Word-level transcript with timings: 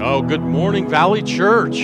Oh, 0.00 0.22
good 0.22 0.42
morning, 0.42 0.88
Valley 0.88 1.22
Church. 1.22 1.80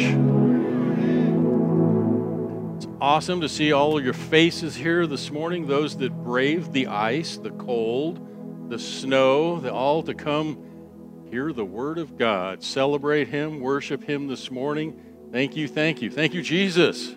It's 2.77 2.87
awesome 3.01 3.41
to 3.41 3.49
see 3.49 3.73
all 3.73 3.99
of 3.99 4.05
your 4.05 4.15
faces 4.15 4.77
here 4.77 5.09
this 5.09 5.33
morning, 5.33 5.67
those 5.67 5.97
that 5.97 6.13
braved 6.23 6.73
the 6.73 6.87
ice, 6.87 7.39
the 7.39 7.51
cold, 7.51 8.71
the 8.71 8.79
snow, 8.79 9.59
the, 9.59 9.73
all 9.73 10.05
to 10.05 10.15
come 10.15 11.27
hear 11.29 11.53
the 11.53 11.65
Word 11.65 11.99
of 11.99 12.17
God, 12.17 12.63
celebrate 12.63 13.27
Him, 13.27 13.59
worship 13.59 14.05
Him 14.05 14.29
this 14.29 14.49
morning. 14.49 15.03
Thank 15.33 15.57
you, 15.57 15.67
thank 15.67 16.01
you, 16.01 16.09
thank 16.09 16.35
you, 16.35 16.43
Jesus. 16.43 17.17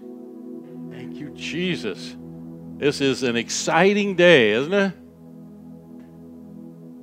Thank 0.89 1.17
you, 1.17 1.29
Jesus. 1.35 2.15
This 2.77 3.01
is 3.01 3.21
an 3.21 3.35
exciting 3.35 4.15
day, 4.15 4.49
isn't 4.53 4.73
it? 4.73 4.93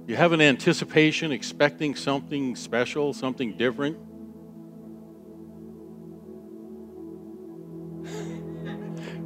You 0.07 0.17
have 0.17 0.33
an 0.33 0.43
anticipation, 0.43 1.33
expecting 1.33 1.95
something 1.95 2.57
special, 2.57 3.15
something 3.15 3.57
different. 3.57 3.97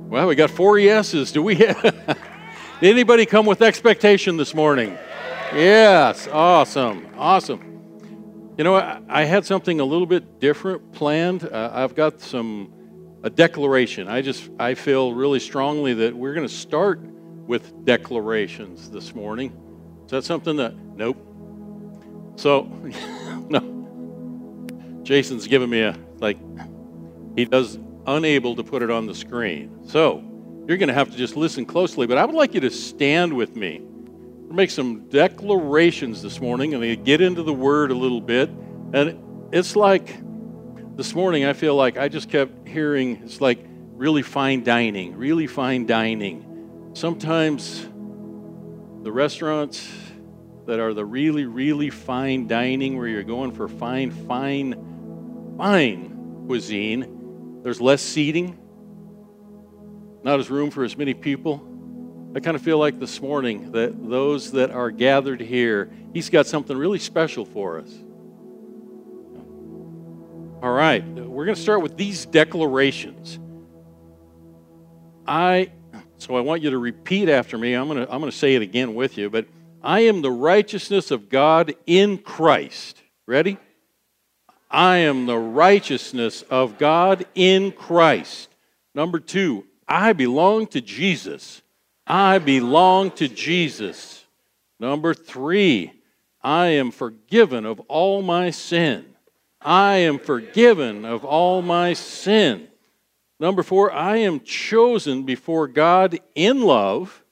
well, 0.08 0.28
we 0.28 0.36
got 0.36 0.50
four 0.50 0.78
yeses. 0.78 1.32
Do 1.32 1.42
we 1.42 1.56
have 1.56 1.82
Did 2.80 2.92
anybody 2.92 3.26
come 3.26 3.44
with 3.44 3.60
expectation 3.60 4.36
this 4.36 4.54
morning? 4.54 4.96
Yes, 5.52 6.28
awesome, 6.28 7.08
awesome. 7.16 8.54
You 8.56 8.62
know, 8.62 8.76
I, 8.76 9.00
I 9.08 9.24
had 9.24 9.44
something 9.44 9.80
a 9.80 9.84
little 9.84 10.06
bit 10.06 10.38
different 10.38 10.92
planned. 10.92 11.42
Uh, 11.42 11.72
I've 11.74 11.96
got 11.96 12.20
some 12.20 12.72
a 13.24 13.30
declaration. 13.30 14.06
I 14.06 14.22
just 14.22 14.48
I 14.60 14.74
feel 14.74 15.12
really 15.12 15.40
strongly 15.40 15.92
that 15.94 16.14
we're 16.14 16.34
going 16.34 16.46
to 16.46 16.54
start 16.54 17.00
with 17.00 17.84
declarations 17.84 18.90
this 18.90 19.12
morning. 19.12 19.52
Is 20.08 20.12
that 20.12 20.24
something 20.24 20.56
that, 20.56 20.74
nope. 20.96 21.18
So, 22.36 22.62
no. 23.50 25.02
Jason's 25.02 25.46
giving 25.46 25.68
me 25.68 25.82
a, 25.82 25.94
like, 26.18 26.38
he 27.36 27.44
does 27.44 27.78
unable 28.06 28.56
to 28.56 28.64
put 28.64 28.82
it 28.82 28.90
on 28.90 29.04
the 29.04 29.14
screen. 29.14 29.86
So, 29.86 30.24
you're 30.66 30.78
going 30.78 30.88
to 30.88 30.94
have 30.94 31.10
to 31.10 31.16
just 31.18 31.36
listen 31.36 31.66
closely, 31.66 32.06
but 32.06 32.16
I 32.16 32.24
would 32.24 32.34
like 32.34 32.54
you 32.54 32.60
to 32.60 32.70
stand 32.70 33.34
with 33.34 33.54
me. 33.54 33.82
make 34.50 34.70
some 34.70 35.10
declarations 35.10 36.22
this 36.22 36.40
morning 36.40 36.72
and 36.72 37.04
get 37.04 37.20
into 37.20 37.42
the 37.42 37.52
word 37.52 37.90
a 37.90 37.94
little 37.94 38.22
bit. 38.22 38.48
And 38.94 39.18
it's 39.52 39.76
like 39.76 40.16
this 40.96 41.14
morning, 41.14 41.44
I 41.44 41.52
feel 41.52 41.74
like 41.74 41.98
I 41.98 42.08
just 42.08 42.30
kept 42.30 42.66
hearing 42.66 43.20
it's 43.24 43.42
like 43.42 43.58
really 43.92 44.22
fine 44.22 44.64
dining, 44.64 45.14
really 45.18 45.46
fine 45.46 45.84
dining. 45.84 46.90
Sometimes 46.94 47.86
the 49.02 49.12
restaurants 49.12 49.88
that 50.66 50.80
are 50.80 50.92
the 50.92 51.04
really, 51.04 51.46
really 51.46 51.88
fine 51.88 52.46
dining 52.46 52.98
where 52.98 53.08
you're 53.08 53.22
going 53.22 53.52
for 53.52 53.68
fine, 53.68 54.10
fine, 54.10 55.54
fine 55.56 56.44
cuisine, 56.46 57.60
there's 57.62 57.80
less 57.80 58.02
seating, 58.02 58.58
not 60.22 60.40
as 60.40 60.50
room 60.50 60.70
for 60.70 60.84
as 60.84 60.96
many 60.96 61.14
people. 61.14 61.64
I 62.34 62.40
kind 62.40 62.54
of 62.54 62.62
feel 62.62 62.78
like 62.78 62.98
this 62.98 63.20
morning 63.20 63.72
that 63.72 64.08
those 64.08 64.52
that 64.52 64.70
are 64.70 64.90
gathered 64.90 65.40
here, 65.40 65.90
He's 66.12 66.28
got 66.28 66.46
something 66.46 66.76
really 66.76 66.98
special 66.98 67.44
for 67.44 67.78
us. 67.78 67.90
All 70.62 70.72
right, 70.72 71.04
we're 71.04 71.44
going 71.44 71.54
to 71.54 71.62
start 71.62 71.82
with 71.82 71.96
these 71.96 72.26
declarations. 72.26 73.38
I 75.26 75.70
so 76.18 76.36
I 76.36 76.40
want 76.40 76.62
you 76.62 76.70
to 76.70 76.78
repeat 76.78 77.28
after 77.28 77.56
me. 77.56 77.74
I'm 77.74 77.88
going 77.88 78.04
to, 78.04 78.12
I'm 78.12 78.20
going 78.20 78.30
to 78.30 78.36
say 78.36 78.54
it 78.54 78.62
again 78.62 78.94
with 78.94 79.16
you, 79.16 79.30
but 79.30 79.46
I 79.82 80.00
am 80.00 80.22
the 80.22 80.30
righteousness 80.30 81.10
of 81.10 81.28
God 81.28 81.74
in 81.86 82.18
Christ. 82.18 83.00
Ready? 83.26 83.58
I 84.70 84.98
am 84.98 85.26
the 85.26 85.38
righteousness 85.38 86.42
of 86.42 86.76
God 86.76 87.26
in 87.34 87.72
Christ. 87.72 88.50
Number 88.94 89.18
two, 89.18 89.64
I 89.86 90.12
belong 90.12 90.66
to 90.68 90.80
Jesus. 90.80 91.62
I 92.06 92.38
belong 92.38 93.12
to 93.12 93.28
Jesus. 93.28 94.24
Number 94.80 95.14
three, 95.14 95.92
I 96.42 96.66
am 96.66 96.90
forgiven 96.90 97.64
of 97.64 97.80
all 97.80 98.22
my 98.22 98.50
sin. 98.50 99.04
I 99.60 99.96
am 99.96 100.18
forgiven 100.18 101.04
of 101.04 101.24
all 101.24 101.62
my 101.62 101.92
sin. 101.94 102.67
Number 103.40 103.62
four, 103.62 103.92
I 103.92 104.16
am 104.18 104.40
chosen 104.40 105.22
before 105.22 105.68
God 105.68 106.18
in 106.34 106.62
love. 106.62 107.22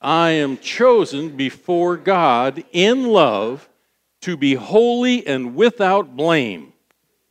I 0.00 0.30
am 0.30 0.58
chosen 0.58 1.36
before 1.36 1.96
God 1.96 2.64
in 2.72 3.08
love 3.08 3.68
to 4.22 4.36
be 4.36 4.54
holy 4.54 5.26
and 5.26 5.54
without 5.54 6.16
blame. 6.16 6.72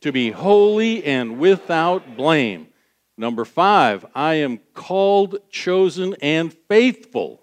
To 0.02 0.12
be 0.12 0.30
holy 0.30 1.04
and 1.04 1.38
without 1.38 2.16
blame. 2.16 2.68
Number 3.16 3.44
five, 3.44 4.06
I 4.14 4.34
am 4.34 4.60
called, 4.74 5.38
chosen, 5.50 6.14
and 6.22 6.52
faithful. 6.68 7.40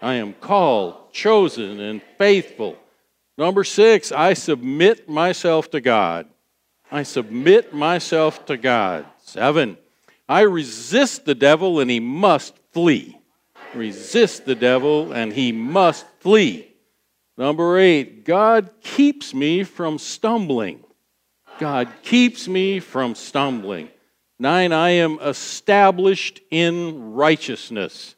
I 0.00 0.14
am 0.14 0.32
called, 0.34 1.12
chosen, 1.12 1.80
and 1.80 2.00
faithful. 2.18 2.76
Number 3.36 3.64
six, 3.64 4.12
I 4.12 4.34
submit 4.34 5.08
myself 5.08 5.70
to 5.72 5.80
God. 5.80 6.28
I 6.90 7.02
submit 7.02 7.74
myself 7.74 8.46
to 8.46 8.56
God. 8.56 9.06
Seven, 9.18 9.76
I 10.28 10.42
resist 10.42 11.24
the 11.24 11.34
devil 11.34 11.80
and 11.80 11.90
he 11.90 12.00
must 12.00 12.54
flee. 12.72 13.18
Resist 13.74 14.44
the 14.44 14.54
devil 14.54 15.12
and 15.12 15.32
he 15.32 15.52
must 15.52 16.06
flee. 16.20 16.68
Number 17.36 17.78
eight, 17.78 18.24
God 18.24 18.70
keeps 18.82 19.32
me 19.32 19.64
from 19.64 19.98
stumbling. 19.98 20.84
God 21.58 21.88
keeps 22.02 22.48
me 22.48 22.80
from 22.80 23.14
stumbling. 23.14 23.88
Nine, 24.38 24.72
I 24.72 24.90
am 24.90 25.18
established 25.20 26.40
in 26.50 27.14
righteousness. 27.14 28.14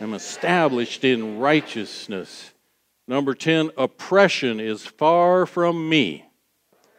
I'm 0.00 0.14
established 0.14 1.04
in 1.04 1.38
righteousness. 1.38 2.52
Number 3.06 3.34
10, 3.34 3.70
oppression 3.76 4.60
is 4.60 4.84
far 4.84 5.46
from 5.46 5.88
me. 5.88 6.24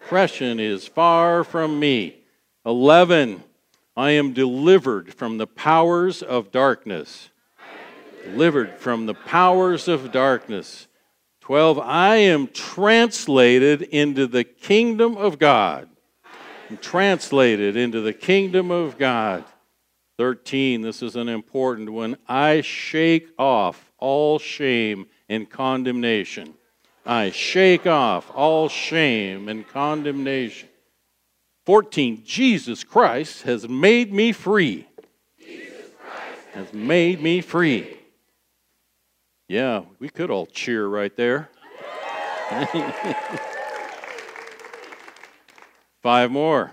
Oppression 0.04 0.60
is 0.60 0.88
far 0.88 1.44
from 1.44 1.80
me. 1.80 2.24
11, 2.66 3.44
I 4.00 4.12
am 4.12 4.32
delivered 4.32 5.14
from 5.14 5.40
the 5.40 5.46
powers 5.46 6.24
of 6.24 6.54
darkness. 6.54 7.32
Delivered 8.24 8.78
from 8.78 9.08
the 9.08 9.14
powers 9.14 9.90
of 9.90 10.14
darkness. 10.14 10.88
12, 11.42 11.80
I 11.80 12.16
am 12.16 12.48
translated 12.48 13.82
into 13.82 14.26
the 14.26 14.46
kingdom 14.46 15.18
of 15.18 15.38
God. 15.38 15.90
I'm 16.70 16.78
translated 16.78 17.76
into 17.76 18.00
the 18.00 18.14
kingdom 18.14 18.72
of 18.72 18.98
God. 18.98 19.44
13, 20.18 20.82
this 20.82 21.04
is 21.04 21.18
an 21.18 21.28
important 21.28 21.92
one. 21.92 22.16
I 22.26 22.62
shake 22.62 23.28
off 23.38 23.92
all 23.98 24.40
shame 24.40 25.08
and 25.28 25.50
condemnation. 25.50 26.54
I 27.06 27.32
shake 27.32 27.86
off 27.86 28.32
all 28.34 28.70
shame 28.70 29.50
and 29.50 29.68
condemnation. 29.68 30.69
14, 31.70 32.24
Jesus 32.26 32.84
Christ 32.84 33.44
has 33.44 33.70
made 33.70 34.12
me 34.12 34.32
free. 34.32 34.88
Has 36.54 36.74
made 36.74 37.22
me 37.22 37.42
free. 37.42 37.96
Yeah, 39.48 39.84
we 40.00 40.10
could 40.10 40.32
all 40.32 40.48
cheer 40.48 40.88
right 40.88 41.16
there. 41.16 41.52
Five 46.02 46.32
more. 46.32 46.72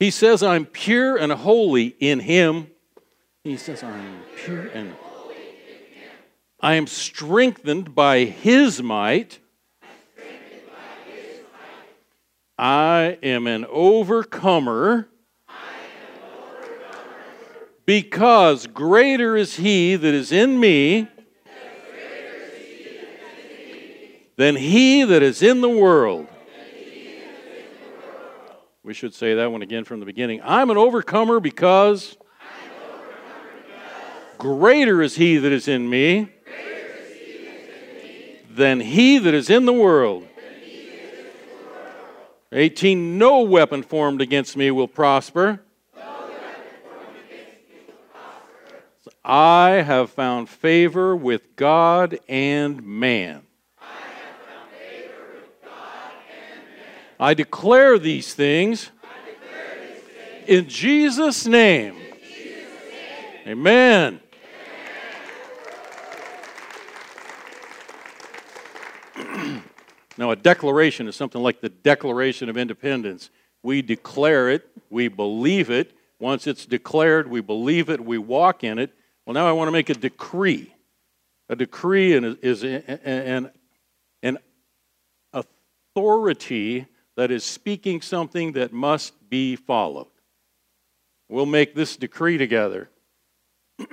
He 0.00 0.10
says, 0.10 0.42
I'm 0.42 0.66
pure 0.66 1.16
and 1.16 1.30
holy 1.30 1.94
in 2.00 2.18
Him. 2.18 2.66
He 3.44 3.56
says, 3.56 3.84
I'm 3.84 4.22
pure 4.34 4.66
and 4.66 4.94
holy. 4.94 5.36
in 5.36 5.42
him. 5.94 6.10
I 6.60 6.74
am 6.74 6.88
strengthened 6.88 7.94
by 7.94 8.24
His 8.24 8.82
might. 8.82 9.38
I 12.56 13.18
am 13.22 13.46
an 13.48 13.66
overcomer 13.66 15.08
because 17.84 18.66
greater 18.68 19.36
is 19.36 19.56
he 19.56 19.96
that 19.96 20.14
is 20.14 20.30
in 20.30 20.58
me 20.60 21.08
than 24.36 24.56
he 24.56 25.04
that 25.04 25.22
is 25.22 25.42
in 25.42 25.60
the 25.60 25.68
world. 25.68 26.28
We 28.84 28.94
should 28.94 29.14
say 29.14 29.34
that 29.34 29.50
one 29.50 29.62
again 29.62 29.84
from 29.84 29.98
the 29.98 30.06
beginning. 30.06 30.40
I'm 30.44 30.70
an 30.70 30.76
overcomer 30.76 31.40
because 31.40 32.16
greater 34.38 35.02
is 35.02 35.16
he 35.16 35.38
that 35.38 35.50
is 35.50 35.66
in 35.66 35.88
me 35.88 36.28
than 38.50 38.78
he 38.78 39.18
that 39.18 39.34
is 39.34 39.50
in 39.50 39.64
the 39.64 39.72
world. 39.72 40.28
18 42.54 43.18
No 43.18 43.40
weapon 43.40 43.82
formed 43.82 44.20
against 44.20 44.56
me 44.56 44.70
will 44.70 44.86
prosper. 44.86 45.60
no 45.96 46.02
will 46.02 47.94
prosper. 48.12 49.20
I 49.24 49.70
have 49.82 50.10
found 50.10 50.48
favor 50.48 51.16
with 51.16 51.56
God 51.56 52.18
and 52.28 52.82
man. 52.84 53.42
I 57.18 57.34
declare 57.34 57.98
these 57.98 58.34
things 58.34 58.90
in 60.46 60.68
Jesus' 60.68 61.46
name. 61.46 61.96
Amen. 63.46 64.20
now, 70.16 70.30
a 70.30 70.36
declaration 70.36 71.08
is 71.08 71.16
something 71.16 71.42
like 71.42 71.60
the 71.60 71.68
Declaration 71.68 72.48
of 72.48 72.56
Independence. 72.56 73.30
We 73.62 73.82
declare 73.82 74.48
it, 74.50 74.68
we 74.90 75.08
believe 75.08 75.70
it. 75.70 75.92
Once 76.20 76.46
it's 76.46 76.66
declared, 76.66 77.28
we 77.28 77.40
believe 77.40 77.90
it, 77.90 78.00
we 78.00 78.18
walk 78.18 78.62
in 78.62 78.78
it. 78.78 78.92
Well, 79.26 79.34
now 79.34 79.48
I 79.48 79.52
want 79.52 79.68
to 79.68 79.72
make 79.72 79.90
a 79.90 79.94
decree. 79.94 80.72
A 81.48 81.56
decree 81.56 82.12
is 82.12 82.62
an, 82.62 83.50
an 84.22 84.38
authority 85.32 86.86
that 87.16 87.30
is 87.30 87.44
speaking 87.44 88.00
something 88.00 88.52
that 88.52 88.72
must 88.72 89.28
be 89.28 89.56
followed. 89.56 90.06
We'll 91.28 91.46
make 91.46 91.74
this 91.74 91.96
decree 91.96 92.38
together. 92.38 92.88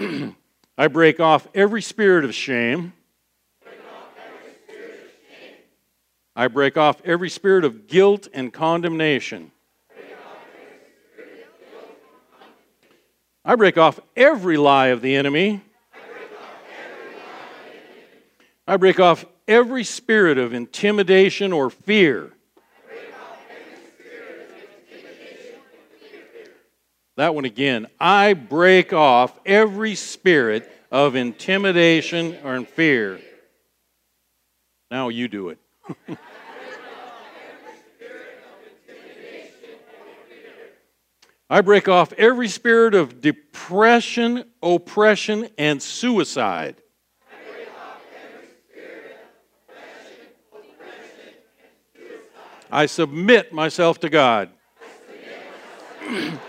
I 0.77 0.87
break 0.87 1.19
off 1.19 1.47
every 1.53 1.81
spirit 1.81 2.25
of 2.25 2.35
shame. 2.35 2.93
I 6.35 6.47
break 6.47 6.77
off 6.77 7.01
every 7.03 7.29
spirit 7.29 7.65
of 7.65 7.87
guilt 7.87 8.27
and 8.33 8.53
condemnation. 8.53 9.51
I 13.43 13.55
break 13.55 13.77
off 13.77 13.99
every 14.15 14.57
lie 14.57 14.87
of 14.87 15.01
the 15.01 15.15
enemy. 15.15 15.61
I 18.67 18.77
break 18.77 18.99
off 18.99 19.25
every 19.47 19.83
spirit 19.83 20.37
of 20.37 20.53
intimidation 20.53 21.51
or 21.51 21.69
fear. 21.69 22.31
That 27.17 27.35
one 27.35 27.45
again. 27.45 27.87
I 27.99 28.33
break 28.33 28.93
off 28.93 29.37
every 29.45 29.95
spirit 29.95 30.71
of 30.91 31.15
intimidation 31.15 32.37
or 32.43 32.63
fear. 32.63 33.19
Now 34.89 35.09
you 35.09 35.27
do 35.27 35.49
it. 35.49 35.59
I 41.49 41.59
break 41.59 41.89
off 41.89 42.13
every 42.13 42.47
spirit 42.47 42.95
of 42.95 43.19
depression, 43.19 44.45
oppression, 44.63 45.49
and 45.57 45.81
suicide. 45.81 46.77
I 52.71 52.85
submit 52.85 53.51
myself 53.51 53.99
to 53.99 54.09
God. 54.09 54.49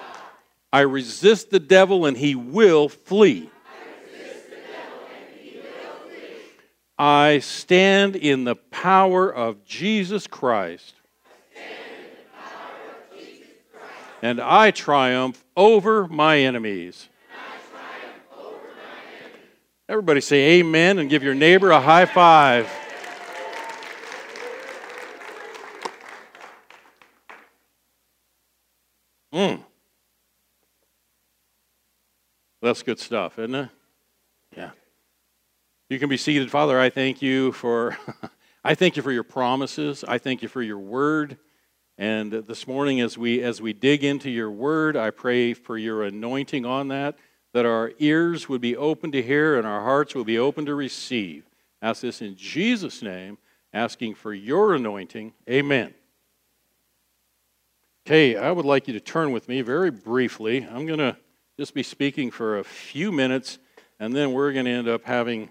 I 0.72 0.80
resist 0.80 1.50
the 1.50 1.58
devil 1.58 2.06
and 2.06 2.16
he 2.16 2.36
will 2.36 2.88
flee. 2.88 3.50
I 7.04 7.40
stand 7.40 8.14
in 8.14 8.44
the 8.44 8.54
power 8.54 9.28
of 9.28 9.64
Jesus 9.64 10.28
Christ. 10.28 10.94
And 14.22 14.40
I 14.40 14.70
triumph 14.70 15.44
over 15.56 16.06
my 16.06 16.38
enemies. 16.38 17.08
Everybody 19.88 20.20
say 20.20 20.60
amen 20.60 21.00
and 21.00 21.10
give 21.10 21.24
your 21.24 21.34
neighbor 21.34 21.72
a 21.72 21.80
high 21.80 22.04
five. 22.04 22.70
Mm. 29.34 29.64
That's 32.62 32.84
good 32.84 33.00
stuff, 33.00 33.40
isn't 33.40 33.56
it? 33.56 33.68
You 35.92 35.98
can 35.98 36.08
be 36.08 36.16
seated. 36.16 36.50
Father, 36.50 36.80
I 36.80 36.88
thank 36.88 37.20
you 37.20 37.52
for 37.52 37.98
I 38.64 38.74
thank 38.74 38.96
you 38.96 39.02
for 39.02 39.12
your 39.12 39.24
promises. 39.24 40.02
I 40.08 40.16
thank 40.16 40.40
you 40.40 40.48
for 40.48 40.62
your 40.62 40.78
word. 40.78 41.36
And 41.98 42.32
this 42.32 42.66
morning 42.66 43.02
as 43.02 43.18
we 43.18 43.42
as 43.42 43.60
we 43.60 43.74
dig 43.74 44.02
into 44.02 44.30
your 44.30 44.50
word, 44.50 44.96
I 44.96 45.10
pray 45.10 45.52
for 45.52 45.76
your 45.76 46.02
anointing 46.04 46.64
on 46.64 46.88
that, 46.88 47.18
that 47.52 47.66
our 47.66 47.92
ears 47.98 48.48
would 48.48 48.62
be 48.62 48.74
open 48.74 49.12
to 49.12 49.20
hear 49.20 49.58
and 49.58 49.66
our 49.66 49.82
hearts 49.82 50.14
will 50.14 50.24
be 50.24 50.38
open 50.38 50.64
to 50.64 50.74
receive. 50.74 51.44
Ask 51.82 52.00
this 52.00 52.22
in 52.22 52.36
Jesus' 52.36 53.02
name, 53.02 53.36
asking 53.74 54.14
for 54.14 54.32
your 54.32 54.74
anointing. 54.74 55.34
Amen. 55.46 55.92
Okay, 58.06 58.34
I 58.34 58.50
would 58.50 58.64
like 58.64 58.88
you 58.88 58.94
to 58.94 59.00
turn 59.00 59.30
with 59.30 59.46
me 59.46 59.60
very 59.60 59.90
briefly. 59.90 60.66
I'm 60.66 60.86
going 60.86 61.00
to 61.00 61.18
just 61.58 61.74
be 61.74 61.82
speaking 61.82 62.30
for 62.30 62.60
a 62.60 62.64
few 62.64 63.12
minutes, 63.12 63.58
and 64.00 64.16
then 64.16 64.32
we're 64.32 64.54
going 64.54 64.64
to 64.64 64.70
end 64.70 64.88
up 64.88 65.04
having 65.04 65.50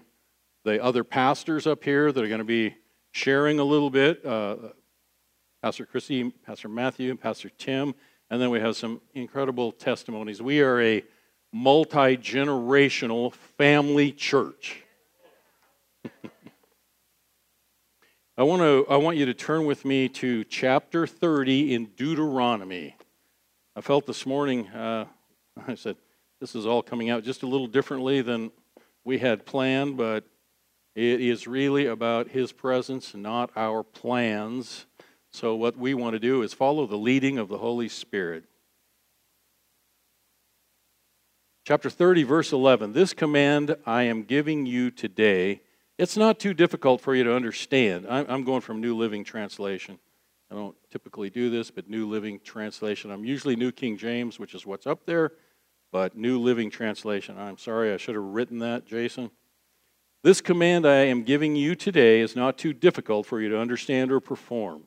the 0.64 0.82
other 0.82 1.04
pastors 1.04 1.66
up 1.66 1.82
here 1.84 2.12
that 2.12 2.22
are 2.22 2.28
going 2.28 2.38
to 2.38 2.44
be 2.44 2.74
sharing 3.10 3.58
a 3.58 3.64
little 3.64 3.90
bit. 3.90 4.24
Uh, 4.24 4.56
Pastor 5.62 5.86
Chrissy, 5.86 6.30
Pastor 6.30 6.68
Matthew, 6.68 7.16
Pastor 7.16 7.50
Tim, 7.50 7.94
and 8.30 8.40
then 8.40 8.50
we 8.50 8.60
have 8.60 8.76
some 8.76 9.00
incredible 9.14 9.72
testimonies. 9.72 10.40
We 10.42 10.60
are 10.60 10.80
a 10.80 11.04
multi 11.52 12.16
generational 12.16 13.32
family 13.32 14.12
church. 14.12 14.82
I 18.36 18.42
want, 18.44 18.62
to, 18.62 18.86
I 18.88 18.96
want 18.96 19.18
you 19.18 19.26
to 19.26 19.34
turn 19.34 19.66
with 19.66 19.84
me 19.84 20.08
to 20.08 20.44
chapter 20.44 21.06
30 21.06 21.74
in 21.74 21.86
Deuteronomy. 21.96 22.96
I 23.76 23.82
felt 23.82 24.06
this 24.06 24.24
morning, 24.26 24.68
uh, 24.68 25.04
I 25.66 25.74
said, 25.74 25.96
this 26.40 26.54
is 26.56 26.66
all 26.66 26.82
coming 26.82 27.10
out 27.10 27.22
just 27.22 27.42
a 27.42 27.46
little 27.46 27.68
differently 27.68 28.20
than 28.22 28.50
we 29.04 29.18
had 29.18 29.44
planned, 29.46 29.96
but 29.96 30.24
it 30.94 31.20
is 31.20 31.46
really 31.46 31.86
about 31.86 32.28
His 32.28 32.52
presence, 32.52 33.14
not 33.14 33.50
our 33.56 33.82
plans. 33.82 34.86
So, 35.32 35.54
what 35.54 35.76
we 35.76 35.94
want 35.94 36.14
to 36.14 36.20
do 36.20 36.42
is 36.42 36.52
follow 36.52 36.86
the 36.86 36.96
leading 36.96 37.38
of 37.38 37.48
the 37.48 37.58
Holy 37.58 37.88
Spirit. 37.88 38.44
Chapter 41.64 41.88
30, 41.88 42.24
verse 42.24 42.52
11 42.52 42.92
This 42.92 43.14
command 43.14 43.76
I 43.86 44.02
am 44.02 44.24
giving 44.24 44.66
you 44.66 44.90
today 44.90 45.62
it's 45.98 46.16
not 46.16 46.40
too 46.40 46.54
difficult 46.54 47.00
for 47.00 47.14
you 47.14 47.22
to 47.24 47.34
understand. 47.34 48.06
I'm 48.08 48.44
going 48.44 48.62
from 48.62 48.80
New 48.80 48.96
Living 48.96 49.24
Translation. 49.24 49.98
I 50.50 50.54
don't 50.54 50.74
typically 50.90 51.30
do 51.30 51.50
this, 51.50 51.70
but 51.70 51.88
New 51.88 52.08
Living 52.08 52.40
Translation. 52.42 53.10
I'm 53.10 53.24
usually 53.24 53.56
New 53.56 53.72
King 53.72 53.96
James, 53.96 54.38
which 54.38 54.54
is 54.54 54.66
what's 54.66 54.86
up 54.86 55.06
there, 55.06 55.32
but 55.92 56.16
New 56.16 56.40
Living 56.40 56.70
Translation. 56.70 57.38
I'm 57.38 57.58
sorry, 57.58 57.92
I 57.92 57.98
should 57.98 58.14
have 58.14 58.24
written 58.24 58.58
that, 58.58 58.86
Jason. 58.86 59.30
This 60.22 60.40
command 60.40 60.86
I 60.86 61.06
am 61.06 61.24
giving 61.24 61.56
you 61.56 61.74
today 61.74 62.20
is 62.20 62.36
not 62.36 62.56
too 62.56 62.72
difficult 62.72 63.26
for 63.26 63.40
you 63.40 63.48
to 63.48 63.58
understand 63.58 64.12
or 64.12 64.20
perform. 64.20 64.84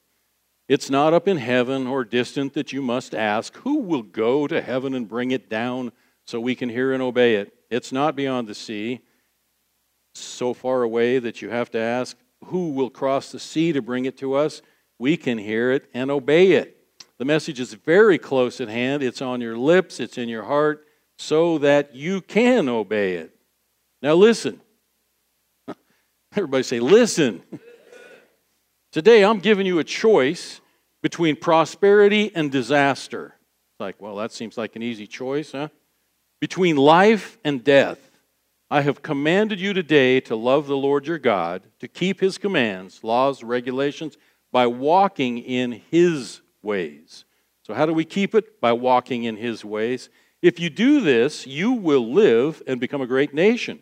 It's 0.70 0.90
not 0.90 1.14
up 1.14 1.28
in 1.28 1.38
heaven 1.38 1.88
or 1.88 2.06
distant 2.06 2.54
that 2.54 2.72
you 2.72 2.82
must 2.82 3.14
ask, 3.14 3.54
Who 3.58 3.80
will 3.82 4.02
go 4.02 4.48
to 4.48 4.62
heaven 4.62 4.94
and 4.94 5.10
bring 5.10 5.32
it 5.32 5.50
down 5.50 5.92
so 6.26 6.40
we 6.40 6.56
can 6.56 6.70
hear 6.70 6.94
and 6.94 7.04
obey 7.04 7.36
it? 7.36 7.54
It's 7.70 7.92
not 7.92 8.16
beyond 8.16 8.48
the 8.48 8.56
sea 8.56 9.02
so 10.14 10.54
far 10.54 10.84
away 10.84 11.20
that 11.20 11.42
you 11.42 11.50
have 11.50 11.70
to 11.72 11.80
ask, 11.80 12.18
who 12.46 12.70
will 12.72 12.90
cross 12.90 13.32
the 13.32 13.40
sea 13.40 13.74
to 13.74 13.82
bring 13.82 14.06
it 14.06 14.18
to 14.20 14.36
us? 14.36 14.62
We 14.98 15.18
can 15.18 15.38
hear 15.38 15.72
it 15.72 15.90
and 15.94 16.10
obey 16.10 16.54
it. 16.54 16.78
The 17.18 17.26
message 17.26 17.60
is 17.60 17.74
very 17.74 18.18
close 18.18 18.62
at 18.62 18.70
hand. 18.70 19.04
It's 19.04 19.22
on 19.22 19.42
your 19.42 19.58
lips, 19.58 20.00
it's 20.00 20.18
in 20.18 20.30
your 20.30 20.44
heart, 20.44 20.86
so 21.18 21.58
that 21.58 21.94
you 21.94 22.22
can 22.22 22.70
obey 22.70 23.16
it. 23.16 23.36
Now, 24.02 24.14
listen. 24.14 24.62
Everybody 26.38 26.64
say, 26.64 26.82
listen. 26.82 27.42
Today, 28.92 29.24
I'm 29.24 29.40
giving 29.40 29.66
you 29.66 29.80
a 29.80 29.86
choice 29.86 30.60
between 31.02 31.38
prosperity 31.38 32.30
and 32.36 32.52
disaster. 32.52 33.36
It's 33.38 33.80
like, 33.80 34.02
well, 34.02 34.18
that 34.18 34.34
seems 34.34 34.58
like 34.58 34.76
an 34.76 34.84
easy 34.84 35.08
choice, 35.08 35.54
huh? 35.54 35.70
Between 36.42 36.76
life 36.76 37.38
and 37.46 37.64
death. 37.64 38.12
I 38.70 38.82
have 38.82 39.02
commanded 39.02 39.62
you 39.62 39.72
today 39.72 40.20
to 40.22 40.36
love 40.36 40.68
the 40.68 40.76
Lord 40.76 41.08
your 41.08 41.20
God, 41.20 41.64
to 41.80 41.88
keep 41.88 42.20
his 42.20 42.38
commands, 42.38 43.02
laws, 43.02 43.42
regulations, 43.42 44.18
by 44.52 44.68
walking 44.68 45.38
in 45.38 45.84
his 45.90 46.42
ways. 46.62 47.24
So, 47.64 47.74
how 47.74 47.86
do 47.86 47.94
we 47.94 48.04
keep 48.04 48.36
it? 48.36 48.60
By 48.60 48.74
walking 48.74 49.24
in 49.24 49.38
his 49.38 49.64
ways. 49.64 50.10
If 50.42 50.60
you 50.60 50.70
do 50.70 51.00
this, 51.00 51.48
you 51.48 51.72
will 51.72 52.12
live 52.12 52.62
and 52.68 52.80
become 52.80 53.02
a 53.02 53.08
great 53.08 53.34
nation. 53.34 53.80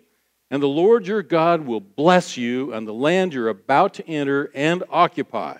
And 0.53 0.61
the 0.61 0.67
Lord 0.67 1.07
your 1.07 1.23
God 1.23 1.65
will 1.65 1.79
bless 1.79 2.37
you 2.37 2.73
and 2.73 2.87
the 2.87 2.93
land 2.93 3.33
you're 3.33 3.49
about 3.49 3.95
to 3.95 4.07
enter 4.07 4.51
and 4.53 4.83
occupy. 4.87 5.57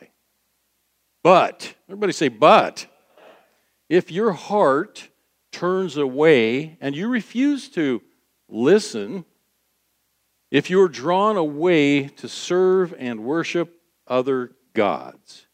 But, 1.23 1.73
everybody 1.89 2.13
say, 2.13 2.27
but, 2.27 2.85
if 3.89 4.12
your 4.12 4.33
heart 4.33 5.09
turns 5.51 5.97
away 5.97 6.77
and 6.79 6.95
you 6.95 7.07
refuse 7.07 7.69
to 7.69 8.03
listen 8.47 9.25
if 10.51 10.69
you're 10.69 10.88
drawn 10.88 11.38
away 11.38 12.09
to 12.09 12.29
serve 12.29 12.93
and 13.00 13.23
worship 13.23 13.73
other 14.05 14.51
gods. 14.75 15.47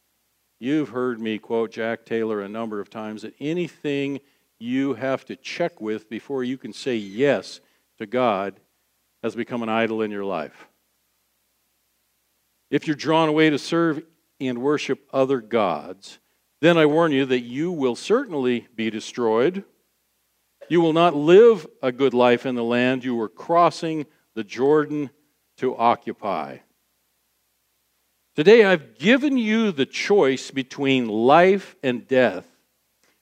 You've 0.60 0.90
heard 0.90 1.22
me 1.22 1.38
quote 1.38 1.72
Jack 1.72 2.06
Taylor 2.06 2.42
a 2.42 2.50
number 2.50 2.82
of 2.82 2.90
times 2.90 3.22
that 3.22 3.36
anything 3.40 4.20
you 4.60 4.96
have 4.96 5.24
to 5.28 5.38
check 5.38 5.80
with 5.80 6.10
before 6.10 6.44
you 6.44 6.58
can 6.58 6.74
say 6.74 6.98
yes 6.98 7.62
to 8.00 8.06
God 8.06 8.60
has 9.24 9.36
become 9.36 9.64
an 9.64 9.70
idol 9.70 10.02
in 10.02 10.12
your 10.12 10.26
life. 10.26 10.68
If 12.70 12.88
you're 12.88 12.96
drawn 12.96 13.30
away 13.30 13.50
to 13.50 13.58
serve 13.58 14.02
and 14.40 14.62
worship 14.62 15.08
other 15.12 15.42
gods, 15.42 16.20
then 16.62 16.78
I 16.78 16.86
warn 16.86 17.12
you 17.12 17.26
that 17.26 17.42
you 17.42 17.72
will 17.72 17.96
certainly 17.96 18.68
be 18.76 18.90
destroyed. 18.90 19.64
You 20.68 20.82
will 20.82 20.94
not 20.94 21.16
live 21.16 21.66
a 21.82 21.92
good 21.92 22.14
life 22.14 22.46
in 22.46 22.56
the 22.56 22.64
land 22.64 23.04
you 23.04 23.16
were 23.16 23.30
crossing 23.30 24.06
the 24.36 24.44
Jordan 24.44 25.10
to 25.58 25.76
occupy. 25.76 26.60
Today, 28.36 28.64
I've 28.64 28.98
given 28.98 29.38
you 29.38 29.72
the 29.72 29.86
choice 29.86 30.52
between 30.52 31.08
life 31.10 31.76
and 31.84 32.08
death, 32.08 32.48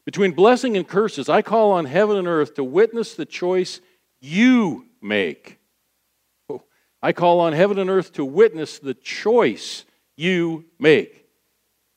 between 0.06 0.34
blessing 0.34 0.78
and 0.78 0.88
curses. 0.88 1.30
I 1.30 1.42
call 1.42 1.72
on 1.72 1.86
heaven 1.86 2.18
and 2.18 2.28
earth 2.28 2.54
to 2.56 2.64
witness 2.64 3.16
the 3.16 3.26
choice 3.26 3.82
you 4.20 4.86
make. 5.02 5.57
I 7.08 7.14
call 7.14 7.40
on 7.40 7.54
heaven 7.54 7.80
and 7.80 7.90
earth 7.90 8.14
to 8.14 8.26
witness 8.26 8.80
the 8.80 8.94
choice 8.94 9.86
you 10.16 10.66
make. 10.80 11.26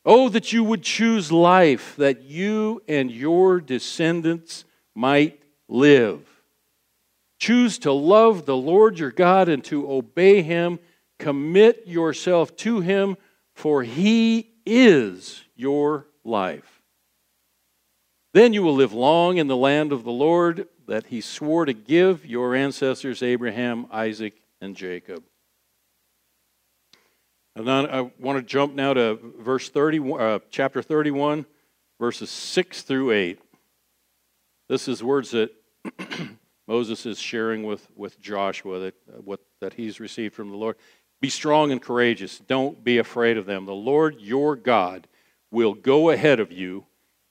Oh, 0.04 0.28
that 0.28 0.52
you 0.52 0.64
would 0.64 0.82
choose 0.82 1.30
life, 1.30 1.96
that 1.96 2.22
you 2.22 2.82
and 2.88 3.10
your 3.10 3.60
descendants 3.60 4.64
might 4.94 5.42
live. 5.68 6.26
Choose 7.38 7.78
to 7.80 7.92
love 7.92 8.46
the 8.46 8.56
Lord 8.56 8.98
your 8.98 9.10
God 9.10 9.48
and 9.48 9.64
to 9.64 9.90
obey 9.90 10.42
him 10.42 10.78
Commit 11.20 11.86
yourself 11.86 12.56
to 12.56 12.80
Him, 12.80 13.16
for 13.54 13.82
He 13.84 14.50
is 14.66 15.44
your 15.54 16.06
life. 16.24 16.82
Then 18.32 18.52
you 18.52 18.62
will 18.62 18.74
live 18.74 18.92
long 18.92 19.36
in 19.36 19.46
the 19.46 19.56
land 19.56 19.92
of 19.92 20.02
the 20.02 20.10
Lord 20.10 20.66
that 20.88 21.06
He 21.06 21.20
swore 21.20 21.66
to 21.66 21.74
give 21.74 22.24
your 22.24 22.54
ancestors 22.54 23.22
Abraham, 23.22 23.86
Isaac, 23.92 24.40
and 24.60 24.76
Jacob. 24.76 25.22
And 27.56 27.66
then 27.66 27.86
I 27.90 28.10
want 28.18 28.38
to 28.38 28.42
jump 28.42 28.74
now 28.74 28.94
to 28.94 29.18
verse 29.38 29.68
30, 29.68 30.12
uh, 30.12 30.38
chapter 30.50 30.82
31, 30.82 31.46
verses 31.98 32.30
6 32.30 32.82
through 32.82 33.10
8. 33.12 33.40
This 34.68 34.86
is 34.86 35.02
words 35.02 35.32
that 35.32 35.50
Moses 36.68 37.04
is 37.06 37.18
sharing 37.18 37.64
with, 37.64 37.88
with 37.96 38.20
Joshua 38.20 38.78
that, 38.78 38.94
uh, 39.12 39.20
what, 39.22 39.40
that 39.60 39.74
he's 39.74 39.98
received 39.98 40.34
from 40.34 40.50
the 40.50 40.56
Lord. 40.56 40.76
Be 41.20 41.28
strong 41.28 41.72
and 41.72 41.82
courageous. 41.82 42.38
Don't 42.38 42.82
be 42.82 42.98
afraid 42.98 43.36
of 43.36 43.46
them. 43.46 43.66
The 43.66 43.74
Lord 43.74 44.20
your 44.20 44.56
God 44.56 45.08
will 45.50 45.74
go 45.74 46.10
ahead 46.10 46.40
of 46.40 46.52
you. 46.52 46.86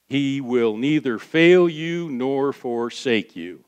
He 0.08 0.42
will 0.42 0.76
neither 0.76 1.18
fail 1.18 1.70
you 1.70 2.10
nor 2.10 2.52
forsake 2.52 3.36
you. 3.36 3.64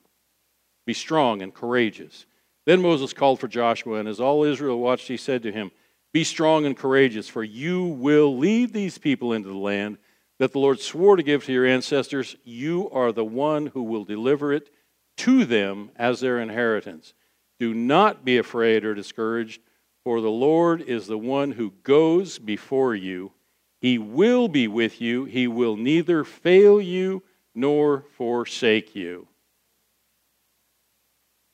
Be 0.85 0.93
strong 0.93 1.41
and 1.41 1.53
courageous. 1.53 2.25
Then 2.65 2.81
Moses 2.81 3.13
called 3.13 3.39
for 3.39 3.47
Joshua, 3.47 3.99
and 3.99 4.07
as 4.07 4.19
all 4.19 4.43
Israel 4.43 4.79
watched, 4.79 5.07
he 5.07 5.17
said 5.17 5.43
to 5.43 5.51
him, 5.51 5.71
Be 6.13 6.23
strong 6.23 6.65
and 6.65 6.77
courageous, 6.77 7.27
for 7.27 7.43
you 7.43 7.85
will 7.85 8.37
lead 8.37 8.73
these 8.73 8.97
people 8.97 9.33
into 9.33 9.49
the 9.49 9.57
land 9.57 9.97
that 10.39 10.51
the 10.51 10.59
Lord 10.59 10.79
swore 10.79 11.15
to 11.15 11.23
give 11.23 11.45
to 11.45 11.53
your 11.53 11.65
ancestors. 11.65 12.35
You 12.43 12.89
are 12.91 13.11
the 13.11 13.25
one 13.25 13.67
who 13.67 13.83
will 13.83 14.03
deliver 14.03 14.53
it 14.53 14.69
to 15.17 15.45
them 15.45 15.91
as 15.95 16.19
their 16.19 16.39
inheritance. 16.39 17.13
Do 17.59 17.73
not 17.73 18.25
be 18.25 18.37
afraid 18.37 18.85
or 18.85 18.95
discouraged 18.95 19.61
for 20.03 20.19
the 20.19 20.31
Lord 20.31 20.81
is 20.81 21.07
the 21.07 21.17
one 21.17 21.51
who 21.51 21.71
goes 21.83 22.39
before 22.39 22.95
you. 22.95 23.33
He 23.79 23.97
will 23.97 24.47
be 24.47 24.67
with 24.67 24.99
you. 24.99 25.25
He 25.25 25.47
will 25.47 25.75
neither 25.75 26.23
fail 26.23 26.81
you 26.81 27.23
nor 27.53 28.05
forsake 28.17 28.95
you. 28.95 29.27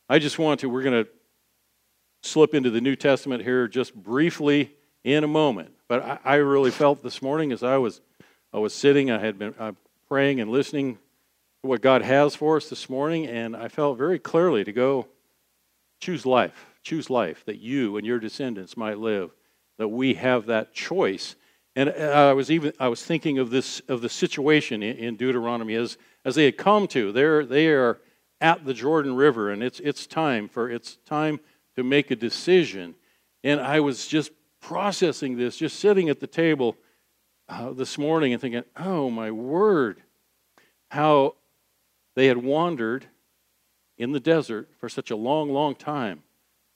I 0.09 0.19
just 0.19 0.39
want 0.39 0.61
to, 0.61 0.69
we're 0.69 0.83
going 0.83 1.03
to 1.03 1.09
slip 2.23 2.53
into 2.53 2.69
the 2.69 2.81
New 2.81 2.95
Testament 2.95 3.43
here 3.43 3.67
just 3.67 3.93
briefly 3.95 4.71
in 5.03 5.23
a 5.23 5.27
moment. 5.27 5.71
But 5.87 6.03
I, 6.03 6.19
I 6.23 6.35
really 6.35 6.71
felt 6.71 7.03
this 7.03 7.21
morning 7.21 7.51
as 7.51 7.63
I 7.63 7.77
was, 7.77 8.01
I 8.53 8.59
was 8.59 8.73
sitting, 8.73 9.11
I 9.11 9.19
had 9.19 9.37
been 9.37 9.53
uh, 9.59 9.73
praying 10.07 10.39
and 10.39 10.51
listening 10.51 10.95
to 10.95 11.67
what 11.67 11.81
God 11.81 12.01
has 12.01 12.35
for 12.35 12.57
us 12.57 12.69
this 12.69 12.89
morning, 12.89 13.27
and 13.27 13.55
I 13.55 13.67
felt 13.67 13.97
very 13.97 14.19
clearly 14.19 14.63
to 14.63 14.71
go 14.71 15.07
choose 15.99 16.25
life 16.25 16.67
choose 16.87 17.09
life, 17.09 17.43
that 17.45 17.59
you 17.59 17.97
and 17.97 18.07
your 18.07 18.17
descendants 18.17 18.77
might 18.77 18.97
live, 18.97 19.31
that 19.77 19.89
we 19.89 20.13
have 20.13 20.45
that 20.45 20.73
choice. 20.73 21.35
And 21.75 21.89
I 21.89 22.31
was 22.31 22.49
even 22.49 22.71
I 22.79 22.87
was 22.87 23.03
thinking 23.03 23.37
of 23.39 23.49
this 23.49 23.81
of 23.89 24.01
the 24.01 24.09
situation 24.09 24.81
in 24.81 25.17
Deuteronomy 25.17 25.75
as 25.75 25.97
as 26.23 26.35
they 26.35 26.45
had 26.45 26.57
come 26.57 26.87
to. 26.87 27.11
They're 27.11 27.45
they 27.45 27.67
are 27.67 27.99
at 28.39 28.65
the 28.65 28.74
Jordan 28.74 29.15
River, 29.15 29.51
and 29.51 29.63
it's 29.63 29.79
it's 29.79 30.06
time 30.06 30.48
for 30.48 30.70
it's 30.70 30.98
time 31.06 31.39
to 31.75 31.84
make 31.84 32.12
a 32.12 32.15
decision. 32.15 32.96
And 33.44 33.60
I 33.60 33.79
was 33.79 34.08
just 34.08 34.32
processing 34.62 35.38
this, 35.38 35.58
just 35.58 35.79
sitting 35.79 36.10
at 36.10 36.20
the 36.20 36.27
table 36.27 36.75
uh, 37.50 37.72
this 37.72 37.98
morning 37.98 38.34
and 38.34 38.41
thinking, 38.41 38.63
oh 38.75 39.10
my 39.10 39.32
word, 39.32 40.01
how 40.89 41.36
they 42.15 42.27
had 42.27 42.38
wandered 42.38 43.06
in 43.98 44.12
the 44.12 44.20
desert 44.20 44.70
for 44.79 44.89
such 44.89 45.12
a 45.12 45.15
long, 45.15 45.50
long 45.50 45.75
time 45.75 46.24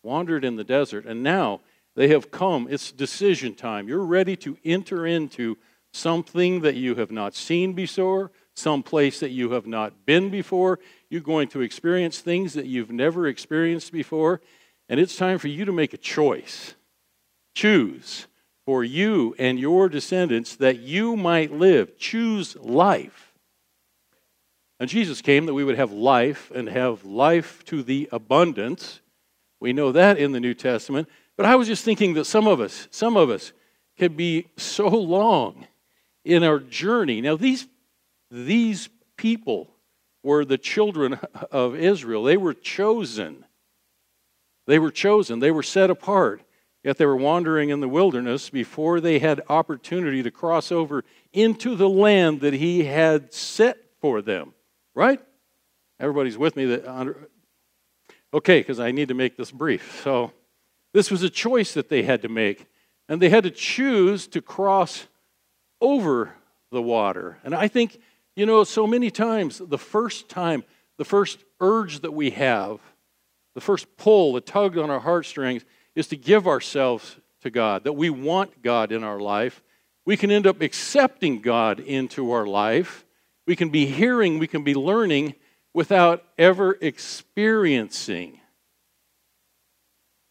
wandered 0.03 0.43
in 0.43 0.55
the 0.55 0.63
desert, 0.63 1.05
and 1.05 1.21
now 1.21 1.61
they 1.95 2.07
have 2.07 2.31
come. 2.31 2.67
It's 2.69 2.91
decision 2.91 3.55
time. 3.55 3.87
You're 3.87 4.05
ready 4.05 4.35
to 4.37 4.57
enter 4.63 5.05
into 5.05 5.57
something 5.93 6.61
that 6.61 6.75
you 6.75 6.95
have 6.95 7.11
not 7.11 7.35
seen 7.35 7.73
before, 7.73 8.31
some 8.55 8.81
place 8.81 9.19
that 9.19 9.29
you 9.31 9.51
have 9.51 9.67
not 9.67 10.05
been 10.05 10.29
before. 10.29 10.79
You're 11.11 11.19
going 11.19 11.49
to 11.49 11.59
experience 11.59 12.19
things 12.19 12.53
that 12.53 12.67
you've 12.67 12.89
never 12.89 13.27
experienced 13.27 13.91
before, 13.91 14.39
and 14.87 14.97
it's 14.97 15.17
time 15.17 15.39
for 15.39 15.49
you 15.49 15.65
to 15.65 15.73
make 15.73 15.93
a 15.93 15.97
choice. 15.97 16.73
Choose 17.53 18.27
for 18.65 18.85
you 18.85 19.35
and 19.37 19.59
your 19.59 19.89
descendants 19.89 20.55
that 20.55 20.79
you 20.79 21.17
might 21.17 21.51
live. 21.51 21.97
Choose 21.97 22.55
life. 22.55 23.33
And 24.79 24.89
Jesus 24.89 25.21
came 25.21 25.47
that 25.47 25.53
we 25.53 25.65
would 25.65 25.75
have 25.75 25.91
life 25.91 26.49
and 26.55 26.69
have 26.69 27.03
life 27.03 27.65
to 27.65 27.83
the 27.83 28.07
abundance. 28.13 29.01
We 29.59 29.73
know 29.73 29.91
that 29.91 30.17
in 30.17 30.31
the 30.31 30.39
New 30.39 30.53
Testament. 30.53 31.09
But 31.35 31.45
I 31.45 31.57
was 31.57 31.67
just 31.67 31.83
thinking 31.83 32.13
that 32.13 32.23
some 32.23 32.47
of 32.47 32.61
us, 32.61 32.87
some 32.89 33.17
of 33.17 33.29
us, 33.29 33.51
could 33.99 34.15
be 34.15 34.47
so 34.55 34.87
long 34.87 35.67
in 36.23 36.41
our 36.41 36.59
journey. 36.59 37.19
Now, 37.19 37.35
these, 37.35 37.67
these 38.29 38.87
people 39.17 39.70
were 40.23 40.45
the 40.45 40.57
children 40.57 41.19
of 41.51 41.75
Israel. 41.75 42.23
They 42.23 42.37
were 42.37 42.53
chosen. 42.53 43.45
They 44.67 44.79
were 44.79 44.91
chosen. 44.91 45.39
They 45.39 45.51
were 45.51 45.63
set 45.63 45.89
apart. 45.89 46.43
Yet 46.83 46.97
they 46.97 47.05
were 47.05 47.15
wandering 47.15 47.69
in 47.69 47.79
the 47.79 47.87
wilderness 47.87 48.49
before 48.49 48.99
they 48.99 49.19
had 49.19 49.41
opportunity 49.49 50.23
to 50.23 50.31
cross 50.31 50.71
over 50.71 51.03
into 51.31 51.75
the 51.75 51.89
land 51.89 52.41
that 52.41 52.53
he 52.53 52.85
had 52.85 53.33
set 53.33 53.77
for 53.99 54.21
them. 54.21 54.53
Right? 54.95 55.19
Everybody's 55.99 56.37
with 56.37 56.55
me 56.55 56.65
that 56.65 57.15
Okay, 58.33 58.59
because 58.61 58.79
I 58.79 58.91
need 58.91 59.09
to 59.09 59.13
make 59.13 59.35
this 59.35 59.51
brief. 59.51 60.01
So, 60.03 60.31
this 60.93 61.11
was 61.11 61.21
a 61.23 61.29
choice 61.29 61.73
that 61.73 61.89
they 61.89 62.03
had 62.03 62.21
to 62.21 62.29
make, 62.29 62.65
and 63.09 63.21
they 63.21 63.29
had 63.29 63.43
to 63.43 63.51
choose 63.51 64.27
to 64.27 64.41
cross 64.41 65.07
over 65.81 66.33
the 66.71 66.81
water. 66.81 67.39
And 67.43 67.53
I 67.53 67.67
think, 67.67 67.99
you 68.35 68.45
know, 68.45 68.63
so 68.63 68.87
many 68.87 69.11
times, 69.11 69.59
the 69.59 69.77
first 69.77 70.29
time, 70.29 70.63
the 70.97 71.05
first 71.05 71.43
urge 71.59 71.99
that 71.99 72.13
we 72.13 72.31
have, 72.31 72.79
the 73.55 73.61
first 73.61 73.97
pull, 73.97 74.33
the 74.33 74.41
tug 74.41 74.77
on 74.77 74.89
our 74.89 74.99
heartstrings, 74.99 75.65
is 75.95 76.07
to 76.07 76.15
give 76.15 76.47
ourselves 76.47 77.17
to 77.41 77.49
God, 77.49 77.83
that 77.83 77.93
we 77.93 78.09
want 78.09 78.61
God 78.61 78.91
in 78.91 79.03
our 79.03 79.19
life. 79.19 79.61
We 80.05 80.15
can 80.15 80.31
end 80.31 80.47
up 80.47 80.61
accepting 80.61 81.41
God 81.41 81.79
into 81.79 82.31
our 82.31 82.45
life. 82.45 83.05
We 83.45 83.55
can 83.55 83.69
be 83.69 83.85
hearing, 83.85 84.39
we 84.39 84.47
can 84.47 84.63
be 84.63 84.75
learning, 84.75 85.35
without 85.73 86.23
ever 86.37 86.77
experiencing. 86.81 88.39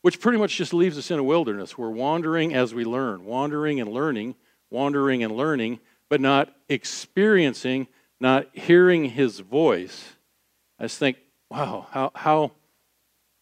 Which 0.03 0.21
pretty 0.21 0.39
much 0.39 0.57
just 0.57 0.73
leaves 0.73 0.97
us 0.97 1.11
in 1.11 1.19
a 1.19 1.25
wilderness. 1.25 1.77
We're 1.77 1.91
wandering 1.91 2.55
as 2.55 2.73
we 2.73 2.85
learn, 2.85 3.25
wandering 3.25 3.81
and 3.81 3.93
learning, 3.93 4.35
wandering 4.71 5.23
and 5.23 5.37
learning, 5.37 5.81
but 6.11 6.21
not 6.21 6.55
experiencing, 6.69 7.87
not 8.21 8.49
hearing 8.53 9.07
his 9.07 9.39
voice. 9.39 10.05
I 10.79 10.85
just 10.85 10.99
think, 10.99 11.17
wow, 11.49 11.87
how, 11.91 12.11
how 12.15 12.51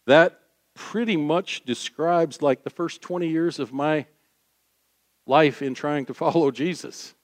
that 0.06 0.38
pretty 0.74 1.16
much 1.16 1.64
describes 1.64 2.40
like 2.40 2.62
the 2.62 2.70
first 2.70 3.02
20 3.02 3.26
years 3.26 3.58
of 3.58 3.72
my 3.72 4.06
life 5.26 5.62
in 5.62 5.74
trying 5.74 6.06
to 6.06 6.14
follow 6.14 6.50
Jesus. 6.52 7.14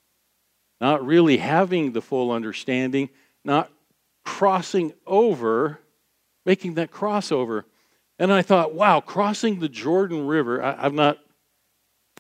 Not 0.80 1.06
really 1.06 1.36
having 1.36 1.92
the 1.92 2.02
full 2.02 2.32
understanding, 2.32 3.10
not 3.44 3.70
crossing 4.24 4.92
over, 5.06 5.78
making 6.44 6.74
that 6.74 6.90
crossover. 6.90 7.64
And 8.18 8.32
I 8.32 8.42
thought, 8.42 8.74
wow, 8.74 9.00
crossing 9.00 9.60
the 9.60 9.68
Jordan 9.68 10.26
River, 10.26 10.62
I, 10.62 10.82
have 10.82 10.94
not, 10.94 11.18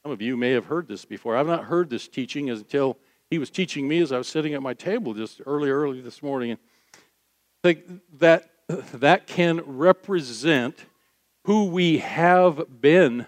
Some 0.02 0.12
of 0.12 0.20
you 0.20 0.36
may 0.36 0.50
have 0.52 0.66
heard 0.66 0.88
this 0.88 1.04
before. 1.04 1.36
I've 1.36 1.46
not 1.46 1.64
heard 1.64 1.90
this 1.90 2.06
teaching 2.06 2.50
until 2.50 2.98
he 3.34 3.38
was 3.38 3.50
teaching 3.50 3.88
me 3.88 3.98
as 3.98 4.12
I 4.12 4.18
was 4.18 4.28
sitting 4.28 4.54
at 4.54 4.62
my 4.62 4.74
table 4.74 5.12
just 5.12 5.40
early, 5.44 5.68
early 5.68 6.00
this 6.00 6.22
morning. 6.22 6.52
And 6.52 6.60
I 6.92 7.60
think 7.64 8.00
that 8.20 8.48
that 8.92 9.26
can 9.26 9.60
represent 9.66 10.84
who 11.46 11.64
we 11.64 11.98
have 11.98 12.80
been 12.80 13.26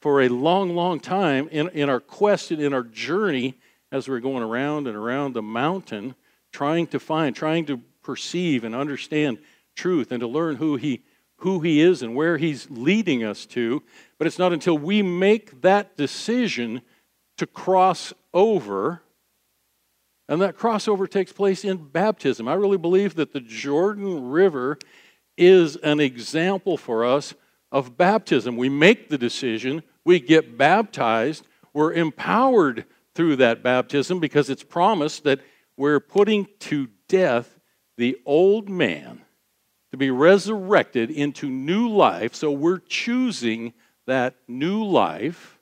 for 0.00 0.22
a 0.22 0.28
long, 0.28 0.74
long 0.74 1.00
time 1.00 1.50
in, 1.50 1.68
in 1.68 1.90
our 1.90 2.00
quest 2.00 2.50
and 2.50 2.62
in 2.62 2.72
our 2.72 2.82
journey 2.82 3.58
as 3.92 4.08
we're 4.08 4.20
going 4.20 4.42
around 4.42 4.86
and 4.86 4.96
around 4.96 5.34
the 5.34 5.42
mountain, 5.42 6.14
trying 6.50 6.86
to 6.86 6.98
find, 6.98 7.36
trying 7.36 7.66
to 7.66 7.76
perceive 8.02 8.64
and 8.64 8.74
understand 8.74 9.36
truth 9.76 10.12
and 10.12 10.20
to 10.20 10.26
learn 10.26 10.56
who 10.56 10.76
he 10.76 11.02
who 11.36 11.60
he 11.60 11.82
is 11.82 12.02
and 12.02 12.14
where 12.14 12.38
he's 12.38 12.70
leading 12.70 13.22
us 13.22 13.44
to. 13.44 13.82
But 14.16 14.26
it's 14.26 14.38
not 14.38 14.54
until 14.54 14.78
we 14.78 15.02
make 15.02 15.60
that 15.60 15.94
decision 15.94 16.80
to 17.36 17.46
cross 17.46 18.14
over 18.32 19.02
and 20.28 20.40
that 20.40 20.56
crossover 20.56 21.08
takes 21.08 21.32
place 21.32 21.64
in 21.64 21.88
baptism. 21.88 22.48
I 22.48 22.54
really 22.54 22.78
believe 22.78 23.14
that 23.16 23.32
the 23.32 23.40
Jordan 23.40 24.30
River 24.30 24.78
is 25.36 25.76
an 25.76 26.00
example 26.00 26.76
for 26.76 27.04
us 27.04 27.34
of 27.70 27.96
baptism. 27.96 28.56
We 28.56 28.68
make 28.68 29.08
the 29.08 29.18
decision, 29.18 29.82
we 30.04 30.20
get 30.20 30.56
baptized, 30.56 31.46
we're 31.72 31.92
empowered 31.92 32.84
through 33.14 33.36
that 33.36 33.62
baptism 33.62 34.20
because 34.20 34.50
it's 34.50 34.62
promised 34.62 35.24
that 35.24 35.40
we're 35.76 36.00
putting 36.00 36.48
to 36.60 36.88
death 37.08 37.58
the 37.96 38.18
old 38.24 38.68
man 38.68 39.22
to 39.90 39.96
be 39.96 40.10
resurrected 40.10 41.10
into 41.10 41.48
new 41.48 41.88
life. 41.88 42.34
So 42.34 42.50
we're 42.50 42.78
choosing 42.78 43.74
that 44.06 44.34
new 44.48 44.84
life 44.84 45.58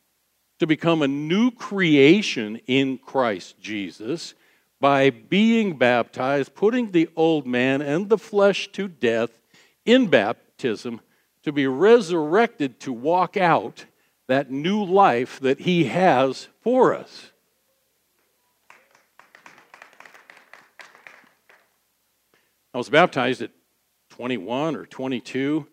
to 0.61 0.67
become 0.67 1.02
a 1.02 1.09
new 1.09 1.50
creation 1.50 2.61
in 2.67 2.99
Christ 2.99 3.59
Jesus 3.61 4.35
by 4.80 5.10
being 5.10 5.76
baptized, 5.76 6.54
putting 6.54 6.90
the 6.90 7.08
old 7.14 7.46
man 7.46 7.82
and 7.82 8.08
the 8.08 8.18
flesh 8.18 8.72
to 8.72 8.88
death 8.88 9.30
in 9.84 10.06
baptism, 10.06 11.00
to 11.42 11.52
be 11.52 11.66
resurrected 11.66 12.80
to 12.80 12.92
walk 12.92 13.37
out 13.37 13.84
that 14.26 14.50
new 14.50 14.82
life 14.82 15.38
that 15.40 15.60
he 15.60 15.84
has 15.84 16.49
for 16.60 16.94
us. 16.94 17.30
I 22.72 22.78
was 22.78 22.88
baptized 22.88 23.42
at 23.42 23.50
21 24.10 24.76
or 24.76 24.87
22. 24.87 25.66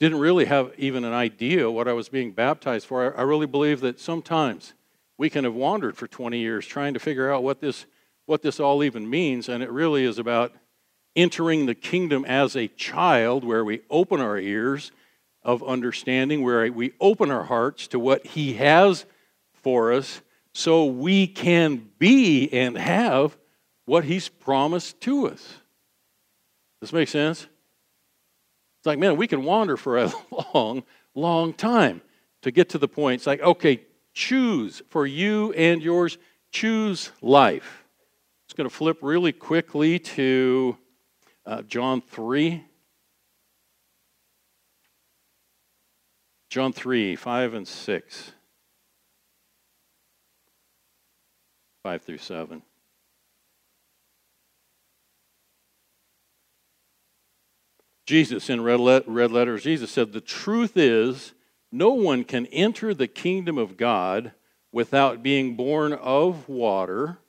Didn't 0.00 0.18
really 0.18 0.46
have 0.46 0.72
even 0.76 1.04
an 1.04 1.12
idea 1.12 1.70
what 1.70 1.86
I 1.86 1.92
was 1.92 2.08
being 2.08 2.32
baptized 2.32 2.86
for. 2.86 3.16
I 3.16 3.22
really 3.22 3.46
believe 3.46 3.80
that 3.80 4.00
sometimes 4.00 4.74
we 5.16 5.30
can 5.30 5.44
have 5.44 5.54
wandered 5.54 5.96
for 5.96 6.08
20 6.08 6.38
years 6.38 6.66
trying 6.66 6.94
to 6.94 7.00
figure 7.00 7.30
out 7.30 7.44
what 7.44 7.60
this 7.60 7.86
what 8.26 8.42
this 8.42 8.60
all 8.60 8.84
even 8.84 9.08
means, 9.08 9.48
and 9.48 9.62
it 9.62 9.70
really 9.70 10.04
is 10.04 10.18
about 10.18 10.52
entering 11.16 11.66
the 11.66 11.74
kingdom 11.74 12.24
as 12.24 12.56
a 12.56 12.68
child 12.68 13.44
where 13.44 13.64
we 13.64 13.80
open 13.90 14.20
our 14.20 14.38
ears 14.38 14.92
of 15.42 15.62
understanding, 15.62 16.42
where 16.42 16.70
we 16.70 16.92
open 17.00 17.30
our 17.30 17.44
hearts 17.44 17.88
to 17.88 17.98
what 17.98 18.26
He 18.26 18.54
has 18.54 19.04
for 19.52 19.92
us 19.92 20.20
so 20.52 20.84
we 20.84 21.26
can 21.26 21.88
be 21.98 22.48
and 22.52 22.76
have 22.76 23.36
what 23.86 24.04
He's 24.04 24.28
promised 24.28 25.00
to 25.02 25.26
us. 25.26 25.40
Does 26.80 26.90
this 26.90 26.92
make 26.92 27.08
sense? 27.08 27.42
It's 28.78 28.86
like, 28.86 28.98
man, 28.98 29.16
we 29.16 29.26
can 29.26 29.44
wander 29.44 29.76
for 29.76 29.98
a 29.98 30.12
long, 30.54 30.84
long 31.14 31.52
time 31.52 32.00
to 32.42 32.50
get 32.50 32.70
to 32.70 32.78
the 32.78 32.88
point. 32.88 33.20
It's 33.20 33.26
like, 33.26 33.40
okay, 33.40 33.82
choose 34.14 34.82
for 34.88 35.06
you 35.06 35.52
and 35.52 35.82
yours, 35.82 36.16
choose 36.52 37.10
life 37.20 37.79
going 38.60 38.68
to 38.68 38.76
flip 38.76 38.98
really 39.00 39.32
quickly 39.32 39.98
to 39.98 40.76
uh, 41.46 41.62
John 41.62 42.02
3. 42.02 42.62
John 46.50 46.74
3, 46.74 47.16
5 47.16 47.54
and 47.54 47.66
6. 47.66 48.32
5 51.84 52.02
through 52.02 52.18
7. 52.18 52.60
Jesus, 58.04 58.50
in 58.50 58.60
red, 58.60 58.78
le- 58.78 59.04
red 59.06 59.32
letters, 59.32 59.62
Jesus 59.62 59.90
said, 59.90 60.12
The 60.12 60.20
truth 60.20 60.76
is, 60.76 61.32
no 61.72 61.94
one 61.94 62.24
can 62.24 62.44
enter 62.48 62.92
the 62.92 63.08
kingdom 63.08 63.56
of 63.56 63.78
God 63.78 64.32
without 64.70 65.22
being 65.22 65.56
born 65.56 65.94
of 65.94 66.46
water 66.46 67.20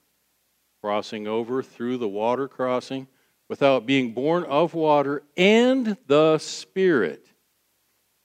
crossing 0.82 1.28
over 1.28 1.62
through 1.62 1.98
the 1.98 2.08
water 2.08 2.48
crossing 2.48 3.08
without 3.48 3.86
being 3.86 4.14
born 4.14 4.44
of 4.46 4.74
water 4.74 5.22
and 5.38 5.96
the 6.08 6.38
Spirit. 6.40 7.28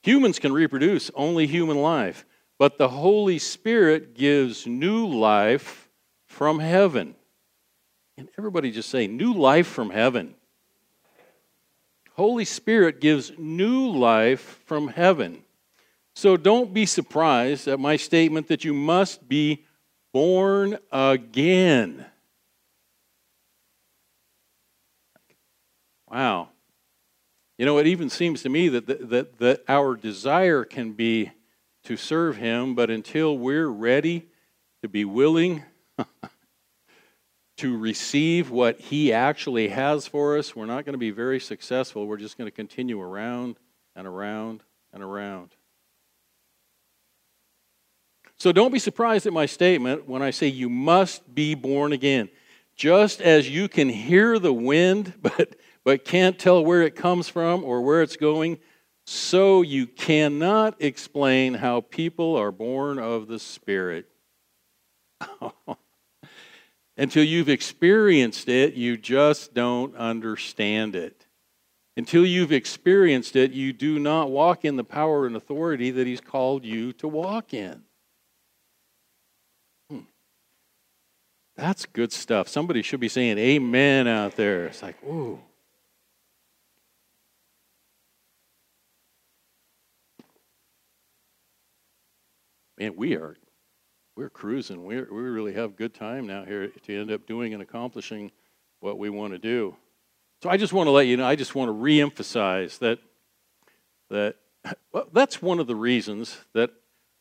Humans 0.03 0.39
can 0.39 0.53
reproduce 0.53 1.11
only 1.15 1.47
human 1.47 1.81
life, 1.81 2.25
but 2.57 2.77
the 2.77 2.89
Holy 2.89 3.37
Spirit 3.37 4.15
gives 4.15 4.65
new 4.65 5.05
life 5.05 5.89
from 6.25 6.59
heaven. 6.59 7.13
And 8.17 8.29
everybody 8.37 8.71
just 8.71 8.89
say, 8.89 9.05
new 9.05 9.33
life 9.33 9.67
from 9.67 9.89
heaven. 9.89 10.33
Holy 12.13 12.45
Spirit 12.45 12.99
gives 12.99 13.31
new 13.37 13.89
life 13.89 14.59
from 14.65 14.87
heaven. 14.87 15.43
So 16.15 16.35
don't 16.35 16.73
be 16.73 16.87
surprised 16.87 17.67
at 17.67 17.79
my 17.79 17.95
statement 17.95 18.47
that 18.47 18.63
you 18.63 18.73
must 18.73 19.29
be 19.29 19.65
born 20.11 20.79
again. 20.91 22.07
Wow. 26.09 26.49
You 27.57 27.65
know, 27.65 27.79
it 27.79 27.87
even 27.87 28.09
seems 28.09 28.43
to 28.43 28.49
me 28.49 28.69
that, 28.69 28.87
that, 29.09 29.39
that 29.39 29.63
our 29.67 29.95
desire 29.95 30.63
can 30.63 30.93
be 30.93 31.31
to 31.85 31.97
serve 31.97 32.37
Him, 32.37 32.75
but 32.75 32.89
until 32.89 33.37
we're 33.37 33.67
ready 33.67 34.27
to 34.81 34.87
be 34.87 35.05
willing 35.05 35.63
to 37.57 37.77
receive 37.77 38.51
what 38.51 38.79
He 38.79 39.11
actually 39.11 39.69
has 39.69 40.05
for 40.05 40.37
us, 40.37 40.55
we're 40.55 40.65
not 40.65 40.85
going 40.85 40.93
to 40.93 40.99
be 40.99 41.11
very 41.11 41.39
successful. 41.39 42.05
We're 42.05 42.17
just 42.17 42.37
going 42.37 42.47
to 42.47 42.55
continue 42.55 43.01
around 43.01 43.57
and 43.95 44.05
around 44.05 44.63
and 44.93 45.01
around. 45.01 45.49
So 48.37 48.51
don't 48.51 48.71
be 48.71 48.79
surprised 48.79 49.25
at 49.25 49.33
my 49.33 49.47
statement 49.47 50.07
when 50.07 50.21
I 50.21 50.29
say 50.29 50.45
you 50.45 50.69
must 50.69 51.33
be 51.33 51.55
born 51.55 51.91
again. 51.91 52.29
Just 52.75 53.19
as 53.19 53.49
you 53.49 53.67
can 53.67 53.89
hear 53.89 54.37
the 54.37 54.53
wind, 54.53 55.13
but 55.21 55.55
but 55.87 56.03
can't 56.03 56.37
tell 56.37 56.65
where 56.65 56.81
it 56.81 56.97
comes 56.97 57.29
from 57.29 57.63
or 57.63 57.81
where 57.81 58.01
it's 58.01 58.17
going, 58.17 58.57
so 59.05 59.61
you 59.61 59.87
cannot 59.87 60.75
explain 60.81 61.53
how 61.53 61.79
people 61.79 62.35
are 62.35 62.51
born 62.51 62.99
of 62.99 63.29
the 63.29 63.39
Spirit. 63.39 64.05
Until 66.97 67.23
you've 67.23 67.47
experienced 67.47 68.49
it, 68.49 68.73
you 68.73 68.97
just 68.97 69.53
don't 69.53 69.95
understand 69.95 70.93
it. 70.93 71.25
Until 71.95 72.25
you've 72.25 72.51
experienced 72.51 73.37
it, 73.37 73.53
you 73.53 73.71
do 73.71 73.97
not 73.97 74.29
walk 74.29 74.65
in 74.65 74.75
the 74.75 74.83
power 74.83 75.25
and 75.25 75.37
authority 75.37 75.89
that 75.91 76.05
He's 76.05 76.19
called 76.19 76.65
you 76.65 76.91
to 76.91 77.07
walk 77.07 77.53
in. 77.53 77.83
Hmm. 79.89 79.99
That's 81.55 81.85
good 81.85 82.11
stuff. 82.11 82.49
Somebody 82.49 82.81
should 82.81 82.99
be 82.99 83.07
saying 83.07 83.37
amen 83.37 84.09
out 84.09 84.35
there. 84.35 84.65
It's 84.65 84.83
like, 84.83 85.01
ooh. 85.05 85.39
Man, 92.77 92.95
we 92.95 93.15
are 93.15 93.35
we're 94.15 94.29
cruising. 94.29 94.85
we 94.85 94.99
we 95.01 95.21
really 95.21 95.53
have 95.53 95.75
good 95.75 95.93
time 95.93 96.25
now 96.25 96.43
here 96.43 96.67
to 96.67 96.99
end 96.99 97.11
up 97.11 97.27
doing 97.27 97.53
and 97.53 97.61
accomplishing 97.61 98.31
what 98.79 98.97
we 98.97 99.09
want 99.09 99.33
to 99.33 99.39
do. 99.39 99.75
So 100.41 100.49
I 100.49 100.57
just 100.57 100.73
want 100.73 100.87
to 100.87 100.91
let 100.91 101.07
you 101.07 101.17
know. 101.17 101.25
I 101.25 101.35
just 101.35 101.55
want 101.55 101.69
to 101.69 101.73
reemphasize 101.73 102.79
that 102.79 102.99
that 104.09 104.35
well, 104.91 105.07
that's 105.13 105.41
one 105.41 105.59
of 105.59 105.67
the 105.67 105.75
reasons 105.75 106.37
that 106.53 106.71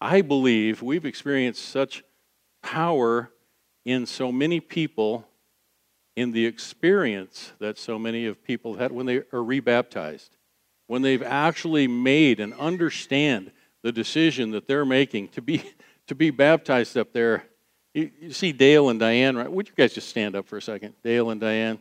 I 0.01 0.23
believe 0.23 0.83
we've 0.83 1.07
experienced 1.07 1.65
such 1.65 2.03
power 2.63 3.31
in 3.85 4.07
so 4.07 4.33
many 4.33 4.61
people 4.61 5.27
in 6.17 6.33
the 6.33 6.47
experience 6.47 7.53
that 7.59 7.79
so 7.79 7.99
many 7.99 8.27
of 8.27 8.43
people 8.43 8.77
had 8.77 8.91
when 8.91 9.07
they 9.07 9.23
are 9.33 9.45
rebaptized, 9.45 10.37
when 10.87 11.03
they've 11.03 11.23
actually 11.23 11.87
made 11.87 12.41
and 12.41 12.55
understand 12.55 13.53
the 13.87 13.93
decision 13.93 14.51
that 14.51 14.67
they're 14.67 14.85
making 14.85 15.29
to 15.29 15.41
be 15.41 15.63
to 16.09 16.17
be 16.17 16.33
baptized 16.33 16.99
up 16.99 17.13
there. 17.13 17.45
You, 17.95 18.11
you 18.21 18.33
see 18.33 18.51
Dale 18.51 18.89
and 18.89 18.99
Diane, 18.99 19.37
right? 19.37 19.49
Would 19.51 19.69
you 19.69 19.75
guys 19.77 19.95
just 19.95 20.09
stand 20.09 20.35
up 20.35 20.49
for 20.49 20.57
a 20.57 20.63
second? 20.63 20.95
Dale 21.05 21.31
and 21.31 21.41
Diane. 21.41 21.79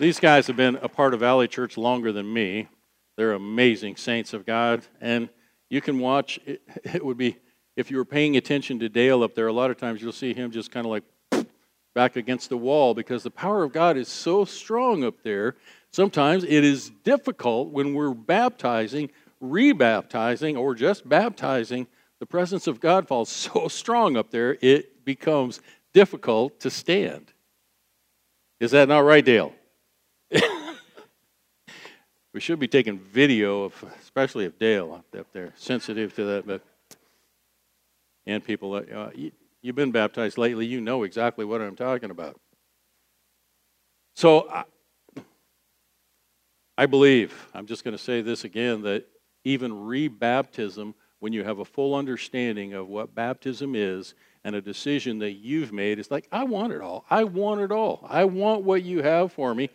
These 0.00 0.18
guys 0.18 0.48
have 0.48 0.56
been 0.56 0.74
a 0.82 0.88
part 0.88 1.14
of 1.14 1.20
Valley 1.20 1.46
Church 1.46 1.76
longer 1.76 2.10
than 2.10 2.32
me. 2.32 2.66
They're 3.16 3.34
amazing 3.34 3.94
saints 3.94 4.32
of 4.32 4.44
God. 4.44 4.82
And 5.00 5.28
You 5.70 5.80
can 5.80 6.00
watch, 6.00 6.40
it, 6.46 6.62
it 6.82 7.04
would 7.04 7.16
be, 7.16 7.36
if 7.76 7.92
you 7.92 7.96
were 7.96 8.04
paying 8.04 8.36
attention 8.36 8.80
to 8.80 8.88
Dale 8.88 9.22
up 9.22 9.36
there, 9.36 9.46
a 9.46 9.52
lot 9.52 9.70
of 9.70 9.76
times 9.76 10.02
you'll 10.02 10.10
see 10.10 10.34
him 10.34 10.50
just 10.50 10.72
kind 10.72 10.84
of 10.84 10.90
like 10.90 11.04
back 11.94 12.16
against 12.16 12.48
the 12.48 12.58
wall 12.58 12.92
because 12.92 13.22
the 13.22 13.30
power 13.30 13.62
of 13.62 13.72
God 13.72 13.96
is 13.96 14.08
so 14.08 14.44
strong 14.44 15.04
up 15.04 15.22
there. 15.22 15.54
Sometimes 15.92 16.44
it 16.44 16.64
is 16.64 16.90
difficult 17.04 17.70
when 17.70 17.94
we're 17.94 18.14
baptizing, 18.14 19.10
rebaptizing, 19.42 20.58
or 20.58 20.74
just 20.74 21.08
baptizing. 21.08 21.86
The 22.20 22.26
presence 22.26 22.66
of 22.66 22.80
God 22.80 23.08
falls 23.08 23.28
so 23.30 23.68
strong 23.68 24.16
up 24.16 24.30
there, 24.30 24.58
it 24.60 25.04
becomes 25.04 25.60
difficult 25.94 26.60
to 26.60 26.70
stand. 26.70 27.32
Is 28.60 28.72
that 28.72 28.88
not 28.88 29.00
right, 29.00 29.24
Dale? 29.24 29.52
we 32.34 32.40
should 32.40 32.58
be 32.58 32.68
taking 32.68 32.98
video 32.98 33.64
of, 33.64 33.84
especially 34.02 34.44
of 34.44 34.58
Dale 34.58 35.04
up 35.16 35.26
there, 35.32 35.52
sensitive 35.56 36.14
to 36.16 36.24
that. 36.24 36.46
But 36.46 36.62
and 38.26 38.44
people, 38.44 38.74
uh, 38.74 39.10
you, 39.14 39.32
you've 39.62 39.74
been 39.74 39.90
baptized 39.90 40.36
lately, 40.36 40.66
you 40.66 40.80
know 40.80 41.02
exactly 41.02 41.44
what 41.44 41.62
I'm 41.62 41.76
talking 41.76 42.10
about. 42.10 42.38
So 44.14 44.64
I, 46.78 46.86
believe, 46.86 47.34
I'm 47.54 47.66
just 47.66 47.82
going 47.82 47.96
to 47.96 48.02
say 48.02 48.22
this 48.22 48.44
again, 48.44 48.82
that 48.82 49.04
even 49.42 49.72
rebaptism, 49.72 50.94
when 51.18 51.32
you 51.32 51.42
have 51.42 51.58
a 51.58 51.64
full 51.64 51.96
understanding 51.96 52.72
of 52.72 52.86
what 52.86 53.16
baptism 53.16 53.74
is 53.74 54.14
and 54.44 54.54
a 54.54 54.60
decision 54.60 55.18
that 55.18 55.32
you've 55.32 55.72
made, 55.72 55.98
it's 55.98 56.12
like, 56.12 56.28
I 56.30 56.44
want 56.44 56.72
it 56.72 56.80
all. 56.80 57.04
I 57.10 57.24
want 57.24 57.62
it 57.62 57.72
all. 57.72 58.06
I 58.08 58.26
want 58.26 58.62
what 58.62 58.84
you 58.84 59.02
have 59.02 59.32
for 59.32 59.56
me. 59.56 59.70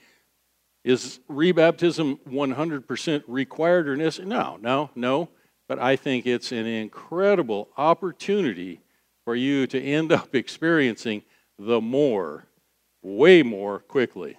Is 0.86 1.20
rebaptism 1.30 2.20
100% 2.26 3.24
required 3.28 3.89
or 3.89 3.98
necessary? 3.98 4.30
No, 4.30 4.58
no, 4.62 4.89
no. 4.96 5.28
But 5.68 5.80
I 5.80 5.98
think 5.98 6.26
it's 6.26 6.54
an 6.54 6.66
incredible 6.66 7.68
opportunity 7.78 8.80
for 9.26 9.36
you 9.36 9.68
to 9.68 9.82
end 9.82 10.13
up 10.13 10.34
experiencing 10.36 11.24
the 11.60 11.82
more, 11.82 12.46
way 13.02 13.44
more 13.44 13.80
quickly. 13.80 14.38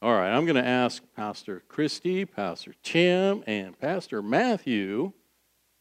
All 0.00 0.12
right, 0.12 0.30
I'm 0.30 0.44
going 0.44 0.54
to 0.54 0.64
ask 0.64 1.02
Pastor 1.16 1.64
Christy, 1.66 2.24
Pastor 2.24 2.72
Tim, 2.84 3.42
and 3.48 3.76
Pastor 3.80 4.22
Matthew 4.22 5.10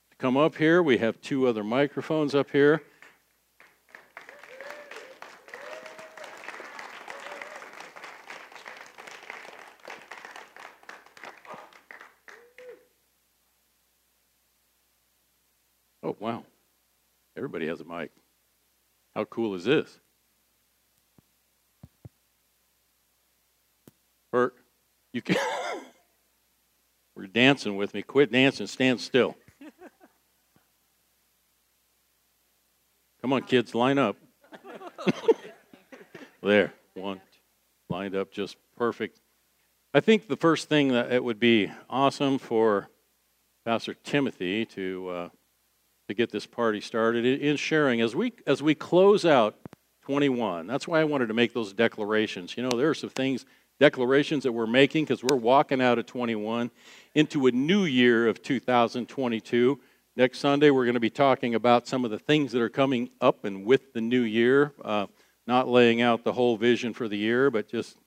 to 0.10 0.18
come 0.18 0.36
up 0.36 0.56
here. 0.56 0.82
We 0.82 0.98
have 0.98 1.22
two 1.22 1.46
other 1.48 1.64
microphones 1.64 2.34
up 2.34 2.50
here. 2.50 2.82
Oh, 16.02 16.16
wow. 16.20 16.44
Everybody 17.36 17.68
has 17.68 17.82
a 17.82 17.86
mic. 17.86 18.10
How 19.14 19.26
cool 19.26 19.54
is 19.54 19.66
this? 19.66 20.00
Bert, 24.32 24.56
you 25.14 25.22
can. 25.22 25.38
We're 27.16 27.28
dancing 27.28 27.78
with 27.78 27.94
me. 27.94 28.02
Quit 28.04 28.32
dancing. 28.32 28.68
Stand 28.68 29.02
still. 29.02 29.36
Come 33.22 33.34
on, 33.34 33.42
kids, 33.42 33.74
line 33.74 33.98
up. 33.98 34.16
there, 36.44 36.74
one, 36.94 37.20
lined 37.90 38.16
up 38.16 38.32
just 38.32 38.56
perfect. 38.78 39.20
I 39.94 40.00
think 40.00 40.28
the 40.28 40.38
first 40.38 40.70
thing 40.70 40.90
that 40.90 41.12
it 41.12 41.24
would 41.24 41.40
be 41.40 41.72
awesome 41.90 42.38
for 42.38 42.90
Pastor 43.66 43.96
Timothy 43.96 44.66
to 44.68 45.10
uh, 45.10 45.30
to 46.08 46.14
get 46.14 46.32
this 46.32 46.46
party 46.46 46.80
started 46.80 47.26
in 47.26 47.58
sharing 47.58 48.02
as 48.02 48.16
we 48.16 48.34
as 48.46 48.62
we 48.62 48.76
close 48.76 49.26
out 49.26 49.58
21. 50.04 50.68
That's 50.68 50.88
why 50.88 51.02
I 51.02 51.04
wanted 51.04 51.28
to 51.28 51.34
make 51.34 51.54
those 51.54 51.74
declarations. 51.74 52.56
You 52.56 52.64
know, 52.64 52.78
there 52.78 52.90
are 52.90 52.94
some 52.94 53.10
things 53.10 53.46
declarations 53.80 54.44
that 54.44 54.52
we're 54.52 54.68
making 54.68 55.06
because 55.06 55.24
we're 55.24 55.36
walking 55.36 55.82
out 55.82 56.00
of 56.00 56.06
21 56.06 56.72
into 57.16 57.48
a 57.48 57.52
new 57.52 57.86
year 57.86 58.28
of 58.28 58.42
2022. 58.42 59.80
Next 60.16 60.40
Sunday, 60.40 60.72
we're 60.72 60.86
going 60.86 60.96
to 60.96 61.00
be 61.00 61.10
talking 61.10 61.54
about 61.56 61.88
some 61.88 62.04
of 62.04 62.12
the 62.12 62.20
things 62.20 62.52
that 62.52 62.62
are 62.62 62.70
coming 62.70 63.10
up 63.22 63.46
and 63.46 63.66
with 63.66 63.94
the 63.94 64.02
new 64.02 64.22
year. 64.22 64.74
Uh, 64.84 65.08
not 65.46 65.68
laying 65.68 66.02
out 66.02 66.24
the 66.24 66.34
whole 66.34 66.58
vision 66.58 66.94
for 66.94 67.08
the 67.08 67.18
year, 67.18 67.50
but 67.50 67.70
just 67.70 67.98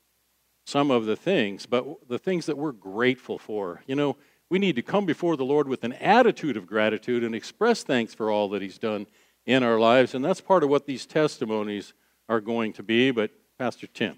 some 0.65 0.91
of 0.91 1.05
the 1.05 1.15
things, 1.15 1.65
but 1.65 1.85
the 2.07 2.19
things 2.19 2.45
that 2.45 2.57
we're 2.57 2.71
grateful 2.71 3.37
for. 3.37 3.81
You 3.87 3.95
know, 3.95 4.17
we 4.49 4.59
need 4.59 4.75
to 4.75 4.81
come 4.81 5.05
before 5.05 5.37
the 5.37 5.45
Lord 5.45 5.67
with 5.67 5.83
an 5.83 5.93
attitude 5.93 6.57
of 6.57 6.67
gratitude 6.67 7.23
and 7.23 7.33
express 7.33 7.83
thanks 7.83 8.13
for 8.13 8.29
all 8.29 8.49
that 8.49 8.61
He's 8.61 8.77
done 8.77 9.07
in 9.45 9.63
our 9.63 9.79
lives. 9.79 10.13
And 10.13 10.23
that's 10.23 10.41
part 10.41 10.63
of 10.63 10.69
what 10.69 10.85
these 10.85 11.05
testimonies 11.05 11.93
are 12.29 12.41
going 12.41 12.73
to 12.73 12.83
be. 12.83 13.11
But, 13.11 13.31
Pastor 13.57 13.87
Tim. 13.87 14.17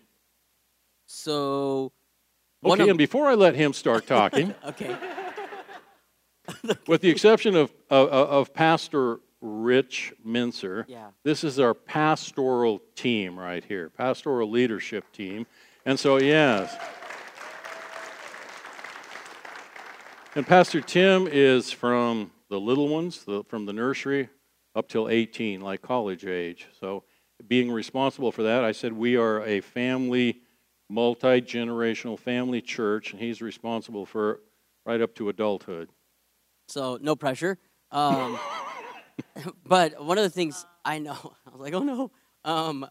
So. 1.14 1.92
Okay, 2.66 2.84
of... 2.84 2.90
and 2.90 2.98
before 2.98 3.28
I 3.28 3.36
let 3.36 3.56
him 3.56 3.72
start 3.74 4.08
talking. 4.08 4.56
okay. 4.66 4.96
with 6.88 7.02
the 7.02 7.10
exception 7.10 7.56
of, 7.56 7.72
of, 7.90 8.10
of 8.10 8.54
Pastor 8.54 9.20
Rich 9.40 10.14
Mincer, 10.26 10.86
yeah. 10.88 11.10
this 11.24 11.44
is 11.44 11.60
our 11.60 11.74
pastoral 11.74 12.82
team 12.96 13.38
right 13.38 13.64
here, 13.64 13.90
pastoral 13.90 14.50
leadership 14.50 15.12
team. 15.12 15.46
And 15.86 16.00
so, 16.00 16.18
yes. 16.18 16.76
And 20.36 20.48
Pastor 20.48 20.82
Tim 20.82 21.28
is 21.28 21.72
from 21.72 22.32
the 22.50 22.60
little 22.60 22.88
ones, 22.88 23.24
the, 23.24 23.44
from 23.44 23.66
the 23.66 23.74
nursery 23.74 24.30
up 24.76 24.90
till 24.90 25.08
18, 25.08 25.62
like 25.62 25.82
college 25.82 26.26
age. 26.26 26.68
So, 26.80 27.04
being 27.48 27.72
responsible 27.72 28.32
for 28.32 28.44
that, 28.44 28.64
I 28.64 28.72
said 28.72 28.94
we 28.94 29.16
are 29.18 29.44
a 29.44 29.60
family, 29.62 30.43
multi 30.94 31.42
generational 31.42 32.18
family 32.18 32.62
church, 32.62 33.12
and 33.12 33.20
he's 33.20 33.42
responsible 33.42 34.06
for 34.06 34.42
right 34.86 35.02
up 35.02 35.16
to 35.16 35.30
adulthood. 35.30 35.90
So, 36.68 36.98
no 37.02 37.16
pressure. 37.16 37.58
Um, 37.92 38.40
but 39.66 40.04
one 40.04 40.18
of 40.18 40.24
the 40.24 40.30
things 40.30 40.66
I 40.86 41.00
know, 41.00 41.18
I 41.48 41.52
was 41.52 41.60
like, 41.60 41.74
oh 41.74 41.84
no. 41.84 42.12
Um, 42.46 42.88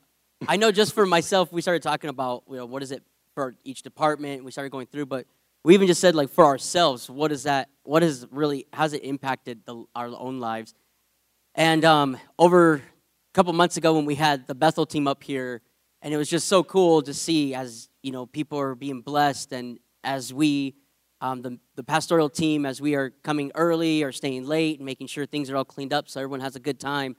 I 0.48 0.56
know 0.56 0.72
just 0.72 0.94
for 0.94 1.06
myself, 1.06 1.52
we 1.52 1.62
started 1.62 1.82
talking 1.82 2.10
about, 2.10 2.42
you 2.48 2.56
know, 2.56 2.66
what 2.66 2.82
is 2.82 2.90
it 2.90 3.02
for 3.34 3.54
each 3.64 3.82
department. 3.82 4.44
We 4.44 4.50
started 4.50 4.70
going 4.70 4.86
through, 4.86 5.06
but 5.06 5.26
we 5.64 5.74
even 5.74 5.86
just 5.86 6.00
said 6.00 6.14
like 6.14 6.28
for 6.28 6.44
ourselves 6.44 7.08
what 7.08 7.30
is 7.30 7.44
that 7.44 7.68
what 7.84 8.02
is 8.02 8.26
really 8.30 8.66
how's 8.72 8.92
it 8.92 9.04
impacted 9.04 9.64
the, 9.64 9.84
our 9.94 10.08
own 10.08 10.40
lives 10.40 10.74
and 11.54 11.84
um, 11.84 12.16
over 12.38 12.74
a 12.74 12.80
couple 13.32 13.52
months 13.52 13.76
ago 13.76 13.94
when 13.94 14.04
we 14.04 14.14
had 14.14 14.46
the 14.46 14.54
Bethel 14.54 14.86
team 14.86 15.06
up 15.06 15.22
here 15.22 15.62
and 16.00 16.12
it 16.12 16.16
was 16.16 16.28
just 16.28 16.48
so 16.48 16.64
cool 16.64 17.02
to 17.02 17.14
see 17.14 17.54
as 17.54 17.88
you 18.02 18.12
know 18.12 18.26
people 18.26 18.58
are 18.58 18.74
being 18.74 19.00
blessed 19.00 19.52
and 19.52 19.78
as 20.04 20.32
we 20.32 20.74
um, 21.20 21.40
the, 21.40 21.58
the 21.76 21.84
pastoral 21.84 22.28
team 22.28 22.66
as 22.66 22.80
we 22.80 22.96
are 22.96 23.10
coming 23.22 23.52
early 23.54 24.02
or 24.02 24.10
staying 24.10 24.44
late 24.44 24.78
and 24.78 24.86
making 24.86 25.06
sure 25.06 25.24
things 25.24 25.50
are 25.50 25.56
all 25.56 25.64
cleaned 25.64 25.92
up 25.92 26.08
so 26.08 26.20
everyone 26.20 26.40
has 26.40 26.56
a 26.56 26.60
good 26.60 26.80
time 26.80 27.16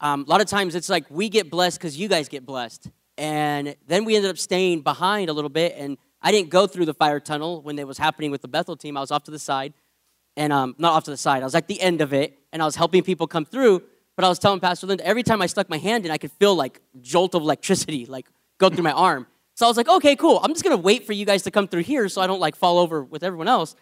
um, 0.00 0.24
a 0.26 0.30
lot 0.30 0.40
of 0.40 0.46
times 0.46 0.74
it's 0.74 0.88
like 0.88 1.04
we 1.10 1.28
get 1.28 1.50
blessed 1.50 1.78
because 1.78 1.98
you 1.98 2.08
guys 2.08 2.28
get 2.28 2.46
blessed 2.46 2.90
and 3.16 3.76
then 3.86 4.04
we 4.04 4.16
ended 4.16 4.30
up 4.30 4.38
staying 4.38 4.80
behind 4.80 5.28
a 5.28 5.32
little 5.32 5.50
bit 5.50 5.74
and 5.76 5.98
I 6.20 6.32
didn't 6.32 6.50
go 6.50 6.66
through 6.66 6.86
the 6.86 6.94
fire 6.94 7.20
tunnel 7.20 7.62
when 7.62 7.78
it 7.78 7.86
was 7.86 7.98
happening 7.98 8.30
with 8.30 8.42
the 8.42 8.48
Bethel 8.48 8.76
team. 8.76 8.96
I 8.96 9.00
was 9.00 9.10
off 9.10 9.24
to 9.24 9.30
the 9.30 9.38
side, 9.38 9.72
and 10.36 10.52
um, 10.52 10.74
not 10.78 10.92
off 10.92 11.04
to 11.04 11.10
the 11.10 11.16
side. 11.16 11.42
I 11.42 11.44
was 11.44 11.54
at 11.54 11.68
the 11.68 11.80
end 11.80 12.00
of 12.00 12.12
it, 12.12 12.38
and 12.52 12.60
I 12.62 12.64
was 12.64 12.76
helping 12.76 13.02
people 13.02 13.26
come 13.26 13.44
through. 13.44 13.82
But 14.16 14.24
I 14.24 14.28
was 14.28 14.40
telling 14.40 14.58
Pastor 14.58 14.88
Linda 14.88 15.06
every 15.06 15.22
time 15.22 15.40
I 15.40 15.46
stuck 15.46 15.70
my 15.70 15.78
hand 15.78 16.04
in, 16.04 16.10
I 16.10 16.18
could 16.18 16.32
feel 16.32 16.54
like 16.54 16.80
jolt 17.00 17.34
of 17.34 17.42
electricity 17.42 18.06
like 18.16 18.28
go 18.58 18.68
through 18.68 18.82
my 18.82 18.92
arm. 18.92 19.26
So 19.58 19.66
I 19.66 19.68
was 19.68 19.76
like, 19.76 19.88
okay, 19.88 20.14
cool. 20.14 20.38
I'm 20.44 20.52
just 20.52 20.62
gonna 20.62 20.76
wait 20.76 21.04
for 21.04 21.12
you 21.12 21.26
guys 21.26 21.42
to 21.42 21.50
come 21.50 21.66
through 21.66 21.82
here 21.82 22.08
so 22.08 22.20
I 22.20 22.28
don't 22.28 22.38
like 22.38 22.54
fall 22.54 22.78
over 22.78 23.02
with 23.02 23.24
everyone 23.24 23.48
else. 23.48 23.74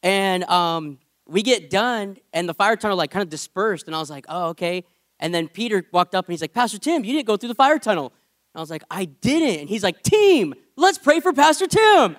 And 0.00 0.44
um, 0.44 0.98
we 1.26 1.42
get 1.42 1.70
done, 1.70 2.18
and 2.32 2.48
the 2.48 2.54
fire 2.54 2.76
tunnel 2.76 2.96
like 2.96 3.10
kind 3.10 3.24
of 3.24 3.30
dispersed, 3.30 3.88
and 3.88 3.96
I 3.96 3.98
was 3.98 4.10
like, 4.10 4.26
oh, 4.28 4.50
okay. 4.50 4.84
And 5.18 5.34
then 5.34 5.48
Peter 5.48 5.84
walked 5.90 6.14
up 6.14 6.26
and 6.26 6.32
he's 6.32 6.40
like, 6.40 6.52
Pastor 6.52 6.78
Tim, 6.78 7.04
you 7.04 7.12
didn't 7.14 7.26
go 7.26 7.36
through 7.36 7.48
the 7.48 7.56
fire 7.56 7.80
tunnel. 7.80 8.12
And 8.52 8.58
I 8.58 8.60
was 8.60 8.70
like, 8.70 8.84
I 8.88 9.06
didn't. 9.06 9.62
And 9.62 9.68
he's 9.68 9.82
like, 9.82 10.04
Team, 10.04 10.54
let's 10.76 10.98
pray 10.98 11.18
for 11.18 11.32
Pastor 11.32 11.66
Tim. 11.66 12.16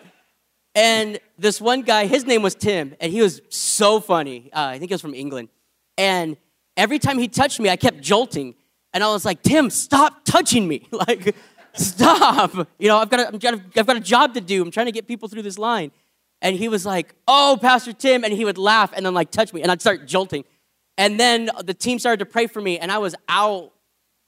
And 0.75 1.17
this 1.39 1.61
one 1.61 1.83
guy, 1.83 2.07
his 2.07 2.25
name 2.25 2.41
was 2.41 2.53
Tim, 2.53 2.97
and 2.99 3.13
he 3.13 3.21
was 3.21 3.39
so 3.47 4.01
funny. 4.01 4.49
Uh, 4.51 4.59
I 4.59 4.77
think 4.77 4.91
he 4.91 4.93
was 4.93 5.01
from 5.01 5.13
England. 5.13 5.47
And 5.97 6.35
every 6.75 6.99
time 6.99 7.17
he 7.17 7.29
touched 7.29 7.61
me, 7.61 7.69
I 7.69 7.77
kept 7.77 8.01
jolting. 8.01 8.55
And 8.93 9.05
I 9.05 9.07
was 9.07 9.23
like, 9.23 9.41
Tim, 9.41 9.69
stop 9.69 10.25
touching 10.25 10.67
me. 10.67 10.85
like, 10.91 11.33
stop. 11.77 12.53
You 12.79 12.87
know, 12.87 12.97
I've 12.97 13.09
got, 13.09 13.19
a, 13.19 13.27
I've, 13.27 13.85
got 13.87 13.97
a, 13.97 13.99
job 13.99 14.33
to 14.33 14.41
do. 14.41 14.61
I'm 14.61 14.71
trying 14.71 14.87
to 14.87 14.91
get 14.91 15.07
people 15.07 15.27
through 15.27 15.43
this 15.43 15.57
line. 15.57 15.91
And 16.41 16.55
he 16.55 16.67
was 16.67 16.85
like, 16.85 17.15
oh, 17.27 17.57
Pastor 17.61 17.93
Tim. 17.93 18.23
And 18.23 18.33
he 18.33 18.45
would 18.45 18.57
laugh 18.57 18.93
and 18.95 19.05
then 19.05 19.13
like 19.13 19.31
touch 19.31 19.53
me. 19.53 19.61
And 19.61 19.71
I'd 19.71 19.81
start 19.81 20.05
jolting. 20.05 20.43
And 20.97 21.19
then 21.19 21.49
the 21.63 21.73
team 21.73 21.99
started 21.99 22.19
to 22.19 22.25
pray 22.25 22.47
for 22.47 22.61
me. 22.61 22.79
And 22.79 22.91
I 22.91 22.97
was 22.99 23.15
out 23.27 23.71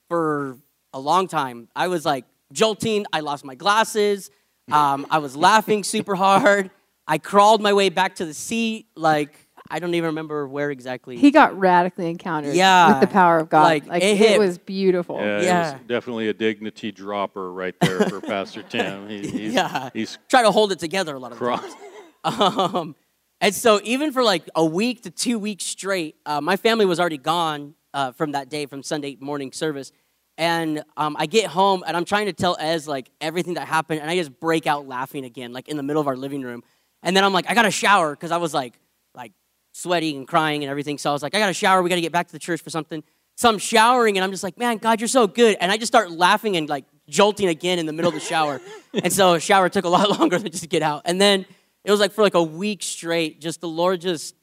for 0.10 0.58
a 0.94 1.00
long 1.00 1.28
time. 1.28 1.68
I 1.76 1.88
was 1.88 2.06
like 2.06 2.26
jolting. 2.52 3.06
I 3.14 3.20
lost 3.20 3.46
my 3.46 3.56
glasses. 3.56 4.32
Um, 4.72 5.08
I 5.10 5.20
was 5.20 5.36
laughing 5.36 5.84
super 5.84 6.16
hard. 6.16 6.72
I 7.08 7.18
crawled 7.18 7.62
my 7.62 7.74
way 7.74 7.90
back 7.90 8.16
to 8.16 8.26
the 8.26 8.34
seat. 8.34 8.88
Like 8.96 9.47
I 9.70 9.80
don't 9.80 9.94
even 9.94 10.08
remember 10.08 10.48
where 10.48 10.72
exactly. 10.72 11.18
He 11.18 11.32
got 11.32 11.58
radically 11.58 12.10
encountered 12.10 12.56
Yeah, 12.56 13.00
with 13.00 13.02
the 13.10 13.14
power 13.14 13.40
of 13.40 13.50
God. 13.50 13.64
like, 13.64 13.88
Like, 13.88 14.04
it 14.04 14.20
it, 14.22 14.40
was 14.40 14.58
beautiful. 14.58 15.18
Yeah, 15.20 15.42
Yeah. 15.42 15.70
it 15.70 15.74
was 15.74 15.82
definitely 15.88 16.30
a 16.30 16.34
dignity 16.34 16.92
dropper 16.92 17.52
right 17.52 17.76
there 17.82 18.02
for 18.10 18.22
Pastor 18.22 18.64
Tim. 18.70 19.08
He, 19.10 19.28
he's, 19.28 19.54
Yeah. 19.54 19.90
he's 19.94 20.18
try 20.30 20.42
to 20.44 20.52
hold 20.52 20.72
it 20.72 20.80
together 20.80 21.16
a 21.16 21.20
lot 21.20 21.32
of 21.32 21.40
the 21.40 21.46
cro- 21.46 21.58
times. 21.58 21.76
Um, 22.24 22.96
and 23.40 23.54
so 23.56 23.80
even 23.84 24.12
for 24.12 24.24
like 24.24 24.50
a 24.56 24.66
week 24.66 25.04
to 25.04 25.12
two 25.12 25.40
weeks 25.40 25.64
straight, 25.66 26.16
uh, 26.26 26.42
my 26.42 26.58
family 26.58 26.86
was 26.86 27.00
already 27.00 27.18
gone 27.20 27.76
uh, 27.94 28.12
from 28.12 28.32
that 28.34 28.50
day, 28.50 28.66
from 28.66 28.84
Sunday 28.84 29.16
morning 29.20 29.52
service. 29.52 29.92
And 30.38 30.84
um, 30.98 31.16
I 31.20 31.26
get 31.26 31.46
home 31.48 31.84
and 31.88 31.96
I'm 31.96 32.06
trying 32.06 32.26
to 32.28 32.34
tell 32.34 32.58
Ez 32.60 32.88
like 32.88 33.10
everything 33.22 33.54
that 33.56 33.68
happened, 33.68 34.02
and 34.02 34.10
I 34.10 34.16
just 34.18 34.40
break 34.40 34.68
out 34.68 34.88
laughing 34.88 35.24
again, 35.26 35.54
like 35.54 35.68
in 35.68 35.78
the 35.78 35.84
middle 35.84 36.02
of 36.02 36.08
our 36.08 36.18
living 36.18 36.42
room. 36.42 36.64
And 37.04 37.16
then 37.16 37.24
I'm 37.24 37.32
like, 37.34 37.50
I 37.50 37.54
got 37.54 37.62
to 37.64 37.72
shower 37.72 38.12
because 38.12 38.32
I 38.32 38.38
was 38.38 38.54
like, 38.54 38.74
like 39.16 39.32
sweaty 39.78 40.16
and 40.16 40.28
crying 40.28 40.64
and 40.64 40.72
everything. 40.72 40.98
So 40.98 41.10
I 41.10 41.14
was 41.14 41.22
like, 41.22 41.36
I 41.36 41.40
got 41.40 41.48
to 41.48 41.54
shower. 41.54 41.84
We 41.84 41.90
got 41.90 41.96
to 41.96 42.02
get 42.02 42.12
back 42.12 42.28
to 42.28 42.34
the 42.34 42.40
church 42.40 42.62
for 42.62 42.70
something. 42.72 43.04
So 43.36 43.48
I'm 43.48 43.60
showering 43.60 44.18
and 44.18 44.24
I'm 44.24 44.32
just 44.32 44.44
like, 44.44 44.58
man, 44.58 44.78
God, 44.78 45.00
you're 45.00 45.08
so 45.08 45.28
good. 45.28 45.56
And 45.62 45.72
I 45.72 45.78
just 45.78 45.92
start 45.92 46.12
laughing 46.12 46.58
and 46.58 46.68
like 46.68 46.86
jolting 47.08 47.48
again 47.48 47.78
in 47.78 47.86
the 47.86 47.94
middle 47.94 48.10
of 48.10 48.16
the 48.16 48.20
shower. 48.20 48.60
and 48.94 49.14
so 49.14 49.36
a 49.36 49.40
shower 49.40 49.70
took 49.70 49.86
a 49.86 49.90
lot 49.90 50.10
longer 50.20 50.40
than 50.40 50.52
just 50.52 50.64
to 50.64 50.70
get 50.70 50.82
out. 50.82 51.04
And 51.06 51.22
then 51.22 51.46
it 51.84 51.92
was 51.92 52.00
like 52.00 52.12
for 52.12 52.24
like 52.24 52.34
a 52.34 52.42
week 52.42 52.82
straight, 52.82 53.40
just 53.40 53.62
the 53.62 53.68
Lord 53.68 54.02
just 54.02 54.36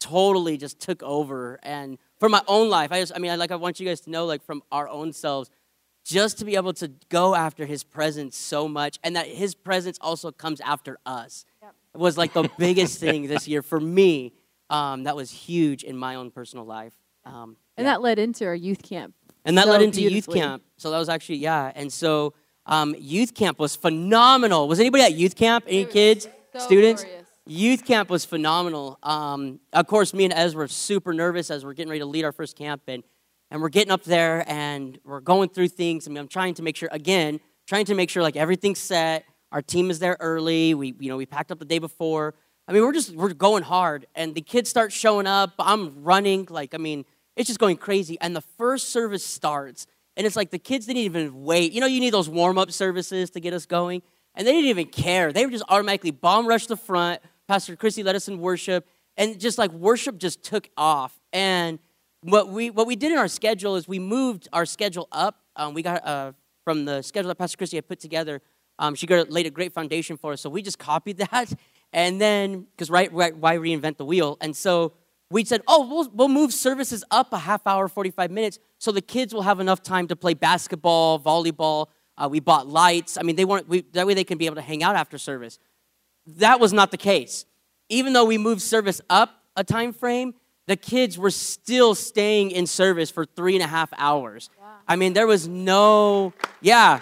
totally 0.00 0.56
just 0.56 0.80
took 0.80 1.02
over. 1.02 1.60
And 1.62 1.98
for 2.18 2.30
my 2.30 2.42
own 2.48 2.70
life, 2.70 2.90
I 2.90 3.00
just, 3.00 3.12
I 3.14 3.18
mean, 3.18 3.30
I, 3.30 3.34
like 3.34 3.52
I 3.52 3.56
want 3.56 3.78
you 3.78 3.86
guys 3.86 4.00
to 4.02 4.10
know, 4.10 4.24
like 4.24 4.42
from 4.42 4.62
our 4.72 4.88
own 4.88 5.12
selves, 5.12 5.50
just 6.06 6.38
to 6.38 6.46
be 6.46 6.56
able 6.56 6.72
to 6.74 6.88
go 7.10 7.34
after 7.34 7.66
His 7.66 7.84
presence 7.84 8.36
so 8.36 8.66
much, 8.66 8.98
and 9.04 9.14
that 9.16 9.26
His 9.26 9.54
presence 9.54 9.98
also 10.00 10.32
comes 10.32 10.62
after 10.62 10.98
us, 11.04 11.44
was 11.94 12.16
like 12.16 12.32
the 12.32 12.48
biggest 12.58 12.98
thing 12.98 13.26
this 13.26 13.46
year 13.46 13.62
for 13.62 13.78
me. 13.78 14.32
Um, 14.70 15.04
that 15.04 15.16
was 15.16 15.30
huge 15.30 15.84
in 15.84 15.96
my 15.96 16.14
own 16.14 16.30
personal 16.30 16.64
life. 16.64 16.94
Um, 17.24 17.56
And 17.76 17.84
yeah. 17.84 17.92
that 17.92 18.02
led 18.02 18.18
into 18.18 18.46
our 18.46 18.54
youth 18.54 18.82
camp. 18.82 19.14
And 19.44 19.58
that 19.58 19.64
so 19.64 19.72
led 19.72 19.82
into 19.82 20.00
youth 20.00 20.28
camp. 20.32 20.62
So 20.76 20.90
that 20.90 20.98
was 20.98 21.08
actually, 21.08 21.38
yeah. 21.38 21.72
And 21.74 21.92
so 21.92 22.34
um, 22.66 22.94
youth 22.98 23.34
camp 23.34 23.58
was 23.58 23.74
phenomenal. 23.74 24.68
Was 24.68 24.80
anybody 24.80 25.04
at 25.04 25.14
youth 25.14 25.34
camp? 25.34 25.64
Any 25.66 25.84
kids, 25.84 26.28
so 26.52 26.58
students? 26.60 27.02
glorious. 27.02 27.26
Youth 27.46 27.84
camp 27.84 28.10
was 28.10 28.24
phenomenal. 28.24 28.98
Um, 29.02 29.60
of 29.72 29.86
course, 29.86 30.14
me 30.14 30.24
and 30.24 30.32
Ez 30.32 30.54
were 30.54 30.68
super 30.68 31.12
nervous 31.12 31.50
as 31.50 31.64
we're 31.64 31.72
getting 31.72 31.90
ready 31.90 32.00
to 32.00 32.06
lead 32.06 32.24
our 32.24 32.32
first 32.32 32.56
camp. 32.56 32.82
And, 32.86 33.02
and 33.50 33.60
we're 33.60 33.70
getting 33.70 33.90
up 33.90 34.04
there 34.04 34.44
and 34.46 34.98
we're 35.04 35.20
going 35.20 35.48
through 35.48 35.68
things. 35.68 36.06
I 36.06 36.10
mean, 36.10 36.18
I'm 36.18 36.28
trying 36.28 36.54
to 36.54 36.62
make 36.62 36.76
sure, 36.76 36.88
again, 36.92 37.40
trying 37.66 37.86
to 37.86 37.94
make 37.94 38.08
sure 38.08 38.22
like 38.22 38.36
everything's 38.36 38.78
set. 38.78 39.24
Our 39.50 39.62
team 39.62 39.90
is 39.90 39.98
there 39.98 40.16
early. 40.20 40.74
We, 40.74 40.94
you 41.00 41.08
know, 41.08 41.16
we 41.16 41.26
packed 41.26 41.50
up 41.50 41.58
the 41.58 41.64
day 41.64 41.80
before. 41.80 42.34
I 42.70 42.72
mean, 42.72 42.84
we're 42.84 42.92
just, 42.92 43.12
we're 43.16 43.32
going 43.34 43.64
hard. 43.64 44.06
And 44.14 44.32
the 44.32 44.40
kids 44.40 44.70
start 44.70 44.92
showing 44.92 45.26
up. 45.26 45.54
I'm 45.58 46.04
running. 46.04 46.46
Like, 46.48 46.72
I 46.72 46.78
mean, 46.78 47.04
it's 47.34 47.48
just 47.48 47.58
going 47.58 47.76
crazy. 47.76 48.16
And 48.20 48.36
the 48.36 48.42
first 48.42 48.90
service 48.90 49.26
starts, 49.26 49.88
and 50.16 50.24
it's 50.24 50.36
like 50.36 50.50
the 50.50 50.58
kids 50.58 50.86
didn't 50.86 51.02
even 51.02 51.42
wait. 51.42 51.72
You 51.72 51.80
know, 51.80 51.88
you 51.88 51.98
need 51.98 52.14
those 52.14 52.28
warm 52.28 52.58
up 52.58 52.70
services 52.70 53.28
to 53.30 53.40
get 53.40 53.54
us 53.54 53.66
going, 53.66 54.02
and 54.36 54.46
they 54.46 54.52
didn't 54.52 54.68
even 54.68 54.86
care. 54.86 55.32
They 55.32 55.44
were 55.44 55.50
just 55.50 55.64
automatically 55.68 56.12
bomb 56.12 56.46
rush 56.46 56.66
the 56.66 56.76
front. 56.76 57.20
Pastor 57.48 57.74
Chrissy 57.74 58.04
led 58.04 58.14
us 58.14 58.28
in 58.28 58.38
worship, 58.38 58.86
and 59.16 59.40
just 59.40 59.58
like 59.58 59.72
worship 59.72 60.18
just 60.18 60.44
took 60.44 60.68
off. 60.76 61.18
And 61.32 61.80
what 62.22 62.50
we 62.50 62.70
what 62.70 62.86
we 62.86 62.94
did 62.94 63.10
in 63.10 63.18
our 63.18 63.26
schedule 63.26 63.74
is 63.74 63.88
we 63.88 63.98
moved 63.98 64.46
our 64.52 64.64
schedule 64.64 65.08
up. 65.10 65.40
Um, 65.56 65.74
we 65.74 65.82
got 65.82 66.06
uh, 66.06 66.32
from 66.62 66.84
the 66.84 67.02
schedule 67.02 67.26
that 67.28 67.36
Pastor 67.36 67.56
Chrissy 67.56 67.78
had 67.78 67.88
put 67.88 67.98
together. 67.98 68.40
Um, 68.78 68.94
she 68.94 69.08
laid 69.08 69.46
a 69.46 69.50
great 69.50 69.72
foundation 69.72 70.16
for 70.16 70.34
us, 70.34 70.40
so 70.40 70.48
we 70.48 70.62
just 70.62 70.78
copied 70.78 71.16
that. 71.32 71.52
And 71.92 72.20
then, 72.20 72.66
because 72.70 72.90
right, 72.90 73.12
right, 73.12 73.36
why 73.36 73.56
reinvent 73.56 73.96
the 73.96 74.04
wheel? 74.04 74.38
And 74.40 74.56
so 74.56 74.92
we 75.30 75.44
said, 75.44 75.62
oh, 75.66 75.86
we'll, 75.86 76.10
we'll 76.12 76.28
move 76.28 76.52
services 76.52 77.04
up 77.10 77.32
a 77.32 77.38
half 77.38 77.66
hour, 77.66 77.88
45 77.88 78.30
minutes, 78.30 78.58
so 78.78 78.92
the 78.92 79.00
kids 79.00 79.32
will 79.32 79.42
have 79.42 79.60
enough 79.60 79.82
time 79.82 80.08
to 80.08 80.16
play 80.16 80.34
basketball, 80.34 81.20
volleyball. 81.20 81.86
Uh, 82.16 82.28
we 82.28 82.40
bought 82.40 82.66
lights. 82.68 83.16
I 83.16 83.22
mean, 83.22 83.36
they 83.36 83.44
want 83.44 83.68
we, 83.68 83.82
that 83.92 84.06
way 84.06 84.14
they 84.14 84.24
can 84.24 84.38
be 84.38 84.46
able 84.46 84.56
to 84.56 84.62
hang 84.62 84.82
out 84.82 84.96
after 84.96 85.18
service. 85.18 85.58
That 86.26 86.60
was 86.60 86.72
not 86.72 86.90
the 86.90 86.96
case. 86.96 87.46
Even 87.88 88.12
though 88.12 88.24
we 88.24 88.38
moved 88.38 88.60
service 88.60 89.00
up 89.08 89.42
a 89.56 89.64
time 89.64 89.92
frame, 89.92 90.34
the 90.66 90.76
kids 90.76 91.18
were 91.18 91.30
still 91.30 91.94
staying 91.94 92.50
in 92.50 92.66
service 92.66 93.10
for 93.10 93.24
three 93.24 93.54
and 93.54 93.62
a 93.62 93.66
half 93.66 93.90
hours. 93.96 94.50
I 94.86 94.96
mean, 94.96 95.14
there 95.14 95.26
was 95.26 95.48
no, 95.48 96.32
yeah, 96.60 97.00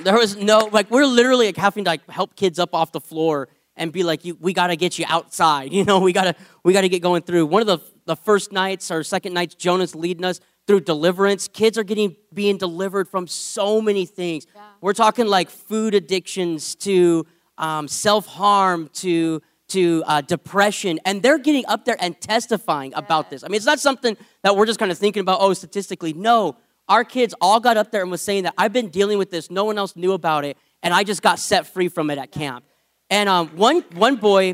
there 0.00 0.16
was 0.16 0.36
no 0.36 0.68
like 0.72 0.90
we're 0.90 1.06
literally 1.06 1.46
like 1.46 1.56
having 1.56 1.84
to 1.84 1.90
like 1.90 2.08
help 2.10 2.34
kids 2.34 2.58
up 2.58 2.74
off 2.74 2.92
the 2.92 3.00
floor 3.00 3.48
and 3.76 3.92
be 3.92 4.02
like 4.02 4.22
we 4.40 4.52
got 4.52 4.68
to 4.68 4.76
get 4.76 4.98
you 4.98 5.04
outside 5.08 5.72
you 5.78 5.84
know 5.84 5.98
we 5.98 6.12
got 6.12 6.24
to 6.24 6.34
we 6.62 6.72
got 6.72 6.82
to 6.82 6.88
get 6.88 7.02
going 7.02 7.22
through. 7.22 7.46
One 7.46 7.60
of 7.62 7.66
the 7.66 7.78
the 8.06 8.16
first 8.16 8.52
nights 8.52 8.90
or 8.90 9.02
second 9.02 9.32
nights 9.32 9.54
jonas 9.54 9.94
leading 9.94 10.24
us 10.24 10.40
through 10.66 10.80
deliverance 10.80 11.48
kids 11.48 11.76
are 11.76 11.84
getting 11.84 12.16
being 12.32 12.58
delivered 12.58 13.08
from 13.08 13.26
so 13.26 13.80
many 13.80 14.06
things. 14.06 14.46
We're 14.80 14.92
talking 14.92 15.26
like 15.26 15.50
food 15.50 15.94
addictions 15.94 16.74
to 16.76 17.26
um, 17.58 17.88
self-harm 17.88 18.90
to 18.94 19.42
to 19.68 20.04
uh, 20.06 20.20
depression 20.20 21.00
and 21.04 21.22
they're 21.22 21.38
getting 21.38 21.64
up 21.66 21.84
there 21.84 21.96
and 21.98 22.20
testifying 22.20 22.92
about 22.94 23.30
this. 23.30 23.42
I 23.44 23.48
mean 23.48 23.56
it's 23.56 23.66
not 23.66 23.80
something 23.80 24.16
that 24.42 24.56
we're 24.56 24.66
just 24.66 24.78
kind 24.78 24.92
of 24.92 24.98
thinking 24.98 25.20
about 25.20 25.38
oh 25.40 25.52
statistically. 25.54 26.12
No 26.12 26.56
our 26.88 27.04
kids 27.04 27.34
all 27.40 27.60
got 27.60 27.76
up 27.76 27.90
there 27.90 28.02
and 28.02 28.10
was 28.10 28.22
saying 28.22 28.44
that 28.44 28.54
I've 28.58 28.72
been 28.72 28.88
dealing 28.88 29.18
with 29.18 29.30
this. 29.30 29.50
No 29.50 29.64
one 29.64 29.78
else 29.78 29.96
knew 29.96 30.12
about 30.12 30.44
it, 30.44 30.56
and 30.82 30.92
I 30.92 31.02
just 31.02 31.22
got 31.22 31.38
set 31.38 31.66
free 31.66 31.88
from 31.88 32.10
it 32.10 32.18
at 32.18 32.30
camp. 32.30 32.64
And 33.10 33.28
um, 33.28 33.48
one 33.48 33.82
one 33.94 34.16
boy, 34.16 34.52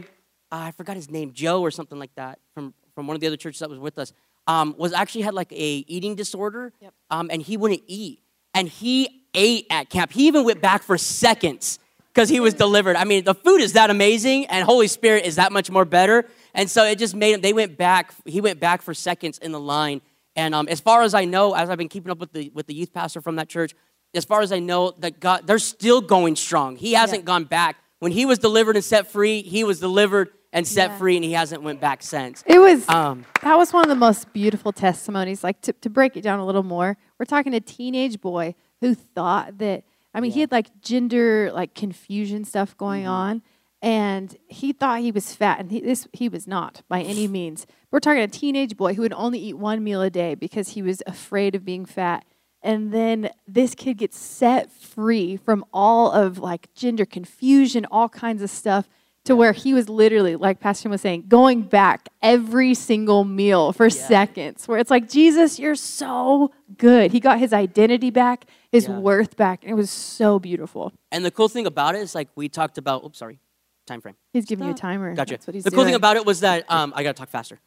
uh, 0.52 0.56
I 0.56 0.70
forgot 0.72 0.96
his 0.96 1.10
name, 1.10 1.32
Joe 1.32 1.60
or 1.62 1.70
something 1.70 1.98
like 1.98 2.14
that, 2.16 2.38
from 2.54 2.74
from 2.94 3.06
one 3.06 3.14
of 3.14 3.20
the 3.20 3.26
other 3.26 3.36
churches 3.36 3.60
that 3.60 3.70
was 3.70 3.78
with 3.78 3.98
us, 3.98 4.12
um, 4.46 4.74
was 4.76 4.92
actually 4.92 5.22
had 5.22 5.34
like 5.34 5.52
a 5.52 5.84
eating 5.86 6.14
disorder, 6.16 6.72
Yep. 6.80 6.94
um, 7.10 7.30
and 7.30 7.40
he 7.40 7.56
wouldn't 7.56 7.82
eat, 7.86 8.20
and 8.54 8.68
he 8.68 9.22
ate 9.34 9.66
at 9.70 9.88
camp. 9.90 10.12
He 10.12 10.26
even 10.26 10.44
went 10.44 10.60
back 10.60 10.82
for 10.82 10.98
seconds 10.98 11.78
because 12.12 12.28
he 12.28 12.40
was 12.40 12.52
delivered. 12.54 12.96
I 12.96 13.04
mean, 13.04 13.22
the 13.24 13.34
food 13.34 13.60
is 13.60 13.74
that 13.74 13.88
amazing, 13.90 14.46
and 14.46 14.64
Holy 14.64 14.88
Spirit 14.88 15.24
is 15.24 15.36
that 15.36 15.52
much 15.52 15.70
more 15.70 15.84
better. 15.84 16.26
And 16.52 16.68
so 16.68 16.84
it 16.84 16.98
just 16.98 17.14
made 17.14 17.32
him. 17.32 17.40
They 17.42 17.52
went 17.52 17.78
back. 17.78 18.12
He 18.24 18.40
went 18.40 18.58
back 18.58 18.82
for 18.82 18.92
seconds 18.92 19.38
in 19.38 19.52
the 19.52 19.60
line. 19.60 20.00
And 20.34 20.52
um, 20.52 20.66
as 20.66 20.80
far 20.80 21.02
as 21.02 21.14
I 21.14 21.24
know, 21.24 21.54
as 21.54 21.70
I've 21.70 21.78
been 21.78 21.88
keeping 21.88 22.10
up 22.10 22.18
with 22.18 22.32
the 22.32 22.50
with 22.52 22.66
the 22.66 22.74
youth 22.74 22.92
pastor 22.92 23.20
from 23.20 23.36
that 23.36 23.48
church, 23.48 23.72
as 24.14 24.24
far 24.24 24.40
as 24.40 24.50
I 24.50 24.58
know, 24.58 24.90
that 24.98 25.20
God 25.20 25.46
they're 25.46 25.60
still 25.60 26.00
going 26.00 26.34
strong. 26.34 26.74
He 26.74 26.94
hasn't 26.94 27.20
Yeah. 27.22 27.26
gone 27.26 27.44
back. 27.44 27.76
When 28.00 28.12
he 28.12 28.26
was 28.26 28.38
delivered 28.38 28.76
and 28.76 28.84
set 28.84 29.06
free, 29.06 29.42
he 29.42 29.62
was 29.62 29.78
delivered 29.78 30.30
and 30.52 30.66
set 30.66 30.90
Yeah. 30.90 30.98
free, 30.98 31.16
and 31.16 31.24
he 31.24 31.32
hasn't 31.32 31.62
went 31.62 31.80
back 31.80 32.02
since. 32.02 32.42
It 32.46 32.58
was 32.58 32.88
Um, 32.88 33.24
that 33.42 33.56
was 33.56 33.72
one 33.72 33.84
of 33.84 33.88
the 33.88 33.94
most 33.94 34.32
beautiful 34.32 34.72
testimonies. 34.72 35.44
Like 35.44 35.60
to, 35.62 35.72
to 35.74 35.88
break 35.88 36.16
it 36.16 36.22
down 36.22 36.40
a 36.40 36.46
little 36.46 36.62
more, 36.64 36.96
we're 37.18 37.26
talking 37.26 37.54
a 37.54 37.60
teenage 37.60 38.20
boy 38.20 38.54
who 38.80 38.94
thought 38.94 39.58
that 39.58 39.84
I 40.12 40.20
mean 40.20 40.32
he 40.32 40.40
had 40.40 40.50
like 40.50 40.80
gender 40.80 41.52
like 41.52 41.74
confusion 41.74 42.44
stuff 42.44 42.76
going 42.76 43.02
Mm-hmm. 43.02 43.10
on, 43.12 43.42
and 43.82 44.36
he 44.48 44.72
thought 44.72 45.00
he 45.00 45.12
was 45.12 45.34
fat, 45.34 45.60
and 45.60 45.70
he, 45.70 45.80
this 45.80 46.08
he 46.12 46.28
was 46.28 46.46
not 46.48 46.82
by 46.88 47.02
any 47.02 47.28
means. 47.28 47.66
We're 47.92 48.00
talking 48.00 48.22
a 48.22 48.28
teenage 48.28 48.76
boy 48.76 48.94
who 48.94 49.02
would 49.02 49.12
only 49.12 49.38
eat 49.38 49.58
one 49.58 49.84
meal 49.84 50.00
a 50.02 50.10
day 50.10 50.34
because 50.34 50.70
he 50.70 50.82
was 50.82 51.02
afraid 51.06 51.54
of 51.54 51.64
being 51.64 51.84
fat. 51.84 52.24
And 52.62 52.92
then 52.92 53.30
this 53.48 53.74
kid 53.74 53.94
gets 53.98 54.18
set 54.18 54.70
free 54.70 55.36
from 55.36 55.64
all 55.72 56.12
of 56.12 56.38
like 56.38 56.72
gender 56.74 57.06
confusion, 57.06 57.86
all 57.90 58.08
kinds 58.08 58.42
of 58.42 58.50
stuff 58.50 58.88
to 59.24 59.36
where 59.36 59.52
he 59.52 59.74
was 59.74 59.88
literally, 59.88 60.34
like 60.34 60.60
Pastor 60.60 60.84
Tim 60.84 60.92
was 60.92 61.02
saying, 61.02 61.24
going 61.28 61.62
back 61.62 62.08
every 62.22 62.72
single 62.74 63.24
meal 63.24 63.72
for 63.72 63.90
seconds. 63.90 64.66
Where 64.66 64.78
it's 64.78 64.90
like, 64.90 65.08
Jesus, 65.10 65.58
you're 65.58 65.74
so 65.74 66.50
good. 66.78 67.12
He 67.12 67.20
got 67.20 67.38
his 67.38 67.52
identity 67.52 68.10
back, 68.10 68.46
his 68.72 68.88
Yeah. 68.88 68.98
worth 68.98 69.36
back. 69.36 69.62
And 69.62 69.70
it 69.72 69.74
was 69.74 69.90
so 69.90 70.38
beautiful. 70.38 70.92
and 71.12 71.24
the 71.24 71.30
cool 71.30 71.48
thing 71.48 71.66
about 71.66 71.94
it 71.94 72.00
is, 72.00 72.14
like 72.14 72.28
we 72.34 72.48
talked 72.48 72.78
about. 72.78 73.04
Oops, 73.04 73.18
sorry, 73.18 73.38
time 73.86 74.00
frame. 74.00 74.16
He's 74.32 74.46
giving 74.46 74.64
you 74.66 74.72
a 74.72 74.74
timer. 74.74 75.14
Gotcha. 75.14 75.34
That's 75.34 75.46
what 75.46 75.54
he's 75.54 75.64
the 75.64 75.70
cool 75.70 75.84
thing 75.84 75.94
about 75.94 76.16
it 76.16 76.24
was 76.24 76.40
that 76.40 76.64
um, 76.70 76.92
I 76.96 77.02
gotta 77.02 77.14
talk 77.14 77.28
faster. 77.28 77.58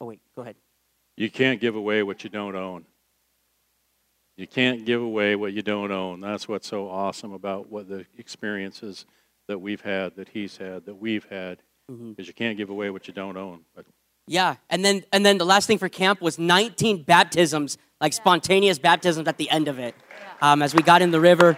Oh 0.00 0.06
wait, 0.06 0.20
go 0.34 0.42
ahead. 0.42 0.56
You 1.16 1.30
can't 1.30 1.60
give 1.60 1.74
away 1.74 2.02
what 2.02 2.22
you 2.22 2.30
don't 2.30 2.54
own. 2.54 2.84
You 4.36 4.46
can't 4.46 4.84
give 4.84 5.00
away 5.02 5.34
what 5.36 5.52
you 5.54 5.62
don't 5.62 5.90
own. 5.90 6.20
That's 6.20 6.46
what's 6.46 6.68
so 6.68 6.88
awesome 6.88 7.32
about 7.32 7.70
what 7.70 7.88
the 7.88 8.04
experiences 8.18 9.06
that 9.48 9.58
we've 9.60 9.80
had, 9.80 10.16
that 10.16 10.28
he's 10.28 10.56
had, 10.58 10.86
that 10.86 10.94
we've 10.94 11.24
had, 11.30 11.58
Mm-hmm. 11.88 12.14
is 12.20 12.26
you 12.26 12.34
can't 12.34 12.56
give 12.58 12.68
away 12.68 12.90
what 12.90 13.06
you 13.06 13.14
don't 13.14 13.36
own. 13.36 13.60
But 13.76 13.86
Yeah, 14.26 14.56
and 14.68 14.84
then 14.84 15.04
and 15.12 15.24
then 15.24 15.38
the 15.38 15.44
last 15.46 15.68
thing 15.68 15.78
for 15.78 15.88
camp 15.88 16.20
was 16.20 16.36
19 16.36 17.04
baptisms, 17.04 17.78
like 18.00 18.12
spontaneous 18.12 18.76
baptisms 18.80 19.28
at 19.28 19.36
the 19.38 19.48
end 19.50 19.68
of 19.68 19.78
it, 19.78 19.94
um, 20.42 20.62
as 20.62 20.74
we 20.74 20.82
got 20.82 21.00
in 21.00 21.12
the 21.12 21.20
river. 21.20 21.56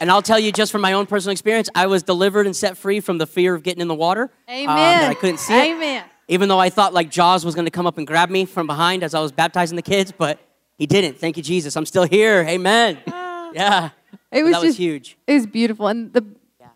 And 0.00 0.10
I'll 0.10 0.20
tell 0.20 0.40
you, 0.40 0.50
just 0.50 0.72
from 0.72 0.80
my 0.80 0.94
own 0.94 1.06
personal 1.06 1.30
experience, 1.30 1.70
I 1.76 1.86
was 1.86 2.02
delivered 2.02 2.46
and 2.46 2.56
set 2.56 2.76
free 2.76 2.98
from 2.98 3.18
the 3.18 3.26
fear 3.28 3.54
of 3.54 3.62
getting 3.62 3.80
in 3.82 3.86
the 3.86 3.94
water. 3.94 4.32
um, 4.48 4.54
Amen. 4.54 4.66
that 5.02 5.10
I 5.10 5.14
couldn't 5.14 5.38
see 5.38 5.54
it, 5.56 5.76
Amen. 5.76 6.02
even 6.26 6.48
though 6.48 6.58
I 6.58 6.68
thought 6.68 6.92
like 6.92 7.08
Jaws 7.08 7.44
was 7.44 7.54
going 7.54 7.66
to 7.66 7.70
come 7.70 7.86
up 7.86 7.98
and 7.98 8.06
grab 8.08 8.30
me 8.30 8.46
from 8.46 8.66
behind 8.66 9.04
as 9.04 9.14
I 9.14 9.20
was 9.20 9.30
baptizing 9.30 9.76
the 9.76 9.82
kids, 9.82 10.10
but 10.10 10.40
he 10.80 10.86
didn't. 10.86 11.18
Thank 11.18 11.36
you, 11.36 11.42
Jesus. 11.42 11.76
I'm 11.76 11.84
still 11.84 12.04
here. 12.04 12.44
Amen. 12.48 12.98
Yeah, 13.52 13.90
It 14.30 14.44
was 14.44 14.52
that 14.52 14.62
was 14.62 14.76
huge. 14.76 15.18
It 15.26 15.34
was 15.34 15.44
beautiful, 15.44 15.88
and 15.88 16.12
the 16.12 16.24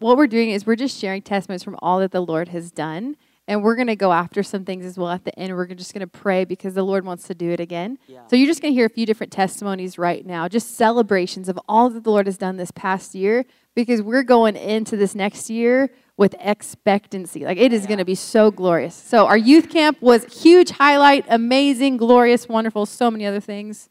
what 0.00 0.16
we're 0.16 0.26
doing 0.26 0.50
is 0.50 0.66
we're 0.66 0.74
just 0.74 0.98
sharing 0.98 1.22
testimonies 1.22 1.62
from 1.62 1.76
all 1.80 2.00
that 2.00 2.10
the 2.10 2.20
Lord 2.20 2.48
has 2.48 2.72
done. 2.72 3.16
And 3.46 3.62
we're 3.62 3.76
going 3.76 3.88
to 3.88 3.96
go 3.96 4.10
after 4.10 4.42
some 4.42 4.64
things 4.64 4.84
as 4.86 4.98
well 4.98 5.10
at 5.10 5.24
the 5.24 5.38
end. 5.38 5.54
We're 5.54 5.66
just 5.66 5.92
going 5.92 6.00
to 6.00 6.06
pray 6.06 6.44
because 6.44 6.74
the 6.74 6.82
Lord 6.82 7.04
wants 7.04 7.26
to 7.28 7.34
do 7.34 7.50
it 7.50 7.60
again. 7.60 7.98
Yeah. 8.06 8.26
So 8.26 8.36
you're 8.36 8.46
just 8.46 8.62
going 8.62 8.72
to 8.72 8.74
hear 8.74 8.86
a 8.86 8.90
few 8.90 9.06
different 9.06 9.32
testimonies 9.32 9.98
right 9.98 10.24
now, 10.24 10.48
just 10.48 10.76
celebrations 10.76 11.48
of 11.48 11.58
all 11.68 11.90
that 11.90 12.04
the 12.04 12.10
Lord 12.10 12.26
has 12.26 12.38
done 12.38 12.56
this 12.56 12.70
past 12.70 13.14
year 13.14 13.44
because 13.74 14.00
we're 14.02 14.22
going 14.22 14.56
into 14.56 14.96
this 14.96 15.14
next 15.14 15.48
year 15.50 15.90
with 16.16 16.34
expectancy. 16.40 17.44
Like 17.44 17.58
it 17.58 17.72
is 17.72 17.86
going 17.86 17.98
to 17.98 18.04
be 18.04 18.14
so 18.14 18.50
glorious. 18.50 18.94
So 18.94 19.26
our 19.26 19.36
youth 19.38 19.68
camp 19.68 20.00
was 20.00 20.42
huge 20.42 20.70
highlight, 20.70 21.26
amazing, 21.28 21.98
glorious, 21.98 22.48
wonderful, 22.48 22.86
so 22.86 23.10
many 23.10 23.26
other 23.26 23.40
things. 23.40 23.90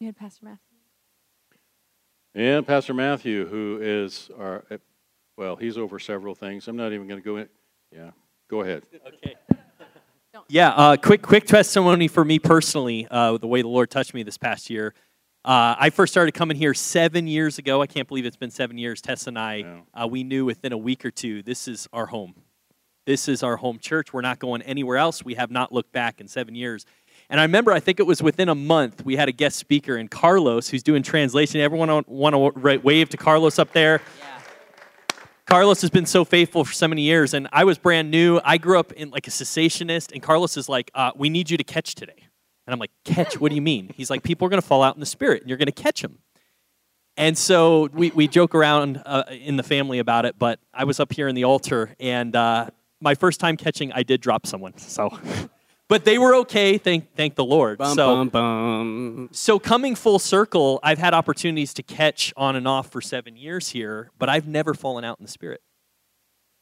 You 0.00 0.06
had 0.06 0.16
Pastor 0.16 0.44
Matthew. 0.44 0.58
And 2.34 2.66
Pastor 2.66 2.94
Matthew, 2.94 3.46
who 3.46 3.78
is 3.82 4.30
our, 4.38 4.64
well, 5.36 5.56
he's 5.56 5.76
over 5.76 5.98
several 5.98 6.34
things. 6.34 6.68
I'm 6.68 6.76
not 6.76 6.92
even 6.92 7.08
going 7.08 7.20
to 7.20 7.24
go 7.24 7.36
in. 7.38 7.48
Yeah, 7.92 8.10
go 8.48 8.60
ahead. 8.60 8.84
Okay. 9.06 9.34
Yeah, 10.48 10.68
uh, 10.70 10.96
quick 10.96 11.20
quick 11.20 11.46
testimony 11.46 12.06
for 12.06 12.24
me 12.24 12.38
personally, 12.38 13.08
uh, 13.10 13.38
the 13.38 13.46
way 13.48 13.60
the 13.60 13.68
Lord 13.68 13.90
touched 13.90 14.14
me 14.14 14.22
this 14.22 14.38
past 14.38 14.70
year. 14.70 14.94
Uh, 15.44 15.74
I 15.78 15.90
first 15.90 16.12
started 16.12 16.32
coming 16.32 16.56
here 16.56 16.74
seven 16.74 17.26
years 17.26 17.58
ago. 17.58 17.82
I 17.82 17.86
can't 17.86 18.06
believe 18.06 18.24
it's 18.24 18.36
been 18.36 18.50
seven 18.50 18.78
years. 18.78 19.00
Tess 19.00 19.26
and 19.26 19.38
I, 19.38 19.54
Yeah. 19.56 19.80
uh, 19.94 20.06
we 20.06 20.22
knew 20.22 20.44
within 20.44 20.72
a 20.72 20.78
week 20.78 21.04
or 21.04 21.10
two, 21.10 21.42
this 21.42 21.66
is 21.66 21.88
our 21.92 22.06
home. 22.06 22.34
This 23.06 23.26
is 23.28 23.42
our 23.42 23.56
home 23.56 23.78
church. 23.78 24.12
We're 24.12 24.20
not 24.20 24.38
going 24.38 24.62
anywhere 24.62 24.98
else. 24.98 25.24
We 25.24 25.34
have 25.34 25.50
not 25.50 25.72
looked 25.72 25.92
back 25.92 26.20
in 26.20 26.28
seven 26.28 26.54
years. 26.54 26.84
And 27.30 27.40
I 27.40 27.44
remember, 27.44 27.72
I 27.72 27.80
think 27.80 28.00
it 28.00 28.06
was 28.06 28.22
within 28.22 28.48
a 28.48 28.54
month, 28.54 29.04
we 29.04 29.16
had 29.16 29.28
a 29.28 29.32
guest 29.32 29.58
speaker, 29.58 29.96
and 29.96 30.10
Carlos, 30.10 30.68
who's 30.68 30.82
doing 30.82 31.02
translation. 31.02 31.60
Everyone 31.60 32.04
want 32.06 32.34
to 32.34 32.78
wave 32.78 33.10
to 33.10 33.16
Carlos 33.16 33.58
up 33.58 33.72
there? 33.72 34.00
Yeah. 34.18 34.38
Carlos 35.48 35.80
has 35.80 35.90
been 35.90 36.04
so 36.04 36.24
faithful 36.24 36.64
for 36.64 36.72
so 36.72 36.86
many 36.86 37.02
years, 37.02 37.32
and 37.32 37.48
I 37.52 37.64
was 37.64 37.78
brand 37.78 38.10
new. 38.10 38.38
I 38.44 38.58
grew 38.58 38.78
up 38.78 38.92
in 38.92 39.10
like 39.10 39.26
a 39.26 39.30
cessationist, 39.30 40.12
and 40.12 40.22
Carlos 40.22 40.58
is 40.58 40.68
like, 40.68 40.90
uh, 40.94 41.12
"We 41.16 41.30
need 41.30 41.48
you 41.48 41.56
to 41.56 41.64
catch 41.64 41.94
today," 41.94 42.26
and 42.66 42.74
I'm 42.74 42.78
like, 42.78 42.90
"Catch? 43.04 43.40
What 43.40 43.48
do 43.48 43.54
you 43.54 43.62
mean?" 43.62 43.90
He's 43.96 44.10
like, 44.10 44.22
"People 44.22 44.46
are 44.46 44.50
going 44.50 44.60
to 44.60 44.66
fall 44.66 44.82
out 44.82 44.94
in 44.94 45.00
the 45.00 45.06
spirit, 45.06 45.40
and 45.40 45.48
you're 45.48 45.56
going 45.56 45.66
to 45.66 45.72
catch 45.72 46.02
them." 46.02 46.18
And 47.16 47.36
so 47.36 47.88
we, 47.94 48.10
we 48.10 48.28
joke 48.28 48.54
around 48.54 49.02
uh, 49.06 49.24
in 49.30 49.56
the 49.56 49.62
family 49.62 49.98
about 49.98 50.26
it, 50.26 50.38
but 50.38 50.60
I 50.72 50.84
was 50.84 51.00
up 51.00 51.12
here 51.12 51.28
in 51.28 51.34
the 51.34 51.44
altar, 51.44 51.96
and 51.98 52.36
uh, 52.36 52.68
my 53.00 53.14
first 53.14 53.40
time 53.40 53.56
catching, 53.56 53.90
I 53.90 54.02
did 54.02 54.20
drop 54.20 54.46
someone. 54.46 54.76
So, 54.76 55.18
but 55.88 56.04
they 56.04 56.18
were 56.18 56.34
okay. 56.36 56.78
Thank 56.78 57.14
thank 57.14 57.34
the 57.34 57.44
Lord. 57.44 57.78
Bum, 57.78 57.94
so 57.96 58.14
bum, 58.16 58.28
bum. 58.28 59.28
so 59.32 59.58
coming 59.58 59.94
full 59.94 60.18
circle, 60.18 60.80
I've 60.82 60.98
had 60.98 61.14
opportunities 61.14 61.74
to 61.74 61.82
catch 61.82 62.32
on 62.36 62.56
and 62.56 62.68
off 62.68 62.90
for 62.90 63.00
seven 63.00 63.36
years 63.36 63.70
here, 63.70 64.10
but 64.18 64.28
I've 64.28 64.46
never 64.46 64.74
fallen 64.74 65.04
out 65.04 65.18
in 65.18 65.24
the 65.24 65.30
spirit. 65.30 65.60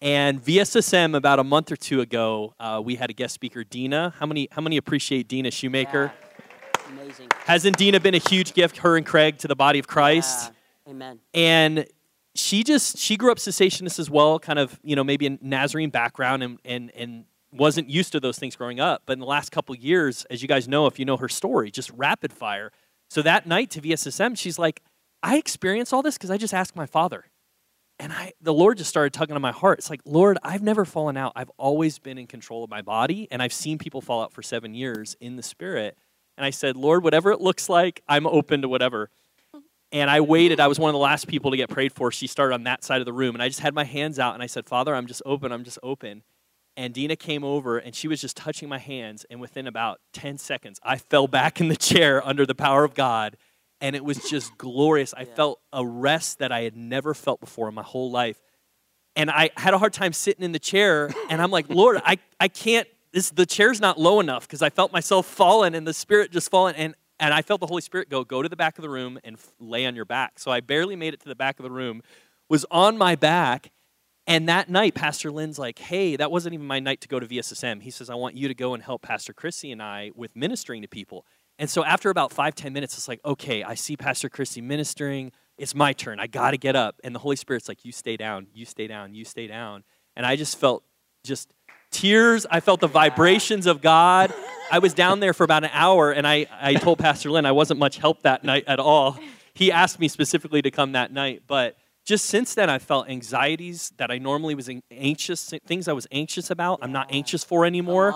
And 0.00 0.44
VSSM 0.44 1.16
about 1.16 1.38
a 1.38 1.44
month 1.44 1.72
or 1.72 1.76
two 1.76 2.00
ago, 2.00 2.54
uh, 2.60 2.82
we 2.84 2.96
had 2.96 3.08
a 3.10 3.14
guest 3.14 3.34
speaker, 3.34 3.64
Dina. 3.64 4.14
How 4.18 4.26
many? 4.26 4.48
How 4.50 4.62
many 4.62 4.76
appreciate 4.76 5.26
Dina 5.28 5.50
Shoemaker? 5.50 6.12
Yeah. 6.14 6.92
Amazing. 6.92 7.28
Hasn't 7.44 7.76
Dina 7.76 7.98
been 7.98 8.14
a 8.14 8.18
huge 8.18 8.54
gift, 8.54 8.76
her 8.78 8.96
and 8.96 9.04
Craig, 9.04 9.38
to 9.38 9.48
the 9.48 9.56
body 9.56 9.78
of 9.78 9.86
Christ? 9.86 10.52
Yeah. 10.52 10.52
Amen. 10.88 11.18
and 11.34 11.84
she 12.36 12.62
just 12.62 12.98
she 12.98 13.16
grew 13.16 13.32
up 13.32 13.38
cessationist 13.38 13.98
as 13.98 14.08
well 14.08 14.38
kind 14.38 14.58
of 14.58 14.78
you 14.84 14.94
know 14.94 15.02
maybe 15.02 15.26
a 15.26 15.38
nazarene 15.40 15.90
background 15.90 16.44
and 16.44 16.58
and 16.64 16.92
and 16.94 17.24
wasn't 17.52 17.88
used 17.88 18.12
to 18.12 18.20
those 18.20 18.38
things 18.38 18.56
growing 18.56 18.80
up 18.80 19.02
but 19.06 19.14
in 19.14 19.20
the 19.20 19.26
last 19.26 19.50
couple 19.50 19.74
years 19.74 20.24
as 20.30 20.42
you 20.42 20.48
guys 20.48 20.68
know 20.68 20.87
if 20.87 20.98
you 20.98 21.04
know 21.04 21.16
her 21.16 21.28
story 21.28 21.70
just 21.70 21.90
rapid 21.90 22.32
fire 22.32 22.70
so 23.09 23.22
that 23.22 23.46
night 23.46 23.70
to 23.70 23.80
vssm 23.80 24.37
she's 24.37 24.59
like 24.59 24.82
i 25.22 25.37
experienced 25.37 25.92
all 25.92 26.02
this 26.02 26.16
because 26.16 26.30
i 26.30 26.37
just 26.37 26.54
asked 26.54 26.76
my 26.76 26.87
father 26.87 27.24
and 27.98 28.12
i 28.12 28.32
the 28.40 28.52
lord 28.52 28.76
just 28.76 28.90
started 28.90 29.12
tugging 29.12 29.37
on 29.37 29.42
my 29.42 29.52
heart 29.52 29.78
it's 29.78 29.90
like 29.90 30.00
lord 30.04 30.38
i've 30.42 30.62
never 30.62 30.85
fallen 30.85 31.16
out 31.16 31.32
i've 31.37 31.50
always 31.56 31.98
been 31.98 32.18
in 32.18 32.26
control 32.26 32.64
of 32.64 32.70
my 32.70 32.82
body 32.82 33.28
and 33.30 33.42
i've 33.42 33.52
seen 33.52 33.78
people 33.78 34.00
fall 34.00 34.22
out 34.22 34.32
for 34.32 34.42
seven 34.42 34.74
years 34.74 35.16
in 35.20 35.37
the 35.37 35.42
spirit 35.42 35.96
and 36.37 36.44
i 36.44 36.50
said 36.50 36.76
lord 36.76 37.04
whatever 37.04 37.30
it 37.30 37.40
looks 37.40 37.68
like 37.68 38.02
i'm 38.09 38.26
open 38.26 38.62
to 38.62 38.68
whatever 38.68 39.11
and 39.92 40.11
I 40.11 40.20
waited. 40.20 40.61
I 40.61 40.66
was 40.66 40.78
one 40.78 40.88
of 40.88 40.94
the 40.94 40.98
last 40.98 41.26
people 41.26 41.50
to 41.52 41.56
get 41.56 41.70
prayed 41.70 41.92
for. 41.92 42.11
She 42.11 42.26
started 42.26 42.54
on 42.54 42.64
that 42.64 42.85
side 42.85 43.00
of 43.00 43.06
the 43.06 43.12
room. 43.12 43.35
And 43.35 43.42
I 43.42 43.48
just 43.48 43.61
had 43.61 43.74
my 43.74 43.85
hands 43.85 44.18
out 44.18 44.35
and 44.35 44.42
I 44.42 44.46
said, 44.46 44.66
Father, 44.66 44.94
I'm 44.94 45.06
just 45.06 45.22
open. 45.24 45.52
I'm 45.52 45.64
just 45.64 45.78
open. 45.82 46.22
And 46.76 46.92
Dina 46.92 47.16
came 47.16 47.42
over 47.42 47.78
and 47.78 47.94
she 47.94 48.06
was 48.06 48.20
just 48.20 48.36
touching 48.36 48.68
my 48.68 48.78
hands. 48.78 49.24
And 49.30 49.40
within 49.40 49.66
about 49.66 50.00
10 50.12 50.38
seconds, 50.38 50.78
I 50.82 50.98
fell 50.98 51.26
back 51.26 51.60
in 51.60 51.68
the 51.68 51.76
chair 51.76 52.26
under 52.26 52.44
the 52.44 52.54
power 52.54 52.84
of 52.84 52.94
God. 52.94 53.36
And 53.80 53.94
it 53.94 54.04
was 54.04 54.18
just 54.30 54.56
glorious. 54.58 55.14
I 55.14 55.24
felt 55.24 55.60
a 55.72 55.86
rest 55.86 56.38
that 56.38 56.50
I 56.50 56.62
had 56.62 56.76
never 56.76 57.14
felt 57.14 57.40
before 57.40 57.68
in 57.68 57.74
my 57.74 57.82
whole 57.82 58.10
life. 58.10 58.40
And 59.14 59.30
I 59.30 59.50
had 59.56 59.74
a 59.74 59.78
hard 59.78 59.92
time 59.92 60.12
sitting 60.12 60.44
in 60.44 60.52
the 60.52 60.58
chair. 60.58 61.10
And 61.30 61.42
I'm 61.42 61.50
like, 61.50 61.66
Lord, 61.68 62.00
I, 62.04 62.18
I 62.40 62.48
can't, 62.48 62.88
this, 63.12 63.30
the 63.30 63.46
chair's 63.46 63.80
not 63.80 63.98
low 63.98 64.20
enough 64.20 64.46
because 64.46 64.62
I 64.62 64.70
felt 64.70 64.92
myself 64.92 65.26
falling 65.26 65.74
and 65.74 65.86
the 65.86 65.94
spirit 65.94 66.32
just 66.32 66.50
falling. 66.50 66.74
And 66.76 66.94
and 67.18 67.32
I 67.32 67.42
felt 67.42 67.60
the 67.60 67.66
Holy 67.66 67.82
Spirit 67.82 68.10
go, 68.10 68.24
go 68.24 68.42
to 68.42 68.48
the 68.48 68.56
back 68.56 68.78
of 68.78 68.82
the 68.82 68.90
room 68.90 69.18
and 69.24 69.38
lay 69.58 69.86
on 69.86 69.96
your 69.96 70.04
back. 70.04 70.38
So 70.38 70.50
I 70.50 70.60
barely 70.60 70.96
made 70.96 71.14
it 71.14 71.20
to 71.20 71.28
the 71.28 71.34
back 71.34 71.58
of 71.58 71.62
the 71.62 71.70
room, 71.70 72.02
was 72.48 72.66
on 72.70 72.98
my 72.98 73.16
back. 73.16 73.70
And 74.26 74.48
that 74.48 74.68
night, 74.68 74.94
Pastor 74.94 75.30
Lynn's 75.30 75.58
like, 75.58 75.78
hey, 75.78 76.16
that 76.16 76.30
wasn't 76.32 76.54
even 76.54 76.66
my 76.66 76.80
night 76.80 77.00
to 77.02 77.08
go 77.08 77.20
to 77.20 77.26
VSSM. 77.26 77.82
He 77.82 77.90
says, 77.90 78.10
I 78.10 78.16
want 78.16 78.36
you 78.36 78.48
to 78.48 78.54
go 78.54 78.74
and 78.74 78.82
help 78.82 79.02
Pastor 79.02 79.32
Chrissy 79.32 79.70
and 79.70 79.80
I 79.80 80.10
with 80.16 80.34
ministering 80.34 80.82
to 80.82 80.88
people. 80.88 81.24
And 81.58 81.70
so 81.70 81.84
after 81.84 82.10
about 82.10 82.32
five, 82.32 82.54
ten 82.54 82.72
minutes, 82.72 82.96
it's 82.96 83.08
like, 83.08 83.20
okay, 83.24 83.62
I 83.62 83.74
see 83.74 83.96
Pastor 83.96 84.28
Chrissy 84.28 84.60
ministering. 84.60 85.32
It's 85.56 85.74
my 85.74 85.92
turn. 85.92 86.18
I 86.18 86.26
got 86.26 86.50
to 86.50 86.58
get 86.58 86.74
up. 86.74 87.00
And 87.04 87.14
the 87.14 87.20
Holy 87.20 87.36
Spirit's 87.36 87.68
like, 87.68 87.84
you 87.84 87.92
stay 87.92 88.16
down, 88.16 88.48
you 88.52 88.64
stay 88.64 88.86
down, 88.88 89.14
you 89.14 89.24
stay 89.24 89.46
down. 89.46 89.84
And 90.16 90.26
I 90.26 90.36
just 90.36 90.58
felt 90.58 90.82
just 91.24 91.52
tears. 91.90 92.46
I 92.50 92.60
felt 92.60 92.80
the 92.80 92.88
vibrations 92.88 93.66
of 93.66 93.80
God. 93.80 94.34
I 94.70 94.80
was 94.80 94.92
down 94.92 95.20
there 95.20 95.32
for 95.32 95.44
about 95.44 95.64
an 95.64 95.70
hour, 95.72 96.10
and 96.10 96.26
I, 96.26 96.46
I 96.60 96.74
told 96.74 96.98
Pastor 96.98 97.30
Lynn 97.30 97.46
I 97.46 97.52
wasn't 97.52 97.78
much 97.78 97.98
help 97.98 98.22
that 98.22 98.42
night 98.42 98.64
at 98.66 98.80
all. 98.80 99.18
He 99.54 99.70
asked 99.70 99.98
me 100.00 100.08
specifically 100.08 100.60
to 100.62 100.70
come 100.70 100.92
that 100.92 101.12
night, 101.12 101.42
but 101.46 101.76
just 102.07 102.27
since 102.27 102.55
then, 102.55 102.71
I 102.71 102.79
felt 102.79 103.09
anxieties 103.09 103.92
that 103.97 104.12
I 104.12 104.19
normally 104.19 104.55
was 104.55 104.71
anxious, 104.92 105.53
things 105.66 105.88
I 105.88 105.92
was 105.92 106.07
anxious 106.12 106.51
about, 106.51 106.79
I'm 106.81 106.92
not 106.92 107.09
anxious 107.11 107.42
for 107.42 107.66
anymore. 107.66 108.12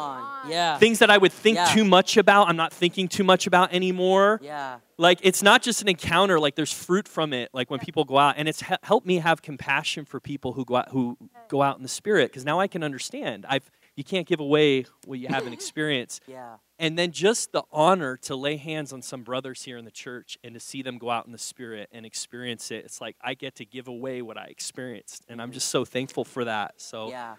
Yeah. 0.49 0.79
Things 0.79 1.01
that 1.01 1.11
I 1.11 1.19
would 1.19 1.33
think 1.33 1.57
Yeah. 1.57 1.65
too 1.67 1.85
much 1.85 2.17
about, 2.17 2.49
I'm 2.49 2.57
not 2.57 2.73
thinking 2.73 3.09
too 3.09 3.25
much 3.25 3.49
about 3.49 3.73
anymore. 3.75 4.39
yeah. 4.43 4.79
Like, 4.97 5.19
it's 5.23 5.43
not 5.43 5.63
just 5.63 5.81
an 5.83 5.89
encounter, 5.89 6.39
like, 6.39 6.55
there's 6.55 6.73
fruit 6.73 7.09
from 7.09 7.33
it, 7.33 7.49
like 7.53 7.71
when 7.71 7.81
people 7.81 8.05
go 8.05 8.19
out. 8.19 8.35
And 8.37 8.49
it's 8.49 8.63
helped 8.83 9.07
me 9.07 9.17
have 9.17 9.43
compassion 9.43 10.05
for 10.05 10.21
people 10.21 10.53
who 10.53 10.65
go 10.65 10.77
out, 10.77 10.91
who 10.91 11.17
go 11.49 11.63
out 11.63 11.77
in 11.79 11.83
the 11.83 11.89
spirit, 11.89 12.31
because 12.31 12.45
now 12.45 12.61
I 12.61 12.69
can 12.69 12.85
understand. 12.85 13.45
I've, 13.49 13.71
you 14.01 14.05
can't 14.05 14.27
give 14.27 14.41
away 14.41 14.87
what 15.05 15.19
you 15.19 15.29
haven't 15.29 15.53
experienced. 15.61 16.23
Yeah. 16.27 16.55
And 16.79 16.99
then 16.99 17.13
just 17.13 17.53
the 17.53 17.65
honor 17.71 18.17
to 18.23 18.35
lay 18.35 18.57
hands 18.57 18.95
on 18.95 19.03
some 19.03 19.25
brothers 19.25 19.63
here 19.65 19.77
in 19.77 19.85
the 19.85 19.91
church 19.91 20.39
and 20.43 20.55
to 20.55 20.61
see 20.61 20.81
them 20.81 20.97
go 20.97 21.11
out 21.11 21.27
in 21.27 21.33
the 21.33 21.39
spirit 21.39 21.91
and 21.93 22.07
experience 22.07 22.71
it. 22.71 22.87
It's 22.87 23.03
like 23.03 23.17
I 23.21 23.35
get 23.35 23.57
to 23.57 23.67
give 23.67 23.89
away 23.89 24.23
what 24.23 24.39
I 24.39 24.47
experienced. 24.47 25.27
And 25.29 25.39
I'm 25.43 25.49
mm-hmm. 25.49 25.53
just 25.53 25.69
so 25.69 25.85
thankful 25.85 26.25
for 26.25 26.47
that. 26.47 26.77
So, 26.79 27.11
Yeah. 27.11 27.35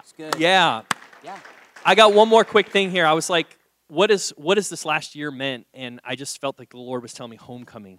It's 0.00 0.12
good. 0.12 0.36
yeah. 0.38 0.82
Yeah. 1.22 1.38
I 1.84 1.94
got 1.94 2.14
one 2.14 2.30
more 2.30 2.44
quick 2.44 2.70
thing 2.70 2.90
here. 2.90 3.04
I 3.04 3.12
was 3.12 3.28
like, 3.28 3.58
what 3.88 4.10
is 4.10 4.30
what 4.38 4.56
has 4.56 4.70
this 4.70 4.86
last 4.86 5.14
year 5.14 5.30
meant? 5.30 5.66
And 5.74 6.00
I 6.02 6.16
just 6.16 6.40
felt 6.40 6.58
like 6.58 6.70
the 6.70 6.78
Lord 6.78 7.02
was 7.02 7.12
telling 7.12 7.32
me 7.32 7.36
homecoming. 7.36 7.98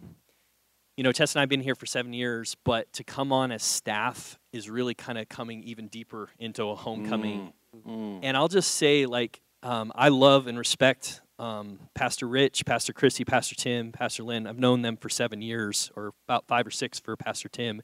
You 0.95 1.03
know, 1.03 1.12
Tess 1.12 1.36
and 1.36 1.41
I 1.41 1.43
have 1.43 1.49
been 1.49 1.62
here 1.62 1.75
for 1.75 1.86
seven 1.86 2.13
years, 2.13 2.58
but 2.63 2.91
to 2.93 3.03
come 3.03 3.32
on 3.32 3.51
as 3.51 3.62
staff 3.62 4.39
is 4.51 4.71
really 4.71 4.95
kind 4.95 5.19
of 5.19 5.30
coming 5.30 5.62
even 5.62 5.88
deeper 5.89 6.30
into 6.39 6.63
a 6.69 6.75
homecoming. 6.75 7.39
Mm. 7.41 7.53
And 8.23 8.37
I'll 8.37 8.47
just 8.47 8.75
say, 8.75 9.05
like, 9.05 9.41
um, 9.63 9.91
I 9.95 10.09
love 10.09 10.47
and 10.47 10.57
respect 10.57 11.21
um, 11.39 11.79
Pastor 11.93 12.27
Rich, 12.27 12.65
Pastor 12.65 12.93
Chrissy, 12.93 13.23
Pastor 13.23 13.55
Tim, 13.55 13.91
Pastor 13.91 14.23
Lynn. 14.23 14.47
I've 14.47 14.59
known 14.59 14.81
them 14.81 14.97
for 14.97 15.09
seven 15.09 15.41
years, 15.41 15.91
or 15.95 16.13
about 16.27 16.47
five 16.47 16.65
or 16.65 16.71
six 16.71 16.99
for 16.99 17.15
Pastor 17.15 17.49
Tim. 17.49 17.81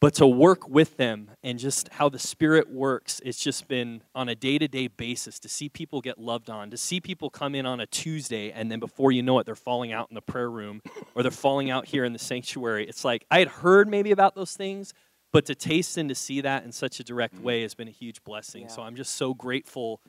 But 0.00 0.14
to 0.14 0.26
work 0.26 0.66
with 0.66 0.96
them 0.96 1.32
and 1.42 1.58
just 1.58 1.90
how 1.90 2.08
the 2.08 2.18
Spirit 2.18 2.70
works, 2.70 3.20
it's 3.22 3.38
just 3.38 3.68
been 3.68 4.02
on 4.14 4.30
a 4.30 4.34
day 4.34 4.56
to 4.56 4.66
day 4.66 4.88
basis 4.88 5.38
to 5.40 5.48
see 5.48 5.68
people 5.68 6.00
get 6.00 6.18
loved 6.18 6.48
on, 6.48 6.70
to 6.70 6.78
see 6.78 7.02
people 7.02 7.28
come 7.28 7.54
in 7.54 7.66
on 7.66 7.80
a 7.80 7.86
Tuesday, 7.86 8.50
and 8.50 8.72
then 8.72 8.80
before 8.80 9.12
you 9.12 9.22
know 9.22 9.38
it, 9.40 9.44
they're 9.44 9.54
falling 9.54 9.92
out 9.92 10.08
in 10.08 10.14
the 10.14 10.22
prayer 10.22 10.50
room 10.50 10.80
or 11.14 11.22
they're 11.22 11.30
falling 11.30 11.68
out 11.68 11.84
here 11.84 12.04
in 12.04 12.14
the 12.14 12.18
sanctuary. 12.18 12.88
It's 12.88 13.04
like 13.04 13.26
I 13.30 13.40
had 13.40 13.48
heard 13.48 13.88
maybe 13.88 14.10
about 14.10 14.34
those 14.34 14.54
things, 14.54 14.94
but 15.32 15.46
to 15.46 15.54
taste 15.54 15.96
and 15.96 16.08
to 16.08 16.14
see 16.14 16.40
that 16.40 16.64
in 16.64 16.72
such 16.72 17.00
a 17.00 17.04
direct 17.04 17.34
mm-hmm. 17.34 17.44
way 17.44 17.62
has 17.62 17.74
been 17.74 17.88
a 17.88 17.92
huge 17.92 18.22
blessing. 18.24 18.68
So 18.68 18.82
I'm 18.82 18.96
just 18.96 19.14
so 19.14 19.34
grateful 19.34 20.00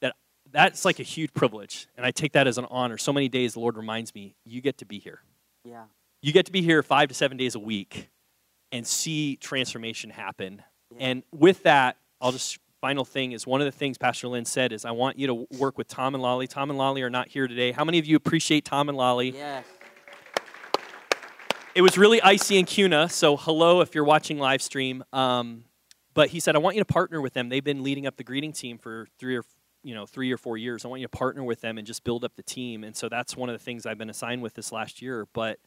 that 0.00 0.14
that's 0.50 0.84
like 0.84 1.00
a 1.00 1.04
huge 1.04 1.32
privilege. 1.34 1.88
And 1.96 2.06
I 2.06 2.10
take 2.10 2.32
that 2.32 2.46
as 2.46 2.58
an 2.58 2.66
honor. 2.70 2.98
So 2.98 3.12
many 3.12 3.28
days 3.28 3.54
the 3.54 3.60
Lord 3.60 3.76
reminds 3.76 4.14
me, 4.14 4.34
you 4.44 4.60
get 4.60 4.78
to 4.78 4.84
be 4.84 4.98
here. 4.98 5.20
Yeah. 5.64 5.84
You 6.22 6.32
get 6.32 6.46
to 6.46 6.52
be 6.52 6.62
here 6.62 6.82
five 6.82 7.08
to 7.08 7.14
seven 7.14 7.36
days 7.36 7.54
a 7.54 7.60
week 7.60 8.08
and 8.72 8.86
see 8.86 9.36
transformation 9.36 10.10
happen. 10.10 10.62
And 10.98 11.22
with 11.32 11.62
that, 11.64 11.96
I'll 12.20 12.32
just 12.32 12.58
final 12.80 13.04
thing 13.04 13.32
is 13.32 13.46
one 13.46 13.60
of 13.60 13.64
the 13.64 13.72
things 13.72 13.98
Pastor 13.98 14.28
Lynn 14.28 14.44
said 14.44 14.72
is 14.72 14.84
I 14.84 14.92
want 14.92 15.18
you 15.18 15.26
to 15.26 15.46
work 15.58 15.76
with 15.76 15.88
Tom 15.88 16.14
and 16.14 16.22
Lolly. 16.22 16.46
Tom 16.46 16.70
and 16.70 16.78
Lolly 16.78 17.02
are 17.02 17.10
not 17.10 17.28
here 17.28 17.48
today. 17.48 17.72
How 17.72 17.84
many 17.84 17.98
of 17.98 18.06
you 18.06 18.16
appreciate 18.16 18.64
Tom 18.64 18.88
and 18.88 18.96
Lolly? 18.96 19.30
Yes. 19.30 19.64
It 21.74 21.82
was 21.82 21.96
really 21.98 22.20
icy 22.22 22.58
in 22.58 22.64
Kuna. 22.64 23.08
So 23.08 23.36
hello 23.36 23.80
if 23.80 23.94
you're 23.94 24.04
watching 24.04 24.38
live 24.38 24.62
stream. 24.62 25.04
Um, 25.12 25.64
but 26.14 26.30
he 26.30 26.40
said, 26.40 26.56
I 26.56 26.58
want 26.58 26.76
you 26.76 26.80
to 26.80 26.92
partner 26.92 27.20
with 27.20 27.34
them. 27.34 27.48
They've 27.48 27.62
been 27.62 27.82
leading 27.82 28.06
up 28.06 28.16
the 28.16 28.24
greeting 28.24 28.52
team 28.52 28.78
for 28.78 29.06
three 29.18 29.36
or 29.36 29.44
you 29.84 29.94
know 29.94 30.06
three 30.06 30.32
or 30.32 30.36
four 30.36 30.56
years. 30.56 30.84
I 30.84 30.88
want 30.88 31.00
you 31.00 31.06
to 31.06 31.16
partner 31.16 31.44
with 31.44 31.60
them 31.60 31.78
and 31.78 31.86
just 31.86 32.02
build 32.04 32.24
up 32.24 32.34
the 32.36 32.42
team. 32.42 32.82
And 32.82 32.96
so 32.96 33.08
that's 33.08 33.36
one 33.36 33.48
of 33.48 33.52
the 33.56 33.62
things 33.62 33.86
I've 33.86 33.98
been 33.98 34.10
assigned 34.10 34.42
with 34.42 34.54
this 34.54 34.72
last 34.72 35.00
year. 35.00 35.28
But 35.32 35.60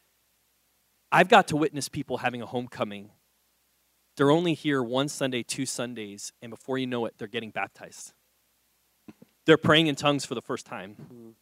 I've 1.12 1.30
got 1.30 1.48
to 1.50 1.56
witness 1.58 1.88
people 1.88 2.18
having 2.18 2.42
a 2.42 2.46
homecoming. 2.46 3.12
They're 4.18 4.32
only 4.32 4.54
here 4.54 4.84
one 4.84 5.08
Sunday, 5.08 5.44
two 5.44 5.66
Sundays, 5.66 6.34
and 6.42 6.50
before 6.50 6.78
you 6.78 6.88
know 6.88 7.06
it, 7.06 7.16
they're 7.18 7.28
getting 7.28 7.52
baptized. 7.52 8.14
They're 9.46 9.58
praying 9.58 9.88
in 9.88 9.96
tongues 9.96 10.26
for 10.26 10.36
the 10.36 10.42
first 10.42 10.66
time. 10.66 11.36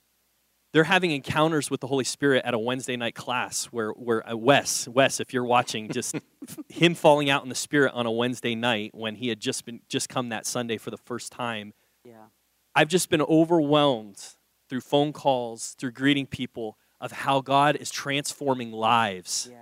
They're 0.72 0.84
having 0.84 1.12
encounters 1.12 1.72
with 1.72 1.80
the 1.82 1.88
Holy 1.88 2.04
Spirit 2.04 2.46
at 2.46 2.54
a 2.54 2.60
Wednesday 2.60 2.96
night 2.96 3.16
class 3.16 3.66
where, 3.66 3.90
where 3.92 4.28
uh, 4.30 4.36
Wes, 4.36 4.88
Wes, 4.88 5.20
if 5.20 5.34
you're 5.34 5.44
watching, 5.44 5.90
just 5.90 6.16
him 6.70 6.94
falling 6.94 7.30
out 7.30 7.42
in 7.44 7.50
the 7.50 7.56
Spirit 7.56 7.94
on 7.94 8.06
a 8.06 8.12
Wednesday 8.12 8.54
night 8.54 8.92
when 8.94 9.16
he 9.16 9.30
had 9.30 9.40
just 9.40 9.66
been 9.66 9.82
just 9.90 10.10
come 10.10 10.30
that 10.30 10.46
Sunday 10.46 10.78
for 10.78 10.92
the 10.92 10.98
first 10.98 11.32
time. 11.32 11.74
Yeah. 12.06 12.26
I've 12.76 12.88
just 12.88 13.10
been 13.10 13.22
overwhelmed 13.24 14.24
through 14.70 14.82
phone 14.82 15.12
calls, 15.12 15.76
through 15.80 15.92
greeting 15.92 16.28
people, 16.28 16.78
of 17.02 17.12
how 17.12 17.42
God 17.42 17.76
is 17.76 17.90
transforming 17.90 18.72
lives. 18.72 19.50
Yeah. 19.52 19.58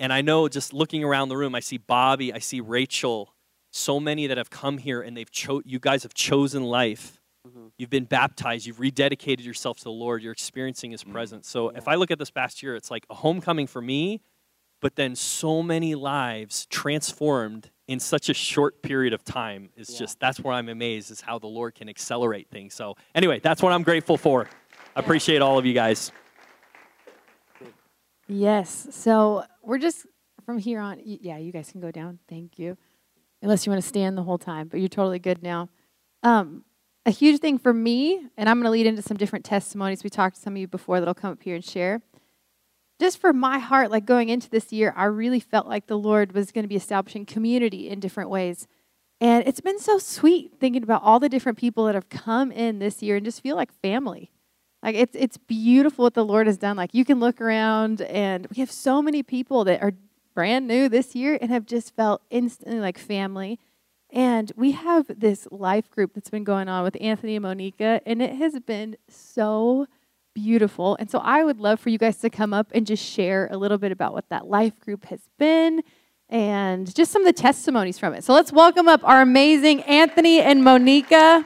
And 0.00 0.12
I 0.12 0.20
know 0.20 0.48
just 0.48 0.72
looking 0.72 1.04
around 1.04 1.28
the 1.28 1.36
room, 1.36 1.54
I 1.54 1.60
see 1.60 1.78
Bobby, 1.78 2.32
I 2.32 2.38
see 2.38 2.60
Rachel, 2.60 3.34
so 3.70 4.00
many 4.00 4.26
that 4.26 4.36
have 4.36 4.50
come 4.50 4.78
here 4.78 5.00
and 5.00 5.16
they've 5.16 5.30
cho- 5.30 5.62
you 5.64 5.78
guys 5.78 6.02
have 6.02 6.14
chosen 6.14 6.64
life. 6.64 7.20
Mhm. 7.46 7.70
You've 7.78 7.90
been 7.90 8.04
baptized, 8.04 8.66
you've 8.66 8.78
rededicated 8.78 9.44
yourself 9.44 9.78
to 9.78 9.84
the 9.84 9.90
Lord, 9.90 10.22
you're 10.22 10.32
experiencing 10.32 10.90
his 10.90 11.04
presence. 11.04 11.48
So 11.48 11.68
if 11.70 11.86
I 11.86 11.94
look 11.94 12.10
at 12.10 12.18
this 12.18 12.30
past 12.30 12.62
year, 12.62 12.74
it's 12.74 12.90
like 12.90 13.06
a 13.10 13.14
homecoming 13.14 13.66
for 13.66 13.80
me, 13.80 14.20
but 14.80 14.96
then 14.96 15.14
so 15.14 15.62
many 15.62 15.94
lives 15.94 16.66
transformed 16.66 17.70
in 17.86 18.00
such 18.00 18.28
a 18.28 18.34
short 18.34 18.82
period 18.82 19.12
of 19.12 19.22
time 19.24 19.70
is 19.76 19.90
Yeah. 19.90 19.98
just 20.00 20.18
that's 20.18 20.40
where 20.40 20.52
I'm 20.54 20.68
amazed 20.68 21.10
is 21.10 21.20
how 21.20 21.38
the 21.38 21.46
Lord 21.46 21.74
can 21.74 21.88
accelerate 21.88 22.48
things. 22.50 22.74
So 22.74 22.96
anyway, 23.14 23.38
that's 23.38 23.62
what 23.62 23.72
I'm 23.72 23.82
grateful 23.82 24.16
for. 24.16 24.48
I 24.96 25.00
appreciate 25.00 25.40
all 25.40 25.56
of 25.58 25.64
you 25.66 25.72
guys. 25.74 26.10
Yes. 28.28 28.88
So 28.90 29.44
we're 29.62 29.78
just 29.78 30.06
from 30.44 30.58
here 30.58 30.80
on. 30.80 31.00
Yeah, 31.04 31.38
you 31.38 31.52
guys 31.52 31.70
can 31.70 31.80
go 31.80 31.90
down. 31.92 32.18
Thank 32.28 32.58
you. 32.58 32.76
Unless 33.42 33.66
you 33.66 33.70
want 33.70 33.82
to 33.82 33.88
stand 33.88 34.18
the 34.18 34.22
whole 34.24 34.38
time, 34.38 34.66
but 34.68 34.80
you're 34.80 34.88
totally 34.88 35.18
good 35.20 35.42
now. 35.42 35.68
Um, 36.22 36.64
a 37.06 37.10
huge 37.10 37.40
thing 37.40 37.56
for 37.56 37.72
me, 37.72 38.26
and 38.36 38.48
I'm 38.48 38.56
going 38.56 38.64
to 38.64 38.70
lead 38.70 38.86
into 38.86 39.00
some 39.00 39.16
different 39.16 39.44
testimonies. 39.44 40.02
We 40.02 40.10
talked 40.10 40.34
to 40.34 40.42
some 40.42 40.54
of 40.54 40.58
you 40.58 40.66
before 40.66 40.98
that'll 40.98 41.14
come 41.14 41.32
up 41.32 41.42
here 41.42 41.54
and 41.54 41.64
share. 41.64 42.02
Just 42.98 43.20
for 43.20 43.32
my 43.32 43.58
heart, 43.58 43.90
like 43.92 44.04
going 44.04 44.28
into 44.28 44.50
this 44.50 44.72
year, 44.72 44.92
I 44.96 45.04
really 45.04 45.38
felt 45.38 45.68
like 45.68 45.86
the 45.86 45.98
Lord 45.98 46.32
was 46.32 46.50
going 46.50 46.64
to 46.64 46.68
be 46.68 46.76
establishing 46.76 47.24
community 47.24 47.88
in 47.88 48.00
different 48.00 48.28
ways. 48.28 48.66
And 49.20 49.46
it's 49.46 49.60
been 49.60 49.78
so 49.78 49.98
sweet 49.98 50.54
thinking 50.58 50.82
about 50.82 51.02
all 51.02 51.20
the 51.20 51.28
different 51.28 51.58
people 51.58 51.86
that 51.86 51.94
have 51.94 52.08
come 52.08 52.50
in 52.50 52.80
this 52.80 53.02
year 53.02 53.16
and 53.16 53.24
just 53.24 53.40
feel 53.40 53.54
like 53.54 53.72
family. 53.80 54.30
Like 54.82 54.96
it's 54.96 55.16
it's 55.16 55.36
beautiful 55.36 56.04
what 56.04 56.14
the 56.14 56.24
Lord 56.24 56.46
has 56.46 56.58
done. 56.58 56.76
Like 56.76 56.92
you 56.92 57.04
can 57.04 57.18
look 57.18 57.40
around 57.40 58.02
and 58.02 58.46
we 58.48 58.60
have 58.60 58.70
so 58.70 59.00
many 59.00 59.22
people 59.22 59.64
that 59.64 59.82
are 59.82 59.92
brand 60.34 60.66
new 60.66 60.88
this 60.88 61.14
year 61.14 61.38
and 61.40 61.50
have 61.50 61.66
just 61.66 61.94
felt 61.94 62.22
instantly 62.30 62.78
like 62.78 62.98
family. 62.98 63.58
And 64.16 64.50
we 64.56 64.72
have 64.72 65.04
this 65.08 65.46
life 65.50 65.90
group 65.90 66.14
that's 66.14 66.30
been 66.30 66.42
going 66.42 66.70
on 66.70 66.84
with 66.84 66.96
Anthony 67.02 67.36
and 67.36 67.42
Monica, 67.42 68.00
and 68.06 68.22
it 68.22 68.36
has 68.36 68.58
been 68.60 68.96
so 69.10 69.88
beautiful. 70.34 70.96
And 70.98 71.10
so 71.10 71.18
I 71.18 71.44
would 71.44 71.60
love 71.60 71.80
for 71.80 71.90
you 71.90 71.98
guys 71.98 72.16
to 72.18 72.30
come 72.30 72.54
up 72.54 72.68
and 72.72 72.86
just 72.86 73.04
share 73.04 73.46
a 73.50 73.58
little 73.58 73.76
bit 73.76 73.92
about 73.92 74.14
what 74.14 74.30
that 74.30 74.46
life 74.46 74.80
group 74.80 75.04
has 75.04 75.20
been 75.38 75.82
and 76.30 76.94
just 76.94 77.12
some 77.12 77.20
of 77.20 77.26
the 77.26 77.38
testimonies 77.38 77.98
from 77.98 78.14
it. 78.14 78.24
So 78.24 78.32
let's 78.32 78.50
welcome 78.50 78.88
up 78.88 79.02
our 79.04 79.20
amazing 79.20 79.82
Anthony 79.82 80.40
and 80.40 80.64
Monica 80.64 81.44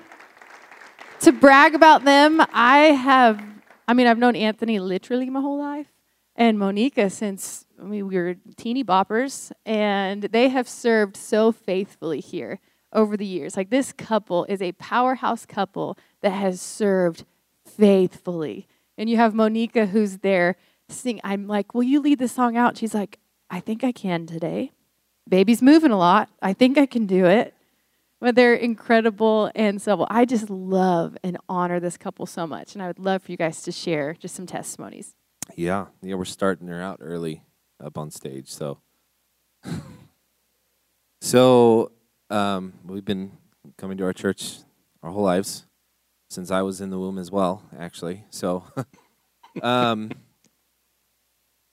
to 1.23 1.33
brag 1.33 1.75
about 1.75 2.05
them, 2.05 2.41
I 2.53 2.93
have, 2.93 3.43
I 3.89 3.95
mean, 3.95 4.07
I've 4.07 4.19
known 4.19 4.37
Anthony 4.37 4.79
literally 4.79 5.29
my 5.29 5.41
whole 5.41 5.59
life 5.59 5.89
and 6.37 6.57
Monica 6.57 7.11
since, 7.11 7.67
I 7.81 7.85
mean, 7.85 8.09
we 8.09 8.17
were 8.17 8.37
teeny 8.57 8.85
boppers, 8.85 9.53
and 9.65 10.23
they 10.25 10.49
have 10.49 10.69
served 10.69 11.17
so 11.17 11.51
faithfully 11.53 12.21
here 12.21 12.61
over 12.93 13.17
the 13.17 13.27
years. 13.27 13.57
Like, 13.57 13.71
this 13.71 13.93
couple 13.93 14.45
is 14.49 14.61
a 14.61 14.73
powerhouse 14.73 15.47
couple 15.47 15.97
that 16.21 16.31
has 16.31 16.61
served 16.61 17.25
faithfully. 17.65 18.67
And 18.99 19.09
you 19.09 19.17
have 19.17 19.35
Monica 19.35 19.87
who's 19.87 20.19
there 20.19 20.57
sing. 20.89 21.21
I'm 21.25 21.47
like, 21.47 21.75
Will 21.75 21.85
you 21.85 22.01
lead 22.01 22.19
the 22.19 22.29
song 22.29 22.57
out? 22.57 22.77
She's 22.77 22.95
like, 22.95 23.19
I 23.49 23.61
think 23.61 23.83
I 23.83 23.93
can 23.93 24.27
today. 24.27 24.73
Baby's 25.29 25.63
moving 25.63 25.91
a 25.91 25.97
lot. 25.99 26.29
I 26.43 26.53
think 26.53 26.77
I 26.77 26.87
can 26.87 27.07
do 27.07 27.25
it 27.27 27.55
but 28.21 28.35
they're 28.35 28.55
incredible 28.55 29.51
and 29.55 29.81
so 29.81 30.07
i 30.11 30.25
just 30.25 30.51
love 30.51 31.17
and 31.25 31.39
honor 31.49 31.81
this 31.81 31.97
couple 31.97 32.27
so 32.27 32.47
much 32.47 32.75
and 32.75 32.83
i 32.83 32.87
would 32.87 32.99
love 32.99 33.23
for 33.23 33.33
you 33.33 33.37
guys 33.39 33.63
to 33.63 33.73
share 33.73 34.15
just 34.15 34.35
some 34.35 34.47
testimonies 34.47 35.15
Yeah, 35.57 35.87
yeah, 36.03 36.15
we're 36.15 36.27
starting 36.27 36.69
her 36.69 36.81
out 36.81 36.99
early 37.01 37.43
up 37.83 37.99
on 37.99 38.11
stage. 38.11 38.49
So, 38.49 38.79
so 41.21 41.93
um, 42.29 42.75
we've 42.85 43.05
been 43.05 43.33
coming 43.77 43.99
to 43.99 44.05
our 44.05 44.13
church 44.13 44.59
our 45.03 45.11
whole 45.11 45.23
lives 45.23 45.67
since 46.29 46.51
I 46.51 46.63
was 46.63 46.81
in 46.81 46.91
the 46.91 46.99
womb 46.99 47.19
as 47.19 47.31
well, 47.31 47.63
actually. 47.79 48.25
So, 48.31 48.65
um, 49.63 50.11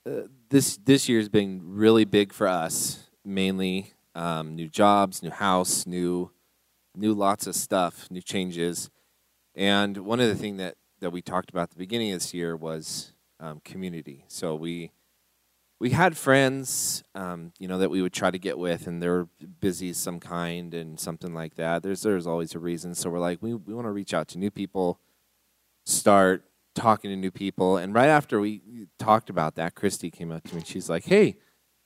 uh, 0.06 0.22
this 0.48 0.78
this 0.78 1.08
year's 1.08 1.28
been 1.28 1.60
really 1.64 2.04
big 2.04 2.32
for 2.32 2.48
us. 2.48 3.08
Mainly 3.24 3.92
um, 4.14 4.54
new 4.54 4.68
jobs, 4.68 5.22
new 5.22 5.30
house, 5.30 5.86
new 5.86 6.30
new 6.96 7.14
lots 7.14 7.46
of 7.46 7.54
stuff, 7.54 8.10
new 8.10 8.20
changes. 8.20 8.90
And 9.54 9.98
one 9.98 10.20
of 10.20 10.28
the 10.28 10.34
things 10.34 10.58
that, 10.58 10.76
that 11.00 11.10
we 11.10 11.22
talked 11.22 11.50
about 11.50 11.64
at 11.64 11.70
the 11.70 11.78
beginning 11.78 12.12
of 12.12 12.20
this 12.20 12.34
year 12.34 12.56
was 12.56 13.12
um, 13.40 13.60
community. 13.64 14.24
So 14.28 14.54
we 14.54 14.92
we 15.80 15.90
had 15.90 16.16
friends, 16.16 17.04
um, 17.14 17.52
you 17.58 17.68
know, 17.68 17.78
that 17.78 17.90
we 17.90 18.02
would 18.02 18.12
try 18.12 18.30
to 18.30 18.38
get 18.38 18.58
with, 18.58 18.86
and 18.86 19.00
they're 19.00 19.28
busy 19.60 19.92
some 19.92 20.18
kind 20.18 20.74
and 20.74 20.98
something 20.98 21.32
like 21.32 21.54
that. 21.54 21.82
There's 21.82 22.02
there's 22.02 22.26
always 22.26 22.54
a 22.54 22.58
reason. 22.58 22.94
So 22.94 23.10
we're 23.10 23.20
like, 23.20 23.40
we 23.40 23.54
we 23.54 23.74
want 23.74 23.86
to 23.86 23.92
reach 23.92 24.12
out 24.12 24.28
to 24.28 24.38
new 24.38 24.50
people, 24.50 25.00
start 25.86 26.44
talking 26.74 27.10
to 27.10 27.16
new 27.16 27.30
people. 27.30 27.76
And 27.76 27.94
right 27.94 28.08
after 28.08 28.40
we 28.40 28.60
talked 28.98 29.30
about 29.30 29.54
that, 29.56 29.74
Christy 29.74 30.10
came 30.10 30.32
up 30.32 30.44
to 30.44 30.54
me 30.54 30.60
and 30.60 30.66
she's 30.66 30.90
like, 30.90 31.04
"Hey, 31.04 31.36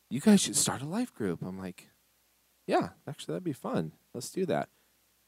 you 0.09 0.20
guys 0.20 0.40
should 0.40 0.57
start 0.57 0.80
a 0.80 0.86
life 0.86 1.12
group." 1.12 1.43
I'm 1.43 1.59
like, 1.59 1.88
"Yeah, 2.66 2.90
actually, 3.07 3.32
that'd 3.32 3.45
be 3.45 3.53
fun. 3.53 3.93
Let's 4.14 4.30
do 4.30 4.47
that." 4.47 4.70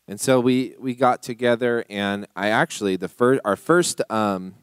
And 0.08 0.18
so 0.18 0.40
we 0.40 0.74
we 0.78 0.94
got 0.94 1.22
together, 1.22 1.84
and 1.90 2.26
I 2.34 2.48
actually 2.48 2.96
the 2.96 3.08
first 3.08 3.40
our 3.44 3.56
first 3.56 4.00
um, 4.10 4.54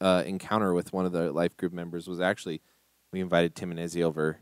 uh, 0.00 0.22
encounter 0.26 0.74
with 0.74 0.92
one 0.92 1.06
of 1.06 1.12
the 1.12 1.32
life 1.32 1.56
group 1.56 1.72
members 1.72 2.06
was 2.06 2.20
actually 2.20 2.60
we 3.12 3.20
invited 3.20 3.54
Tim 3.54 3.70
and 3.70 3.80
Izzy 3.80 4.02
over. 4.02 4.38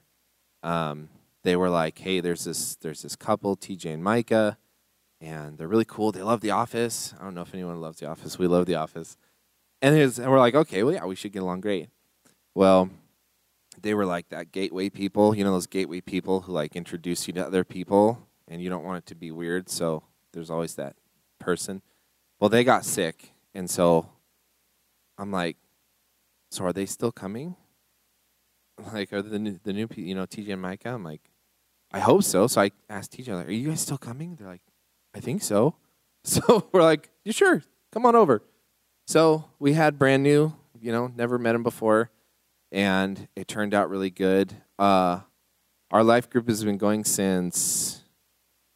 Um, 0.63 1.09
they 1.43 1.57
were 1.57 1.71
like, 1.71 1.99
"Hey, 1.99 2.21
there's 2.21 2.45
this 2.45 2.77
there's 2.77 3.03
this 3.03 3.17
couple, 3.17 3.57
TJ 3.57 3.93
and 3.93 4.05
Micah, 4.05 4.59
and 5.21 5.59
they're 5.59 5.69
really 5.69 5.85
cool. 5.85 6.13
They 6.13 6.23
love 6.23 6.41
The 6.41 6.51
Office. 6.51 7.15
I 7.19 7.25
don't 7.25 7.35
know 7.35 7.43
if 7.43 7.55
anyone 7.55 7.81
loves 7.81 7.99
The 7.99 8.09
Office. 8.09 8.39
We 8.39 8.47
love 8.47 8.67
The 8.67 8.77
Office." 8.77 9.17
And, 9.83 9.97
was, 9.97 10.19
and 10.19 10.31
we're 10.31 10.39
like, 10.39 10.55
"Okay, 10.55 10.83
well, 10.83 10.95
yeah, 10.95 11.05
we 11.05 11.17
should 11.17 11.33
get 11.33 11.43
along 11.43 11.63
great." 11.63 11.89
Well, 12.55 12.91
they 13.81 13.95
were 13.95 14.07
like 14.07 14.29
that 14.29 14.53
gateway 14.53 14.91
people, 14.91 15.35
you 15.35 15.45
know, 15.45 15.53
those 15.53 15.67
gateway 15.67 16.01
people 16.01 16.43
who 16.43 16.53
like 16.53 16.77
introduce 16.77 17.27
you 17.27 17.33
to 17.35 17.47
other 17.47 17.65
people, 17.65 18.27
and 18.49 18.63
you 18.63 18.69
don't 18.69 18.85
want 18.85 18.99
it 18.99 19.07
to 19.07 19.15
be 19.15 19.31
weird, 19.31 19.69
so 19.69 20.03
there's 20.33 20.51
always 20.51 20.75
that 20.75 20.97
person. 21.39 21.83
Well, 22.39 22.51
they 22.51 22.65
got 22.65 22.85
sick, 22.85 23.33
and 23.55 23.71
so 23.71 24.11
I'm 25.19 25.31
like, 25.31 25.57
so 26.51 26.65
are 26.65 26.73
they 26.73 26.87
still 26.87 27.13
coming? 27.13 27.57
Like, 28.93 29.13
are 29.13 29.23
the 29.23 29.39
new, 29.39 29.59
the 29.63 29.73
new 29.73 29.89
you 29.97 30.15
know, 30.15 30.27
TJ 30.27 30.53
and 30.53 30.63
Micah? 30.63 30.91
I'm 30.91 31.05
like, 31.05 31.31
I 31.93 32.01
hope 32.01 32.23
so. 32.23 32.47
So 32.47 32.61
I 32.61 32.71
asked 32.89 33.13
TJ, 33.13 33.35
like, 33.35 33.49
are 33.49 33.53
you 33.53 33.69
guys 33.69 33.81
still 33.81 33.99
coming? 33.99 34.37
They're 34.37 34.47
like, 34.47 34.63
I 35.15 35.21
think 35.21 35.43
so. 35.43 35.77
So 36.23 36.69
we're 36.71 36.83
like, 36.83 37.09
you 37.25 37.33
sure? 37.33 37.63
Come 37.93 38.05
on 38.05 38.15
over. 38.15 38.43
So 39.07 39.47
we 39.59 39.73
had 39.73 39.99
brand 39.99 40.23
new, 40.23 40.55
you 40.79 40.93
know, 40.93 41.11
never 41.17 41.39
met 41.39 41.55
him 41.55 41.63
before, 41.63 42.11
and 42.71 43.27
it 43.35 43.49
turned 43.49 43.73
out 43.73 43.89
really 43.89 44.11
good. 44.11 44.55
Uh, 44.79 45.21
our 45.91 46.05
life 46.05 46.29
group 46.29 46.47
has 46.47 46.63
been 46.63 46.77
going 46.77 47.05
since, 47.05 48.03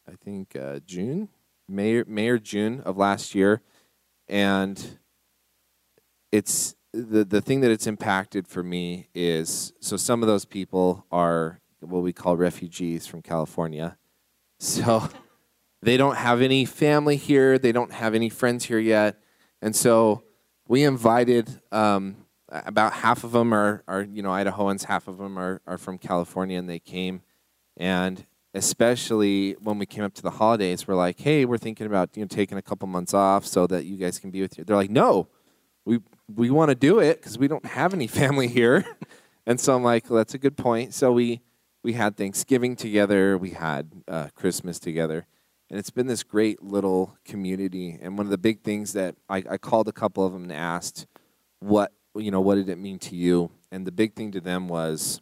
I 0.09 0.15
think, 0.15 0.55
uh, 0.55 0.79
June, 0.87 1.29
May, 1.69 2.01
May 2.07 2.29
or 2.29 2.39
June 2.39 2.81
of 2.81 2.97
last 2.97 3.35
year, 3.35 3.61
and 4.27 4.97
it's 6.31 6.75
the 6.95 7.25
the 7.25 7.41
thing 7.41 7.61
that 7.61 7.71
it's 7.71 7.87
impacted 7.87 8.47
for 8.47 8.63
me 8.63 9.09
is 9.13 9.73
so 9.79 9.97
some 9.97 10.23
of 10.23 10.27
those 10.27 10.45
people 10.45 11.05
are 11.11 11.59
what 11.81 12.01
we 12.01 12.13
call 12.13 12.37
refugees 12.37 13.05
from 13.05 13.21
California, 13.21 13.97
so 14.59 15.09
they 15.81 15.97
don't 15.97 16.15
have 16.15 16.41
any 16.41 16.65
family 16.65 17.17
here, 17.17 17.59
they 17.59 17.71
don't 17.71 17.91
have 17.91 18.15
any 18.15 18.29
friends 18.29 18.65
here 18.65 18.79
yet, 18.79 19.19
and 19.61 19.75
so 19.75 20.23
we 20.67 20.83
invited 20.83 21.61
um, 21.71 22.15
about 22.49 22.93
half 22.93 23.23
of 23.23 23.31
them 23.31 23.53
are, 23.53 23.83
are 23.87 24.01
you 24.01 24.23
know 24.23 24.29
Idahoans, 24.29 24.85
half 24.85 25.07
of 25.07 25.17
them 25.17 25.37
are, 25.37 25.61
are 25.67 25.77
from 25.77 25.97
California, 25.97 26.57
and 26.57 26.69
they 26.69 26.79
came, 26.79 27.21
and 27.77 28.25
especially 28.53 29.51
when 29.61 29.77
we 29.77 29.85
came 29.85 30.03
up 30.03 30.13
to 30.13 30.21
the 30.21 30.31
holidays, 30.31 30.87
we're 30.87 30.95
like, 30.95 31.19
hey, 31.19 31.43
we're 31.43 31.57
thinking 31.57 31.85
about 31.85 32.15
you 32.15 32.23
know 32.23 32.27
taking 32.27 32.57
a 32.57 32.61
couple 32.61 32.87
months 32.87 33.13
off 33.13 33.45
so 33.45 33.67
that 33.67 33.85
you 33.85 33.97
guys 33.97 34.17
can 34.17 34.31
be 34.31 34.41
with 34.41 34.57
you. 34.57 34.63
They're 34.63 34.75
like, 34.75 34.89
no, 34.89 35.27
we 35.83 35.99
we 36.33 36.49
want 36.49 36.69
to 36.69 36.75
do 36.75 36.99
it 36.99 37.19
because 37.19 37.37
we 37.37 37.47
don't 37.47 37.65
have 37.65 37.93
any 37.93 38.07
family 38.21 38.47
here, 38.47 38.85
and 39.45 39.59
so 39.59 39.75
I'm 39.75 39.83
like, 39.83 40.09
well, 40.09 40.17
that's 40.17 40.33
a 40.33 40.39
good 40.39 40.57
point. 40.57 40.93
So 40.93 41.11
we 41.11 41.41
we 41.83 41.93
had 41.93 42.17
Thanksgiving 42.17 42.75
together, 42.75 43.37
we 43.37 43.51
had 43.51 43.91
uh, 44.07 44.29
Christmas 44.33 44.79
together, 44.79 45.27
and 45.69 45.77
it's 45.77 45.91
been 45.91 46.07
this 46.07 46.23
great 46.23 46.63
little 46.63 47.15
community. 47.25 47.99
And 48.01 48.17
one 48.17 48.25
of 48.25 48.31
the 48.31 48.39
big 48.39 48.63
things 48.63 48.93
that 48.93 49.15
I, 49.29 49.43
I 49.49 49.57
called 49.57 49.87
a 49.87 49.91
couple 49.91 50.25
of 50.25 50.33
them 50.33 50.43
and 50.43 50.51
asked, 50.51 51.05
what 51.59 51.91
you 52.15 52.31
know, 52.31 52.41
what 52.41 52.55
did 52.55 52.69
it 52.69 52.77
mean 52.77 52.97
to 52.99 53.15
you? 53.15 53.51
And 53.71 53.85
the 53.85 53.91
big 53.91 54.15
thing 54.15 54.31
to 54.31 54.41
them 54.41 54.67
was, 54.67 55.21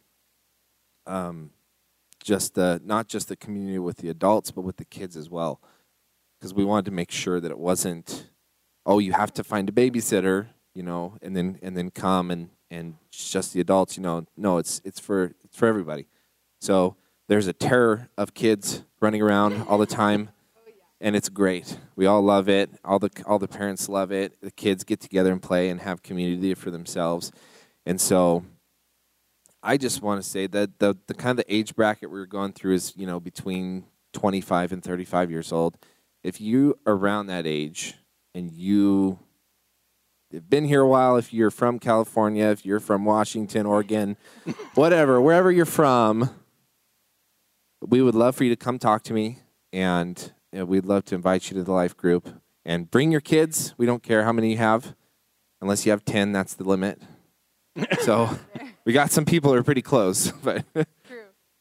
um, 1.07 1.51
just 2.23 2.55
the 2.55 2.81
not 2.83 3.07
just 3.07 3.27
the 3.27 3.35
community 3.35 3.79
with 3.79 3.97
the 3.97 4.09
adults, 4.09 4.51
but 4.51 4.61
with 4.61 4.77
the 4.77 4.85
kids 4.85 5.17
as 5.17 5.29
well, 5.29 5.61
because 6.39 6.53
we 6.53 6.65
wanted 6.65 6.85
to 6.85 6.91
make 6.91 7.11
sure 7.11 7.39
that 7.39 7.51
it 7.51 7.59
wasn't, 7.59 8.29
oh, 8.85 8.99
you 8.99 9.13
have 9.13 9.33
to 9.33 9.43
find 9.43 9.69
a 9.69 9.71
babysitter, 9.71 10.47
you 10.73 10.83
know, 10.83 11.17
and 11.21 11.35
then 11.35 11.59
and 11.61 11.77
then 11.77 11.91
come 11.91 12.31
and 12.31 12.49
and 12.69 12.95
just 13.11 13.53
the 13.53 13.61
adults, 13.61 13.97
you 13.97 14.03
know. 14.03 14.25
No, 14.35 14.57
it's 14.57 14.81
it's 14.83 14.99
for 14.99 15.33
it's 15.43 15.57
for 15.57 15.67
everybody. 15.67 16.07
So 16.59 16.95
there's 17.27 17.47
a 17.47 17.53
terror 17.53 18.09
of 18.17 18.33
kids 18.33 18.83
running 18.99 19.21
around 19.21 19.65
all 19.67 19.77
the 19.77 19.85
time, 19.85 20.29
and 20.99 21.15
it's 21.15 21.29
great. 21.29 21.77
We 21.95 22.05
all 22.05 22.21
love 22.21 22.49
it. 22.49 22.69
All 22.83 22.99
the 22.99 23.11
all 23.25 23.39
the 23.39 23.47
parents 23.47 23.87
love 23.87 24.11
it. 24.11 24.39
The 24.41 24.51
kids 24.51 24.83
get 24.83 24.99
together 24.99 25.31
and 25.31 25.41
play 25.41 25.69
and 25.69 25.81
have 25.81 26.03
community 26.03 26.53
for 26.53 26.71
themselves, 26.71 27.31
and 27.85 27.99
so 27.99 28.43
I 29.61 29.77
just 29.77 30.01
want 30.01 30.21
to 30.21 30.29
say 30.29 30.47
that 30.47 30.79
the 30.79 30.97
the 31.07 31.13
kind 31.13 31.39
of 31.39 31.45
the 31.45 31.53
age 31.53 31.75
bracket 31.75 32.11
we 32.11 32.19
are 32.19 32.25
going 32.25 32.53
through 32.53 32.73
is 32.73 32.93
you 32.97 33.07
know 33.07 33.19
between 33.19 33.85
25 34.13 34.71
and 34.71 34.83
35 34.83 35.31
years 35.31 35.51
old. 35.51 35.77
If 36.23 36.39
you 36.39 36.79
around 36.85 37.27
that 37.27 37.45
age 37.45 37.95
and 38.33 38.51
you 38.51 39.19
have 40.33 40.49
been 40.49 40.65
here 40.65 40.81
a 40.81 40.87
while, 40.87 41.15
if 41.17 41.33
you're 41.33 41.51
from 41.51 41.79
California, 41.79 42.45
if 42.45 42.65
you're 42.65 42.79
from 42.79 43.05
Washington, 43.05 43.65
Oregon, 43.65 44.17
whatever, 44.75 45.21
wherever 45.21 45.51
you're 45.51 45.65
from, 45.65 46.29
we 47.81 48.01
would 48.01 48.15
love 48.15 48.35
for 48.35 48.43
you 48.43 48.49
to 48.49 48.55
come 48.55 48.79
talk 48.79 49.03
to 49.03 49.13
me, 49.13 49.39
and 49.71 50.31
you 50.51 50.59
know, 50.59 50.65
we'd 50.65 50.85
love 50.85 51.05
to 51.05 51.15
invite 51.15 51.49
you 51.49 51.57
to 51.57 51.63
the 51.63 51.71
life 51.71 51.95
group. 51.95 52.29
And 52.65 52.89
bring 52.89 53.11
your 53.11 53.19
kids. 53.19 53.73
We 53.77 53.85
don't 53.85 54.01
care 54.01 54.23
how 54.23 54.31
many 54.31 54.51
you 54.51 54.57
have, 54.57 54.95
unless 55.59 55.85
you 55.85 55.91
have 55.91 56.05
ten. 56.05 56.31
That's 56.31 56.53
the 56.53 56.63
limit. 56.63 57.01
so 58.01 58.29
we 58.85 58.93
got 58.93 59.11
some 59.11 59.25
people 59.25 59.51
who 59.51 59.57
are 59.57 59.63
pretty 59.63 59.81
close, 59.81 60.31
but 60.43 60.63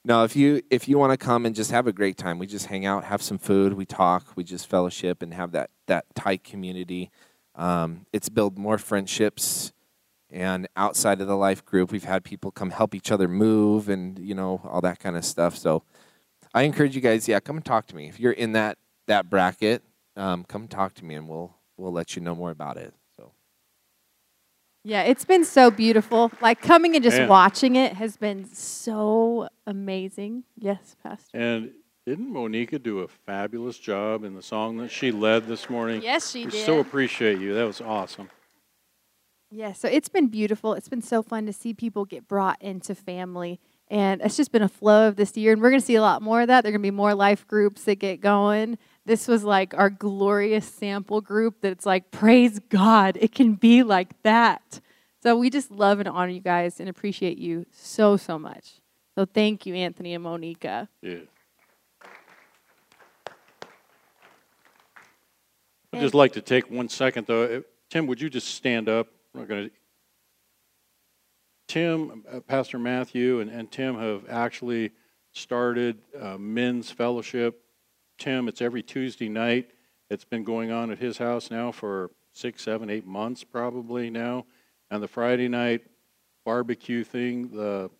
no. 0.04 0.22
If 0.22 0.36
you 0.36 0.62
if 0.70 0.88
you 0.88 0.98
want 0.98 1.12
to 1.12 1.16
come 1.16 1.44
and 1.44 1.56
just 1.56 1.72
have 1.72 1.88
a 1.88 1.92
great 1.92 2.16
time, 2.16 2.38
we 2.38 2.46
just 2.46 2.66
hang 2.66 2.86
out, 2.86 3.02
have 3.02 3.20
some 3.20 3.38
food, 3.38 3.72
we 3.72 3.84
talk, 3.84 4.36
we 4.36 4.44
just 4.44 4.68
fellowship, 4.68 5.22
and 5.22 5.34
have 5.34 5.50
that 5.52 5.70
that 5.88 6.04
tight 6.14 6.44
community. 6.44 7.10
Um, 7.54 8.06
it's 8.12 8.28
built 8.28 8.56
more 8.56 8.78
friendships 8.78 9.72
and 10.30 10.66
outside 10.76 11.20
of 11.20 11.26
the 11.26 11.36
life 11.36 11.62
group 11.64 11.92
we've 11.92 12.04
had 12.04 12.24
people 12.24 12.50
come 12.50 12.70
help 12.70 12.94
each 12.94 13.10
other 13.12 13.28
move 13.28 13.90
and 13.90 14.18
you 14.18 14.34
know 14.34 14.62
all 14.64 14.80
that 14.80 14.98
kind 14.98 15.14
of 15.14 15.24
stuff 15.26 15.54
so 15.54 15.82
I 16.54 16.62
encourage 16.62 16.94
you 16.94 17.00
guys, 17.00 17.28
yeah, 17.28 17.40
come 17.40 17.56
and 17.56 17.64
talk 17.64 17.86
to 17.86 17.96
me. 17.96 18.08
If 18.08 18.20
you're 18.20 18.32
in 18.32 18.52
that 18.52 18.78
that 19.06 19.30
bracket, 19.30 19.82
um, 20.16 20.44
come 20.44 20.68
talk 20.68 20.94
to 20.94 21.04
me, 21.04 21.14
and 21.14 21.28
we'll 21.28 21.54
we'll 21.76 21.92
let 21.92 22.14
you 22.14 22.22
know 22.22 22.34
more 22.34 22.50
about 22.50 22.76
it. 22.76 22.92
So. 23.16 23.32
Yeah, 24.84 25.02
it's 25.02 25.24
been 25.24 25.44
so 25.44 25.70
beautiful. 25.70 26.30
Like 26.40 26.60
coming 26.60 26.94
and 26.94 27.02
just 27.02 27.16
Man. 27.16 27.28
watching 27.28 27.76
it 27.76 27.94
has 27.94 28.16
been 28.16 28.44
so 28.52 29.48
amazing. 29.66 30.44
Yes, 30.58 30.96
Pastor. 31.02 31.38
And 31.38 31.70
didn't 32.06 32.32
Monica 32.32 32.78
do 32.78 33.00
a 33.00 33.08
fabulous 33.08 33.78
job 33.78 34.24
in 34.24 34.34
the 34.34 34.42
song 34.42 34.78
that 34.78 34.90
she 34.90 35.12
led 35.12 35.46
this 35.46 35.70
morning? 35.70 36.02
Yes, 36.02 36.30
she 36.30 36.44
we 36.44 36.50
did. 36.50 36.66
so 36.66 36.80
appreciate 36.80 37.38
you. 37.38 37.54
That 37.54 37.64
was 37.64 37.80
awesome. 37.80 38.28
Yeah, 39.50 39.72
so 39.72 39.86
it's 39.86 40.08
been 40.08 40.28
beautiful. 40.28 40.72
It's 40.72 40.88
been 40.88 41.02
so 41.02 41.22
fun 41.22 41.46
to 41.46 41.52
see 41.52 41.74
people 41.74 42.04
get 42.04 42.26
brought 42.26 42.60
into 42.62 42.94
family. 42.94 43.60
And 43.88 44.22
it's 44.22 44.36
just 44.36 44.50
been 44.50 44.62
a 44.62 44.68
flow 44.68 45.08
of 45.08 45.16
this 45.16 45.36
year. 45.36 45.52
And 45.52 45.60
we're 45.60 45.68
going 45.68 45.80
to 45.80 45.86
see 45.86 45.96
a 45.96 46.00
lot 46.00 46.22
more 46.22 46.40
of 46.40 46.48
that. 46.48 46.62
There 46.62 46.70
are 46.70 46.72
going 46.72 46.80
to 46.80 46.86
be 46.86 46.90
more 46.90 47.14
life 47.14 47.46
groups 47.46 47.84
that 47.84 47.96
get 47.96 48.22
going. 48.22 48.78
This 49.04 49.28
was 49.28 49.44
like 49.44 49.74
our 49.74 49.90
glorious 49.90 50.66
sample 50.66 51.20
group 51.20 51.60
that 51.60 51.70
it's 51.70 51.84
like, 51.84 52.10
praise 52.10 52.60
God, 52.70 53.18
it 53.20 53.34
can 53.34 53.54
be 53.54 53.82
like 53.82 54.22
that. 54.22 54.80
So 55.22 55.36
we 55.36 55.50
just 55.50 55.70
love 55.70 56.00
and 56.00 56.08
honor 56.08 56.32
you 56.32 56.40
guys 56.40 56.80
and 56.80 56.88
appreciate 56.88 57.36
you 57.36 57.66
so, 57.70 58.16
so 58.16 58.38
much. 58.38 58.80
So 59.14 59.26
thank 59.26 59.66
you, 59.66 59.74
Anthony 59.74 60.14
and 60.14 60.24
Monica. 60.24 60.88
Yeah. 61.02 61.16
I'd 65.92 66.00
just 66.00 66.14
like 66.14 66.32
to 66.32 66.40
take 66.40 66.70
one 66.70 66.88
second, 66.88 67.26
though. 67.26 67.62
Tim, 67.90 68.06
would 68.06 68.20
you 68.20 68.30
just 68.30 68.54
stand 68.54 68.88
up? 68.88 69.08
We're 69.34 69.44
going 69.44 69.68
to. 69.68 69.70
Tim, 71.68 72.24
uh, 72.30 72.40
Pastor 72.40 72.78
Matthew, 72.78 73.40
and, 73.40 73.50
and 73.50 73.70
Tim 73.70 73.98
have 73.98 74.24
actually 74.28 74.92
started 75.32 75.98
uh, 76.18 76.38
men's 76.38 76.90
fellowship. 76.90 77.62
Tim, 78.18 78.48
it's 78.48 78.62
every 78.62 78.82
Tuesday 78.82 79.28
night. 79.28 79.70
It's 80.08 80.24
been 80.24 80.44
going 80.44 80.70
on 80.70 80.90
at 80.90 80.98
his 80.98 81.18
house 81.18 81.50
now 81.50 81.72
for 81.72 82.10
six, 82.32 82.62
seven, 82.62 82.88
eight 82.88 83.06
months 83.06 83.44
probably 83.44 84.10
now. 84.10 84.46
And 84.90 85.02
the 85.02 85.08
Friday 85.08 85.48
night 85.48 85.82
barbecue 86.44 87.04
thing, 87.04 87.48
the 87.48 87.90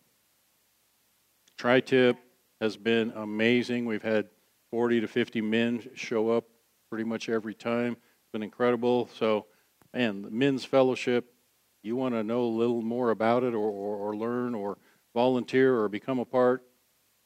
tri 1.57 1.79
tip 1.79 2.17
has 2.59 2.77
been 2.77 3.11
amazing. 3.15 3.85
We've 3.85 4.03
had 4.03 4.27
40 4.71 5.01
to 5.01 5.07
50 5.07 5.41
men 5.41 5.83
show 5.95 6.29
up 6.31 6.45
pretty 6.93 7.09
much 7.09 7.27
every 7.27 7.55
time. 7.55 7.93
It's 7.93 8.31
been 8.31 8.43
incredible. 8.43 9.09
So, 9.15 9.47
and 9.95 10.23
the 10.23 10.29
men's 10.29 10.63
fellowship, 10.63 11.33
you 11.81 11.95
want 11.95 12.13
to 12.13 12.21
know 12.23 12.43
a 12.43 12.45
little 12.45 12.83
more 12.83 13.09
about 13.09 13.41
it 13.41 13.55
or, 13.55 13.67
or, 13.67 13.95
or 13.97 14.15
learn 14.15 14.53
or 14.53 14.77
volunteer 15.15 15.75
or 15.75 15.89
become 15.89 16.19
a 16.19 16.25
part, 16.25 16.63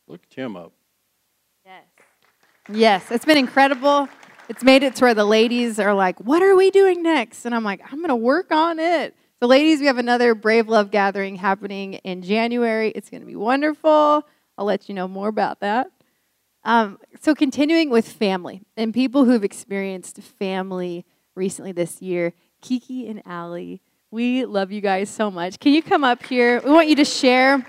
look 0.07 0.21
Tim 0.29 0.55
up. 0.55 0.71
Yes. 1.65 1.83
Yes, 2.69 3.11
it's 3.11 3.25
been 3.25 3.35
incredible. 3.35 4.07
It's 4.47 4.63
made 4.63 4.83
it 4.83 4.95
to 4.95 5.03
where 5.03 5.13
the 5.13 5.25
ladies 5.25 5.79
are 5.79 5.93
like, 5.93 6.17
What 6.21 6.41
are 6.41 6.55
we 6.55 6.71
doing 6.71 7.03
next? 7.03 7.43
And 7.45 7.53
I'm 7.53 7.65
like, 7.65 7.81
I'm 7.91 7.97
going 7.97 8.07
to 8.07 8.15
work 8.15 8.53
on 8.53 8.79
it. 8.79 9.17
So, 9.41 9.47
ladies, 9.47 9.81
we 9.81 9.87
have 9.87 9.97
another 9.97 10.33
Brave 10.33 10.69
Love 10.69 10.91
gathering 10.91 11.35
happening 11.35 11.95
in 11.95 12.21
January. 12.21 12.93
It's 12.95 13.09
going 13.09 13.19
to 13.19 13.27
be 13.27 13.35
wonderful. 13.35 14.25
I'll 14.57 14.65
let 14.65 14.87
you 14.87 14.95
know 14.95 15.09
more 15.09 15.27
about 15.27 15.59
that. 15.59 15.91
Um, 16.67 16.99
so, 17.21 17.33
continuing 17.33 17.89
with 17.89 18.11
family 18.11 18.61
and 18.75 18.93
people 18.93 19.23
who've 19.23 19.45
experienced 19.45 20.21
family 20.21 21.05
recently 21.33 21.71
this 21.71 22.01
year, 22.01 22.33
Kiki 22.61 23.07
and 23.07 23.21
Allie, 23.25 23.81
we 24.11 24.43
love 24.43 24.69
you 24.73 24.81
guys 24.81 25.09
so 25.09 25.31
much. 25.31 25.61
Can 25.61 25.71
you 25.71 25.81
come 25.81 26.03
up 26.03 26.23
here? 26.23 26.59
We 26.65 26.71
want 26.71 26.89
you 26.89 26.97
to 26.97 27.05
share. 27.05 27.65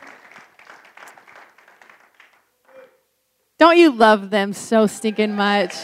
Don't 3.56 3.76
you 3.76 3.92
love 3.92 4.30
them 4.30 4.52
so 4.52 4.88
stinking 4.88 5.36
much? 5.36 5.76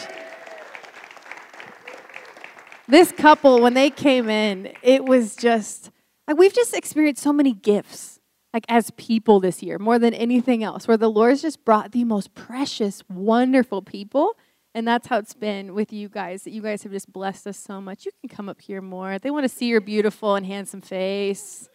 This 2.88 3.12
couple, 3.12 3.60
when 3.60 3.74
they 3.74 3.90
came 3.90 4.28
in, 4.28 4.72
it 4.82 5.04
was 5.04 5.36
just 5.36 5.92
like 6.26 6.36
we've 6.36 6.52
just 6.52 6.74
experienced 6.74 7.22
so 7.22 7.32
many 7.32 7.52
gifts, 7.52 8.13
like 8.54 8.64
as 8.68 8.92
people 8.92 9.40
this 9.40 9.64
year, 9.64 9.78
more 9.80 9.98
than 9.98 10.14
anything 10.14 10.62
else, 10.62 10.86
where 10.86 10.96
the 10.96 11.10
Lord's 11.10 11.42
just 11.42 11.64
brought 11.64 11.90
the 11.90 12.04
most 12.04 12.34
precious, 12.34 13.02
wonderful 13.10 13.82
people. 13.82 14.36
And 14.76 14.86
that's 14.86 15.08
how 15.08 15.18
it's 15.18 15.34
been 15.34 15.74
with 15.74 15.92
you 15.92 16.08
guys, 16.08 16.44
that 16.44 16.52
you 16.52 16.62
guys 16.62 16.84
have 16.84 16.92
just 16.92 17.12
blessed 17.12 17.48
us 17.48 17.58
so 17.58 17.80
much. 17.80 18.06
You 18.06 18.12
can 18.20 18.34
come 18.34 18.48
up 18.48 18.60
here 18.60 18.80
more. 18.80 19.18
They 19.18 19.32
want 19.32 19.42
to 19.42 19.48
see 19.48 19.66
your 19.66 19.80
beautiful 19.80 20.36
and 20.36 20.46
handsome 20.46 20.80
face. 20.80 21.68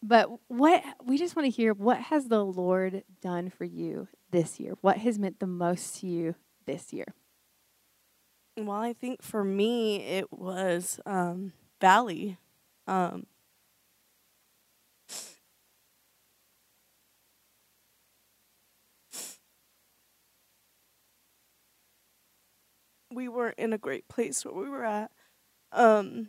But 0.00 0.28
what 0.46 0.84
we 1.04 1.18
just 1.18 1.34
want 1.34 1.46
to 1.46 1.50
hear 1.50 1.74
what 1.74 2.00
has 2.00 2.28
the 2.28 2.44
Lord 2.44 3.02
done 3.20 3.50
for 3.50 3.64
you 3.64 4.06
this 4.30 4.60
year? 4.60 4.74
What 4.80 4.98
has 4.98 5.18
meant 5.18 5.40
the 5.40 5.48
most 5.48 5.98
to 6.00 6.06
you 6.06 6.36
this 6.64 6.92
year? 6.92 7.12
Well, 8.56 8.80
I 8.80 8.92
think 8.92 9.22
for 9.22 9.42
me 9.42 9.96
it 9.96 10.32
was 10.32 11.00
um, 11.04 11.52
Valley. 11.80 12.38
Um, 12.86 13.26
we 23.18 23.26
weren't 23.26 23.58
in 23.58 23.72
a 23.72 23.78
great 23.78 24.06
place 24.06 24.44
where 24.44 24.54
we 24.54 24.70
were 24.70 24.84
at. 24.84 25.10
Um, 25.72 26.28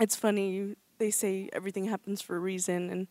it's 0.00 0.16
funny 0.16 0.74
they 0.98 1.12
say 1.12 1.48
everything 1.52 1.84
happens 1.84 2.20
for 2.20 2.34
a 2.34 2.40
reason, 2.40 2.90
and 2.90 3.06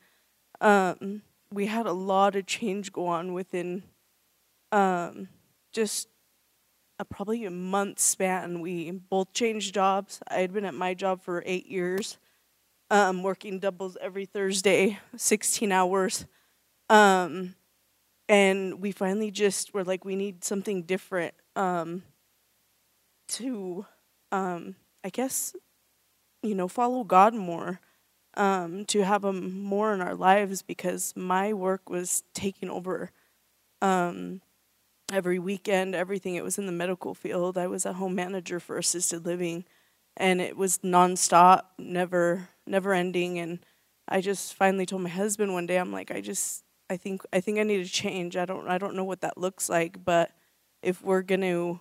um, 0.59 1.21
we 1.49 1.67
had 1.67 1.85
a 1.85 1.93
lot 1.93 2.35
of 2.35 2.45
change 2.45 2.91
go 2.91 3.07
on 3.07 3.31
within 3.31 3.83
um, 4.73 5.29
just 5.71 6.09
a 6.99 7.05
probably 7.05 7.45
a 7.45 7.49
month 7.49 7.99
span. 7.99 8.59
We 8.59 8.91
both 8.91 9.31
changed 9.31 9.73
jobs. 9.73 10.19
I 10.27 10.39
had 10.39 10.51
been 10.51 10.65
at 10.65 10.73
my 10.73 10.93
job 10.93 11.23
for 11.23 11.41
eight 11.45 11.67
years, 11.67 12.17
um, 12.91 13.23
working 13.23 13.59
doubles 13.59 13.95
every 14.01 14.25
Thursday, 14.25 14.99
16 15.15 15.71
hours. 15.71 16.25
Um, 16.89 17.55
and 18.27 18.81
we 18.81 18.91
finally 18.91 19.31
just 19.31 19.73
were 19.73 19.85
like, 19.85 20.03
we 20.03 20.17
need 20.17 20.43
something 20.43 20.83
different 20.83 21.33
um, 21.55 22.03
to, 23.29 23.85
um, 24.31 24.75
I 25.03 25.09
guess, 25.09 25.55
you 26.43 26.55
know, 26.55 26.67
follow 26.67 27.03
God 27.03 27.33
more, 27.33 27.79
um, 28.35 28.85
to 28.85 29.03
have 29.03 29.23
Him 29.23 29.61
more 29.61 29.93
in 29.93 30.01
our 30.01 30.15
lives 30.15 30.61
because 30.61 31.13
my 31.15 31.53
work 31.53 31.89
was 31.89 32.23
taking 32.33 32.69
over 32.69 33.11
um, 33.81 34.41
every 35.11 35.39
weekend, 35.39 35.95
everything. 35.95 36.35
It 36.35 36.43
was 36.43 36.57
in 36.57 36.65
the 36.65 36.71
medical 36.71 37.13
field. 37.13 37.57
I 37.57 37.67
was 37.67 37.85
a 37.85 37.93
home 37.93 38.15
manager 38.15 38.59
for 38.59 38.77
assisted 38.77 39.25
living, 39.25 39.65
and 40.17 40.41
it 40.41 40.57
was 40.57 40.79
nonstop, 40.79 41.63
never, 41.77 42.49
never 42.65 42.93
ending. 42.93 43.39
And 43.39 43.59
I 44.07 44.21
just 44.21 44.53
finally 44.53 44.85
told 44.85 45.01
my 45.03 45.09
husband 45.09 45.53
one 45.53 45.65
day, 45.65 45.77
I'm 45.77 45.91
like, 45.91 46.11
I 46.11 46.21
just, 46.21 46.63
I 46.89 46.97
think, 46.97 47.23
I 47.33 47.39
think 47.41 47.59
I 47.59 47.63
need 47.63 47.85
to 47.85 47.91
change. 47.91 48.35
I 48.37 48.45
don't, 48.45 48.67
I 48.67 48.77
don't 48.77 48.95
know 48.95 49.03
what 49.03 49.21
that 49.21 49.37
looks 49.37 49.69
like, 49.69 50.03
but 50.03 50.31
if 50.81 51.01
we're 51.03 51.21
gonna, 51.21 51.79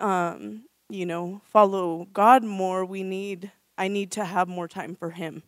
um, 0.00 0.64
you 0.88 1.06
know, 1.06 1.40
follow 1.44 2.06
God 2.12 2.44
more, 2.44 2.84
we 2.84 3.02
need, 3.02 3.52
I 3.78 3.88
need 3.88 4.10
to 4.12 4.24
have 4.24 4.48
more 4.48 4.68
time 4.68 4.94
for 4.94 5.10
Him. 5.10 5.42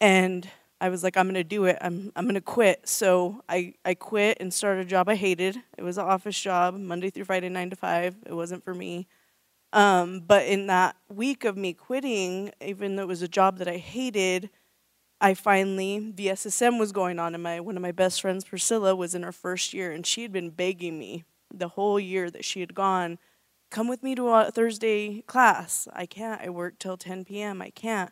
And 0.00 0.48
I 0.80 0.88
was 0.90 1.02
like, 1.02 1.16
I'm 1.16 1.26
gonna 1.26 1.44
do 1.44 1.64
it. 1.64 1.76
I'm 1.80 2.12
I'm 2.14 2.26
gonna 2.26 2.40
quit. 2.40 2.88
So 2.88 3.42
I 3.48 3.74
I 3.84 3.94
quit 3.94 4.38
and 4.40 4.52
started 4.54 4.86
a 4.86 4.88
job 4.88 5.08
I 5.08 5.16
hated. 5.16 5.56
It 5.76 5.82
was 5.82 5.98
an 5.98 6.04
office 6.06 6.40
job, 6.40 6.76
Monday 6.78 7.10
through 7.10 7.24
Friday, 7.24 7.48
nine 7.48 7.70
to 7.70 7.76
five. 7.76 8.16
It 8.26 8.34
wasn't 8.34 8.64
for 8.64 8.74
me. 8.74 9.06
Um, 9.72 10.20
but 10.20 10.46
in 10.46 10.68
that 10.68 10.96
week 11.08 11.44
of 11.44 11.56
me 11.56 11.74
quitting, 11.74 12.52
even 12.62 12.96
though 12.96 13.02
it 13.02 13.08
was 13.08 13.22
a 13.22 13.28
job 13.28 13.58
that 13.58 13.68
I 13.68 13.78
hated, 13.78 14.50
I 15.20 15.34
finally 15.34 16.12
VSSM 16.14 16.78
was 16.78 16.92
going 16.92 17.18
on, 17.18 17.34
and 17.34 17.42
my 17.42 17.60
one 17.60 17.76
of 17.76 17.82
my 17.82 17.92
best 17.92 18.20
friends, 18.20 18.44
Priscilla, 18.44 18.94
was 18.96 19.14
in 19.14 19.22
her 19.24 19.32
first 19.32 19.74
year, 19.74 19.92
and 19.92 20.06
she 20.06 20.22
had 20.22 20.32
been 20.32 20.50
begging 20.50 20.98
me 20.98 21.24
the 21.52 21.68
whole 21.68 21.98
year 22.00 22.30
that 22.30 22.44
she 22.44 22.60
had 22.60 22.74
gone, 22.74 23.18
come 23.70 23.88
with 23.88 24.02
me 24.02 24.14
to 24.14 24.28
a 24.28 24.50
Thursday 24.50 25.22
class. 25.22 25.88
I 25.92 26.06
can't. 26.06 26.40
I 26.40 26.48
work 26.50 26.78
till 26.78 26.96
10 26.96 27.24
p.m. 27.24 27.60
I 27.62 27.70
can't. 27.70 28.10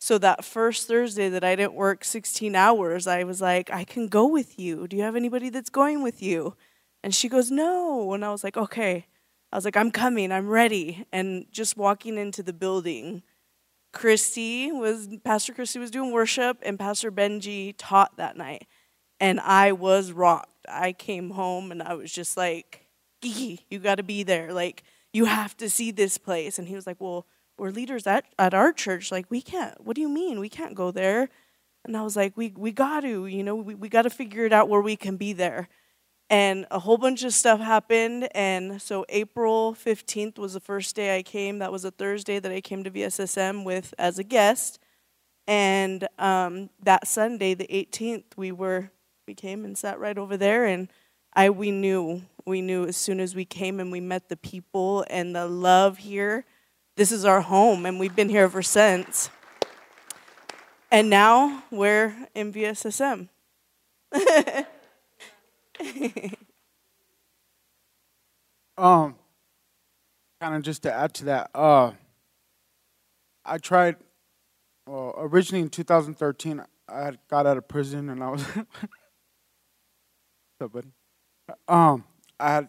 So 0.00 0.18
that 0.18 0.44
first 0.44 0.88
Thursday 0.88 1.28
that 1.28 1.44
I 1.44 1.54
didn't 1.54 1.74
work 1.74 2.04
16 2.04 2.56
hours, 2.56 3.06
I 3.06 3.22
was 3.22 3.40
like, 3.40 3.70
I 3.70 3.84
can 3.84 4.08
go 4.08 4.26
with 4.26 4.58
you. 4.58 4.88
Do 4.88 4.96
you 4.96 5.02
have 5.04 5.14
anybody 5.14 5.48
that's 5.48 5.70
going 5.70 6.02
with 6.02 6.20
you? 6.20 6.56
And 7.04 7.14
she 7.14 7.28
goes, 7.28 7.50
No. 7.50 8.12
And 8.12 8.24
I 8.24 8.30
was 8.30 8.42
like, 8.42 8.56
Okay. 8.56 9.06
I 9.52 9.56
was 9.56 9.64
like, 9.64 9.76
I'm 9.76 9.90
coming, 9.90 10.32
I'm 10.32 10.48
ready. 10.48 11.06
And 11.12 11.46
just 11.52 11.76
walking 11.76 12.16
into 12.16 12.42
the 12.42 12.54
building, 12.54 13.22
Christy 13.92 14.72
was, 14.72 15.08
Pastor 15.24 15.52
Christy 15.52 15.78
was 15.78 15.90
doing 15.90 16.10
worship, 16.10 16.56
and 16.62 16.78
Pastor 16.78 17.12
Benji 17.12 17.74
taught 17.76 18.16
that 18.16 18.36
night. 18.36 18.66
And 19.20 19.38
I 19.40 19.72
was 19.72 20.10
rocked. 20.10 20.48
I 20.68 20.92
came 20.92 21.30
home 21.30 21.70
and 21.70 21.82
I 21.82 21.94
was 21.94 22.10
just 22.10 22.36
like, 22.36 22.88
Gee, 23.22 23.60
you 23.70 23.78
got 23.78 23.96
to 23.96 24.02
be 24.02 24.24
there. 24.24 24.52
Like, 24.52 24.82
you 25.12 25.26
have 25.26 25.56
to 25.58 25.68
see 25.68 25.90
this 25.90 26.18
place. 26.18 26.58
And 26.58 26.68
he 26.68 26.74
was 26.74 26.86
like, 26.86 27.00
Well, 27.00 27.26
we're 27.58 27.70
leaders 27.70 28.06
at, 28.06 28.24
at 28.38 28.54
our 28.54 28.72
church. 28.72 29.12
Like, 29.12 29.26
we 29.30 29.40
can't, 29.40 29.80
what 29.84 29.94
do 29.94 30.00
you 30.00 30.08
mean? 30.08 30.40
We 30.40 30.48
can't 30.48 30.74
go 30.74 30.90
there. 30.90 31.28
And 31.84 31.96
I 31.96 32.02
was 32.02 32.16
like, 32.16 32.36
we, 32.36 32.52
we 32.56 32.72
got 32.72 33.00
to, 33.00 33.26
you 33.26 33.42
know, 33.42 33.56
we, 33.56 33.74
we 33.74 33.88
got 33.88 34.02
to 34.02 34.10
figure 34.10 34.44
it 34.44 34.52
out 34.52 34.68
where 34.68 34.80
we 34.80 34.96
can 34.96 35.16
be 35.16 35.32
there. 35.32 35.68
And 36.30 36.66
a 36.70 36.78
whole 36.78 36.96
bunch 36.96 37.24
of 37.24 37.32
stuff 37.34 37.60
happened. 37.60 38.28
And 38.34 38.80
so 38.80 39.04
April 39.08 39.74
15th 39.74 40.38
was 40.38 40.54
the 40.54 40.60
first 40.60 40.96
day 40.96 41.16
I 41.16 41.22
came. 41.22 41.58
That 41.58 41.72
was 41.72 41.84
a 41.84 41.90
Thursday 41.90 42.38
that 42.38 42.50
I 42.50 42.60
came 42.60 42.84
to 42.84 42.90
VSSM 42.90 43.64
with 43.64 43.92
as 43.98 44.18
a 44.18 44.24
guest. 44.24 44.78
And 45.46 46.06
um, 46.18 46.70
that 46.82 47.06
Sunday, 47.06 47.54
the 47.54 47.66
18th, 47.66 48.24
we 48.36 48.52
were, 48.52 48.90
we 49.26 49.34
came 49.34 49.64
and 49.64 49.76
sat 49.76 49.98
right 49.98 50.16
over 50.16 50.36
there. 50.36 50.64
And 50.64 50.88
I, 51.34 51.50
we 51.50 51.70
knew, 51.70 52.22
we 52.44 52.60
knew 52.60 52.86
as 52.86 52.96
soon 52.96 53.20
as 53.20 53.34
we 53.34 53.44
came 53.44 53.80
and 53.80 53.92
we 53.92 54.00
met 54.00 54.28
the 54.28 54.36
people 54.36 55.04
and 55.08 55.34
the 55.34 55.46
love 55.46 55.98
here 55.98 56.44
this 56.94 57.10
is 57.10 57.24
our 57.24 57.40
home, 57.40 57.86
and 57.86 57.98
we've 57.98 58.14
been 58.14 58.28
here 58.28 58.42
ever 58.42 58.62
since. 58.62 59.30
And 60.90 61.08
now 61.08 61.62
we're 61.70 62.14
in 62.34 62.52
VSSM. 62.52 63.30
um, 68.76 69.14
kind 70.38 70.54
of 70.54 70.60
just 70.60 70.82
to 70.82 70.92
add 70.92 71.14
to 71.14 71.24
that, 71.24 71.50
uh, 71.54 71.92
I 73.44 73.56
tried. 73.56 73.96
Well, 74.86 75.14
originally 75.16 75.62
in 75.62 75.70
2013, 75.70 76.62
I 76.88 77.12
got 77.28 77.46
out 77.46 77.56
of 77.56 77.66
prison, 77.68 78.10
and 78.10 78.22
I 78.22 78.28
was. 78.28 78.42
so, 80.58 80.68
but 80.68 80.84
um, 81.66 82.04
I 82.42 82.50
had, 82.50 82.68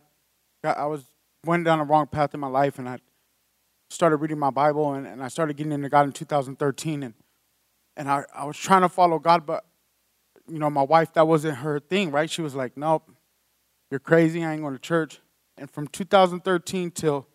I 0.64 0.86
was 0.86 1.04
went 1.46 1.66
down 1.66 1.80
the 1.80 1.86
wrong 1.86 2.08
path 2.08 2.34
in 2.34 2.40
my 2.40 2.48
life, 2.48 2.80
and 2.80 2.88
I 2.88 3.00
started 3.94 4.18
reading 4.18 4.40
my 4.40 4.50
Bible 4.50 4.94
and, 4.94 5.06
and 5.06 5.24
I 5.24 5.28
started 5.28 5.56
getting 5.56 5.72
into 5.72 5.90
God 5.90 6.06
in 6.06 6.12
2013 6.12 7.04
and 7.04 7.14
and 7.96 8.10
I, 8.10 8.24
I 8.34 8.46
was 8.46 8.58
trying 8.58 8.82
to 8.82 8.90
follow 8.90 9.20
God, 9.20 9.46
but 9.46 9.66
you 10.48 10.58
know, 10.58 10.70
my 10.70 10.82
wife 10.82 11.14
that 11.14 11.28
wasn't 11.28 11.58
her 11.60 11.80
thing, 11.80 12.10
right? 12.10 12.28
She 12.28 12.42
was 12.42 12.56
like, 12.56 12.76
Nope, 12.76 13.12
you're 13.92 14.00
crazy, 14.00 14.44
I 14.44 14.54
ain't 14.54 14.62
going 14.62 14.74
to 14.74 14.80
church. 14.80 15.20
And 15.58 15.70
from 15.70 15.88
2013 15.88 16.92
till 16.92 17.28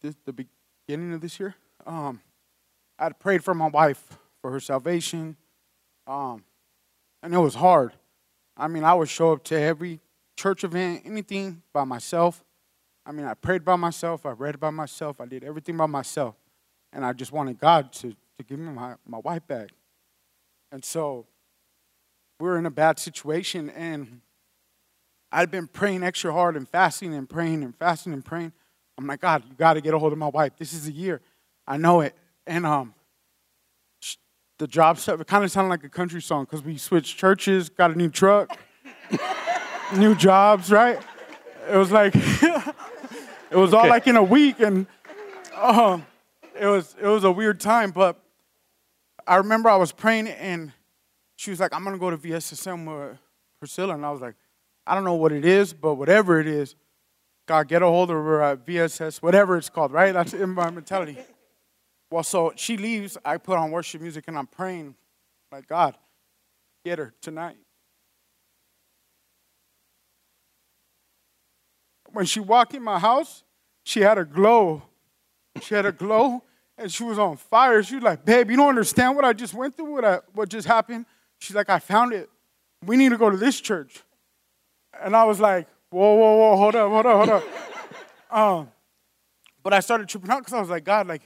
this, 0.00 0.14
the 0.24 0.32
beginning 0.32 1.12
of 1.12 1.20
this 1.20 1.38
year, 1.38 1.54
um, 1.86 2.20
I 2.98 3.10
prayed 3.10 3.44
for 3.44 3.52
my 3.52 3.68
wife 3.68 4.18
for 4.40 4.50
her 4.50 4.60
salvation. 4.60 5.36
Um, 6.06 6.44
and 7.22 7.34
it 7.34 7.38
was 7.38 7.54
hard. 7.56 7.92
I 8.56 8.66
mean, 8.68 8.82
I 8.82 8.94
would 8.94 9.10
show 9.10 9.32
up 9.32 9.44
to 9.44 9.60
every 9.60 10.00
church 10.40 10.64
event, 10.64 11.02
anything 11.04 11.62
by 11.72 11.84
myself. 11.84 12.42
I 13.04 13.12
mean, 13.12 13.26
I 13.26 13.34
prayed 13.34 13.62
by 13.62 13.76
myself, 13.76 14.24
I 14.24 14.30
read 14.30 14.58
by 14.58 14.70
myself, 14.70 15.20
I 15.20 15.26
did 15.26 15.44
everything 15.44 15.76
by 15.76 15.86
myself. 15.86 16.34
And 16.92 17.04
I 17.04 17.12
just 17.12 17.30
wanted 17.30 17.60
God 17.60 17.92
to, 17.94 18.10
to 18.10 18.44
give 18.48 18.58
me 18.58 18.72
my, 18.72 18.94
my 19.06 19.18
wife 19.18 19.46
back. 19.46 19.68
And 20.72 20.82
so 20.82 21.26
we 22.38 22.48
were 22.48 22.58
in 22.58 22.64
a 22.64 22.70
bad 22.70 22.98
situation, 22.98 23.68
and 23.70 24.22
I'd 25.30 25.50
been 25.50 25.66
praying 25.66 26.02
extra 26.02 26.32
hard 26.32 26.56
and 26.56 26.66
fasting 26.66 27.14
and 27.14 27.28
praying 27.28 27.62
and 27.62 27.76
fasting 27.76 28.14
and 28.14 28.24
praying. 28.24 28.52
I'm 28.96 29.06
like, 29.06 29.20
God, 29.20 29.44
you 29.48 29.54
got 29.56 29.74
to 29.74 29.82
get 29.82 29.92
a 29.92 29.98
hold 29.98 30.12
of 30.12 30.18
my 30.18 30.28
wife. 30.28 30.52
This 30.58 30.72
is 30.72 30.88
a 30.88 30.92
year. 30.92 31.20
I 31.66 31.76
know 31.76 32.00
it. 32.00 32.14
And 32.46 32.64
um, 32.64 32.94
the 34.58 34.66
job 34.66 34.98
stuff, 34.98 35.20
it 35.20 35.26
kind 35.26 35.44
of 35.44 35.50
sounded 35.50 35.68
like 35.68 35.84
a 35.84 35.88
country 35.90 36.22
song 36.22 36.44
because 36.44 36.62
we 36.62 36.78
switched 36.78 37.18
churches, 37.18 37.68
got 37.68 37.90
a 37.90 37.94
new 37.94 38.08
truck, 38.08 38.58
new 39.96 40.14
jobs, 40.14 40.70
right? 40.70 41.00
It 41.70 41.76
was 41.76 41.90
like, 41.90 42.12
it 43.50 43.56
was 43.56 43.74
all 43.74 43.88
like 43.88 44.06
in 44.06 44.16
a 44.16 44.22
week, 44.22 44.60
and 44.60 44.86
um, 45.56 46.06
it 46.58 46.66
was 46.66 46.94
it 47.00 47.06
was 47.06 47.24
a 47.24 47.32
weird 47.32 47.60
time. 47.60 47.90
But 47.90 48.20
I 49.26 49.36
remember 49.36 49.68
I 49.68 49.76
was 49.76 49.92
praying, 49.92 50.28
and 50.28 50.72
she 51.36 51.50
was 51.50 51.60
like, 51.60 51.74
"I'm 51.74 51.84
gonna 51.84 51.98
go 51.98 52.10
to 52.10 52.16
VSSM 52.16 52.86
with 52.86 53.18
Priscilla," 53.58 53.94
and 53.94 54.04
I 54.04 54.10
was 54.10 54.20
like, 54.20 54.34
"I 54.86 54.94
don't 54.94 55.04
know 55.04 55.14
what 55.14 55.32
it 55.32 55.44
is, 55.44 55.72
but 55.72 55.94
whatever 55.94 56.40
it 56.40 56.46
is, 56.46 56.74
God, 57.46 57.68
get 57.68 57.82
a 57.82 57.86
hold 57.86 58.10
of 58.10 58.16
her 58.16 58.42
at 58.42 58.66
VSS, 58.66 59.22
whatever 59.22 59.56
it's 59.56 59.68
called, 59.68 59.92
right? 59.92 60.12
That's 60.12 60.34
in 60.34 60.50
my 60.50 60.70
mentality." 60.70 61.18
Well, 62.10 62.24
so 62.24 62.52
she 62.56 62.76
leaves. 62.76 63.16
I 63.24 63.36
put 63.36 63.56
on 63.56 63.70
worship 63.70 64.00
music, 64.00 64.24
and 64.26 64.36
I'm 64.36 64.48
praying, 64.48 64.96
like 65.52 65.68
God, 65.68 65.96
get 66.84 66.98
her 66.98 67.14
tonight. 67.20 67.56
When 72.12 72.26
she 72.26 72.40
walked 72.40 72.74
in 72.74 72.82
my 72.82 72.98
house, 72.98 73.42
she 73.84 74.00
had 74.00 74.18
a 74.18 74.24
glow. 74.24 74.82
She 75.62 75.74
had 75.74 75.86
a 75.86 75.92
glow 75.92 76.42
and 76.78 76.90
she 76.90 77.04
was 77.04 77.18
on 77.18 77.36
fire. 77.36 77.82
She 77.82 77.96
was 77.96 78.04
like, 78.04 78.24
babe, 78.24 78.50
you 78.50 78.56
don't 78.56 78.68
understand 78.68 79.16
what 79.16 79.24
I 79.24 79.32
just 79.32 79.52
went 79.54 79.76
through, 79.76 79.92
what, 79.92 80.04
I, 80.04 80.20
what 80.32 80.48
just 80.48 80.66
happened? 80.66 81.06
She's 81.38 81.54
like, 81.54 81.68
I 81.68 81.78
found 81.78 82.12
it. 82.12 82.28
We 82.84 82.96
need 82.96 83.10
to 83.10 83.18
go 83.18 83.30
to 83.30 83.36
this 83.36 83.60
church. 83.60 84.02
And 85.02 85.14
I 85.14 85.24
was 85.24 85.40
like, 85.40 85.68
whoa, 85.90 86.14
whoa, 86.14 86.36
whoa, 86.36 86.56
hold 86.56 86.76
up, 86.76 86.90
hold 86.90 87.06
up, 87.06 87.16
hold 87.16 87.30
up. 87.30 87.44
um, 88.30 88.68
but 89.62 89.74
I 89.74 89.80
started 89.80 90.08
tripping 90.08 90.30
out 90.30 90.38
because 90.38 90.54
I 90.54 90.60
was 90.60 90.70
like, 90.70 90.84
God, 90.84 91.06
like, 91.06 91.22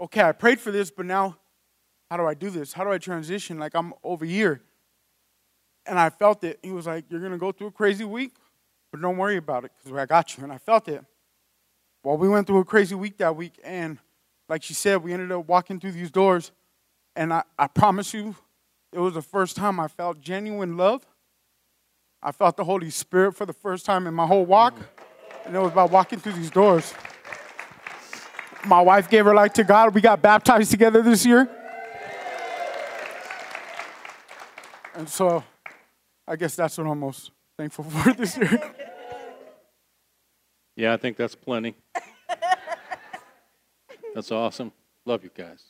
okay, 0.00 0.22
I 0.22 0.32
prayed 0.32 0.60
for 0.60 0.70
this, 0.70 0.90
but 0.90 1.06
now 1.06 1.36
how 2.10 2.16
do 2.16 2.26
I 2.26 2.34
do 2.34 2.50
this? 2.50 2.72
How 2.72 2.84
do 2.84 2.90
I 2.90 2.98
transition? 2.98 3.58
Like, 3.58 3.74
I'm 3.74 3.94
over 4.04 4.24
here. 4.24 4.62
And 5.86 5.98
I 5.98 6.10
felt 6.10 6.44
it. 6.44 6.60
He 6.62 6.70
was 6.70 6.86
like, 6.86 7.06
You're 7.08 7.20
going 7.20 7.32
to 7.32 7.38
go 7.38 7.50
through 7.50 7.68
a 7.68 7.72
crazy 7.72 8.04
week 8.04 8.34
but 8.92 9.00
don't 9.00 9.16
worry 9.16 9.38
about 9.38 9.64
it 9.64 9.72
because 9.82 9.98
I 9.98 10.06
got 10.06 10.36
you. 10.36 10.44
And 10.44 10.52
I 10.52 10.58
felt 10.58 10.86
it. 10.86 11.04
Well, 12.04 12.16
we 12.16 12.28
went 12.28 12.46
through 12.46 12.58
a 12.58 12.64
crazy 12.64 12.94
week 12.94 13.16
that 13.18 13.34
week, 13.34 13.54
and 13.64 13.98
like 14.48 14.62
she 14.62 14.74
said, 14.74 15.02
we 15.02 15.12
ended 15.12 15.32
up 15.32 15.48
walking 15.48 15.80
through 15.80 15.92
these 15.92 16.10
doors, 16.10 16.52
and 17.16 17.32
I, 17.32 17.42
I 17.58 17.68
promise 17.68 18.12
you, 18.12 18.34
it 18.92 18.98
was 18.98 19.14
the 19.14 19.22
first 19.22 19.56
time 19.56 19.80
I 19.80 19.88
felt 19.88 20.20
genuine 20.20 20.76
love. 20.76 21.06
I 22.22 22.32
felt 22.32 22.56
the 22.56 22.64
Holy 22.64 22.90
Spirit 22.90 23.34
for 23.34 23.46
the 23.46 23.52
first 23.52 23.86
time 23.86 24.06
in 24.06 24.14
my 24.14 24.26
whole 24.26 24.44
walk, 24.44 24.74
and 25.46 25.56
it 25.56 25.58
was 25.58 25.72
about 25.72 25.90
walking 25.90 26.18
through 26.18 26.34
these 26.34 26.50
doors. 26.50 26.92
My 28.66 28.80
wife 28.80 29.08
gave 29.08 29.24
her 29.24 29.34
life 29.34 29.52
to 29.54 29.64
God. 29.64 29.94
We 29.94 30.00
got 30.00 30.20
baptized 30.22 30.70
together 30.70 31.02
this 31.02 31.24
year. 31.24 31.48
and 34.94 35.08
so 35.08 35.42
I 36.26 36.36
guess 36.36 36.54
that's 36.54 36.78
what 36.78 36.86
I'm 36.86 37.00
most 37.00 37.30
thankful 37.56 37.84
for 37.90 38.12
this 38.12 38.36
year. 38.36 38.60
Yeah, 40.76 40.92
I 40.94 40.96
think 40.96 41.16
that's 41.16 41.34
plenty. 41.34 41.74
That's 44.14 44.30
awesome. 44.30 44.72
Love 45.06 45.24
you 45.24 45.30
guys. 45.34 45.64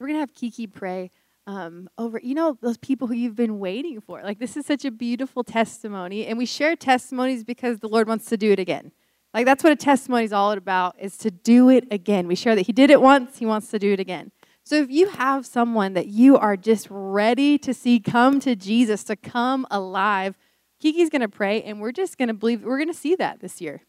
We're 0.00 0.06
gonna 0.06 0.20
have 0.20 0.34
Kiki 0.34 0.66
pray 0.68 1.10
um, 1.48 1.88
over, 1.98 2.20
you 2.22 2.34
know, 2.34 2.56
those 2.60 2.76
people 2.78 3.08
who 3.08 3.14
you've 3.14 3.34
been 3.34 3.58
waiting 3.58 4.00
for. 4.00 4.22
Like 4.22 4.38
this 4.38 4.56
is 4.56 4.66
such 4.66 4.84
a 4.84 4.90
beautiful 4.90 5.42
testimony, 5.42 6.26
and 6.26 6.38
we 6.38 6.46
share 6.46 6.76
testimonies 6.76 7.42
because 7.42 7.78
the 7.78 7.88
Lord 7.88 8.06
wants 8.06 8.26
to 8.26 8.36
do 8.36 8.52
it 8.52 8.58
again. 8.60 8.92
Like 9.34 9.46
that's 9.46 9.62
what 9.62 9.72
a 9.72 9.76
testimony 9.76 10.24
is 10.24 10.32
all 10.32 10.52
about: 10.52 10.96
is 10.98 11.16
to 11.18 11.30
do 11.30 11.68
it 11.68 11.86
again. 11.90 12.26
We 12.26 12.34
share 12.34 12.54
that 12.54 12.62
He 12.62 12.72
did 12.72 12.90
it 12.90 13.00
once; 13.00 13.38
He 13.38 13.46
wants 13.46 13.70
to 13.70 13.78
do 13.78 13.92
it 13.92 14.00
again. 14.00 14.32
So 14.64 14.76
if 14.76 14.90
you 14.90 15.08
have 15.08 15.46
someone 15.46 15.94
that 15.94 16.08
you 16.08 16.36
are 16.36 16.56
just 16.56 16.88
ready 16.90 17.56
to 17.58 17.72
see 17.72 18.00
come 18.00 18.38
to 18.40 18.54
Jesus, 18.54 19.04
to 19.04 19.16
come 19.16 19.66
alive, 19.70 20.36
Kiki's 20.80 21.10
gonna 21.10 21.28
pray, 21.28 21.62
and 21.62 21.80
we're 21.80 21.92
just 21.92 22.18
gonna 22.18 22.34
believe 22.34 22.62
we're 22.62 22.78
gonna 22.78 22.94
see 22.94 23.14
that 23.16 23.40
this 23.40 23.60
year. 23.60 23.82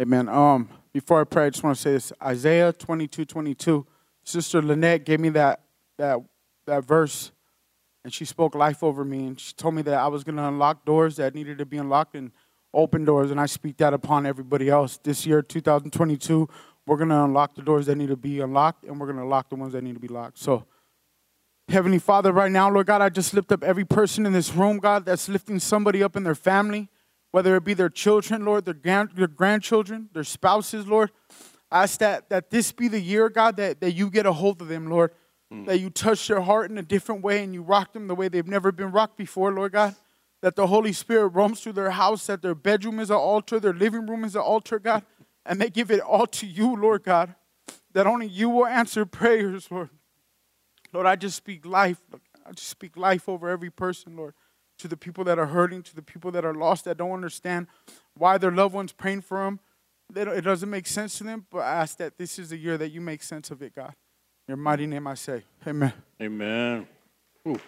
Amen. 0.00 0.28
Um, 0.28 0.68
before 0.92 1.20
I 1.20 1.24
pray, 1.24 1.46
I 1.46 1.50
just 1.50 1.62
want 1.62 1.76
to 1.76 1.82
say 1.82 1.92
this 1.92 2.12
Isaiah 2.22 2.72
22 2.72 3.24
22. 3.24 3.86
Sister 4.24 4.62
Lynette 4.62 5.04
gave 5.04 5.20
me 5.20 5.28
that, 5.30 5.60
that, 5.98 6.20
that 6.66 6.84
verse, 6.84 7.32
and 8.04 8.12
she 8.12 8.24
spoke 8.24 8.54
life 8.54 8.82
over 8.82 9.04
me, 9.04 9.26
and 9.26 9.40
she 9.40 9.52
told 9.54 9.74
me 9.74 9.82
that 9.82 9.94
I 9.94 10.08
was 10.08 10.24
going 10.24 10.36
to 10.36 10.46
unlock 10.46 10.84
doors 10.84 11.16
that 11.16 11.34
needed 11.34 11.58
to 11.58 11.66
be 11.66 11.76
unlocked 11.76 12.14
and 12.14 12.30
open 12.72 13.04
doors, 13.04 13.30
and 13.30 13.40
I 13.40 13.46
speak 13.46 13.76
that 13.78 13.94
upon 13.94 14.26
everybody 14.26 14.68
else. 14.68 14.98
This 15.02 15.26
year, 15.26 15.42
2022, 15.42 16.48
we're 16.86 16.96
going 16.96 17.08
to 17.08 17.24
unlock 17.24 17.54
the 17.54 17.62
doors 17.62 17.86
that 17.86 17.96
need 17.96 18.08
to 18.08 18.16
be 18.16 18.40
unlocked, 18.40 18.84
and 18.84 18.98
we're 18.98 19.06
going 19.06 19.18
to 19.18 19.24
lock 19.24 19.48
the 19.48 19.56
ones 19.56 19.72
that 19.72 19.82
need 19.82 19.94
to 19.94 20.00
be 20.00 20.08
locked. 20.08 20.38
So, 20.38 20.64
Heavenly 21.68 21.98
Father, 21.98 22.32
right 22.32 22.50
now, 22.50 22.70
Lord 22.70 22.86
God, 22.86 23.00
I 23.00 23.08
just 23.08 23.32
lift 23.32 23.52
up 23.52 23.62
every 23.62 23.84
person 23.84 24.26
in 24.26 24.32
this 24.32 24.54
room, 24.54 24.78
God, 24.78 25.04
that's 25.04 25.28
lifting 25.28 25.60
somebody 25.60 26.02
up 26.02 26.16
in 26.16 26.24
their 26.24 26.34
family, 26.34 26.88
whether 27.30 27.54
it 27.56 27.64
be 27.64 27.74
their 27.74 27.88
children, 27.88 28.44
Lord, 28.44 28.64
their, 28.64 28.74
grand, 28.74 29.10
their 29.14 29.28
grandchildren, 29.28 30.08
their 30.12 30.24
spouses, 30.24 30.86
Lord. 30.86 31.10
I 31.70 31.84
ask 31.84 32.00
that, 32.00 32.28
that 32.30 32.50
this 32.50 32.72
be 32.72 32.88
the 32.88 33.00
year, 33.00 33.28
God, 33.28 33.56
that, 33.56 33.80
that 33.80 33.92
you 33.92 34.10
get 34.10 34.26
a 34.26 34.32
hold 34.32 34.60
of 34.60 34.68
them, 34.68 34.90
Lord. 34.90 35.12
Mm. 35.52 35.66
That 35.66 35.78
you 35.78 35.90
touch 35.90 36.28
their 36.28 36.40
heart 36.40 36.70
in 36.70 36.78
a 36.78 36.82
different 36.82 37.22
way 37.22 37.42
and 37.42 37.52
you 37.52 37.62
rock 37.62 37.92
them 37.92 38.06
the 38.06 38.14
way 38.14 38.28
they've 38.28 38.46
never 38.46 38.70
been 38.70 38.92
rocked 38.92 39.16
before, 39.16 39.52
Lord 39.52 39.72
God. 39.72 39.96
That 40.42 40.56
the 40.56 40.66
Holy 40.66 40.92
Spirit 40.92 41.28
roams 41.28 41.60
through 41.60 41.74
their 41.74 41.90
house, 41.90 42.26
that 42.26 42.42
their 42.42 42.54
bedroom 42.54 42.98
is 42.98 43.10
an 43.10 43.16
altar, 43.16 43.60
their 43.60 43.74
living 43.74 44.06
room 44.06 44.24
is 44.24 44.34
an 44.34 44.42
altar, 44.42 44.78
God. 44.78 45.04
And 45.44 45.60
they 45.60 45.70
give 45.70 45.90
it 45.90 46.00
all 46.00 46.26
to 46.26 46.46
you, 46.46 46.76
Lord 46.76 47.02
God. 47.02 47.34
That 47.92 48.06
only 48.06 48.26
you 48.26 48.48
will 48.48 48.66
answer 48.66 49.04
prayers, 49.04 49.70
Lord. 49.70 49.90
Lord, 50.92 51.06
I 51.06 51.16
just 51.16 51.36
speak 51.36 51.66
life. 51.66 52.00
I 52.46 52.52
just 52.52 52.68
speak 52.68 52.96
life 52.96 53.28
over 53.28 53.48
every 53.48 53.70
person, 53.70 54.16
Lord. 54.16 54.34
To 54.78 54.88
the 54.88 54.96
people 54.96 55.24
that 55.24 55.38
are 55.38 55.46
hurting, 55.46 55.82
to 55.84 55.94
the 55.94 56.02
people 56.02 56.30
that 56.32 56.44
are 56.44 56.54
lost, 56.54 56.86
that 56.86 56.96
don't 56.96 57.12
understand 57.12 57.66
why 58.14 58.38
their 58.38 58.50
loved 58.50 58.74
ones 58.74 58.92
praying 58.92 59.22
for 59.22 59.44
them. 59.44 59.60
It 60.14 60.42
doesn't 60.42 60.70
make 60.70 60.86
sense 60.86 61.18
to 61.18 61.24
them, 61.24 61.46
but 61.50 61.58
I 61.58 61.74
ask 61.74 61.98
that 61.98 62.18
this 62.18 62.38
is 62.38 62.50
the 62.50 62.56
year 62.56 62.76
that 62.78 62.90
you 62.90 63.00
make 63.00 63.22
sense 63.22 63.50
of 63.50 63.62
it, 63.62 63.74
God. 63.74 63.94
In 64.48 64.52
your 64.52 64.56
mighty 64.56 64.86
name 64.86 65.06
I 65.06 65.14
say, 65.14 65.42
Amen. 65.66 65.92
Amen. 66.20 66.86
Ooh. 67.46 67.60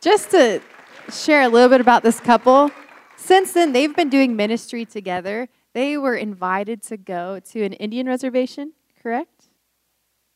Just 0.00 0.30
to 0.30 0.62
share 1.12 1.42
a 1.42 1.48
little 1.48 1.68
bit 1.68 1.80
about 1.80 2.02
this 2.02 2.20
couple, 2.20 2.70
since 3.16 3.52
then 3.52 3.72
they've 3.72 3.94
been 3.94 4.08
doing 4.08 4.34
ministry 4.34 4.86
together. 4.86 5.48
They 5.74 5.98
were 5.98 6.16
invited 6.16 6.82
to 6.84 6.96
go 6.96 7.38
to 7.50 7.62
an 7.62 7.74
Indian 7.74 8.06
reservation, 8.06 8.72
correct? 9.02 9.48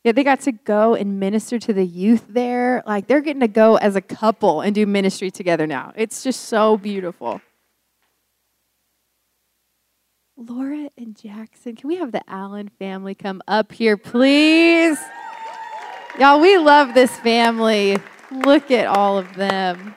Yeah, 0.03 0.11
they 0.11 0.23
got 0.23 0.41
to 0.41 0.51
go 0.51 0.93
and 0.93 1.19
minister 1.19 1.57
to 1.57 1.73
the 1.73 1.83
youth 1.83 2.25
there. 2.29 2.83
Like 2.85 3.07
they're 3.07 3.21
getting 3.21 3.39
to 3.39 3.47
go 3.47 3.77
as 3.77 3.95
a 3.95 4.01
couple 4.01 4.61
and 4.61 4.75
do 4.75 4.85
ministry 4.85 5.31
together 5.31 5.65
now. 5.65 5.93
It's 5.95 6.23
just 6.23 6.41
so 6.41 6.77
beautiful. 6.77 7.41
Laura 10.37 10.91
and 10.95 11.15
Jackson, 11.19 11.75
can 11.75 11.87
we 11.87 11.95
have 11.95 12.11
the 12.11 12.21
Allen 12.29 12.69
family 12.77 13.15
come 13.15 13.41
up 13.47 13.71
here, 13.71 13.97
please? 13.97 14.99
Y'all, 16.19 16.39
we 16.39 16.55
love 16.57 16.93
this 16.93 17.17
family. 17.17 17.97
Look 18.31 18.71
at 18.71 18.87
all 18.87 19.17
of 19.17 19.35
them. 19.35 19.93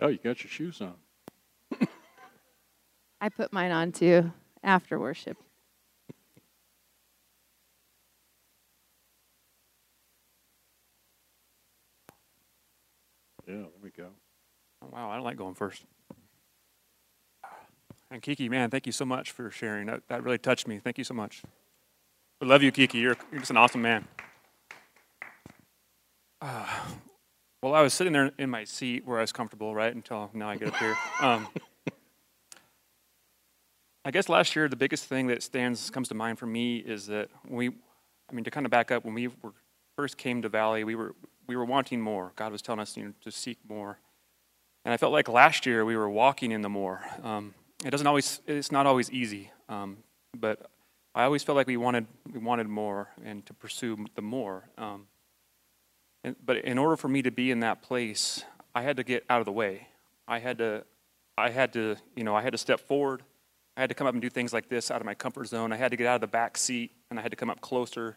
Oh, 0.00 0.08
you 0.08 0.18
got 0.18 0.42
your 0.42 0.50
shoes 0.50 0.80
on. 0.80 0.94
I 3.20 3.28
put 3.28 3.52
mine 3.52 3.70
on 3.70 3.92
too 3.92 4.32
after 4.62 4.98
worship. 4.98 5.36
Yeah, 13.46 13.54
there 13.56 13.66
we 13.82 13.90
go. 13.90 14.08
Oh, 14.82 14.88
wow, 14.90 15.10
I 15.10 15.16
don't 15.16 15.24
like 15.24 15.36
going 15.36 15.54
first. 15.54 15.84
And 18.10 18.22
Kiki, 18.22 18.48
man, 18.48 18.70
thank 18.70 18.86
you 18.86 18.92
so 18.92 19.04
much 19.04 19.32
for 19.32 19.50
sharing. 19.50 19.86
That, 19.86 20.02
that 20.08 20.22
really 20.22 20.38
touched 20.38 20.66
me. 20.66 20.78
Thank 20.78 20.98
you 20.98 21.04
so 21.04 21.14
much. 21.14 21.42
I 22.40 22.46
love 22.46 22.62
you, 22.62 22.72
Kiki. 22.72 22.98
You're, 22.98 23.16
you're 23.30 23.40
just 23.40 23.50
an 23.50 23.56
awesome 23.56 23.80
man. 23.80 24.06
Uh, 26.40 26.66
well, 27.62 27.74
I 27.74 27.80
was 27.80 27.94
sitting 27.94 28.12
there 28.12 28.32
in 28.38 28.50
my 28.50 28.64
seat 28.64 29.06
where 29.06 29.18
I 29.18 29.20
was 29.22 29.32
comfortable, 29.32 29.74
right, 29.74 29.94
until 29.94 30.30
now 30.34 30.50
I 30.50 30.56
get 30.56 30.68
up 30.68 30.76
here. 30.76 30.96
Um, 31.20 31.48
I 34.06 34.10
guess 34.10 34.28
last 34.28 34.54
year 34.54 34.68
the 34.68 34.76
biggest 34.76 35.06
thing 35.06 35.28
that 35.28 35.42
stands 35.42 35.88
comes 35.88 36.08
to 36.08 36.14
mind 36.14 36.38
for 36.38 36.44
me 36.44 36.76
is 36.76 37.06
that 37.06 37.30
we, 37.48 37.68
I 37.68 38.34
mean, 38.34 38.44
to 38.44 38.50
kind 38.50 38.66
of 38.66 38.70
back 38.70 38.90
up, 38.90 39.04
when 39.04 39.14
we 39.14 39.28
were, 39.28 39.54
first 39.96 40.18
came 40.18 40.42
to 40.42 40.50
Valley, 40.50 40.84
we 40.84 40.94
were 40.94 41.14
we 41.46 41.56
were 41.56 41.64
wanting 41.64 42.00
more. 42.02 42.32
God 42.36 42.52
was 42.52 42.60
telling 42.60 42.80
us 42.80 42.96
you 42.96 43.04
know, 43.04 43.12
to 43.22 43.30
seek 43.30 43.58
more, 43.66 43.98
and 44.84 44.92
I 44.92 44.98
felt 44.98 45.12
like 45.12 45.28
last 45.28 45.64
year 45.64 45.86
we 45.86 45.96
were 45.96 46.10
walking 46.10 46.52
in 46.52 46.60
the 46.60 46.68
more. 46.68 47.00
Um, 47.22 47.54
it 47.82 47.90
doesn't 47.90 48.06
always, 48.06 48.40
it's 48.46 48.70
not 48.70 48.84
always 48.86 49.10
easy, 49.10 49.50
um, 49.70 49.98
but 50.36 50.70
I 51.14 51.24
always 51.24 51.42
felt 51.42 51.56
like 51.56 51.66
we 51.66 51.76
wanted 51.76 52.06
we 52.32 52.40
wanted 52.40 52.68
more 52.68 53.08
and 53.24 53.46
to 53.46 53.54
pursue 53.54 54.04
the 54.14 54.22
more. 54.22 54.68
Um, 54.76 55.06
and, 56.24 56.34
but 56.44 56.56
in 56.58 56.78
order 56.78 56.96
for 56.96 57.08
me 57.08 57.22
to 57.22 57.30
be 57.30 57.50
in 57.50 57.60
that 57.60 57.82
place, 57.82 58.42
I 58.74 58.82
had 58.82 58.96
to 58.96 59.04
get 59.04 59.24
out 59.30 59.40
of 59.40 59.44
the 59.44 59.52
way. 59.52 59.88
I 60.26 60.38
had 60.38 60.58
to, 60.58 60.84
I 61.36 61.50
had 61.50 61.72
to, 61.74 61.96
you 62.16 62.24
know, 62.24 62.34
I 62.34 62.42
had 62.42 62.52
to 62.52 62.58
step 62.58 62.80
forward. 62.80 63.22
I 63.76 63.80
had 63.80 63.90
to 63.90 63.94
come 63.94 64.06
up 64.06 64.14
and 64.14 64.22
do 64.22 64.30
things 64.30 64.52
like 64.52 64.68
this 64.68 64.90
out 64.90 65.00
of 65.00 65.04
my 65.04 65.14
comfort 65.14 65.46
zone. 65.48 65.72
I 65.72 65.76
had 65.76 65.90
to 65.90 65.96
get 65.96 66.06
out 66.06 66.14
of 66.14 66.20
the 66.20 66.26
back 66.26 66.56
seat 66.56 66.92
and 67.10 67.18
I 67.18 67.22
had 67.22 67.30
to 67.30 67.36
come 67.36 67.50
up 67.50 67.60
closer. 67.60 68.16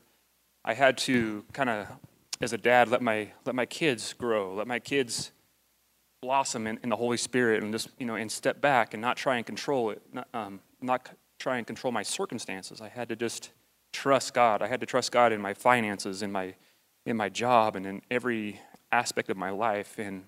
I 0.63 0.73
had 0.73 0.97
to 0.99 1.43
kind 1.53 1.69
of, 1.69 1.87
as 2.41 2.53
a 2.53 2.57
dad, 2.57 2.89
let 2.89 3.01
my 3.01 3.31
let 3.45 3.55
my 3.55 3.65
kids 3.65 4.13
grow, 4.13 4.53
let 4.55 4.67
my 4.67 4.79
kids 4.79 5.31
blossom 6.21 6.65
in, 6.67 6.79
in 6.83 6.89
the 6.89 6.95
Holy 6.95 7.17
Spirit, 7.17 7.63
and 7.63 7.71
just 7.71 7.89
you 7.99 8.05
know, 8.05 8.15
and 8.15 8.31
step 8.31 8.61
back 8.61 8.93
and 8.93 9.01
not 9.01 9.17
try 9.17 9.37
and 9.37 9.45
control 9.45 9.89
it, 9.91 10.01
not, 10.13 10.27
um, 10.33 10.59
not 10.81 11.09
try 11.39 11.57
and 11.57 11.67
control 11.67 11.91
my 11.91 12.03
circumstances. 12.03 12.81
I 12.81 12.89
had 12.89 13.09
to 13.09 13.15
just 13.15 13.51
trust 13.93 14.33
God. 14.33 14.61
I 14.61 14.67
had 14.67 14.79
to 14.81 14.85
trust 14.85 15.11
God 15.11 15.31
in 15.31 15.41
my 15.41 15.53
finances, 15.53 16.21
in 16.21 16.31
my 16.31 16.55
in 17.05 17.15
my 17.15 17.29
job, 17.29 17.75
and 17.77 17.85
in 17.85 18.01
every 18.11 18.59
aspect 18.91 19.29
of 19.29 19.37
my 19.37 19.49
life. 19.49 19.97
And 19.97 20.25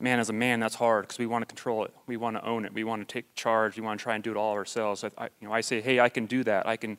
man, 0.00 0.18
as 0.18 0.30
a 0.30 0.32
man, 0.32 0.58
that's 0.58 0.74
hard 0.74 1.04
because 1.04 1.18
we 1.18 1.26
want 1.26 1.42
to 1.42 1.46
control 1.46 1.84
it. 1.84 1.94
We 2.06 2.16
want 2.16 2.36
to 2.36 2.44
own 2.44 2.64
it. 2.64 2.72
We 2.72 2.84
want 2.84 3.06
to 3.06 3.12
take 3.12 3.34
charge. 3.34 3.76
We 3.76 3.82
want 3.82 4.00
to 4.00 4.02
try 4.02 4.14
and 4.14 4.24
do 4.24 4.30
it 4.30 4.36
all 4.36 4.52
ourselves. 4.54 5.04
I, 5.04 5.28
you 5.40 5.48
know, 5.48 5.52
I 5.52 5.60
say, 5.60 5.80
hey, 5.80 6.00
I 6.00 6.08
can 6.08 6.26
do 6.26 6.44
that. 6.44 6.66
I 6.66 6.76
can, 6.76 6.96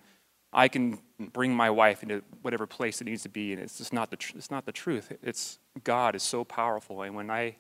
I 0.52 0.68
can 0.68 1.00
bring 1.20 1.56
my 1.56 1.70
wife 1.70 2.04
into 2.04 2.24
whatever 2.44 2.68
place 2.68 3.02
it 3.02 3.06
needs 3.06 3.24
to 3.24 3.30
be, 3.30 3.52
and 3.52 3.62
it's 3.62 3.80
just 3.80 3.94
not 3.94 4.12
the. 4.12 4.18
Tr- 4.18 4.38
it's 4.38 4.52
not 4.52 4.66
the 4.66 4.72
truth. 4.72 5.12
It's 5.24 5.60
God 5.84 6.16
is 6.16 6.24
so 6.24 6.44
powerful, 6.44 7.02
and 7.02 7.16
when 7.16 7.30
I, 7.32 7.56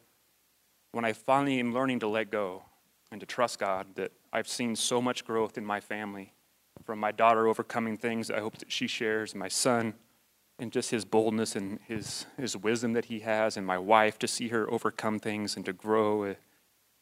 when 0.92 1.04
I 1.04 1.14
finally 1.14 1.60
am 1.60 1.74
learning 1.74 2.00
to 2.02 2.08
let 2.08 2.30
go 2.30 2.64
and 3.12 3.20
to 3.20 3.26
trust 3.26 3.60
God, 3.60 3.88
that 3.96 4.12
I've 4.34 4.50
seen 4.50 4.76
so 4.76 5.02
much 5.02 5.24
growth 5.24 5.58
in 5.58 5.66
my 5.66 5.80
family, 5.80 6.34
from 6.84 7.00
my 7.00 7.14
daughter 7.14 7.48
overcoming 7.48 7.96
things. 7.96 8.30
I 8.30 8.42
hope 8.42 8.58
that 8.58 8.72
she 8.72 8.88
shares, 8.88 9.34
my 9.34 9.48
son 9.48 9.94
and 10.60 10.72
just 10.72 10.92
his 10.92 11.06
boldness 11.06 11.56
and 11.56 11.80
his, 11.88 12.26
his 12.38 12.56
wisdom 12.56 12.94
that 12.94 13.06
he 13.06 13.20
has, 13.20 13.58
and 13.58 13.66
my 13.66 13.78
wife 13.78 14.20
to 14.20 14.28
see 14.28 14.50
her 14.50 14.70
overcome 14.72 15.20
things 15.20 15.56
and 15.56 15.66
to 15.66 15.74
grow. 15.74 16.24
Uh, 16.24 16.34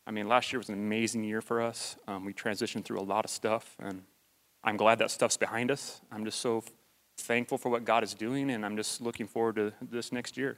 I 0.08 0.12
mean, 0.12 0.28
last 0.28 0.52
year 0.52 0.60
was 0.60 0.70
an 0.70 0.76
amazing 0.76 1.24
year 1.24 1.42
for 1.42 1.62
us. 1.62 1.96
Um, 2.08 2.26
we 2.26 2.34
transitioned 2.34 2.86
through 2.86 3.00
a 3.00 3.04
lot 3.04 3.26
of 3.26 3.32
stuff, 3.32 3.76
and 3.80 4.04
I'm 4.64 4.78
glad 4.78 5.00
that 5.00 5.12
stuff's 5.12 5.38
behind 5.38 5.70
us. 5.70 6.02
I'm 6.12 6.26
just 6.26 6.40
so 6.40 6.64
thankful 7.18 7.58
for 7.58 7.70
what 7.70 7.84
God 7.84 8.04
is 8.04 8.14
doing, 8.14 8.52
and 8.52 8.66
I'm 8.66 8.78
just 8.78 9.02
looking 9.02 9.28
forward 9.28 9.58
to 9.58 9.74
this 9.82 10.12
next 10.12 10.38
year. 10.38 10.58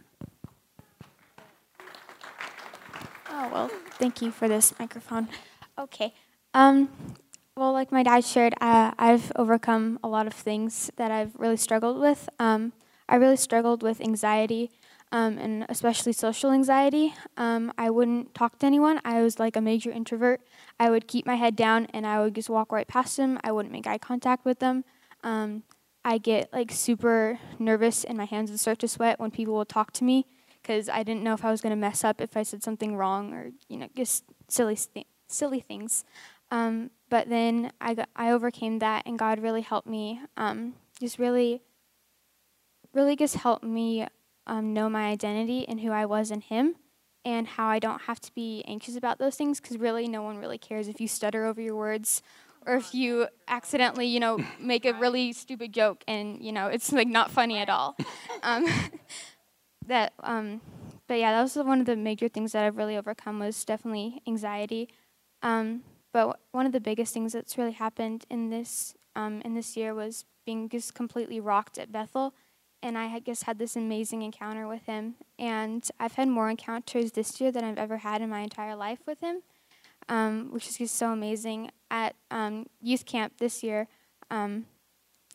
Oh, 3.30 3.50
well, 3.52 3.68
thank 3.98 4.22
you 4.22 4.32
for 4.32 4.48
this 4.48 4.74
microphone. 4.80 5.28
Okay. 5.78 6.14
Um, 6.54 6.90
well, 7.56 7.74
like 7.74 7.92
my 7.92 8.04
dad 8.04 8.26
shared, 8.26 8.54
uh, 8.62 8.92
I've 8.98 9.32
overcome 9.36 10.00
a 10.04 10.08
lot 10.08 10.28
of 10.28 10.34
things 10.34 10.92
that 10.98 11.12
I've 11.12 11.36
really 11.36 11.58
struggled 11.58 12.00
with. 12.00 12.30
Um, 12.40 12.74
I 13.08 13.16
really 13.16 13.38
struggled 13.38 13.84
with 13.84 14.02
anxiety. 14.02 14.72
um, 15.12 15.38
and 15.38 15.64
especially 15.70 16.12
social 16.12 16.50
anxiety. 16.52 17.14
Um, 17.38 17.72
I 17.78 17.92
wouldn't 17.92 18.34
talk 18.34 18.58
to 18.60 18.66
anyone. 18.66 19.00
I 19.06 19.22
was 19.22 19.38
like 19.38 19.56
a 19.56 19.62
major 19.62 19.92
introvert. 19.92 20.42
I 20.80 20.90
would 20.90 21.08
keep 21.08 21.28
my 21.28 21.36
head 21.36 21.56
down 21.56 21.86
and 21.94 22.08
I 22.08 22.20
would 22.24 22.34
just 22.34 22.50
walk 22.50 22.72
right 22.72 22.88
past 22.88 23.18
them. 23.18 23.38
I 23.44 23.52
wouldn't 23.52 23.72
make 23.72 23.86
eye 23.86 24.00
contact 24.00 24.44
with 24.44 24.58
them. 24.58 24.84
Um, 25.24 25.62
I 26.04 26.18
get 26.18 26.52
like 26.52 26.72
super 26.72 27.40
nervous 27.60 28.04
and 28.04 28.18
my 28.18 28.26
hands 28.26 28.50
would 28.52 28.60
start 28.60 28.80
to 28.80 28.88
sweat 28.88 29.20
when 29.20 29.32
people 29.32 29.54
would 29.56 29.70
talk 29.70 29.94
to 29.94 30.04
me 30.04 30.26
because 30.62 30.90
I 30.90 31.04
didn't 31.04 31.24
know 31.24 31.34
if 31.34 31.46
I 31.46 31.52
was 31.52 31.62
going 31.62 31.72
to 31.72 31.80
mess 31.80 32.04
up 32.04 32.20
if 32.20 32.36
I 32.36 32.44
said 32.44 32.64
something 32.64 32.96
wrong 32.96 33.34
or 33.34 33.52
you 33.70 33.78
know 33.78 33.88
just 33.96 34.24
silly 34.50 34.76
th- 34.76 35.08
silly 35.28 35.60
things. 35.62 36.04
Um, 36.54 36.92
but 37.10 37.30
then 37.30 37.72
I 37.82 37.96
got, 37.96 38.10
I 38.16 38.30
overcame 38.30 38.78
that 38.78 39.08
and 39.08 39.18
God 39.18 39.40
really 39.40 39.62
helped 39.62 39.88
me. 39.88 40.22
Um, 40.38 40.76
just 41.00 41.18
really, 41.18 41.64
really 42.94 43.16
just 43.16 43.38
helped 43.38 43.64
me 43.64 44.08
um, 44.46 44.72
know 44.72 44.88
my 44.88 45.08
identity 45.08 45.68
and 45.68 45.80
who 45.80 45.90
I 45.90 46.06
was 46.06 46.30
in 46.30 46.42
Him 46.42 46.76
and 47.26 47.48
how 47.48 47.66
I 47.66 47.80
don't 47.80 48.04
have 48.04 48.20
to 48.20 48.32
be 48.36 48.64
anxious 48.68 48.96
about 48.96 49.18
those 49.18 49.36
things 49.36 49.60
because 49.60 49.78
really 49.78 50.08
no 50.08 50.22
one 50.22 50.38
really 50.38 50.60
cares 50.60 50.88
if 50.88 51.02
you 51.02 51.08
stutter 51.08 51.44
over 51.44 51.60
your 51.60 51.76
words 51.76 52.22
or 52.68 52.76
if 52.76 52.94
you 52.94 53.28
accidentally, 53.48 54.06
you 54.06 54.20
know, 54.20 54.38
make 54.60 54.86
a 54.86 54.94
really 54.94 55.34
stupid 55.34 55.74
joke 55.74 56.04
and 56.08 56.40
you 56.40 56.52
know 56.52 56.68
it's 56.68 56.92
like 56.92 57.08
not 57.08 57.32
funny 57.32 57.58
at 57.58 57.70
all. 57.70 57.98
Um, 58.46 58.66
that, 59.88 60.12
um, 60.22 60.60
but 61.08 61.18
yeah, 61.18 61.32
that 61.32 61.42
was 61.42 61.56
one 61.56 61.80
of 61.80 61.86
the 61.86 61.96
major 61.96 62.28
things 62.28 62.52
that 62.52 62.66
I've 62.66 62.76
really 62.76 62.98
overcome 62.98 63.40
was 63.40 63.64
definitely 63.64 64.22
anxiety. 64.28 64.90
Um, 65.42 65.84
but 66.14 66.40
one 66.52 66.68
of 66.68 66.72
the 66.72 66.80
biggest 66.80 67.14
things 67.14 67.34
that's 67.34 67.58
really 67.58 67.72
happened 67.72 68.26
in 68.30 68.52
this 68.52 68.94
um, 69.16 69.42
in 69.44 69.56
this 69.56 69.76
year 69.76 69.94
was 69.94 70.26
being 70.46 70.70
just 70.70 70.94
completely 70.94 71.40
rocked 71.40 71.78
at 71.78 71.92
Bethel, 71.92 72.34
and 72.82 72.98
I 72.98 73.08
had 73.08 73.26
just 73.26 73.44
had 73.44 73.58
this 73.58 73.76
amazing 73.76 74.22
encounter 74.22 74.68
with 74.68 74.86
him. 74.86 75.16
And 75.40 75.88
I've 76.00 76.14
had 76.14 76.28
more 76.28 76.50
encounters 76.50 77.12
this 77.12 77.42
year 77.42 77.52
than 77.52 77.64
I've 77.64 77.78
ever 77.78 77.98
had 77.98 78.22
in 78.22 78.30
my 78.30 78.42
entire 78.42 78.76
life 78.76 79.00
with 79.06 79.20
him, 79.22 79.42
um, 80.10 80.50
which 80.52 80.68
is 80.68 80.78
just 80.78 80.96
so 80.96 81.12
amazing. 81.12 81.72
At 81.90 82.16
um, 82.32 82.68
youth 82.82 83.06
camp 83.06 83.34
this 83.38 83.64
year, 83.64 83.88
um, 84.30 84.66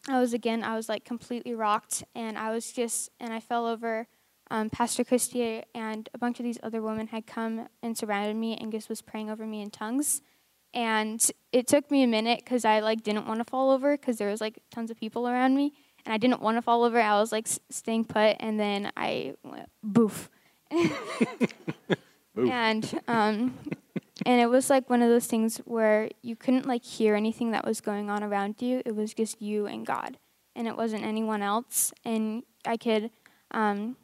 I 0.08 0.20
was 0.20 0.32
again 0.32 0.62
I 0.62 0.76
was 0.76 0.88
like 0.88 1.04
completely 1.04 1.54
rocked, 1.54 2.04
and 2.14 2.38
I 2.38 2.50
was 2.52 2.72
just 2.72 3.10
and 3.18 3.32
I 3.32 3.40
fell 3.40 3.66
over. 3.66 4.06
Um, 4.50 4.70
Pastor 4.70 5.04
Christie 5.04 5.62
and 5.74 6.08
a 6.14 6.18
bunch 6.18 6.40
of 6.40 6.44
these 6.44 6.58
other 6.62 6.80
women 6.80 7.08
had 7.08 7.26
come 7.26 7.68
and 7.82 7.98
surrounded 7.98 8.34
me 8.34 8.56
and 8.56 8.72
just 8.72 8.88
was 8.88 9.02
praying 9.02 9.28
over 9.28 9.46
me 9.46 9.60
in 9.60 9.68
tongues 9.68 10.22
and 10.74 11.30
it 11.52 11.66
took 11.66 11.90
me 11.90 12.02
a 12.02 12.06
minute 12.06 12.40
because 12.44 12.64
I 12.64 12.80
like 12.80 13.02
didn't 13.02 13.26
want 13.26 13.40
to 13.40 13.44
fall 13.44 13.70
over 13.70 13.96
because 13.96 14.18
there 14.18 14.28
was 14.28 14.40
like 14.40 14.58
tons 14.70 14.90
of 14.90 14.98
people 14.98 15.28
around 15.28 15.56
me, 15.56 15.72
and 16.04 16.12
I 16.12 16.18
didn't 16.18 16.42
want 16.42 16.56
to 16.56 16.62
fall 16.62 16.84
over. 16.84 17.00
I 17.00 17.18
was 17.18 17.32
like 17.32 17.48
staying 17.70 18.04
put, 18.04 18.36
and 18.40 18.58
then 18.58 18.92
I 18.96 19.34
went 19.42 19.70
boof, 19.82 20.30
and 22.36 23.00
um, 23.08 23.58
and 24.26 24.40
it 24.40 24.50
was 24.50 24.68
like 24.68 24.90
one 24.90 25.02
of 25.02 25.08
those 25.08 25.26
things 25.26 25.58
where 25.64 26.10
you 26.22 26.36
couldn't 26.36 26.66
like 26.66 26.84
hear 26.84 27.14
anything 27.14 27.52
that 27.52 27.66
was 27.66 27.80
going 27.80 28.10
on 28.10 28.22
around 28.22 28.56
you. 28.60 28.82
It 28.84 28.94
was 28.94 29.14
just 29.14 29.40
you 29.40 29.66
and 29.66 29.86
God, 29.86 30.18
and 30.54 30.68
it 30.68 30.76
wasn't 30.76 31.04
anyone 31.04 31.42
else. 31.42 31.92
And 32.04 32.42
I 32.66 32.76
could, 32.76 33.10
um, 33.52 33.96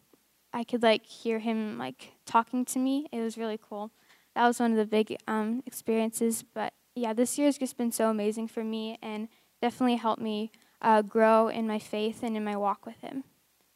I 0.52 0.64
could 0.64 0.82
like 0.82 1.04
hear 1.04 1.40
Him 1.40 1.76
like 1.76 2.12
talking 2.24 2.64
to 2.66 2.78
me. 2.78 3.06
It 3.12 3.20
was 3.20 3.36
really 3.36 3.60
cool 3.60 3.90
that 4.34 4.46
was 4.46 4.60
one 4.60 4.72
of 4.72 4.76
the 4.76 4.86
big 4.86 5.16
um, 5.26 5.62
experiences. 5.66 6.44
But 6.54 6.72
yeah, 6.94 7.12
this 7.12 7.38
year 7.38 7.46
has 7.46 7.58
just 7.58 7.76
been 7.76 7.92
so 7.92 8.10
amazing 8.10 8.48
for 8.48 8.64
me 8.64 8.98
and 9.02 9.28
definitely 9.60 9.96
helped 9.96 10.22
me 10.22 10.50
uh, 10.82 11.02
grow 11.02 11.48
in 11.48 11.66
my 11.66 11.78
faith 11.78 12.22
and 12.22 12.36
in 12.36 12.44
my 12.44 12.56
walk 12.56 12.86
with 12.86 13.00
Him. 13.00 13.24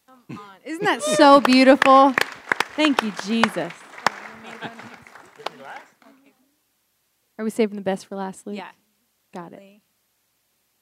Come 0.06 0.38
on. 0.38 0.56
Isn't 0.64 0.84
that 0.84 1.02
so 1.16 1.40
beautiful? 1.40 2.14
Thank 2.76 3.02
you, 3.02 3.12
Jesus. 3.24 3.72
Are 7.38 7.44
we 7.44 7.50
saving 7.50 7.76
the 7.76 7.82
best 7.82 8.06
for 8.06 8.16
last, 8.16 8.46
Luke? 8.46 8.56
Yeah. 8.56 8.70
Got 9.32 9.52
it. 9.52 9.80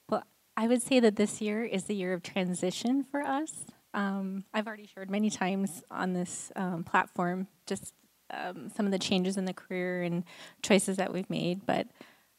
Well, 0.09 0.23
I 0.55 0.67
would 0.67 0.81
say 0.81 0.99
that 0.99 1.15
this 1.15 1.39
year 1.39 1.63
is 1.63 1.83
the 1.83 1.93
year 1.93 2.13
of 2.13 2.23
transition 2.23 3.03
for 3.03 3.21
us. 3.21 3.65
Um, 3.93 4.43
I've 4.53 4.65
already 4.65 4.87
shared 4.87 5.11
many 5.11 5.29
times 5.29 5.83
on 5.91 6.13
this 6.13 6.51
um, 6.55 6.83
platform 6.83 7.47
just 7.67 7.93
um, 8.31 8.69
some 8.75 8.85
of 8.85 8.91
the 8.91 8.99
changes 8.99 9.37
in 9.37 9.45
the 9.45 9.53
career 9.53 10.03
and 10.03 10.23
choices 10.61 10.97
that 10.97 11.13
we've 11.13 11.29
made. 11.29 11.65
But 11.65 11.87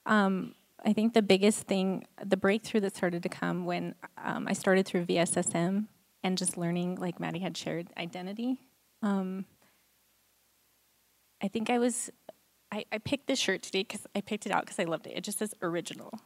um, 0.06 0.54
I 0.84 0.92
think 0.92 1.14
the 1.14 1.22
biggest 1.22 1.62
thing, 1.62 2.06
the 2.24 2.36
breakthrough 2.36 2.80
that 2.80 2.96
started 2.96 3.22
to 3.22 3.28
come 3.28 3.64
when 3.64 3.94
um, 4.22 4.46
I 4.48 4.52
started 4.52 4.86
through 4.86 5.06
VSSM 5.06 5.86
and 6.22 6.38
just 6.38 6.56
learning, 6.56 6.96
like 6.96 7.20
Maddie 7.20 7.40
had 7.40 7.56
shared, 7.56 7.88
identity. 7.96 8.58
Um, 9.02 9.44
I 11.42 11.48
think 11.48 11.70
I 11.70 11.78
was, 11.78 12.10
I, 12.72 12.84
I 12.92 12.98
picked 12.98 13.26
this 13.26 13.38
shirt 13.38 13.62
today 13.62 13.82
because 13.82 14.06
I 14.14 14.20
picked 14.20 14.46
it 14.46 14.52
out 14.52 14.62
because 14.62 14.78
I 14.78 14.84
loved 14.84 15.06
it. 15.06 15.14
It 15.16 15.24
just 15.24 15.38
says 15.38 15.54
original. 15.62 16.20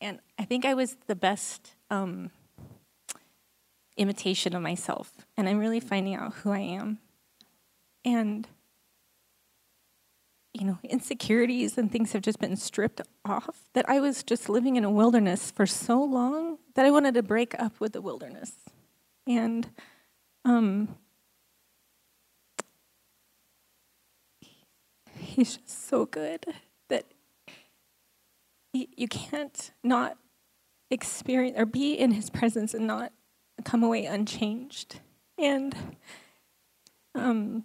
And 0.00 0.20
I 0.38 0.44
think 0.44 0.64
I 0.64 0.74
was 0.74 0.96
the 1.06 1.16
best 1.16 1.74
um, 1.90 2.30
imitation 3.96 4.54
of 4.54 4.62
myself. 4.62 5.12
And 5.36 5.48
I'm 5.48 5.58
really 5.58 5.80
finding 5.80 6.14
out 6.14 6.34
who 6.34 6.50
I 6.50 6.60
am. 6.60 6.98
And 8.04 8.46
you 10.58 10.66
know, 10.66 10.78
insecurities 10.82 11.78
and 11.78 11.90
things 11.90 12.12
have 12.12 12.22
just 12.22 12.38
been 12.38 12.56
stripped 12.56 13.00
off. 13.24 13.68
That 13.74 13.88
I 13.88 14.00
was 14.00 14.22
just 14.22 14.48
living 14.48 14.76
in 14.76 14.84
a 14.84 14.90
wilderness 14.90 15.50
for 15.50 15.66
so 15.66 16.02
long 16.02 16.58
that 16.74 16.84
I 16.84 16.90
wanted 16.90 17.14
to 17.14 17.22
break 17.22 17.58
up 17.60 17.80
with 17.80 17.92
the 17.92 18.00
wilderness. 18.00 18.52
And 19.26 19.70
um, 20.44 20.96
he's 25.16 25.56
just 25.56 25.88
so 25.88 26.06
good 26.06 26.44
that 26.88 27.04
you 28.72 29.08
can't 29.08 29.72
not 29.82 30.16
experience 30.90 31.58
or 31.58 31.66
be 31.66 31.94
in 31.94 32.12
his 32.12 32.30
presence 32.30 32.74
and 32.74 32.86
not 32.86 33.12
come 33.64 33.82
away 33.82 34.06
unchanged. 34.06 35.00
And 35.36 35.74
um, 37.14 37.64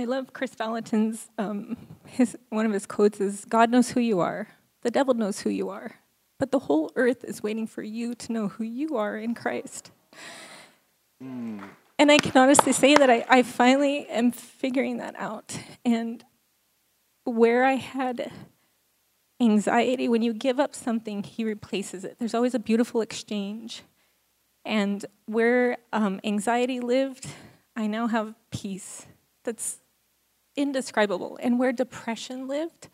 I 0.00 0.04
love 0.04 0.32
Kris 0.32 0.54
Vallotton's 0.54 1.28
um, 1.36 1.76
his 2.06 2.34
one 2.48 2.64
of 2.64 2.72
his 2.72 2.86
quotes 2.86 3.20
is 3.20 3.44
God 3.44 3.70
knows 3.70 3.90
who 3.90 4.00
you 4.00 4.18
are. 4.20 4.48
The 4.80 4.90
devil 4.90 5.12
knows 5.12 5.40
who 5.40 5.50
you 5.50 5.68
are. 5.68 5.96
But 6.38 6.52
the 6.52 6.60
whole 6.60 6.90
earth 6.96 7.22
is 7.22 7.42
waiting 7.42 7.66
for 7.66 7.82
you 7.82 8.14
to 8.14 8.32
know 8.32 8.48
who 8.48 8.64
you 8.64 8.96
are 8.96 9.18
in 9.18 9.34
Christ. 9.34 9.90
Mm. 11.22 11.68
And 11.98 12.10
I 12.10 12.16
can 12.16 12.34
honestly 12.34 12.72
say 12.72 12.94
that 12.94 13.10
I, 13.10 13.26
I 13.28 13.42
finally 13.42 14.06
am 14.06 14.32
figuring 14.32 14.96
that 14.96 15.14
out. 15.18 15.58
And 15.84 16.24
where 17.24 17.66
I 17.66 17.74
had 17.74 18.32
anxiety, 19.38 20.08
when 20.08 20.22
you 20.22 20.32
give 20.32 20.58
up 20.58 20.74
something, 20.74 21.22
he 21.22 21.44
replaces 21.44 22.04
it. 22.04 22.16
There's 22.18 22.34
always 22.34 22.54
a 22.54 22.58
beautiful 22.58 23.02
exchange. 23.02 23.82
And 24.64 25.04
where 25.26 25.76
um, 25.92 26.22
anxiety 26.24 26.80
lived, 26.80 27.26
I 27.76 27.86
now 27.86 28.06
have 28.06 28.34
peace 28.50 29.04
that's 29.44 29.79
indescribable. 30.60 31.38
And 31.42 31.58
where 31.58 31.72
depression 31.72 32.46
lived, 32.46 32.88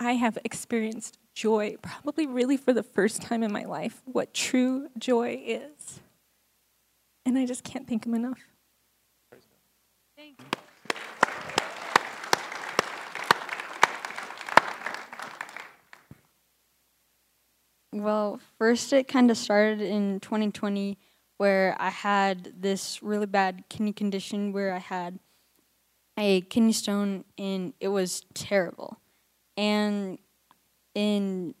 I 0.00 0.12
have 0.12 0.38
experienced 0.44 1.18
joy, 1.34 1.76
probably 1.82 2.26
really 2.26 2.56
for 2.56 2.72
the 2.72 2.82
first 2.82 3.22
time 3.22 3.42
in 3.42 3.52
my 3.52 3.64
life, 3.64 4.02
what 4.04 4.32
true 4.34 4.88
joy 4.98 5.40
is. 5.44 6.00
And 7.24 7.36
I 7.36 7.46
just 7.46 7.64
can't 7.64 7.86
thank 7.86 8.06
him 8.06 8.14
enough. 8.14 8.38
Thank 10.16 10.40
you. 10.40 10.46
Well, 17.92 18.40
first 18.58 18.92
it 18.92 19.08
kind 19.08 19.30
of 19.30 19.38
started 19.38 19.80
in 19.80 20.20
2020 20.20 20.98
where 21.38 21.76
I 21.78 21.90
had 21.90 22.52
this 22.60 23.02
really 23.02 23.26
bad 23.26 23.64
kidney 23.68 23.92
condition 23.92 24.52
where 24.52 24.72
I 24.72 24.78
had 24.78 25.18
a 26.16 26.40
kidney 26.42 26.72
stone 26.72 27.24
and 27.38 27.72
it 27.80 27.88
was 27.88 28.22
terrible. 28.34 28.98
And 29.56 30.18
in 30.94 31.54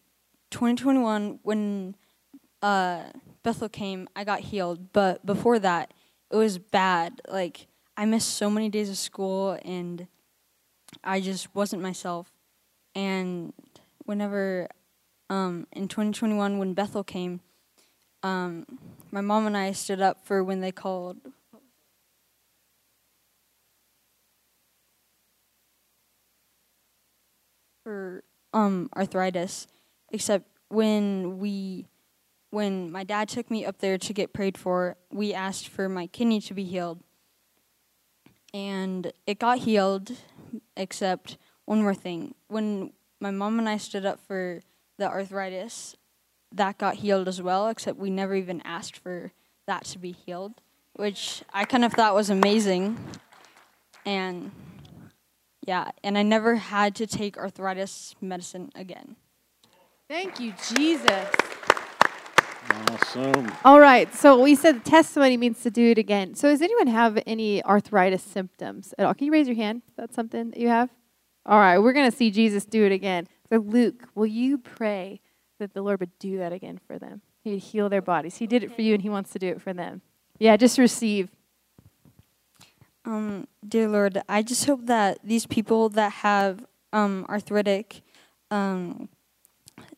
2021, 0.50 1.40
when 1.42 1.94
uh, 2.62 3.04
Bethel 3.42 3.68
came, 3.68 4.08
I 4.16 4.24
got 4.24 4.40
healed. 4.40 4.92
But 4.92 5.24
before 5.24 5.58
that, 5.58 5.92
it 6.30 6.36
was 6.36 6.58
bad. 6.58 7.20
Like, 7.28 7.66
I 7.96 8.04
missed 8.04 8.30
so 8.34 8.50
many 8.50 8.68
days 8.68 8.90
of 8.90 8.96
school 8.96 9.58
and 9.64 10.06
I 11.04 11.20
just 11.20 11.54
wasn't 11.54 11.82
myself. 11.82 12.32
And 12.94 13.52
whenever, 14.04 14.68
um, 15.28 15.66
in 15.72 15.88
2021, 15.88 16.58
when 16.58 16.74
Bethel 16.74 17.04
came, 17.04 17.40
um, 18.22 18.66
my 19.10 19.20
mom 19.20 19.46
and 19.46 19.56
I 19.56 19.72
stood 19.72 20.00
up 20.00 20.24
for 20.24 20.42
when 20.42 20.60
they 20.60 20.72
called 20.72 21.18
for 27.86 28.24
um, 28.52 28.88
arthritis, 28.96 29.68
except 30.10 30.44
when 30.70 31.38
we, 31.38 31.86
when 32.50 32.90
my 32.90 33.04
dad 33.04 33.28
took 33.28 33.48
me 33.48 33.64
up 33.64 33.78
there 33.78 33.96
to 33.96 34.12
get 34.12 34.32
prayed 34.32 34.58
for, 34.58 34.96
we 35.12 35.32
asked 35.32 35.68
for 35.68 35.88
my 35.88 36.08
kidney 36.08 36.40
to 36.40 36.52
be 36.52 36.64
healed. 36.64 36.98
and 38.52 39.12
it 39.24 39.38
got 39.38 39.58
healed, 39.58 40.10
except 40.76 41.38
one 41.64 41.80
more 41.80 41.94
thing. 41.94 42.34
When 42.48 42.92
my 43.20 43.30
mom 43.30 43.60
and 43.60 43.68
I 43.68 43.76
stood 43.76 44.04
up 44.04 44.18
for 44.18 44.62
the 44.98 45.06
arthritis, 45.06 45.94
that 46.50 46.78
got 46.78 46.96
healed 46.96 47.28
as 47.28 47.40
well, 47.40 47.68
except 47.68 47.98
we 47.98 48.10
never 48.10 48.34
even 48.34 48.62
asked 48.64 48.96
for 48.96 49.30
that 49.68 49.84
to 49.84 49.98
be 49.98 50.10
healed, 50.10 50.54
which 50.94 51.44
I 51.52 51.64
kind 51.64 51.84
of 51.84 51.92
thought 51.92 52.16
was 52.16 52.30
amazing. 52.30 52.98
And 54.04 54.50
yeah, 55.66 55.90
and 56.04 56.16
I 56.16 56.22
never 56.22 56.56
had 56.56 56.94
to 56.96 57.06
take 57.06 57.36
arthritis 57.36 58.14
medicine 58.20 58.70
again. 58.74 59.16
Thank 60.08 60.38
you, 60.38 60.54
Jesus. 60.74 61.28
Awesome. 62.70 63.52
All 63.64 63.80
right. 63.80 64.12
So 64.14 64.40
we 64.40 64.54
said 64.54 64.76
the 64.76 64.90
testimony 64.90 65.36
means 65.36 65.62
to 65.62 65.70
do 65.70 65.90
it 65.90 65.98
again. 65.98 66.34
So 66.34 66.48
does 66.48 66.62
anyone 66.62 66.86
have 66.86 67.20
any 67.26 67.64
arthritis 67.64 68.22
symptoms 68.22 68.94
at 68.98 69.06
all? 69.06 69.14
Can 69.14 69.26
you 69.26 69.32
raise 69.32 69.48
your 69.48 69.56
hand? 69.56 69.82
Is 69.88 69.96
that 69.96 70.14
something 70.14 70.50
that 70.50 70.60
you 70.60 70.68
have? 70.68 70.90
All 71.44 71.58
right. 71.58 71.78
We're 71.78 71.92
going 71.92 72.10
to 72.10 72.16
see 72.16 72.30
Jesus 72.30 72.64
do 72.64 72.84
it 72.84 72.92
again. 72.92 73.26
So 73.48 73.56
Luke, 73.58 74.08
will 74.14 74.26
you 74.26 74.58
pray 74.58 75.20
that 75.58 75.74
the 75.74 75.82
Lord 75.82 76.00
would 76.00 76.18
do 76.18 76.38
that 76.38 76.52
again 76.52 76.78
for 76.86 76.98
them? 76.98 77.22
He'd 77.42 77.58
heal 77.58 77.88
their 77.88 78.02
bodies. 78.02 78.36
He 78.36 78.46
did 78.46 78.62
it 78.62 78.74
for 78.74 78.82
you 78.82 78.94
and 78.94 79.02
he 79.02 79.08
wants 79.08 79.30
to 79.32 79.38
do 79.38 79.48
it 79.48 79.62
for 79.62 79.72
them. 79.72 80.02
Yeah, 80.38 80.56
just 80.56 80.78
receive. 80.78 81.30
Um, 83.06 83.46
dear 83.66 83.88
Lord, 83.88 84.20
I 84.28 84.42
just 84.42 84.64
hope 84.66 84.86
that 84.86 85.20
these 85.22 85.46
people 85.46 85.88
that 85.90 86.10
have 86.10 86.66
um, 86.92 87.24
arthritic 87.28 88.02
um, 88.50 89.08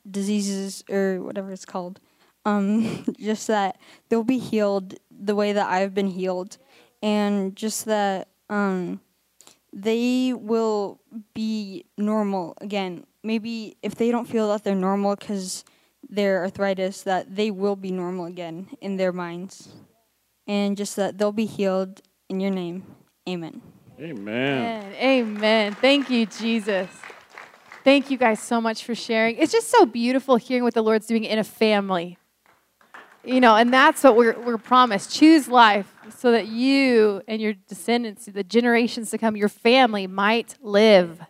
diseases 0.08 0.84
or 0.90 1.22
whatever 1.22 1.50
it's 1.50 1.64
called, 1.64 2.00
um, 2.44 3.06
just 3.18 3.46
that 3.46 3.78
they'll 4.08 4.24
be 4.24 4.38
healed 4.38 4.96
the 5.10 5.34
way 5.34 5.54
that 5.54 5.70
I've 5.70 5.94
been 5.94 6.08
healed, 6.08 6.58
and 7.02 7.56
just 7.56 7.86
that 7.86 8.28
um, 8.50 9.00
they 9.72 10.34
will 10.34 11.00
be 11.32 11.86
normal 11.96 12.58
again. 12.60 13.06
Maybe 13.22 13.78
if 13.82 13.94
they 13.94 14.10
don't 14.10 14.28
feel 14.28 14.48
that 14.50 14.64
they're 14.64 14.74
normal 14.74 15.16
because 15.16 15.64
their 16.06 16.42
arthritis, 16.42 17.02
that 17.04 17.34
they 17.34 17.50
will 17.50 17.74
be 17.74 17.90
normal 17.90 18.26
again 18.26 18.68
in 18.82 18.98
their 18.98 19.12
minds, 19.12 19.68
and 20.46 20.76
just 20.76 20.94
that 20.96 21.16
they'll 21.16 21.32
be 21.32 21.46
healed 21.46 22.02
in 22.28 22.40
your 22.40 22.50
name. 22.50 22.84
Amen. 23.28 23.60
Amen. 24.00 24.14
Amen. 24.18 24.94
Amen. 24.94 25.74
Thank 25.74 26.08
you, 26.08 26.24
Jesus. 26.26 26.88
Thank 27.84 28.10
you 28.10 28.16
guys 28.18 28.40
so 28.40 28.60
much 28.60 28.84
for 28.84 28.94
sharing. 28.94 29.36
It's 29.36 29.52
just 29.52 29.68
so 29.68 29.86
beautiful 29.86 30.36
hearing 30.36 30.62
what 30.62 30.74
the 30.74 30.82
Lord's 30.82 31.06
doing 31.06 31.24
in 31.24 31.38
a 31.38 31.44
family. 31.44 32.18
You 33.24 33.40
know, 33.40 33.56
and 33.56 33.72
that's 33.72 34.04
what 34.04 34.16
we're, 34.16 34.38
we're 34.40 34.58
promised. 34.58 35.14
Choose 35.14 35.48
life 35.48 35.92
so 36.16 36.32
that 36.32 36.46
you 36.46 37.22
and 37.28 37.42
your 37.42 37.52
descendants, 37.52 38.26
the 38.26 38.44
generations 38.44 39.10
to 39.10 39.18
come, 39.18 39.36
your 39.36 39.48
family 39.48 40.06
might 40.06 40.54
live. 40.62 41.20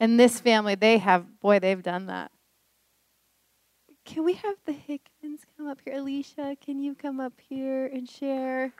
And 0.00 0.18
this 0.18 0.40
family, 0.40 0.74
they 0.74 0.98
have, 0.98 1.40
boy, 1.40 1.58
they've 1.58 1.82
done 1.82 2.06
that. 2.06 2.32
Can 4.04 4.24
we 4.24 4.32
have 4.34 4.56
the 4.64 4.72
Hickmans 4.72 5.40
come 5.56 5.68
up 5.68 5.80
here? 5.84 5.96
Alicia, 5.96 6.56
can 6.64 6.80
you 6.80 6.94
come 6.94 7.20
up 7.20 7.34
here 7.48 7.86
and 7.86 8.08
share? 8.08 8.72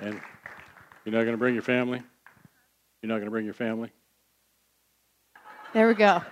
And 0.00 0.20
you're 1.04 1.12
not 1.12 1.22
going 1.22 1.32
to 1.32 1.36
bring 1.38 1.54
your 1.54 1.62
family? 1.62 2.02
You're 3.02 3.08
not 3.08 3.16
going 3.16 3.26
to 3.26 3.30
bring 3.30 3.44
your 3.44 3.54
family? 3.54 3.90
There 5.72 5.86
we 5.88 5.94
go. 5.94 6.22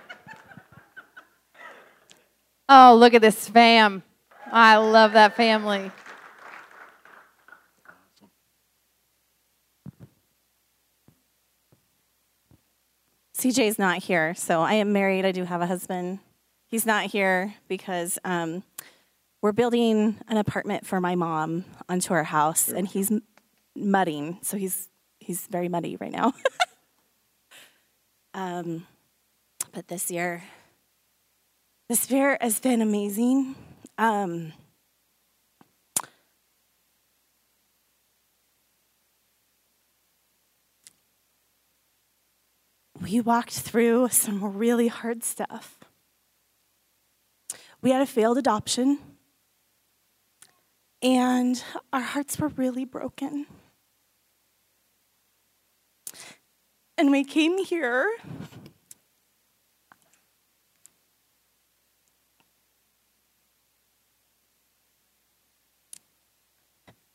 Oh, 2.69 2.95
look 2.99 3.13
at 3.13 3.21
this 3.21 3.47
fam. 3.47 4.03
I 4.51 4.77
love 4.77 5.13
that 5.13 5.35
family. 5.35 5.91
CJ's 13.37 13.77
not 13.77 13.99
here, 13.99 14.33
so 14.33 14.61
I 14.61 14.73
am 14.73 14.91
married. 14.91 15.23
I 15.23 15.31
do 15.31 15.43
have 15.43 15.61
a 15.61 15.67
husband. 15.67 16.19
He's 16.65 16.85
not 16.85 17.05
here 17.05 17.53
because 17.67 18.17
um, 18.25 18.63
we're 19.41 19.51
building 19.51 20.17
an 20.27 20.37
apartment 20.37 20.85
for 20.87 20.99
my 20.99 21.15
mom 21.15 21.63
onto 21.87 22.13
our 22.13 22.23
house, 22.23 22.67
and 22.69 22.87
he's 22.87 23.11
m- 23.11 23.21
mudding, 23.77 24.39
so 24.41 24.57
he's 24.57 24.89
he's 25.19 25.47
very 25.47 25.69
muddy 25.69 25.95
right 25.97 26.11
now. 26.11 26.33
um, 28.33 28.85
but 29.73 29.87
this 29.87 30.09
year, 30.09 30.43
the 31.89 31.95
Spirit 31.95 32.41
has 32.41 32.59
been 32.59 32.81
amazing. 32.81 33.55
Um, 33.97 34.53
we 43.01 43.21
walked 43.21 43.53
through 43.53 44.09
some 44.09 44.57
really 44.57 44.87
hard 44.87 45.23
stuff. 45.23 45.77
We 47.81 47.91
had 47.91 48.01
a 48.01 48.05
failed 48.07 48.37
adoption, 48.37 48.99
and 51.01 51.63
our 51.93 52.01
hearts 52.01 52.39
were 52.39 52.49
really 52.49 52.85
broken. 52.85 53.45
And 56.97 57.11
we 57.11 57.23
came 57.23 57.63
here. 57.63 58.11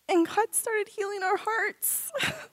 And 0.08 0.26
God 0.26 0.54
started 0.54 0.88
healing 0.88 1.22
our 1.24 1.36
hearts. 1.36 2.12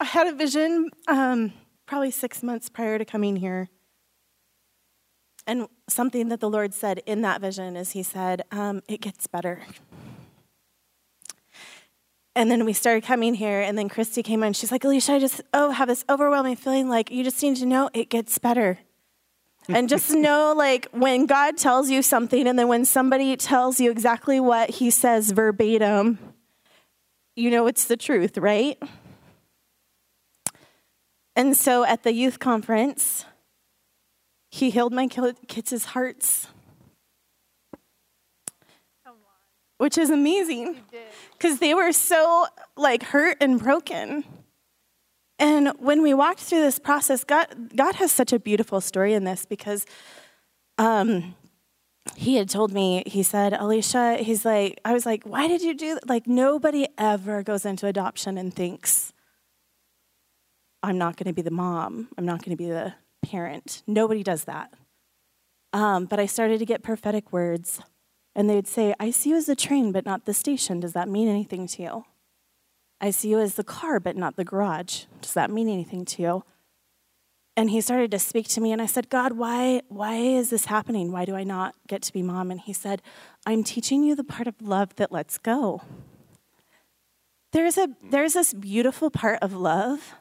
I 0.00 0.04
had 0.04 0.26
a 0.26 0.34
vision 0.34 0.90
um, 1.08 1.52
probably 1.86 2.10
six 2.10 2.42
months 2.42 2.68
prior 2.68 2.98
to 2.98 3.04
coming 3.04 3.36
here. 3.36 3.68
And 5.46 5.66
something 5.88 6.28
that 6.28 6.40
the 6.40 6.50
Lord 6.50 6.74
said 6.74 7.00
in 7.06 7.22
that 7.22 7.40
vision 7.40 7.76
is 7.76 7.92
He 7.92 8.02
said, 8.02 8.42
um, 8.50 8.82
It 8.88 9.00
gets 9.00 9.26
better. 9.26 9.62
And 12.36 12.50
then 12.50 12.64
we 12.64 12.72
started 12.72 13.02
coming 13.02 13.34
here, 13.34 13.60
and 13.60 13.76
then 13.76 13.88
Christy 13.88 14.22
came 14.22 14.42
in. 14.44 14.52
She's 14.52 14.70
like, 14.70 14.84
Alicia, 14.84 15.14
I 15.14 15.18
just 15.18 15.40
oh 15.52 15.70
have 15.70 15.88
this 15.88 16.04
overwhelming 16.08 16.56
feeling 16.56 16.88
like 16.88 17.10
you 17.10 17.24
just 17.24 17.42
need 17.42 17.56
to 17.56 17.66
know 17.66 17.90
it 17.92 18.08
gets 18.08 18.38
better. 18.38 18.78
and 19.68 19.88
just 19.88 20.10
know 20.10 20.54
like 20.56 20.88
when 20.92 21.26
God 21.26 21.56
tells 21.56 21.90
you 21.90 22.02
something, 22.02 22.46
and 22.46 22.58
then 22.58 22.68
when 22.68 22.84
somebody 22.84 23.36
tells 23.36 23.80
you 23.80 23.90
exactly 23.90 24.40
what 24.40 24.70
he 24.70 24.90
says 24.90 25.32
verbatim, 25.32 26.18
you 27.36 27.50
know 27.50 27.66
it's 27.66 27.84
the 27.84 27.96
truth, 27.96 28.38
right? 28.38 28.80
And 31.36 31.56
so 31.56 31.84
at 31.84 32.02
the 32.02 32.12
youth 32.12 32.38
conference, 32.38 33.24
he 34.50 34.70
healed 34.70 34.92
my 34.92 35.06
kids' 35.06 35.84
hearts. 35.86 36.48
Which 39.80 39.96
is 39.96 40.10
amazing. 40.10 40.76
Because 41.32 41.58
they 41.58 41.72
were 41.72 41.90
so 41.90 42.46
like 42.76 43.02
hurt 43.02 43.38
and 43.40 43.58
broken. 43.58 44.24
And 45.38 45.72
when 45.78 46.02
we 46.02 46.12
walked 46.12 46.40
through 46.40 46.60
this 46.60 46.78
process, 46.78 47.24
God, 47.24 47.74
God 47.74 47.94
has 47.94 48.12
such 48.12 48.34
a 48.34 48.38
beautiful 48.38 48.82
story 48.82 49.14
in 49.14 49.24
this 49.24 49.46
because 49.46 49.86
um, 50.76 51.34
he 52.14 52.36
had 52.36 52.50
told 52.50 52.74
me, 52.74 53.02
he 53.06 53.22
said, 53.22 53.54
Alicia, 53.54 54.18
he's 54.18 54.44
like, 54.44 54.78
I 54.84 54.92
was 54.92 55.06
like, 55.06 55.24
why 55.24 55.48
did 55.48 55.62
you 55.62 55.72
do 55.72 55.94
that? 55.94 56.06
Like, 56.06 56.26
nobody 56.26 56.86
ever 56.98 57.42
goes 57.42 57.64
into 57.64 57.86
adoption 57.86 58.36
and 58.36 58.52
thinks, 58.52 59.14
I'm 60.82 60.98
not 60.98 61.16
going 61.16 61.28
to 61.28 61.32
be 61.32 61.40
the 61.40 61.50
mom. 61.50 62.08
I'm 62.18 62.26
not 62.26 62.44
going 62.44 62.54
to 62.54 62.62
be 62.62 62.68
the 62.68 62.92
parent. 63.22 63.82
Nobody 63.86 64.22
does 64.22 64.44
that. 64.44 64.74
Um, 65.72 66.04
but 66.04 66.20
I 66.20 66.26
started 66.26 66.58
to 66.58 66.66
get 66.66 66.82
prophetic 66.82 67.32
words, 67.32 67.80
and 68.34 68.48
they'd 68.48 68.66
say, 68.66 68.94
I 69.00 69.10
see 69.10 69.30
you 69.30 69.36
as 69.36 69.46
the 69.46 69.56
train, 69.56 69.92
but 69.92 70.04
not 70.04 70.24
the 70.24 70.34
station. 70.34 70.80
Does 70.80 70.92
that 70.92 71.08
mean 71.08 71.28
anything 71.28 71.66
to 71.68 71.82
you? 71.82 72.04
I 73.00 73.10
see 73.10 73.30
you 73.30 73.40
as 73.40 73.54
the 73.54 73.64
car, 73.64 73.98
but 73.98 74.16
not 74.16 74.36
the 74.36 74.44
garage. 74.44 75.04
Does 75.20 75.34
that 75.34 75.50
mean 75.50 75.68
anything 75.68 76.04
to 76.04 76.22
you? 76.22 76.44
And 77.56 77.70
he 77.70 77.80
started 77.80 78.10
to 78.12 78.18
speak 78.18 78.48
to 78.48 78.60
me, 78.60 78.72
and 78.72 78.80
I 78.80 78.86
said, 78.86 79.10
God, 79.10 79.32
why, 79.32 79.82
why 79.88 80.14
is 80.14 80.50
this 80.50 80.66
happening? 80.66 81.10
Why 81.10 81.24
do 81.24 81.34
I 81.34 81.44
not 81.44 81.74
get 81.88 82.02
to 82.02 82.12
be 82.12 82.22
mom? 82.22 82.50
And 82.50 82.60
he 82.60 82.72
said, 82.72 83.02
I'm 83.44 83.64
teaching 83.64 84.04
you 84.04 84.14
the 84.14 84.24
part 84.24 84.46
of 84.46 84.54
love 84.62 84.96
that 84.96 85.12
lets 85.12 85.36
go. 85.36 85.82
There's, 87.52 87.76
a, 87.76 87.88
there's 88.02 88.34
this 88.34 88.54
beautiful 88.54 89.10
part 89.10 89.40
of 89.42 89.52
love 89.52 90.14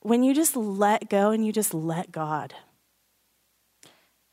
when 0.00 0.22
you 0.22 0.34
just 0.34 0.56
let 0.56 1.08
go 1.08 1.30
and 1.30 1.46
you 1.46 1.52
just 1.52 1.72
let 1.72 2.12
God. 2.12 2.54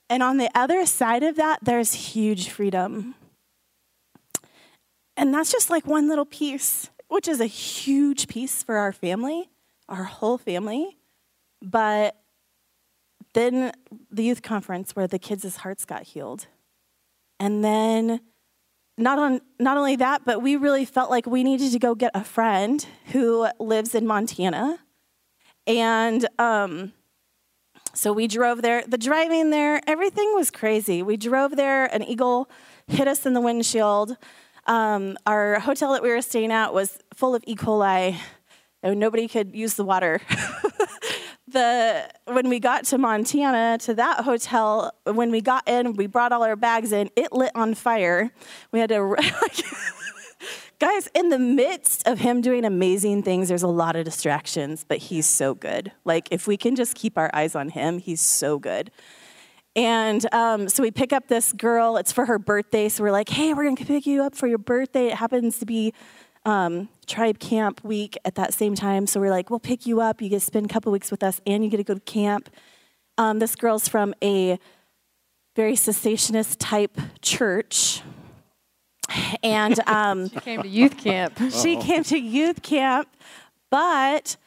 And 0.10 0.24
on 0.24 0.38
the 0.38 0.50
other 0.56 0.86
side 0.86 1.24
of 1.24 1.36
that, 1.36 1.60
there's 1.62 1.94
huge 1.94 2.50
freedom. 2.50 3.16
And 5.16 5.34
that's 5.34 5.52
just 5.52 5.70
like 5.70 5.86
one 5.86 6.08
little 6.08 6.26
piece, 6.26 6.90
which 7.08 7.28
is 7.28 7.42
a 7.42 7.46
huge 7.46 8.28
piece 8.28 8.64
for 8.64 8.78
our 8.78 8.94
family, 8.94 9.50
our 9.90 10.04
whole 10.04 10.38
family. 10.38 10.98
But 11.62 12.16
then 13.34 13.72
the 14.12 14.24
youth 14.24 14.42
conference 14.42 14.96
where 14.96 15.08
the 15.08 15.20
kids' 15.20 15.58
hearts 15.58 15.86
got 15.86 16.04
healed. 16.04 16.48
And 17.40 17.64
then 17.64 18.22
not 18.98 19.20
on 19.20 19.42
not 19.60 19.78
only 19.78 19.96
that, 19.98 20.26
but 20.26 20.42
we 20.42 20.56
really 20.56 20.86
felt 20.86 21.10
like 21.10 21.26
we 21.26 21.44
needed 21.44 21.72
to 21.72 21.80
go 21.80 21.94
get 21.94 22.12
a 22.14 22.24
friend 22.24 22.86
who 23.12 23.48
lives 23.60 23.94
in 23.94 24.08
Montana, 24.08 24.80
and 25.68 26.28
um, 26.40 26.94
so 27.98 28.14
we 28.14 28.28
drove 28.28 28.62
there. 28.62 28.84
The 28.88 28.98
driving 28.98 29.50
there, 29.50 29.82
everything 29.88 30.32
was 30.36 30.52
crazy. 30.52 31.02
We 31.02 31.18
drove 31.18 31.56
there. 31.56 31.86
An 31.88 32.04
eagle 32.04 32.48
hit 32.88 33.08
us 33.08 33.26
in 33.26 33.34
the 33.34 33.42
windshield. 33.42 34.18
Um, 34.68 35.18
our 35.26 35.60
hotel 35.60 35.94
that 35.94 36.04
we 36.04 36.10
were 36.10 36.22
staying 36.22 36.52
at 36.52 36.76
was 36.76 37.00
full 37.16 37.34
of 37.34 37.44
E. 37.48 37.56
coli, 37.56 38.16
and 38.84 39.00
nobody 39.00 39.28
could 39.28 39.56
use 39.56 39.74
the 39.74 39.84
water. 39.84 40.22
the 41.48 42.08
when 42.26 42.50
we 42.50 42.60
got 42.60 42.86
to 42.86 43.00
Montana 43.00 43.80
to 43.80 43.96
that 43.96 44.26
hotel, 44.26 44.94
when 45.06 45.32
we 45.32 45.42
got 45.42 45.68
in, 45.68 45.94
we 45.94 46.06
brought 46.06 46.32
all 46.32 46.44
our 46.44 46.56
bags 46.56 46.92
in. 46.92 47.10
It 47.16 47.34
lit 47.34 47.52
on 47.56 47.74
fire. 47.74 48.32
We 48.72 48.80
had 48.80 48.90
to. 48.90 49.16
Guys, 50.80 51.10
in 51.16 51.30
the 51.30 51.40
midst 51.40 52.08
of 52.08 52.20
him 52.20 52.40
doing 52.40 52.64
amazing 52.64 53.24
things, 53.24 53.48
there's 53.48 53.64
a 53.64 53.68
lot 53.68 53.96
of 53.96 54.06
distractions, 54.06 54.86
but 54.88 55.00
he's 55.00 55.28
so 55.28 55.56
good. 55.56 55.92
Like 56.06 56.28
if 56.30 56.46
we 56.46 56.56
can 56.56 56.76
just 56.76 56.94
keep 56.94 57.18
our 57.18 57.32
eyes 57.34 57.56
on 57.56 57.70
him, 57.70 57.98
he's 57.98 58.22
so 58.22 58.60
good. 58.60 58.92
And 59.76 60.32
um, 60.34 60.70
so 60.70 60.84
we 60.84 60.92
pick 60.92 61.14
up 61.14 61.30
this 61.30 61.52
girl. 61.52 61.98
It's 61.98 62.12
for 62.12 62.26
her 62.28 62.38
birthday. 62.38 62.90
So 62.90 63.04
we're 63.04 63.12
like, 63.12 63.30
hey, 63.30 63.56
we're 63.56 63.64
going 63.64 63.76
to 63.76 63.86
pick 63.86 64.06
you 64.06 64.22
up 64.22 64.36
for 64.36 64.46
your 64.46 64.60
birthday. 64.60 65.08
It 65.08 65.16
happens 65.16 65.58
to 65.60 65.66
be 65.66 65.94
um, 66.46 66.90
tribe 67.08 67.40
camp 67.40 67.84
week 67.84 68.16
at 68.24 68.36
that 68.36 68.54
same 68.54 68.76
time. 68.76 69.08
So 69.08 69.20
we're 69.20 69.32
like, 69.32 69.50
we'll 69.50 69.60
pick 69.60 69.88
you 69.88 70.00
up. 70.00 70.22
You 70.22 70.30
get 70.30 70.40
to 70.40 70.46
spend 70.46 70.68
a 70.68 70.70
couple 70.70 70.92
weeks 70.92 71.10
with 71.10 71.24
us 71.24 71.42
and 71.48 71.64
you 71.64 71.72
get 71.72 71.78
to 71.78 71.84
go 71.84 71.96
to 71.96 72.00
camp. 72.02 72.50
Um, 73.18 73.40
this 73.40 73.56
girl's 73.56 73.88
from 73.88 74.14
a 74.24 74.60
very 75.56 75.74
cessationist 75.74 76.58
type 76.60 77.00
church. 77.24 78.04
And 79.44 79.80
um, 79.88 80.30
She 80.34 80.40
came 80.40 80.62
to 80.62 80.68
youth 80.68 80.98
camp. 80.98 81.40
she 81.52 81.78
came 81.78 82.04
to 82.06 82.18
youth 82.18 82.62
camp, 82.62 83.10
but 83.70 84.38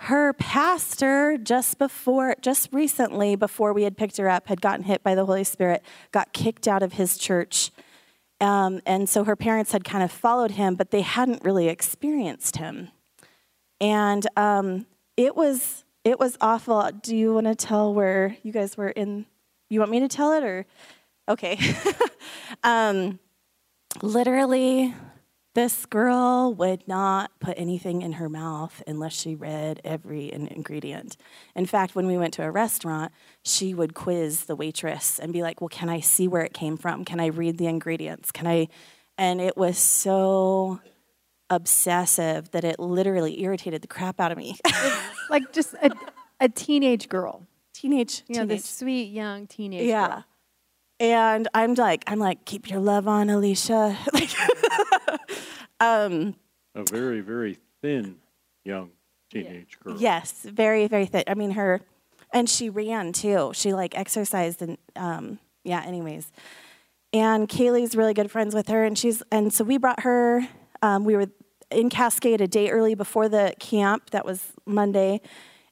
her 0.00 0.32
pastor 0.34 1.36
just 1.36 1.78
before 1.78 2.36
just 2.40 2.68
recently 2.72 3.34
before 3.34 3.72
we 3.72 3.82
had 3.82 3.96
picked 3.96 4.16
her 4.16 4.28
up 4.28 4.46
had 4.46 4.60
gotten 4.60 4.84
hit 4.84 5.02
by 5.02 5.14
the 5.14 5.24
holy 5.24 5.42
spirit 5.42 5.82
got 6.12 6.32
kicked 6.32 6.68
out 6.68 6.82
of 6.82 6.92
his 6.94 7.18
church. 7.18 7.72
Um, 8.40 8.80
and 8.86 9.08
so 9.08 9.24
her 9.24 9.34
parents 9.34 9.72
had 9.72 9.82
kind 9.82 10.04
of 10.04 10.12
followed 10.12 10.52
him 10.52 10.76
but 10.76 10.92
they 10.92 11.00
hadn't 11.00 11.42
really 11.42 11.68
experienced 11.68 12.56
him. 12.56 12.90
And 13.80 14.26
um, 14.36 14.86
it 15.16 15.34
was 15.34 15.84
it 16.04 16.18
was 16.20 16.38
awful. 16.40 16.90
Do 17.02 17.16
you 17.16 17.34
want 17.34 17.46
to 17.46 17.56
tell 17.56 17.92
where 17.92 18.36
you 18.42 18.52
guys 18.52 18.76
were 18.76 18.90
in 18.90 19.26
you 19.68 19.80
want 19.80 19.90
me 19.90 20.00
to 20.00 20.08
tell 20.08 20.32
it 20.32 20.44
or? 20.44 20.66
Okay. 21.28 21.58
Um, 22.64 23.18
literally 24.02 24.94
this 25.54 25.86
girl 25.86 26.54
would 26.54 26.86
not 26.86 27.32
put 27.40 27.58
anything 27.58 28.02
in 28.02 28.12
her 28.12 28.28
mouth 28.28 28.80
unless 28.86 29.12
she 29.12 29.34
read 29.34 29.80
every 29.82 30.32
ingredient. 30.32 31.16
In 31.56 31.66
fact, 31.66 31.96
when 31.96 32.06
we 32.06 32.16
went 32.16 32.34
to 32.34 32.44
a 32.44 32.50
restaurant, 32.50 33.10
she 33.42 33.74
would 33.74 33.94
quiz 33.94 34.44
the 34.44 34.54
waitress 34.54 35.18
and 35.18 35.32
be 35.32 35.42
like, 35.42 35.60
Well, 35.60 35.68
can 35.68 35.88
I 35.88 36.00
see 36.00 36.28
where 36.28 36.42
it 36.42 36.54
came 36.54 36.76
from? 36.76 37.04
Can 37.04 37.18
I 37.18 37.26
read 37.26 37.58
the 37.58 37.66
ingredients? 37.66 38.30
Can 38.30 38.46
I? 38.46 38.68
And 39.16 39.40
it 39.40 39.56
was 39.56 39.78
so 39.78 40.80
obsessive 41.50 42.50
that 42.52 42.64
it 42.64 42.78
literally 42.78 43.42
irritated 43.42 43.82
the 43.82 43.88
crap 43.88 44.20
out 44.20 44.30
of 44.30 44.38
me. 44.38 44.56
like 45.30 45.52
just 45.52 45.74
a, 45.82 45.90
a 46.40 46.48
teenage 46.48 47.08
girl. 47.08 47.46
Teenage, 47.74 48.22
You 48.28 48.36
know, 48.36 48.40
teenage. 48.42 48.62
this 48.62 48.70
sweet 48.70 49.10
young 49.10 49.46
teenage 49.46 49.88
yeah. 49.88 50.06
girl. 50.08 50.24
And 51.00 51.46
I'm 51.54 51.74
like, 51.74 52.04
I'm 52.06 52.18
like, 52.18 52.44
keep 52.44 52.68
your 52.68 52.80
love 52.80 53.06
on, 53.06 53.30
Alicia. 53.30 53.96
um, 55.80 56.34
A 56.74 56.82
very, 56.84 57.20
very 57.20 57.58
thin 57.82 58.16
young 58.64 58.90
teenage 59.30 59.78
girl. 59.80 59.96
Yes, 59.98 60.42
very, 60.42 60.88
very 60.88 61.06
thin. 61.06 61.24
I 61.28 61.34
mean, 61.34 61.52
her, 61.52 61.80
and 62.32 62.48
she 62.50 62.68
ran 62.68 63.12
too. 63.12 63.52
She 63.54 63.72
like 63.72 63.96
exercised 63.96 64.60
and, 64.60 64.76
um, 64.96 65.38
yeah, 65.62 65.82
anyways. 65.84 66.32
And 67.12 67.48
Kaylee's 67.48 67.96
really 67.96 68.12
good 68.12 68.30
friends 68.30 68.54
with 68.54 68.68
her, 68.68 68.84
and 68.84 68.98
she's, 68.98 69.22
and 69.32 69.52
so 69.52 69.64
we 69.64 69.78
brought 69.78 70.00
her, 70.00 70.46
um, 70.82 71.04
we 71.04 71.16
were 71.16 71.26
in 71.70 71.88
Cascade 71.88 72.40
a 72.40 72.46
day 72.46 72.70
early 72.70 72.94
before 72.94 73.28
the 73.28 73.54
camp, 73.58 74.10
that 74.10 74.26
was 74.26 74.52
Monday. 74.66 75.20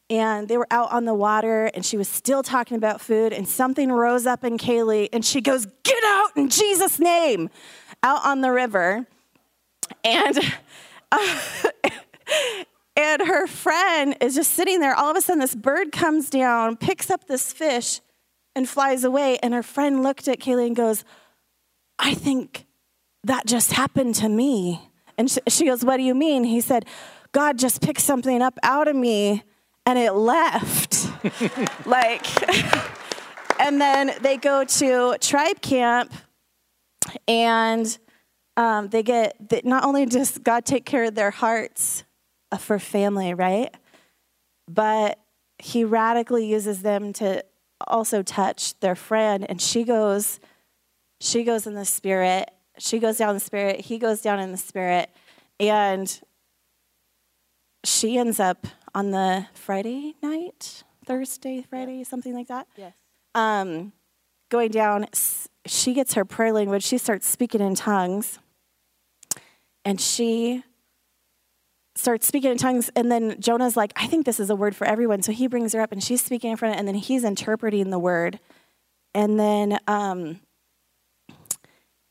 And 0.09 0.47
they 0.49 0.57
were 0.57 0.69
out 0.71 0.93
on 0.93 1.05
the 1.05 1.15
water, 1.15 1.67
and 1.67 1.85
she 1.85 1.97
was 1.97 2.09
still 2.09 2.43
talking 2.43 2.77
about 2.77 3.01
food, 3.01 3.33
and 3.33 3.49
something 3.49 3.91
rose 3.91 4.25
up 4.25 4.45
in 4.45 4.57
Kaylee, 4.57 5.09
and 5.13 5.25
she 5.25 5.41
goes, 5.41 5.67
Get 5.83 6.05
out 6.05 6.31
in 6.37 6.49
Jesus' 6.49 7.01
name, 7.01 7.51
out 8.03 8.25
on 8.25 8.41
the 8.41 8.53
river. 8.53 9.07
And 10.05 10.39
uh, 11.11 11.43
and 12.97 13.23
her 13.23 13.47
friend 13.47 14.17
is 14.21 14.35
just 14.35 14.53
sitting 14.53 14.81
there. 14.81 14.95
All 14.95 15.11
of 15.11 15.17
a 15.17 15.21
sudden, 15.21 15.41
this 15.41 15.55
bird 15.55 15.93
comes 15.93 16.31
down, 16.31 16.77
picks 16.77 17.11
up 17.11 17.27
this 17.27 17.53
fish, 17.53 18.01
and 18.55 18.69
flies 18.69 19.05
away. 19.05 19.39
And 19.43 19.55
her 19.55 19.63
friend 19.63 20.03
looked 20.03 20.29
at 20.29 20.41
Kaylee 20.41 20.69
and 20.69 20.77
goes, 20.77 21.05
I 21.99 22.15
think 22.15 22.67
that 23.25 23.47
just 23.47 23.73
happened 23.73 24.15
to 24.17 24.29
me. 24.29 24.91
And 25.19 25.31
she, 25.31 25.41
she 25.49 25.65
goes, 25.67 25.85
What 25.85 25.97
do 25.97 26.03
you 26.03 26.15
mean? 26.15 26.45
He 26.45 26.61
said, 26.61 26.87
God 27.33 27.59
just 27.59 27.83
picked 27.83 28.01
something 28.01 28.41
up 28.41 28.59
out 28.63 28.89
of 28.89 28.97
me 28.97 29.43
and 29.87 29.99
it 29.99 30.13
left. 30.13 31.09
like, 31.87 32.27
and 33.61 33.81
then 33.81 34.13
they 34.21 34.37
go 34.37 34.65
to 34.65 35.17
tribe 35.21 35.63
camp 35.63 36.13
and 37.29 37.97
um, 38.57 38.89
they 38.89 39.03
get, 39.03 39.37
they, 39.49 39.63
not 39.65 39.85
only 39.85 40.05
does 40.07 40.39
God 40.39 40.65
take 40.65 40.85
care 40.85 41.05
of 41.05 41.15
their 41.15 41.31
hearts 41.31 42.05
uh, 42.51 42.57
for 42.57 42.79
family, 42.79 43.33
right? 43.33 43.75
But 44.69 45.21
he 45.59 45.85
radically 45.85 46.47
uses 46.47 46.83
them 46.83 47.13
to 47.15 47.45
also 47.87 48.23
touch 48.23 48.79
their 48.81 48.95
friend. 48.95 49.47
And 49.49 49.61
she 49.61 49.85
goes, 49.85 50.41
she 51.21 51.45
goes 51.45 51.67
in 51.67 51.75
the 51.75 51.85
spirit. 51.85 52.51
She 52.79 52.99
goes 52.99 53.19
down 53.19 53.31
in 53.31 53.37
the 53.37 53.41
spirit. 53.41 53.81
He 53.81 53.99
goes 53.99 54.21
down 54.21 54.41
in 54.41 54.53
the 54.53 54.59
spirit. 54.59 55.11
And 55.61 56.21
she 57.85 58.19
ends 58.19 58.41
up 58.41 58.67
on 58.97 59.11
the 59.11 59.47
Friday 59.53 60.15
night, 60.23 60.83
Thursday, 61.05 61.63
Friday, 61.69 62.03
something 62.03 62.33
like 62.33 62.49
that. 62.49 62.67
Yes. 62.79 62.95
Um, 63.35 63.93
going 64.49 64.71
down, 64.71 65.05
she 65.67 65.93
gets 65.93 66.15
her 66.15 66.25
prayer 66.25 66.51
language. 66.51 66.83
She 66.83 66.97
starts 66.97 67.29
speaking 67.29 67.61
in 67.61 67.75
tongues. 67.75 68.39
And 69.85 70.01
she 70.01 70.65
starts 71.95 72.27
speaking 72.27 72.53
in 72.53 72.57
tongues. 72.57 72.91
And 72.97 73.13
then 73.13 73.39
Jonah's 73.39 73.77
like, 73.77 73.93
I 73.97 74.07
think 74.07 74.25
this 74.25 74.41
is 74.41 74.49
a 74.49 74.57
word 74.57 74.75
for 74.75 74.87
everyone. 74.87 75.21
So 75.21 75.31
he 75.31 75.47
brings 75.47 75.75
her 75.75 75.83
up 75.83 75.93
and 75.93 76.03
she's 76.03 76.25
speaking 76.25 76.53
in 76.53 76.57
front 76.57 76.75
of, 76.75 76.79
and 76.79 76.89
then 76.89 76.95
he's 76.95 77.23
interpreting 77.23 77.91
the 77.91 77.99
word. 77.99 78.41
And 79.15 79.39
then, 79.39 79.79
um, 79.87 80.41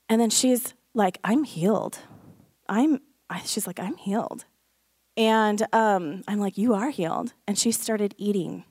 and 0.07 0.21
then 0.21 0.29
she's 0.29 0.75
like, 0.93 1.17
I'm 1.23 1.45
healed. 1.45 1.97
I'm, 2.69 3.01
I, 3.27 3.41
she's 3.41 3.65
like, 3.65 3.79
I'm 3.79 3.97
healed. 3.97 4.45
And 5.17 5.65
um, 5.73 6.23
I'm 6.27 6.39
like, 6.39 6.57
You 6.57 6.73
are 6.73 6.89
healed. 6.89 7.33
And 7.47 7.57
she 7.57 7.71
started 7.71 8.13
eating. 8.17 8.63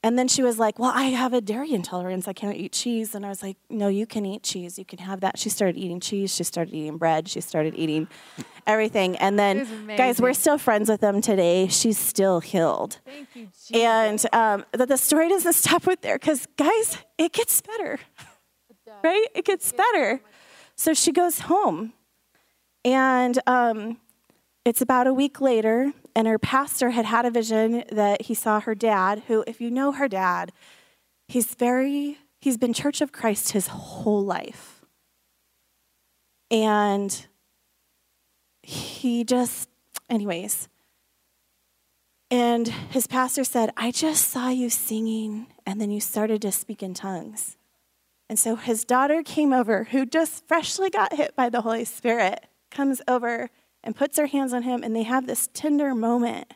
And 0.00 0.16
then 0.16 0.28
she 0.28 0.42
was 0.44 0.58
like, 0.60 0.78
Well, 0.78 0.92
I 0.94 1.04
have 1.04 1.32
a 1.32 1.40
dairy 1.40 1.72
intolerance. 1.72 2.28
I 2.28 2.32
can't 2.32 2.56
eat 2.56 2.72
cheese. 2.72 3.14
And 3.14 3.26
I 3.26 3.28
was 3.28 3.42
like, 3.42 3.56
No, 3.68 3.88
you 3.88 4.06
can 4.06 4.24
eat 4.24 4.42
cheese. 4.42 4.78
You 4.78 4.84
can 4.84 4.98
have 5.00 5.20
that. 5.20 5.38
She 5.38 5.48
started 5.48 5.76
eating 5.76 6.00
cheese. 6.00 6.34
She 6.34 6.44
started 6.44 6.74
eating 6.74 6.98
bread. 6.98 7.28
She 7.28 7.40
started 7.40 7.74
eating 7.76 8.08
everything. 8.66 9.16
And 9.16 9.38
then, 9.38 9.66
guys, 9.96 10.20
we're 10.20 10.34
still 10.34 10.58
friends 10.58 10.88
with 10.88 11.00
them 11.00 11.20
today. 11.20 11.66
She's 11.68 11.98
still 11.98 12.40
healed. 12.40 13.00
Thank 13.04 13.28
you, 13.34 13.46
Jesus. 13.46 13.70
And 13.74 14.26
um, 14.32 14.64
that 14.72 14.88
the 14.88 14.96
story 14.98 15.28
doesn't 15.28 15.54
stop 15.54 15.86
with 15.86 16.00
there 16.02 16.18
because, 16.18 16.46
guys, 16.56 16.98
it 17.16 17.32
gets 17.32 17.60
better. 17.60 17.98
right? 19.04 19.26
It 19.34 19.44
gets 19.44 19.72
better. 19.72 20.20
So 20.76 20.94
she 20.94 21.10
goes 21.12 21.40
home. 21.40 21.92
And 22.84 23.38
um, 23.48 23.98
it's 24.68 24.82
about 24.82 25.06
a 25.06 25.14
week 25.14 25.40
later, 25.40 25.94
and 26.14 26.28
her 26.28 26.38
pastor 26.38 26.90
had 26.90 27.06
had 27.06 27.24
a 27.24 27.30
vision 27.30 27.84
that 27.90 28.22
he 28.22 28.34
saw 28.34 28.60
her 28.60 28.74
dad, 28.74 29.22
who, 29.26 29.42
if 29.46 29.62
you 29.62 29.70
know 29.70 29.92
her 29.92 30.08
dad, 30.08 30.52
he's 31.26 31.54
very, 31.54 32.18
he's 32.38 32.58
been 32.58 32.74
Church 32.74 33.00
of 33.00 33.10
Christ 33.10 33.52
his 33.52 33.68
whole 33.68 34.22
life. 34.22 34.84
And 36.50 37.26
he 38.62 39.24
just, 39.24 39.70
anyways, 40.10 40.68
and 42.30 42.68
his 42.68 43.06
pastor 43.06 43.44
said, 43.44 43.72
I 43.74 43.90
just 43.90 44.28
saw 44.28 44.50
you 44.50 44.68
singing, 44.68 45.46
and 45.64 45.80
then 45.80 45.90
you 45.90 46.00
started 46.00 46.42
to 46.42 46.52
speak 46.52 46.82
in 46.82 46.92
tongues. 46.92 47.56
And 48.28 48.38
so 48.38 48.56
his 48.56 48.84
daughter 48.84 49.22
came 49.22 49.54
over, 49.54 49.84
who 49.84 50.04
just 50.04 50.46
freshly 50.46 50.90
got 50.90 51.14
hit 51.14 51.34
by 51.34 51.48
the 51.48 51.62
Holy 51.62 51.86
Spirit, 51.86 52.44
comes 52.70 53.00
over 53.08 53.48
and 53.88 53.96
puts 53.96 54.18
her 54.18 54.26
hands 54.26 54.52
on 54.52 54.64
him, 54.64 54.82
and 54.82 54.94
they 54.94 55.04
have 55.04 55.26
this 55.26 55.48
tender 55.54 55.94
moment 55.94 56.52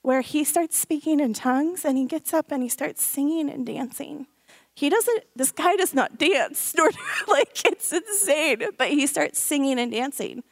where 0.00 0.22
he 0.22 0.42
starts 0.44 0.78
speaking 0.78 1.20
in 1.20 1.34
tongues 1.34 1.84
and 1.84 1.98
he 1.98 2.06
gets 2.06 2.32
up 2.32 2.50
and 2.50 2.62
he 2.62 2.70
starts 2.70 3.02
singing 3.02 3.50
and 3.50 3.66
dancing. 3.66 4.26
he 4.74 4.88
doesn't 4.88 5.24
this 5.36 5.52
guy 5.52 5.76
does 5.76 5.92
not 5.92 6.16
dance 6.16 6.74
nor 6.78 6.90
like 7.28 7.66
it's 7.66 7.92
insane 7.92 8.62
but 8.78 8.88
he 8.88 9.06
starts 9.06 9.38
singing 9.38 9.78
and 9.78 9.92
dancing 9.92 10.42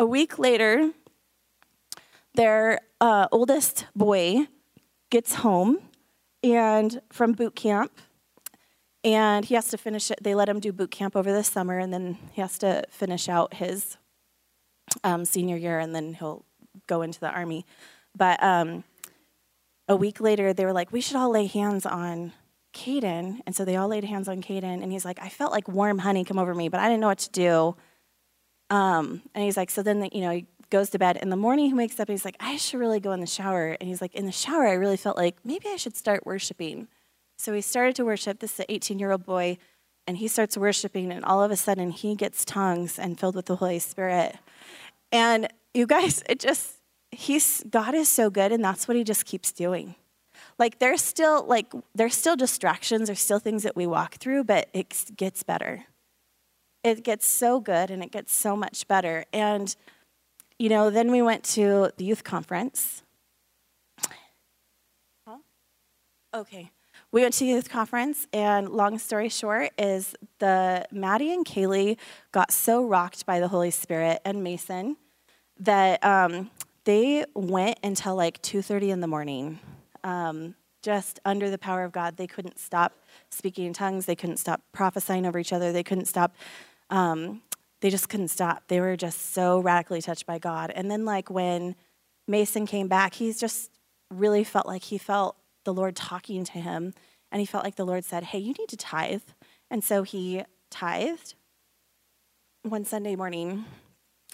a 0.00 0.04
week 0.04 0.40
later 0.40 0.90
their 2.34 2.80
uh, 3.00 3.28
oldest 3.30 3.86
boy 3.94 4.48
gets 5.08 5.34
home 5.34 5.78
and 6.42 7.00
from 7.12 7.30
boot 7.30 7.54
camp 7.54 7.92
and 9.04 9.44
he 9.44 9.54
has 9.54 9.68
to 9.68 9.78
finish 9.78 10.10
it 10.10 10.18
they 10.20 10.34
let 10.34 10.48
him 10.48 10.58
do 10.58 10.72
boot 10.72 10.90
camp 10.90 11.14
over 11.14 11.32
the 11.32 11.44
summer 11.44 11.78
and 11.78 11.94
then 11.94 12.18
he 12.32 12.40
has 12.40 12.58
to 12.58 12.82
finish 12.90 13.28
out 13.28 13.54
his 13.54 13.96
um, 15.04 15.24
senior 15.24 15.56
year 15.56 15.78
and 15.78 15.94
then 15.94 16.14
he'll 16.14 16.44
go 16.86 17.02
into 17.02 17.20
the 17.20 17.30
army 17.30 17.64
but 18.16 18.42
um, 18.42 18.84
a 19.88 19.96
week 19.96 20.20
later 20.20 20.52
they 20.52 20.64
were 20.64 20.72
like 20.72 20.92
we 20.92 21.00
should 21.00 21.16
all 21.16 21.30
lay 21.30 21.46
hands 21.46 21.86
on 21.86 22.32
Caden. 22.72 23.40
And 23.46 23.54
so 23.54 23.64
they 23.64 23.76
all 23.76 23.88
laid 23.88 24.04
hands 24.04 24.28
on 24.28 24.42
Caden. 24.42 24.82
And 24.82 24.92
he's 24.92 25.04
like, 25.04 25.20
I 25.20 25.28
felt 25.28 25.52
like 25.52 25.68
warm 25.68 25.98
honey 25.98 26.24
come 26.24 26.38
over 26.38 26.54
me, 26.54 26.68
but 26.68 26.80
I 26.80 26.88
didn't 26.88 27.00
know 27.00 27.08
what 27.08 27.18
to 27.18 27.30
do. 27.30 27.76
Um, 28.70 29.22
and 29.34 29.44
he's 29.44 29.56
like, 29.56 29.70
so 29.70 29.82
then, 29.82 30.00
the, 30.00 30.10
you 30.12 30.20
know, 30.20 30.30
he 30.30 30.46
goes 30.70 30.90
to 30.90 30.98
bed. 30.98 31.16
In 31.16 31.30
the 31.30 31.36
morning, 31.36 31.66
he 31.66 31.74
wakes 31.74 31.98
up 31.98 32.08
and 32.08 32.14
he's 32.16 32.24
like, 32.24 32.36
I 32.38 32.56
should 32.56 32.78
really 32.78 33.00
go 33.00 33.12
in 33.12 33.20
the 33.20 33.26
shower. 33.26 33.76
And 33.80 33.88
he's 33.88 34.00
like, 34.00 34.14
in 34.14 34.26
the 34.26 34.32
shower, 34.32 34.66
I 34.66 34.74
really 34.74 34.96
felt 34.96 35.16
like 35.16 35.36
maybe 35.44 35.68
I 35.68 35.76
should 35.76 35.96
start 35.96 36.24
worshiping. 36.24 36.86
So 37.36 37.52
he 37.52 37.60
started 37.60 37.96
to 37.96 38.04
worship. 38.04 38.38
This 38.38 38.54
is 38.54 38.60
an 38.60 38.66
18 38.68 38.98
year 38.98 39.10
old 39.10 39.24
boy. 39.24 39.58
And 40.06 40.16
he 40.16 40.28
starts 40.28 40.56
worshiping. 40.56 41.10
And 41.10 41.24
all 41.24 41.42
of 41.42 41.50
a 41.50 41.56
sudden, 41.56 41.90
he 41.90 42.14
gets 42.14 42.44
tongues 42.44 42.98
and 42.98 43.18
filled 43.18 43.34
with 43.34 43.46
the 43.46 43.56
Holy 43.56 43.78
Spirit. 43.80 44.36
And 45.12 45.48
you 45.74 45.86
guys, 45.86 46.22
it 46.28 46.40
just, 46.40 46.76
he's, 47.10 47.62
God 47.68 47.94
is 47.94 48.08
so 48.08 48.30
good. 48.30 48.52
And 48.52 48.64
that's 48.64 48.88
what 48.88 48.96
he 48.96 49.04
just 49.04 49.24
keeps 49.24 49.52
doing 49.52 49.94
like 50.60 50.78
there's 50.78 51.00
still 51.00 51.44
like 51.46 51.72
there's 51.94 52.14
still 52.14 52.36
distractions 52.36 53.08
there's 53.08 53.20
still 53.20 53.40
things 53.40 53.62
that 53.64 53.74
we 53.74 53.86
walk 53.86 54.16
through 54.16 54.44
but 54.44 54.68
it 54.72 55.10
gets 55.16 55.42
better 55.42 55.84
it 56.84 57.02
gets 57.02 57.26
so 57.26 57.58
good 57.60 57.90
and 57.90 58.02
it 58.02 58.12
gets 58.12 58.32
so 58.32 58.54
much 58.54 58.86
better 58.86 59.24
and 59.32 59.74
you 60.58 60.68
know 60.68 60.90
then 60.90 61.10
we 61.10 61.22
went 61.22 61.42
to 61.42 61.90
the 61.96 62.04
youth 62.04 62.22
conference 62.22 63.02
huh? 65.26 65.38
okay 66.34 66.70
we 67.12 67.22
went 67.22 67.34
to 67.34 67.44
youth 67.44 67.68
conference 67.68 68.26
and 68.32 68.68
long 68.68 68.98
story 68.98 69.28
short 69.28 69.70
is 69.78 70.14
the 70.38 70.86
maddie 70.90 71.32
and 71.32 71.44
kaylee 71.44 71.96
got 72.32 72.52
so 72.52 72.84
rocked 72.84 73.26
by 73.26 73.40
the 73.40 73.48
holy 73.48 73.70
spirit 73.70 74.20
and 74.24 74.42
mason 74.44 74.96
that 75.58 76.02
um, 76.04 76.50
they 76.84 77.24
went 77.34 77.78
until 77.82 78.16
like 78.16 78.40
2.30 78.42 78.88
in 78.88 79.00
the 79.00 79.06
morning 79.06 79.58
um, 80.02 80.54
just 80.82 81.20
under 81.24 81.50
the 81.50 81.58
power 81.58 81.84
of 81.84 81.92
God. 81.92 82.16
They 82.16 82.26
couldn't 82.26 82.58
stop 82.58 82.92
speaking 83.30 83.66
in 83.66 83.72
tongues. 83.72 84.06
They 84.06 84.16
couldn't 84.16 84.38
stop 84.38 84.62
prophesying 84.72 85.26
over 85.26 85.38
each 85.38 85.52
other. 85.52 85.72
They 85.72 85.82
couldn't 85.82 86.06
stop. 86.06 86.34
Um, 86.88 87.42
they 87.80 87.90
just 87.90 88.08
couldn't 88.08 88.28
stop. 88.28 88.64
They 88.68 88.80
were 88.80 88.96
just 88.96 89.32
so 89.32 89.58
radically 89.60 90.02
touched 90.02 90.26
by 90.26 90.38
God. 90.38 90.70
And 90.74 90.90
then, 90.90 91.04
like 91.04 91.30
when 91.30 91.76
Mason 92.26 92.66
came 92.66 92.88
back, 92.88 93.14
he's 93.14 93.38
just 93.38 93.70
really 94.10 94.44
felt 94.44 94.66
like 94.66 94.84
he 94.84 94.98
felt 94.98 95.36
the 95.64 95.74
Lord 95.74 95.96
talking 95.96 96.44
to 96.44 96.58
him, 96.58 96.94
and 97.30 97.40
he 97.40 97.46
felt 97.46 97.64
like 97.64 97.76
the 97.76 97.86
Lord 97.86 98.04
said, 98.04 98.24
"Hey, 98.24 98.38
you 98.38 98.54
need 98.58 98.68
to 98.68 98.76
tithe." 98.76 99.22
And 99.70 99.84
so 99.84 100.02
he 100.02 100.42
tithed 100.70 101.34
one 102.62 102.84
Sunday 102.84 103.16
morning. 103.16 103.64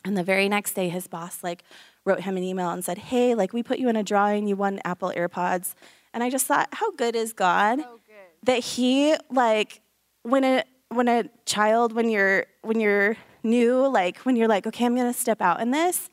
And 0.04 0.16
the 0.16 0.22
very 0.22 0.48
next 0.48 0.74
day, 0.74 0.88
his 0.88 1.08
boss 1.08 1.42
like 1.42 1.64
wrote 2.04 2.20
him 2.20 2.36
an 2.36 2.42
email 2.42 2.70
and 2.70 2.84
said, 2.84 2.98
"Hey, 2.98 3.34
like 3.34 3.52
we 3.52 3.62
put 3.62 3.78
you 3.78 3.88
in 3.88 3.96
a 3.96 4.02
drawing. 4.02 4.46
You 4.46 4.56
won 4.56 4.80
Apple 4.84 5.12
AirPods." 5.16 5.74
And 6.12 6.22
I 6.22 6.30
just 6.30 6.46
thought, 6.46 6.68
how 6.72 6.92
good 6.92 7.14
is 7.14 7.34
God 7.34 7.80
so 7.80 8.00
good. 8.06 8.14
that 8.44 8.60
He 8.60 9.14
like 9.30 9.82
when 10.22 10.44
a 10.44 10.64
when 10.88 11.08
a 11.08 11.24
child 11.44 11.92
when 11.92 12.08
you're 12.08 12.46
when 12.62 12.80
you're 12.80 13.16
new, 13.42 13.86
like 13.86 14.18
when 14.20 14.34
you're 14.34 14.48
like, 14.48 14.66
okay, 14.66 14.86
I'm 14.86 14.96
gonna 14.96 15.12
step 15.12 15.42
out 15.42 15.60
in 15.60 15.72
this, 15.72 16.08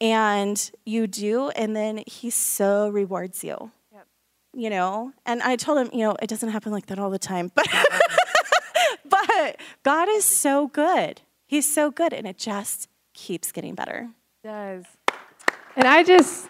and 0.00 0.70
you 0.84 1.06
do, 1.06 1.48
and 1.50 1.74
then 1.74 2.02
He 2.06 2.28
so 2.30 2.90
rewards 2.90 3.42
you. 3.42 3.70
You 4.52 4.68
know, 4.68 5.12
and 5.24 5.42
I 5.42 5.56
told 5.56 5.78
him, 5.78 5.90
you 5.92 6.04
know, 6.04 6.16
it 6.20 6.26
doesn't 6.26 6.48
happen 6.48 6.72
like 6.72 6.86
that 6.86 6.98
all 6.98 7.10
the 7.10 7.18
time, 7.18 7.52
but 7.54 7.68
but 9.08 9.56
God 9.82 10.08
is 10.08 10.24
so 10.24 10.66
good. 10.66 11.20
He's 11.46 11.72
so 11.72 11.90
good, 11.90 12.12
and 12.12 12.26
it 12.26 12.36
just 12.36 12.88
keeps 13.14 13.52
getting 13.52 13.74
better. 13.74 14.10
It 14.42 14.48
does. 14.48 14.84
And 15.76 15.86
I 15.86 16.02
just 16.02 16.48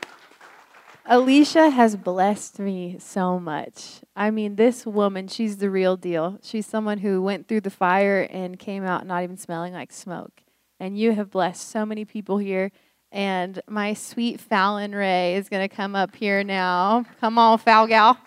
Alicia 1.06 1.70
has 1.70 1.96
blessed 1.96 2.60
me 2.60 2.96
so 3.00 3.40
much. 3.40 4.00
I 4.14 4.30
mean, 4.30 4.54
this 4.54 4.86
woman, 4.86 5.26
she's 5.26 5.56
the 5.56 5.68
real 5.68 5.96
deal. 5.96 6.38
She's 6.40 6.66
someone 6.66 6.98
who 6.98 7.20
went 7.20 7.48
through 7.48 7.62
the 7.62 7.70
fire 7.70 8.28
and 8.30 8.58
came 8.58 8.84
out 8.84 9.06
not 9.06 9.24
even 9.24 9.36
smelling 9.36 9.72
like 9.72 9.92
smoke. 9.92 10.42
And 10.78 10.96
you 10.96 11.12
have 11.12 11.30
blessed 11.30 11.68
so 11.68 11.84
many 11.84 12.04
people 12.04 12.38
here. 12.38 12.70
And 13.12 13.60
my 13.68 13.94
sweet 13.94 14.40
Fallon 14.40 14.94
Ray 14.94 15.34
is 15.34 15.48
going 15.48 15.68
to 15.68 15.74
come 15.74 15.96
up 15.96 16.14
here 16.14 16.44
now. 16.44 17.04
Come 17.20 17.38
on, 17.38 17.58
Foul 17.58 17.86
Gal. 17.86 18.18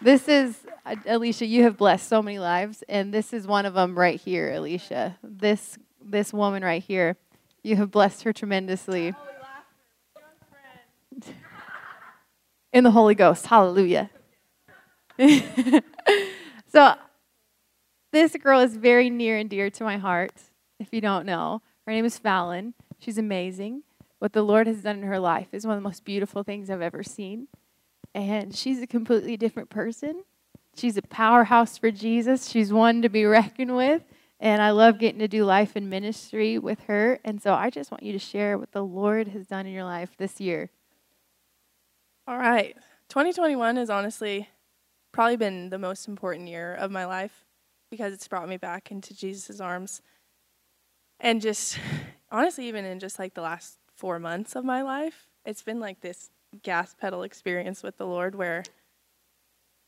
This 0.00 0.28
is, 0.28 0.56
Alicia, 1.06 1.44
you 1.44 1.64
have 1.64 1.76
blessed 1.76 2.08
so 2.08 2.22
many 2.22 2.38
lives. 2.38 2.84
And 2.88 3.12
this 3.12 3.32
is 3.32 3.46
one 3.46 3.66
of 3.66 3.74
them 3.74 3.98
right 3.98 4.20
here, 4.20 4.52
Alicia. 4.52 5.18
This, 5.22 5.76
this 6.02 6.32
woman 6.32 6.62
right 6.62 6.82
here. 6.82 7.16
You 7.62 7.76
have 7.76 7.90
blessed 7.90 8.22
her 8.22 8.32
tremendously. 8.32 9.12
in 12.72 12.84
the 12.84 12.90
Holy 12.90 13.14
Ghost. 13.14 13.46
Hallelujah. 13.46 14.10
so, 16.72 16.94
this 18.12 18.36
girl 18.36 18.60
is 18.60 18.76
very 18.76 19.10
near 19.10 19.36
and 19.36 19.50
dear 19.50 19.70
to 19.70 19.84
my 19.84 19.98
heart, 19.98 20.32
if 20.78 20.88
you 20.92 21.00
don't 21.00 21.26
know. 21.26 21.62
Her 21.86 21.92
name 21.92 22.04
is 22.04 22.18
Fallon. 22.18 22.74
She's 22.98 23.18
amazing. 23.18 23.82
What 24.18 24.32
the 24.32 24.42
Lord 24.42 24.66
has 24.66 24.82
done 24.82 24.98
in 24.98 25.04
her 25.04 25.18
life 25.18 25.48
is 25.52 25.66
one 25.66 25.76
of 25.76 25.82
the 25.82 25.88
most 25.88 26.04
beautiful 26.04 26.42
things 26.42 26.68
I've 26.68 26.82
ever 26.82 27.02
seen. 27.02 27.48
And 28.14 28.54
she's 28.54 28.82
a 28.82 28.86
completely 28.86 29.36
different 29.36 29.70
person. 29.70 30.24
She's 30.76 30.96
a 30.96 31.02
powerhouse 31.02 31.78
for 31.78 31.90
Jesus. 31.90 32.48
She's 32.48 32.72
one 32.72 33.02
to 33.02 33.08
be 33.08 33.24
reckoned 33.26 33.76
with. 33.76 34.02
And 34.38 34.62
I 34.62 34.70
love 34.70 34.98
getting 34.98 35.18
to 35.18 35.28
do 35.28 35.44
life 35.44 35.76
and 35.76 35.90
ministry 35.90 36.58
with 36.58 36.80
her. 36.84 37.18
And 37.24 37.42
so 37.42 37.54
I 37.54 37.70
just 37.70 37.90
want 37.90 38.02
you 38.02 38.12
to 38.12 38.18
share 38.18 38.56
what 38.56 38.72
the 38.72 38.84
Lord 38.84 39.28
has 39.28 39.46
done 39.46 39.66
in 39.66 39.72
your 39.72 39.84
life 39.84 40.16
this 40.16 40.40
year. 40.40 40.70
All 42.26 42.38
right. 42.38 42.74
2021 43.08 43.76
has 43.76 43.90
honestly 43.90 44.48
probably 45.12 45.36
been 45.36 45.70
the 45.70 45.78
most 45.78 46.08
important 46.08 46.48
year 46.48 46.74
of 46.74 46.90
my 46.90 47.04
life 47.04 47.44
because 47.90 48.14
it's 48.14 48.28
brought 48.28 48.48
me 48.48 48.56
back 48.56 48.90
into 48.90 49.14
Jesus' 49.14 49.60
arms. 49.60 50.00
And 51.20 51.40
just 51.40 51.78
honestly, 52.30 52.66
even 52.66 52.84
in 52.84 52.98
just 52.98 53.18
like 53.18 53.34
the 53.34 53.42
last 53.42 53.78
four 53.94 54.18
months 54.18 54.56
of 54.56 54.64
my 54.64 54.82
life, 54.82 55.28
it's 55.44 55.62
been 55.62 55.80
like 55.80 56.00
this 56.00 56.30
gas 56.62 56.94
pedal 56.98 57.22
experience 57.22 57.82
with 57.82 57.96
the 57.96 58.06
Lord 58.06 58.34
where 58.34 58.64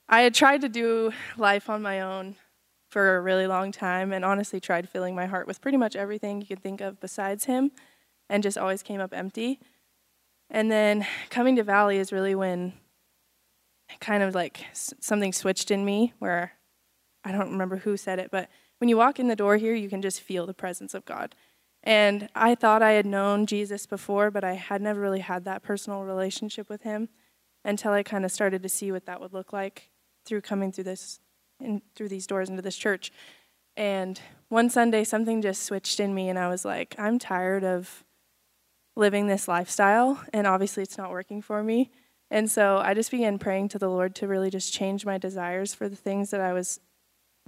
I 0.08 0.20
had 0.20 0.34
tried 0.34 0.60
to 0.60 0.68
do 0.68 1.12
life 1.36 1.70
on 1.70 1.82
my 1.82 2.00
own 2.00 2.36
for 2.90 3.16
a 3.16 3.20
really 3.20 3.46
long 3.46 3.72
time 3.72 4.12
and 4.12 4.24
honestly 4.24 4.60
tried 4.60 4.88
filling 4.88 5.14
my 5.14 5.26
heart 5.26 5.46
with 5.46 5.60
pretty 5.60 5.78
much 5.78 5.96
everything 5.96 6.40
you 6.40 6.46
could 6.46 6.62
think 6.62 6.80
of 6.82 7.00
besides 7.00 7.46
Him 7.46 7.72
and 8.28 8.42
just 8.42 8.58
always 8.58 8.82
came 8.82 9.00
up 9.00 9.14
empty. 9.14 9.58
And 10.50 10.70
then 10.70 11.06
coming 11.30 11.56
to 11.56 11.62
Valley 11.62 11.96
is 11.96 12.12
really 12.12 12.34
when 12.34 12.74
kind 14.00 14.22
of 14.22 14.34
like 14.34 14.66
something 14.72 15.32
switched 15.32 15.70
in 15.70 15.84
me 15.84 16.12
where 16.18 16.52
I 17.24 17.32
don't 17.32 17.52
remember 17.52 17.78
who 17.78 17.96
said 17.96 18.18
it, 18.18 18.30
but 18.30 18.50
when 18.82 18.88
you 18.88 18.96
walk 18.96 19.20
in 19.20 19.28
the 19.28 19.36
door 19.36 19.58
here, 19.58 19.76
you 19.76 19.88
can 19.88 20.02
just 20.02 20.20
feel 20.20 20.44
the 20.44 20.52
presence 20.52 20.92
of 20.92 21.04
God. 21.04 21.36
And 21.84 22.28
I 22.34 22.56
thought 22.56 22.82
I 22.82 22.94
had 22.94 23.06
known 23.06 23.46
Jesus 23.46 23.86
before, 23.86 24.28
but 24.28 24.42
I 24.42 24.54
had 24.54 24.82
never 24.82 25.00
really 25.00 25.20
had 25.20 25.44
that 25.44 25.62
personal 25.62 26.02
relationship 26.02 26.68
with 26.68 26.82
him 26.82 27.08
until 27.64 27.92
I 27.92 28.02
kind 28.02 28.24
of 28.24 28.32
started 28.32 28.60
to 28.60 28.68
see 28.68 28.90
what 28.90 29.06
that 29.06 29.20
would 29.20 29.32
look 29.32 29.52
like 29.52 29.90
through 30.26 30.40
coming 30.40 30.72
through 30.72 30.82
this 30.82 31.20
in, 31.60 31.80
through 31.94 32.08
these 32.08 32.26
doors 32.26 32.48
into 32.48 32.60
this 32.60 32.76
church. 32.76 33.12
And 33.76 34.20
one 34.48 34.68
Sunday 34.68 35.04
something 35.04 35.42
just 35.42 35.62
switched 35.62 36.00
in 36.00 36.12
me 36.12 36.28
and 36.28 36.36
I 36.36 36.48
was 36.48 36.64
like, 36.64 36.96
I'm 36.98 37.20
tired 37.20 37.62
of 37.62 38.02
living 38.96 39.28
this 39.28 39.46
lifestyle, 39.46 40.20
and 40.32 40.44
obviously 40.44 40.82
it's 40.82 40.98
not 40.98 41.12
working 41.12 41.40
for 41.40 41.62
me. 41.62 41.92
And 42.32 42.50
so 42.50 42.78
I 42.78 42.94
just 42.94 43.12
began 43.12 43.38
praying 43.38 43.68
to 43.68 43.78
the 43.78 43.88
Lord 43.88 44.16
to 44.16 44.26
really 44.26 44.50
just 44.50 44.72
change 44.72 45.06
my 45.06 45.18
desires 45.18 45.72
for 45.72 45.88
the 45.88 45.94
things 45.94 46.30
that 46.30 46.40
I 46.40 46.52
was 46.52 46.80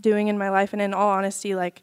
doing 0.00 0.28
in 0.28 0.38
my 0.38 0.50
life. 0.50 0.72
And 0.72 0.82
in 0.82 0.94
all 0.94 1.10
honesty, 1.10 1.54
like 1.54 1.82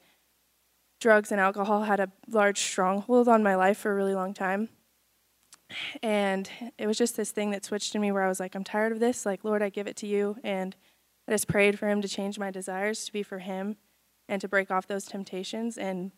drugs 1.00 1.32
and 1.32 1.42
alcohol 1.42 1.84
had 1.84 2.00
a 2.00 2.12
large 2.30 2.60
stronghold 2.60 3.28
on 3.28 3.44
my 3.44 3.56
life 3.56 3.78
for 3.78 3.92
a 3.92 3.96
really 3.96 4.16
long 4.16 4.34
time. 4.34 4.70
And 6.04 6.50
it 6.78 6.86
was 6.86 6.98
just 6.98 7.16
this 7.16 7.32
thing 7.32 7.52
that 7.52 7.66
switched 7.66 7.96
in 7.96 8.02
me 8.02 8.12
where 8.12 8.24
I 8.24 8.28
was 8.28 8.40
like, 8.40 8.56
I'm 8.56 8.64
tired 8.64 8.92
of 8.92 9.00
this. 9.00 9.26
Like, 9.26 9.44
Lord, 9.44 9.62
I 9.62 9.70
give 9.70 9.88
it 9.88 9.96
to 9.98 10.08
you. 10.08 10.38
And 10.44 10.76
I 11.28 11.32
just 11.32 11.48
prayed 11.48 11.80
for 11.80 11.88
Him 11.88 12.02
to 12.02 12.10
change 12.10 12.38
my 12.38 12.52
desires 12.52 13.06
to 13.06 13.14
be 13.14 13.24
for 13.24 13.40
Him 13.40 13.78
and 14.28 14.42
to 14.42 14.48
break 14.48 14.70
off 14.70 14.88
those 14.88 15.06
temptations. 15.06 15.78
And 15.78 16.12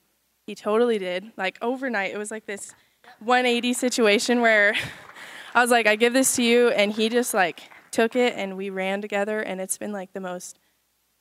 He 0.48 0.56
totally 0.56 0.98
did. 0.98 1.32
Like, 1.38 1.58
overnight, 1.62 2.14
it 2.14 2.18
was 2.18 2.32
like 2.32 2.48
this 2.48 2.74
180 3.20 3.74
situation 3.74 4.42
where 4.42 4.74
I 5.56 5.62
was 5.62 5.72
like, 5.72 5.88
I 5.88 5.96
give 5.96 6.14
this 6.14 6.36
to 6.38 6.44
you, 6.44 6.70
and 6.70 6.92
he 6.92 7.10
just 7.10 7.34
like 7.34 7.70
took 7.92 8.16
it 8.16 8.34
and 8.36 8.58
we 8.58 8.70
ran 8.70 9.02
together, 9.02 9.40
and 9.40 9.62
it's 9.62 9.78
been 9.78 9.92
like 9.92 10.14
the 10.14 10.20
most 10.20 10.58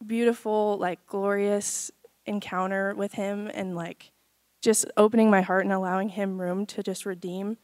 beautiful, 0.07 0.77
like 0.79 1.07
glorious 1.07 1.91
encounter 2.27 2.95
with 2.95 3.15
him, 3.15 3.51
and 3.53 3.75
like 3.75 4.13
just 4.61 4.87
opening 4.97 5.31
my 5.31 5.41
heart 5.41 5.65
and 5.65 5.73
allowing 5.73 6.11
him 6.11 6.41
room 6.41 6.67
to 6.67 6.83
just 6.83 7.05
redeem 7.05 7.59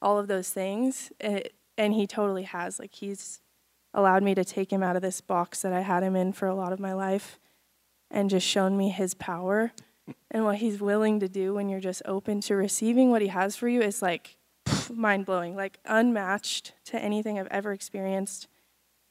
all 0.00 0.18
of 0.18 0.28
those 0.28 0.50
things. 0.50 1.10
And, 1.20 1.48
and 1.78 1.94
he 1.94 2.06
totally 2.06 2.42
has. 2.44 2.78
Like 2.78 2.94
he's 2.94 3.40
allowed 3.94 4.22
me 4.22 4.34
to 4.34 4.44
take 4.44 4.72
him 4.72 4.82
out 4.82 4.96
of 4.96 5.02
this 5.02 5.20
box 5.20 5.62
that 5.62 5.72
I 5.72 5.80
had 5.80 6.02
him 6.02 6.16
in 6.16 6.32
for 6.32 6.48
a 6.48 6.54
lot 6.54 6.72
of 6.72 6.80
my 6.80 6.92
life 6.92 7.38
and 8.10 8.30
just 8.30 8.46
shown 8.46 8.76
me 8.76 8.90
his 8.90 9.14
power 9.14 9.72
and 10.30 10.44
what 10.44 10.56
he's 10.56 10.80
willing 10.80 11.20
to 11.20 11.28
do 11.28 11.54
when 11.54 11.68
you're 11.68 11.80
just 11.80 12.02
open 12.04 12.40
to 12.42 12.54
receiving 12.54 13.10
what 13.10 13.22
he 13.22 13.28
has 13.28 13.56
for 13.56 13.68
you 13.68 13.80
is 13.80 14.02
like 14.02 14.36
mind 14.92 15.26
blowing, 15.26 15.56
like 15.56 15.78
unmatched 15.84 16.72
to 16.86 16.98
anything 16.98 17.38
I've 17.38 17.46
ever 17.48 17.72
experienced. 17.72 18.48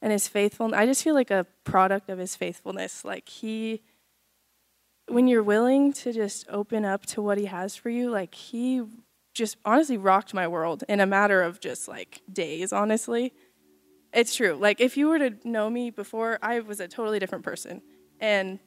And 0.01 0.11
his 0.11 0.27
faithfulness, 0.27 0.77
I 0.77 0.85
just 0.85 1.03
feel 1.03 1.13
like 1.13 1.29
a 1.29 1.45
product 1.63 2.09
of 2.09 2.17
his 2.17 2.35
faithfulness. 2.35 3.05
Like 3.05 3.29
he, 3.29 3.81
when 5.07 5.27
you're 5.27 5.43
willing 5.43 5.93
to 5.93 6.11
just 6.11 6.47
open 6.49 6.85
up 6.85 7.05
to 7.07 7.21
what 7.21 7.37
he 7.37 7.45
has 7.45 7.75
for 7.75 7.89
you, 7.89 8.09
like 8.09 8.33
he 8.33 8.81
just 9.33 9.57
honestly 9.63 9.97
rocked 9.97 10.33
my 10.33 10.47
world 10.47 10.83
in 10.89 10.99
a 10.99 11.05
matter 11.05 11.41
of 11.41 11.59
just 11.59 11.87
like 11.87 12.21
days, 12.31 12.73
honestly. 12.73 13.33
It's 14.13 14.35
true. 14.35 14.57
Like 14.59 14.81
if 14.81 14.97
you 14.97 15.07
were 15.07 15.19
to 15.19 15.35
know 15.43 15.69
me 15.69 15.89
before, 15.89 16.39
I 16.41 16.59
was 16.59 16.79
a 16.79 16.87
totally 16.87 17.19
different 17.19 17.43
person. 17.43 17.81
And 18.19 18.59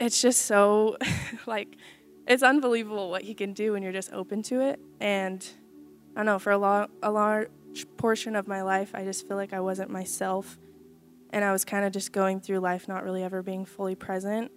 it's 0.00 0.20
just 0.20 0.42
so 0.42 0.96
like 1.46 1.76
it's 2.26 2.42
unbelievable 2.42 3.10
what 3.10 3.22
he 3.22 3.34
can 3.34 3.52
do 3.52 3.72
when 3.72 3.82
you're 3.82 3.92
just 3.92 4.12
open 4.12 4.42
to 4.44 4.60
it. 4.60 4.80
And 5.00 5.46
I 6.16 6.20
don't 6.20 6.26
know, 6.26 6.38
for 6.38 6.52
a 6.52 6.58
long 6.58 6.88
a 7.02 7.10
large 7.10 7.48
portion 7.96 8.36
of 8.36 8.46
my 8.46 8.62
life, 8.62 8.92
I 8.94 9.04
just 9.04 9.26
feel 9.26 9.36
like 9.36 9.52
I 9.52 9.60
wasn't 9.60 9.90
myself. 9.90 10.58
And 11.30 11.44
I 11.44 11.52
was 11.52 11.64
kind 11.64 11.84
of 11.84 11.92
just 11.92 12.12
going 12.12 12.40
through 12.40 12.58
life 12.58 12.88
not 12.88 13.04
really 13.04 13.22
ever 13.22 13.42
being 13.42 13.64
fully 13.64 13.94
present. 13.94 14.50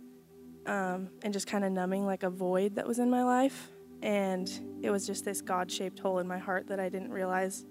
Um, 0.65 1.09
and 1.21 1.31
just 1.31 1.45
kind 1.45 1.63
of 1.63 1.71
numbing 1.71 2.05
like 2.05 2.23
a 2.23 2.29
void 2.29 2.75
that 2.75 2.87
was 2.87 2.99
in 2.99 3.09
my 3.09 3.23
life. 3.23 3.69
And 4.01 4.49
it 4.81 4.89
was 4.89 5.05
just 5.05 5.23
this 5.23 5.41
God 5.41 5.71
shaped 5.71 5.99
hole 5.99 6.19
in 6.19 6.27
my 6.27 6.39
heart 6.39 6.67
that 6.67 6.79
I 6.79 6.89
didn't 6.89 7.11
realize 7.11 7.65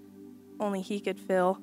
only 0.59 0.81
He 0.81 0.99
could 0.99 1.19
fill. 1.19 1.59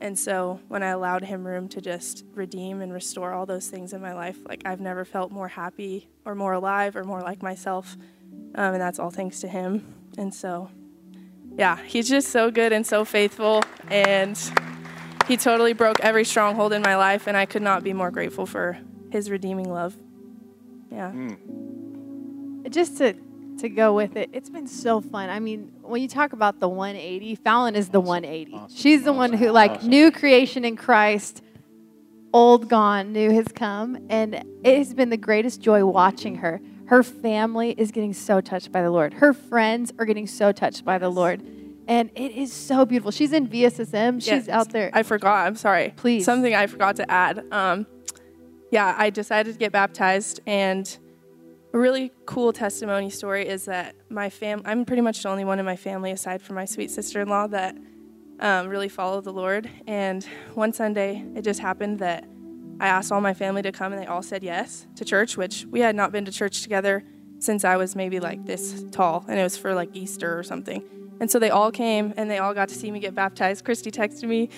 And 0.00 0.18
so 0.18 0.60
when 0.68 0.82
I 0.82 0.88
allowed 0.88 1.24
Him 1.24 1.46
room 1.46 1.68
to 1.70 1.80
just 1.80 2.24
redeem 2.34 2.80
and 2.80 2.92
restore 2.92 3.32
all 3.32 3.46
those 3.46 3.68
things 3.68 3.92
in 3.92 4.00
my 4.00 4.14
life, 4.14 4.38
like 4.48 4.62
I've 4.64 4.80
never 4.80 5.04
felt 5.04 5.30
more 5.30 5.48
happy 5.48 6.08
or 6.24 6.34
more 6.34 6.52
alive 6.52 6.96
or 6.96 7.04
more 7.04 7.20
like 7.20 7.42
myself. 7.42 7.96
Um, 8.54 8.74
and 8.74 8.80
that's 8.80 8.98
all 8.98 9.10
thanks 9.10 9.40
to 9.40 9.48
Him. 9.48 9.94
And 10.16 10.34
so, 10.34 10.70
yeah, 11.56 11.78
He's 11.84 12.08
just 12.08 12.28
so 12.28 12.50
good 12.50 12.72
and 12.72 12.86
so 12.86 13.04
faithful. 13.04 13.62
And 13.88 14.38
He 15.26 15.36
totally 15.36 15.72
broke 15.72 16.00
every 16.00 16.24
stronghold 16.24 16.72
in 16.72 16.82
my 16.82 16.96
life. 16.96 17.26
And 17.26 17.36
I 17.36 17.46
could 17.46 17.62
not 17.62 17.84
be 17.84 17.92
more 17.92 18.10
grateful 18.10 18.46
for 18.46 18.78
His 19.10 19.30
redeeming 19.30 19.70
love. 19.70 19.94
Yeah. 20.90 21.10
Hmm. 21.10 22.66
Just 22.70 22.98
to 22.98 23.14
to 23.60 23.68
go 23.68 23.94
with 23.94 24.16
it, 24.16 24.30
it's 24.32 24.48
been 24.48 24.66
so 24.66 25.00
fun. 25.00 25.28
I 25.28 25.38
mean, 25.38 25.70
when 25.82 26.00
you 26.00 26.08
talk 26.08 26.32
about 26.32 26.60
the 26.60 26.68
180, 26.68 27.34
Fallon 27.36 27.76
is 27.76 27.90
the 27.90 28.00
180. 28.00 28.74
She's 28.74 29.02
the 29.02 29.12
one 29.12 29.32
who 29.32 29.50
like 29.50 29.82
new 29.82 30.10
creation 30.10 30.64
in 30.64 30.76
Christ, 30.76 31.42
old 32.32 32.68
gone, 32.68 33.12
new 33.12 33.30
has 33.32 33.48
come, 33.48 34.06
and 34.08 34.34
it 34.64 34.78
has 34.78 34.94
been 34.94 35.10
the 35.10 35.16
greatest 35.16 35.60
joy 35.60 35.84
watching 35.84 36.36
her. 36.36 36.60
Her 36.90 37.04
family 37.04 37.70
is 37.78 37.92
getting 37.92 38.12
so 38.12 38.40
touched 38.40 38.72
by 38.72 38.82
the 38.82 38.90
Lord. 38.90 39.14
Her 39.14 39.32
friends 39.32 39.92
are 40.00 40.04
getting 40.04 40.26
so 40.26 40.50
touched 40.50 40.84
by 40.84 40.98
the 40.98 41.08
Lord. 41.08 41.40
And 41.86 42.10
it 42.16 42.32
is 42.32 42.52
so 42.52 42.84
beautiful. 42.84 43.12
She's 43.12 43.32
in 43.32 43.46
VSSM. 43.46 44.18
She's 44.18 44.48
Yes. 44.48 44.48
out 44.48 44.70
there. 44.70 44.90
I 44.92 45.04
forgot. 45.04 45.46
I'm 45.46 45.54
sorry. 45.54 45.94
Please. 45.94 46.24
Something 46.24 46.52
I 46.52 46.66
forgot 46.66 46.96
to 46.96 47.08
add. 47.08 47.44
Um, 47.52 47.86
yeah, 48.72 48.96
I 48.98 49.10
decided 49.10 49.52
to 49.52 49.58
get 49.58 49.70
baptized, 49.70 50.40
and 50.48 50.98
a 51.72 51.78
really 51.78 52.10
cool 52.26 52.52
testimony 52.52 53.08
story 53.08 53.46
is 53.46 53.66
that 53.66 53.94
my 54.08 54.28
fam. 54.28 54.60
I'm 54.64 54.84
pretty 54.84 55.02
much 55.02 55.22
the 55.22 55.28
only 55.28 55.44
one 55.44 55.60
in 55.60 55.64
my 55.64 55.76
family, 55.76 56.10
aside 56.10 56.42
from 56.42 56.56
my 56.56 56.64
sweet 56.64 56.90
sister-in-law, 56.90 57.46
that 57.48 57.76
um, 58.40 58.66
really 58.66 58.88
followed 58.88 59.22
the 59.22 59.32
Lord. 59.32 59.70
And 59.86 60.24
one 60.54 60.72
Sunday, 60.72 61.24
it 61.36 61.42
just 61.42 61.60
happened 61.60 62.00
that 62.00 62.24
I 62.80 62.88
asked 62.88 63.12
all 63.12 63.20
my 63.20 63.34
family 63.34 63.60
to 63.62 63.72
come, 63.72 63.92
and 63.92 64.00
they 64.00 64.06
all 64.06 64.22
said 64.22 64.42
yes 64.42 64.86
to 64.96 65.04
church, 65.04 65.36
which 65.36 65.66
we 65.66 65.80
had 65.80 65.94
not 65.94 66.12
been 66.12 66.24
to 66.24 66.32
church 66.32 66.62
together 66.62 67.04
since 67.38 67.62
I 67.62 67.76
was 67.76 67.94
maybe 67.94 68.20
like 68.20 68.46
this 68.46 68.84
tall, 68.90 69.24
and 69.28 69.38
it 69.38 69.42
was 69.42 69.56
for 69.56 69.74
like 69.74 69.90
Easter 69.92 70.36
or 70.38 70.42
something. 70.42 70.82
And 71.20 71.30
so 71.30 71.38
they 71.38 71.50
all 71.50 71.70
came, 71.70 72.14
and 72.16 72.30
they 72.30 72.38
all 72.38 72.54
got 72.54 72.70
to 72.70 72.74
see 72.74 72.90
me 72.90 72.98
get 72.98 73.14
baptized. 73.14 73.66
Christy 73.66 73.90
texted 73.90 74.24
me 74.24 74.48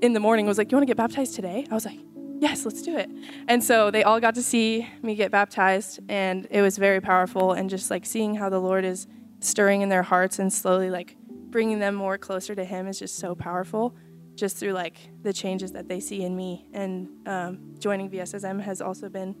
in 0.00 0.14
the 0.14 0.20
morning, 0.20 0.46
was 0.46 0.56
like, 0.56 0.72
"You 0.72 0.76
want 0.76 0.88
to 0.88 0.90
get 0.90 0.96
baptized 0.96 1.34
today?" 1.34 1.66
I 1.70 1.74
was 1.74 1.84
like, 1.84 1.98
"Yes, 2.40 2.64
let's 2.64 2.80
do 2.80 2.96
it." 2.96 3.10
And 3.46 3.62
so 3.62 3.90
they 3.90 4.02
all 4.02 4.20
got 4.20 4.34
to 4.36 4.42
see 4.42 4.88
me 5.02 5.14
get 5.14 5.30
baptized, 5.30 6.00
and 6.08 6.46
it 6.50 6.62
was 6.62 6.78
very 6.78 7.02
powerful. 7.02 7.52
And 7.52 7.68
just 7.68 7.90
like 7.90 8.06
seeing 8.06 8.36
how 8.36 8.48
the 8.48 8.58
Lord 8.58 8.86
is 8.86 9.06
stirring 9.40 9.82
in 9.82 9.90
their 9.90 10.02
hearts 10.02 10.38
and 10.38 10.50
slowly 10.50 10.88
like 10.88 11.14
bringing 11.50 11.78
them 11.78 11.94
more 11.94 12.16
closer 12.16 12.54
to 12.54 12.64
Him 12.64 12.86
is 12.86 12.98
just 12.98 13.16
so 13.16 13.34
powerful. 13.34 13.94
Just 14.36 14.58
through 14.58 14.72
like 14.72 14.96
the 15.22 15.32
changes 15.32 15.72
that 15.72 15.88
they 15.88 15.98
see 15.98 16.22
in 16.22 16.36
me, 16.36 16.68
and 16.72 17.08
um, 17.26 17.74
joining 17.78 18.10
VSSM 18.10 18.60
has 18.60 18.80
also 18.80 19.08
been 19.08 19.34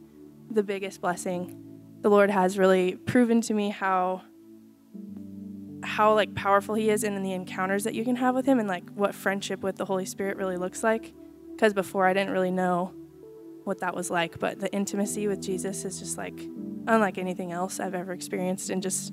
the 0.50 0.62
biggest 0.62 1.00
blessing. 1.00 1.62
The 2.00 2.08
Lord 2.08 2.30
has 2.30 2.58
really 2.58 2.96
proven 2.96 3.40
to 3.42 3.54
me 3.54 3.70
how 3.70 4.22
how 5.82 6.14
like 6.14 6.34
powerful 6.34 6.74
he 6.74 6.90
is 6.90 7.04
and 7.04 7.16
in 7.16 7.22
the 7.22 7.32
encounters 7.32 7.84
that 7.84 7.94
you 7.94 8.04
can 8.04 8.16
have 8.16 8.34
with 8.34 8.46
him 8.46 8.58
and 8.58 8.68
like 8.68 8.88
what 8.90 9.14
friendship 9.14 9.62
with 9.62 9.76
the 9.76 9.84
Holy 9.84 10.04
Spirit 10.04 10.36
really 10.36 10.56
looks 10.56 10.82
like. 10.82 11.12
Because 11.52 11.72
before 11.72 12.06
I 12.06 12.12
didn't 12.12 12.32
really 12.32 12.50
know 12.50 12.92
what 13.64 13.80
that 13.80 13.94
was 13.94 14.10
like, 14.10 14.38
but 14.38 14.60
the 14.60 14.72
intimacy 14.72 15.26
with 15.28 15.40
Jesus 15.40 15.84
is 15.84 15.98
just 15.98 16.18
like 16.18 16.38
unlike 16.86 17.18
anything 17.18 17.52
else 17.52 17.80
I've 17.80 17.94
ever 17.94 18.12
experienced 18.12 18.70
and 18.70 18.82
just 18.82 19.12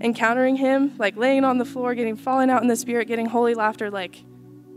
encountering 0.00 0.56
him, 0.56 0.94
like 0.98 1.16
laying 1.16 1.44
on 1.44 1.58
the 1.58 1.64
floor, 1.64 1.94
getting 1.94 2.16
falling 2.16 2.50
out 2.50 2.62
in 2.62 2.68
the 2.68 2.76
spirit, 2.76 3.08
getting 3.08 3.26
holy 3.26 3.54
laughter, 3.54 3.90
like 3.90 4.24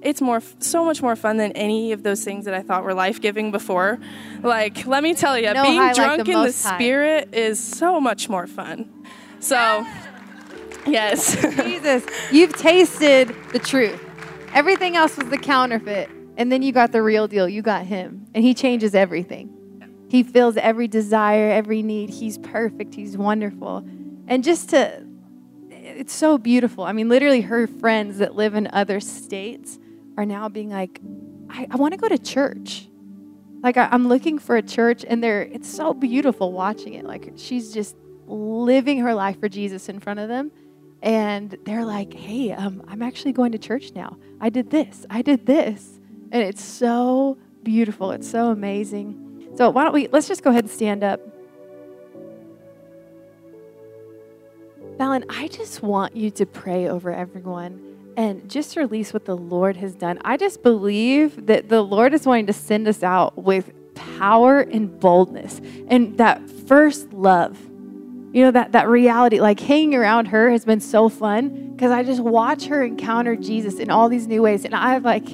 it's 0.04 0.22
more 0.22 0.42
so 0.60 0.84
much 0.86 1.02
more 1.02 1.16
fun 1.16 1.38
than 1.38 1.52
any 1.54 1.92
of 1.92 2.04
those 2.04 2.24
things 2.24 2.46
that 2.46 2.54
I 2.54 2.62
thought 2.62 2.84
were 2.84 2.94
life-giving 2.94 3.52
before. 3.52 4.00
Like, 4.42 4.86
let 4.86 5.02
me 5.04 5.14
tell 5.14 5.38
you, 5.38 5.54
No 5.54 5.64
being 5.64 5.78
high 5.80 5.88
like 5.88 5.96
drunk 5.96 6.26
the 6.26 6.32
in 6.32 6.38
the 6.38 6.44
Most 6.46 6.64
High. 6.64 6.76
spirit 6.78 7.34
is 7.34 7.60
so 7.60 8.00
much 8.00 8.30
more 8.30 8.48
fun. 8.48 8.90
So, 9.40 9.86
yes. 10.86 11.36
Jesus, 11.64 12.06
you've 12.32 12.56
tasted 12.56 13.36
the 13.52 13.60
truth. 13.60 14.02
Everything 14.54 14.96
else 14.96 15.18
was 15.18 15.30
the 15.30 15.38
counterfeit. 15.38 16.10
And 16.38 16.52
then 16.52 16.62
you 16.62 16.72
got 16.72 16.92
the 16.92 17.02
real 17.02 17.28
deal. 17.28 17.48
You 17.48 17.62
got 17.62 17.86
him. 17.86 18.26
And 18.34 18.44
he 18.44 18.54
changes 18.54 18.96
everything. 18.96 19.50
He 20.10 20.24
fills 20.24 20.58
every 20.58 20.88
desire, 20.88 21.50
every 21.50 21.82
need. 21.82 22.10
He's 22.10 22.38
perfect. 22.38 22.94
He's 22.96 23.18
wonderful. 23.18 23.86
And 24.28 24.44
just 24.44 24.70
to, 24.70 25.06
it's 25.70 26.14
so 26.14 26.38
beautiful. 26.38 26.84
I 26.84 26.92
mean, 26.92 27.10
literally, 27.10 27.42
her 27.42 27.68
friends 27.68 28.20
that 28.20 28.36
live 28.36 28.54
in 28.54 28.68
other 28.74 29.00
states 29.00 29.80
are 30.18 30.26
now 30.26 30.50
being 30.50 30.70
like, 30.70 31.00
I, 31.50 31.68
I 31.72 31.76
want 31.76 31.94
to 31.94 31.98
go 31.98 32.08
to 32.08 32.18
church. 32.18 32.88
Like, 33.62 33.78
I, 33.78 33.90
I'm 33.92 34.08
looking 34.08 34.40
for 34.40 34.58
a 34.58 34.62
church, 34.62 35.06
and 35.08 35.24
they're, 35.24 35.44
it's 35.44 35.70
so 35.70 35.94
beautiful 35.94 36.52
watching 36.52 36.94
it. 36.94 37.06
Like, 37.06 37.34
she's 37.38 37.74
just 37.74 37.96
living 38.28 39.00
her 39.00 39.14
life 39.14 39.40
for 39.40 39.50
Jesus 39.50 39.90
in 39.90 40.00
front 40.00 40.20
of 40.20 40.30
them 40.30 40.52
and 41.04 41.58
they're 41.66 41.86
like, 41.86 42.14
"Hey, 42.14 42.54
um, 42.54 42.82
I'm 42.88 43.02
actually 43.04 43.34
going 43.34 43.52
to 43.52 43.58
church 43.58 43.92
now. 43.94 44.18
I 44.40 44.50
did 44.50 44.72
this. 44.72 45.06
I 45.10 45.22
did 45.22 45.46
this," 45.46 46.00
and 46.32 46.42
it's 46.42 46.64
so 46.64 47.38
beautiful. 47.62 48.12
It's 48.12 48.28
so 48.28 48.48
amazing. 48.48 49.52
So 49.56 49.70
why 49.70 49.84
don't 49.84 49.94
we? 49.94 50.08
Let's 50.08 50.30
just 50.30 50.44
go 50.44 50.50
ahead 50.50 50.64
and 50.64 50.72
stand 50.72 51.04
up. 51.04 51.20
Fallon, 54.98 55.26
I 55.28 55.50
just 55.50 55.84
want 55.84 56.16
you 56.16 56.32
to 56.32 56.46
pray 56.46 56.88
over 56.88 57.12
everyone 57.12 57.93
and 58.18 58.50
just 58.50 58.76
release 58.76 59.14
what 59.14 59.26
the 59.26 59.38
Lord 59.38 59.78
has 59.78 59.96
done. 59.96 60.20
I 60.24 60.38
just 60.38 60.64
believe 60.64 61.48
that 61.48 61.70
the 61.70 61.82
Lord 61.82 62.14
is 62.14 62.26
wanting 62.26 62.48
to 62.48 62.54
send 62.54 62.88
us 62.88 63.04
out 63.04 63.38
with 63.38 63.72
power 63.96 64.62
and 64.62 65.00
boldness 65.00 65.62
and 65.88 66.18
that 66.18 66.50
first 66.50 67.12
love 67.14 67.60
you 68.34 68.44
know 68.44 68.52
that 68.52 68.72
that 68.72 68.88
reality 68.88 69.40
like 69.40 69.60
hanging 69.60 69.96
around 69.96 70.26
her 70.28 70.50
has 70.50 70.66
been 70.66 70.80
so 70.80 71.08
fun 71.08 71.72
because 71.72 71.92
i 71.92 72.04
just 72.04 72.22
watch 72.22 72.66
her 72.66 72.84
encounter 72.84 73.36
jesus 73.36 73.76
in 73.76 73.90
all 73.90 74.10
these 74.10 74.28
new 74.28 74.42
ways 74.42 74.66
and 74.66 74.76
i 74.76 74.98
like 74.98 75.28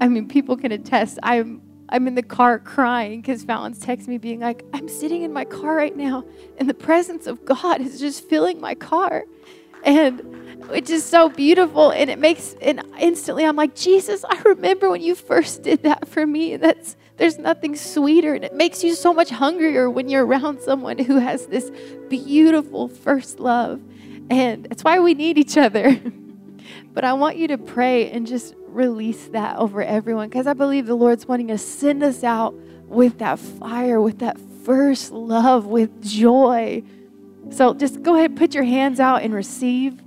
i 0.00 0.08
mean 0.08 0.28
people 0.28 0.56
can 0.56 0.72
attest 0.72 1.18
i'm 1.22 1.62
i'm 1.88 2.06
in 2.06 2.14
the 2.14 2.22
car 2.22 2.58
crying 2.58 3.20
because 3.20 3.42
fallon's 3.44 3.78
texting 3.78 4.08
me 4.08 4.18
being 4.18 4.40
like 4.40 4.64
i'm 4.74 4.88
sitting 4.88 5.22
in 5.22 5.32
my 5.32 5.44
car 5.44 5.74
right 5.74 5.96
now 5.96 6.24
and 6.58 6.68
the 6.68 6.74
presence 6.74 7.26
of 7.26 7.44
god 7.44 7.80
is 7.80 7.98
just 7.98 8.28
filling 8.28 8.60
my 8.60 8.74
car 8.74 9.24
and 9.88 10.22
it's 10.70 10.90
just 10.90 11.08
so 11.08 11.28
beautiful 11.30 11.90
and 11.90 12.10
it 12.10 12.18
makes 12.18 12.54
and 12.60 12.82
instantly 12.98 13.44
i'm 13.44 13.56
like 13.56 13.74
jesus 13.74 14.24
i 14.28 14.38
remember 14.42 14.90
when 14.90 15.00
you 15.00 15.14
first 15.14 15.62
did 15.62 15.82
that 15.82 16.06
for 16.08 16.26
me. 16.26 16.56
That's 16.56 16.96
there's 17.16 17.38
nothing 17.38 17.74
sweeter 17.74 18.34
and 18.34 18.44
it 18.44 18.54
makes 18.54 18.84
you 18.84 18.94
so 18.94 19.12
much 19.12 19.30
hungrier 19.30 19.90
when 19.90 20.08
you're 20.08 20.24
around 20.24 20.60
someone 20.60 20.98
who 20.98 21.18
has 21.18 21.46
this 21.46 21.70
beautiful 22.08 22.88
first 22.88 23.40
love. 23.40 23.80
And 24.30 24.64
that's 24.66 24.84
why 24.84 25.00
we 25.00 25.14
need 25.14 25.38
each 25.38 25.56
other. 25.56 26.00
But 26.92 27.04
i 27.04 27.12
want 27.12 27.36
you 27.36 27.48
to 27.48 27.58
pray 27.58 28.10
and 28.10 28.26
just 28.26 28.54
release 28.66 29.28
that 29.28 29.56
over 29.56 29.82
everyone 29.82 30.28
because 30.28 30.46
I 30.46 30.52
believe 30.52 30.86
the 30.86 30.96
Lord's 30.96 31.26
wanting 31.26 31.48
to 31.48 31.58
send 31.58 32.02
us 32.02 32.24
out 32.24 32.54
with 32.86 33.18
that 33.18 33.38
fire, 33.38 34.00
with 34.00 34.18
that 34.18 34.38
first 34.64 35.12
love, 35.12 35.66
with 35.66 36.02
joy. 36.02 36.82
So 37.50 37.74
just 37.74 38.02
go 38.02 38.14
ahead, 38.14 38.36
put 38.36 38.54
your 38.54 38.64
hands 38.64 39.00
out 39.00 39.22
and 39.22 39.34
receive. 39.34 40.00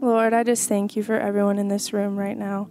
Lord, 0.00 0.32
I 0.32 0.42
just 0.42 0.68
thank 0.68 0.96
you 0.96 1.02
for 1.02 1.18
everyone 1.18 1.58
in 1.58 1.68
this 1.68 1.92
room 1.92 2.16
right 2.18 2.36
now. 2.36 2.68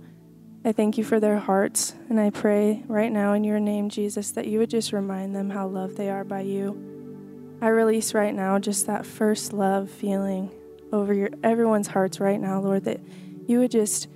I 0.64 0.72
thank 0.72 0.98
you 0.98 1.04
for 1.04 1.20
their 1.20 1.38
hearts, 1.38 1.94
and 2.10 2.20
I 2.20 2.30
pray 2.30 2.84
right 2.88 3.12
now 3.12 3.34
in 3.34 3.44
your 3.44 3.60
name, 3.60 3.90
Jesus, 3.90 4.32
that 4.32 4.48
you 4.48 4.60
would 4.60 4.70
just 4.70 4.92
remind 4.92 5.36
them 5.36 5.50
how 5.50 5.68
loved 5.68 5.98
they 5.98 6.10
are 6.10 6.24
by 6.24 6.42
you. 6.42 7.58
I 7.62 7.70
release 7.70 8.14
right 8.14 8.36
now 8.36 8.60
just 8.60 8.86
that 8.88 9.06
first 9.06 9.54
love 9.54 9.90
feeling 9.90 10.52
over 10.92 11.14
your 11.14 11.30
everyone's 11.44 11.88
hearts 11.88 12.20
right 12.20 12.40
now, 12.40 12.60
Lord, 12.60 12.84
that 12.86 13.00
you 13.48 13.60
would 13.60 13.72
just 13.72 14.08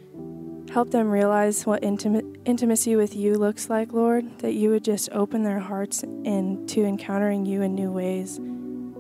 help 0.72 0.92
them 0.92 1.10
realize 1.10 1.66
what 1.66 1.84
intimate, 1.84 2.26
intimacy 2.46 2.96
with 2.96 3.16
you 3.16 3.36
looks 3.36 3.70
like, 3.70 3.94
Lord, 3.94 4.40
that 4.40 4.54
you 4.54 4.70
would 4.70 4.84
just 4.84 5.10
open 5.12 5.44
their 5.44 5.60
hearts 5.60 6.04
into 6.04 6.86
encountering 6.86 7.46
you 7.46 7.62
in 7.62 7.76
new 7.76 7.92
ways, 7.92 8.40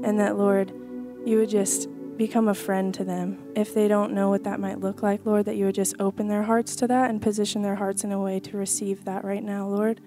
and 0.04 0.20
that, 0.20 0.38
Lord, 0.38 0.72
you 1.26 1.38
would 1.38 1.50
just 1.50 1.88
become 2.18 2.48
a 2.48 2.54
friend 2.54 2.94
to 2.94 3.04
them. 3.04 3.40
If 3.56 3.74
they 3.74 3.88
don't 3.88 4.14
know 4.14 4.30
what 4.30 4.44
that 4.44 4.60
might 4.60 4.80
look 4.80 5.02
like, 5.02 5.26
Lord, 5.26 5.46
that 5.46 5.56
you 5.56 5.66
would 5.66 5.76
just 5.76 5.96
open 6.00 6.28
their 6.28 6.44
hearts 6.44 6.76
to 6.78 6.88
that 6.88 7.10
and 7.10 7.22
position 7.22 7.62
their 7.62 7.76
hearts 7.76 8.04
in 8.04 8.12
a 8.12 8.20
way 8.20 8.40
to 8.42 8.58
receive 8.58 9.06
that 9.06 9.24
right 9.24 9.44
now, 9.44 9.68
Lord. 9.68 10.02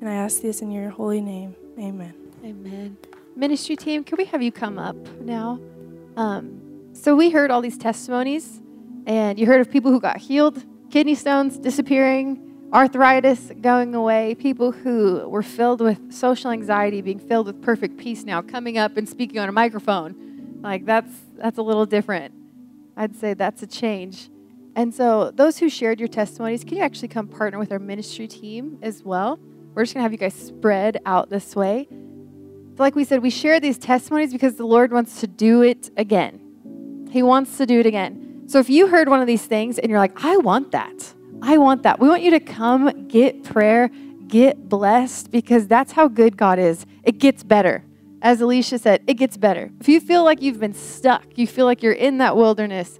And 0.00 0.08
I 0.08 0.14
ask 0.14 0.40
this 0.40 0.62
in 0.62 0.70
your 0.70 0.90
holy 0.90 1.20
name. 1.20 1.54
Amen. 1.78 2.14
Amen. 2.44 2.96
Ministry 3.36 3.76
team, 3.76 4.04
can 4.04 4.16
we 4.18 4.24
have 4.26 4.42
you 4.42 4.52
come 4.52 4.78
up 4.78 4.96
now? 5.20 5.60
Um, 6.16 6.90
so 6.92 7.16
we 7.16 7.30
heard 7.30 7.50
all 7.50 7.60
these 7.60 7.78
testimonies, 7.78 8.60
and 9.06 9.38
you 9.38 9.46
heard 9.46 9.60
of 9.60 9.70
people 9.70 9.90
who 9.90 10.00
got 10.00 10.18
healed, 10.18 10.64
kidney 10.90 11.14
stones 11.14 11.56
disappearing, 11.58 12.51
arthritis 12.72 13.52
going 13.60 13.94
away, 13.94 14.34
people 14.34 14.72
who 14.72 15.28
were 15.28 15.42
filled 15.42 15.80
with 15.80 16.12
social 16.12 16.50
anxiety 16.50 17.02
being 17.02 17.18
filled 17.18 17.46
with 17.46 17.60
perfect 17.62 17.98
peace 17.98 18.24
now, 18.24 18.40
coming 18.40 18.78
up 18.78 18.96
and 18.96 19.08
speaking 19.08 19.38
on 19.38 19.48
a 19.48 19.52
microphone. 19.52 20.60
Like 20.62 20.86
that's 20.86 21.12
that's 21.36 21.58
a 21.58 21.62
little 21.62 21.86
different. 21.86 22.34
I'd 22.96 23.16
say 23.16 23.34
that's 23.34 23.62
a 23.62 23.66
change. 23.66 24.30
And 24.74 24.94
so 24.94 25.30
those 25.30 25.58
who 25.58 25.68
shared 25.68 25.98
your 25.98 26.08
testimonies, 26.08 26.64
can 26.64 26.78
you 26.78 26.82
actually 26.82 27.08
come 27.08 27.28
partner 27.28 27.58
with 27.58 27.72
our 27.72 27.78
ministry 27.78 28.26
team 28.26 28.78
as 28.80 29.02
well? 29.02 29.38
We're 29.74 29.82
just 29.82 29.94
to 29.94 30.00
have 30.00 30.12
you 30.12 30.18
guys 30.18 30.34
spread 30.34 30.98
out 31.04 31.28
this 31.28 31.54
way. 31.54 31.88
So 31.90 32.82
like 32.82 32.94
we 32.94 33.04
said, 33.04 33.22
we 33.22 33.30
share 33.30 33.60
these 33.60 33.76
testimonies 33.76 34.32
because 34.32 34.56
the 34.56 34.64
Lord 34.64 34.92
wants 34.92 35.20
to 35.20 35.26
do 35.26 35.62
it 35.62 35.90
again. 35.98 37.08
He 37.10 37.22
wants 37.22 37.58
to 37.58 37.66
do 37.66 37.80
it 37.80 37.86
again. 37.86 38.44
So 38.46 38.58
if 38.60 38.70
you 38.70 38.86
heard 38.86 39.08
one 39.08 39.20
of 39.20 39.26
these 39.26 39.44
things 39.44 39.78
and 39.78 39.90
you're 39.90 39.98
like, 39.98 40.24
I 40.24 40.38
want 40.38 40.72
that. 40.72 41.14
I 41.42 41.58
want 41.58 41.82
that. 41.82 42.00
We 42.00 42.08
want 42.08 42.22
you 42.22 42.30
to 42.30 42.40
come 42.40 43.08
get 43.08 43.44
prayer, 43.44 43.90
get 44.28 44.70
blessed 44.70 45.30
because 45.30 45.66
that's 45.66 45.92
how 45.92 46.08
good 46.08 46.38
God 46.38 46.58
is. 46.58 46.86
It 47.02 47.18
gets 47.18 47.42
better 47.42 47.84
as 48.22 48.40
Alicia 48.40 48.78
said, 48.78 49.02
it 49.06 49.14
gets 49.14 49.36
better. 49.36 49.70
If 49.80 49.88
you 49.88 50.00
feel 50.00 50.24
like 50.24 50.40
you've 50.40 50.60
been 50.60 50.74
stuck, 50.74 51.24
you 51.34 51.46
feel 51.46 51.66
like 51.66 51.82
you're 51.82 51.92
in 51.92 52.18
that 52.18 52.36
wilderness, 52.36 52.98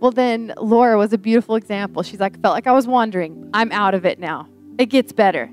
well, 0.00 0.10
then 0.10 0.52
Laura 0.56 0.98
was 0.98 1.12
a 1.12 1.18
beautiful 1.18 1.54
example. 1.54 2.02
She's 2.02 2.18
like, 2.18 2.40
felt 2.40 2.54
like 2.54 2.66
I 2.66 2.72
was 2.72 2.86
wandering. 2.86 3.50
I'm 3.54 3.70
out 3.70 3.94
of 3.94 4.04
it 4.04 4.18
now. 4.18 4.48
It 4.78 4.86
gets 4.86 5.12
better. 5.12 5.50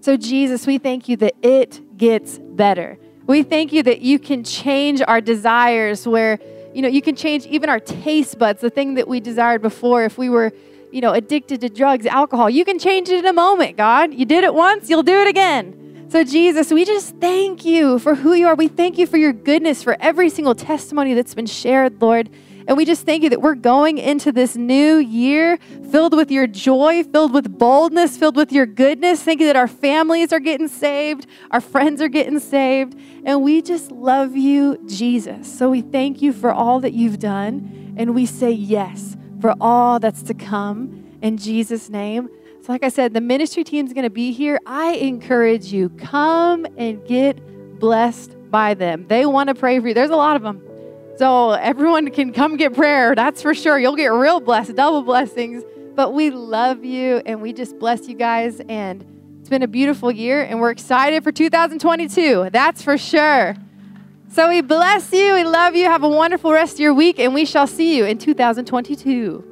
So, 0.00 0.16
Jesus, 0.16 0.66
we 0.66 0.78
thank 0.78 1.08
you 1.08 1.16
that 1.18 1.34
it 1.42 1.96
gets 1.96 2.38
better. 2.38 2.98
We 3.26 3.44
thank 3.44 3.72
you 3.72 3.82
that 3.84 4.00
you 4.00 4.18
can 4.18 4.42
change 4.42 5.00
our 5.06 5.20
desires 5.20 6.08
where, 6.08 6.40
you 6.74 6.82
know, 6.82 6.88
you 6.88 7.02
can 7.02 7.14
change 7.14 7.46
even 7.46 7.68
our 7.68 7.78
taste 7.78 8.38
buds, 8.38 8.62
the 8.62 8.70
thing 8.70 8.94
that 8.94 9.06
we 9.06 9.20
desired 9.20 9.62
before. 9.62 10.02
If 10.04 10.18
we 10.18 10.28
were, 10.30 10.50
you 10.92 11.00
know, 11.00 11.12
addicted 11.12 11.60
to 11.62 11.68
drugs, 11.68 12.06
alcohol, 12.06 12.50
you 12.50 12.64
can 12.64 12.78
change 12.78 13.08
it 13.08 13.18
in 13.18 13.26
a 13.26 13.32
moment, 13.32 13.76
God. 13.76 14.12
You 14.14 14.26
did 14.26 14.44
it 14.44 14.54
once, 14.54 14.90
you'll 14.90 15.02
do 15.02 15.20
it 15.20 15.28
again. 15.28 16.06
So, 16.10 16.22
Jesus, 16.22 16.70
we 16.70 16.84
just 16.84 17.16
thank 17.16 17.64
you 17.64 17.98
for 17.98 18.14
who 18.14 18.34
you 18.34 18.46
are. 18.46 18.54
We 18.54 18.68
thank 18.68 18.98
you 18.98 19.06
for 19.06 19.16
your 19.16 19.32
goodness, 19.32 19.82
for 19.82 19.96
every 19.98 20.28
single 20.28 20.54
testimony 20.54 21.14
that's 21.14 21.34
been 21.34 21.46
shared, 21.46 22.02
Lord. 22.02 22.28
And 22.68 22.76
we 22.76 22.84
just 22.84 23.06
thank 23.06 23.22
you 23.22 23.30
that 23.30 23.40
we're 23.40 23.54
going 23.54 23.96
into 23.96 24.30
this 24.30 24.54
new 24.54 24.96
year 24.96 25.58
filled 25.90 26.14
with 26.14 26.30
your 26.30 26.46
joy, 26.46 27.02
filled 27.02 27.32
with 27.32 27.58
boldness, 27.58 28.18
filled 28.18 28.36
with 28.36 28.52
your 28.52 28.66
goodness. 28.66 29.22
Thank 29.22 29.40
you 29.40 29.46
that 29.46 29.56
our 29.56 29.66
families 29.66 30.32
are 30.32 30.38
getting 30.38 30.68
saved, 30.68 31.26
our 31.50 31.62
friends 31.62 32.02
are 32.02 32.08
getting 32.08 32.38
saved. 32.38 32.94
And 33.24 33.42
we 33.42 33.62
just 33.62 33.90
love 33.90 34.36
you, 34.36 34.78
Jesus. 34.86 35.50
So 35.50 35.70
we 35.70 35.80
thank 35.80 36.20
you 36.20 36.34
for 36.34 36.52
all 36.52 36.78
that 36.80 36.92
you've 36.92 37.18
done. 37.18 37.94
And 37.96 38.14
we 38.14 38.26
say 38.26 38.50
yes 38.50 39.16
for 39.42 39.54
all 39.60 39.98
that's 39.98 40.22
to 40.22 40.34
come 40.34 41.18
in 41.20 41.36
Jesus' 41.36 41.90
name. 41.90 42.30
So, 42.62 42.72
like 42.72 42.84
I 42.84 42.88
said, 42.88 43.12
the 43.12 43.20
ministry 43.20 43.64
team's 43.64 43.92
going 43.92 44.04
to 44.04 44.10
be 44.10 44.30
here. 44.30 44.58
I 44.64 44.92
encourage 44.92 45.72
you, 45.72 45.88
come 45.90 46.64
and 46.76 47.04
get 47.04 47.78
blessed 47.80 48.36
by 48.50 48.74
them. 48.74 49.04
They 49.08 49.26
want 49.26 49.48
to 49.48 49.54
pray 49.56 49.80
for 49.80 49.88
you. 49.88 49.94
There's 49.94 50.10
a 50.10 50.16
lot 50.16 50.36
of 50.36 50.42
them. 50.42 50.62
So, 51.16 51.50
everyone 51.50 52.08
can 52.12 52.32
come 52.32 52.56
get 52.56 52.72
prayer. 52.72 53.16
That's 53.16 53.42
for 53.42 53.52
sure. 53.52 53.78
You'll 53.80 53.96
get 53.96 54.12
real 54.12 54.38
blessed, 54.38 54.76
double 54.76 55.02
blessings. 55.02 55.64
But 55.96 56.14
we 56.14 56.30
love 56.30 56.84
you 56.84 57.20
and 57.26 57.42
we 57.42 57.52
just 57.52 57.78
bless 57.80 58.08
you 58.08 58.14
guys. 58.14 58.60
And 58.68 59.04
it's 59.40 59.48
been 59.48 59.64
a 59.64 59.68
beautiful 59.68 60.12
year, 60.12 60.42
and 60.44 60.60
we're 60.60 60.70
excited 60.70 61.24
for 61.24 61.32
2022. 61.32 62.50
That's 62.52 62.80
for 62.80 62.96
sure. 62.96 63.56
So, 64.32 64.48
we 64.48 64.62
bless 64.62 65.12
you. 65.12 65.34
We 65.34 65.44
love 65.44 65.76
you. 65.76 65.84
Have 65.84 66.04
a 66.04 66.08
wonderful 66.08 66.52
rest 66.52 66.74
of 66.74 66.80
your 66.80 66.94
week, 66.94 67.18
and 67.18 67.34
we 67.34 67.44
shall 67.44 67.66
see 67.66 67.98
you 67.98 68.06
in 68.06 68.16
2022. 68.16 69.44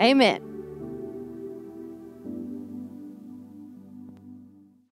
Amen. 0.00 0.49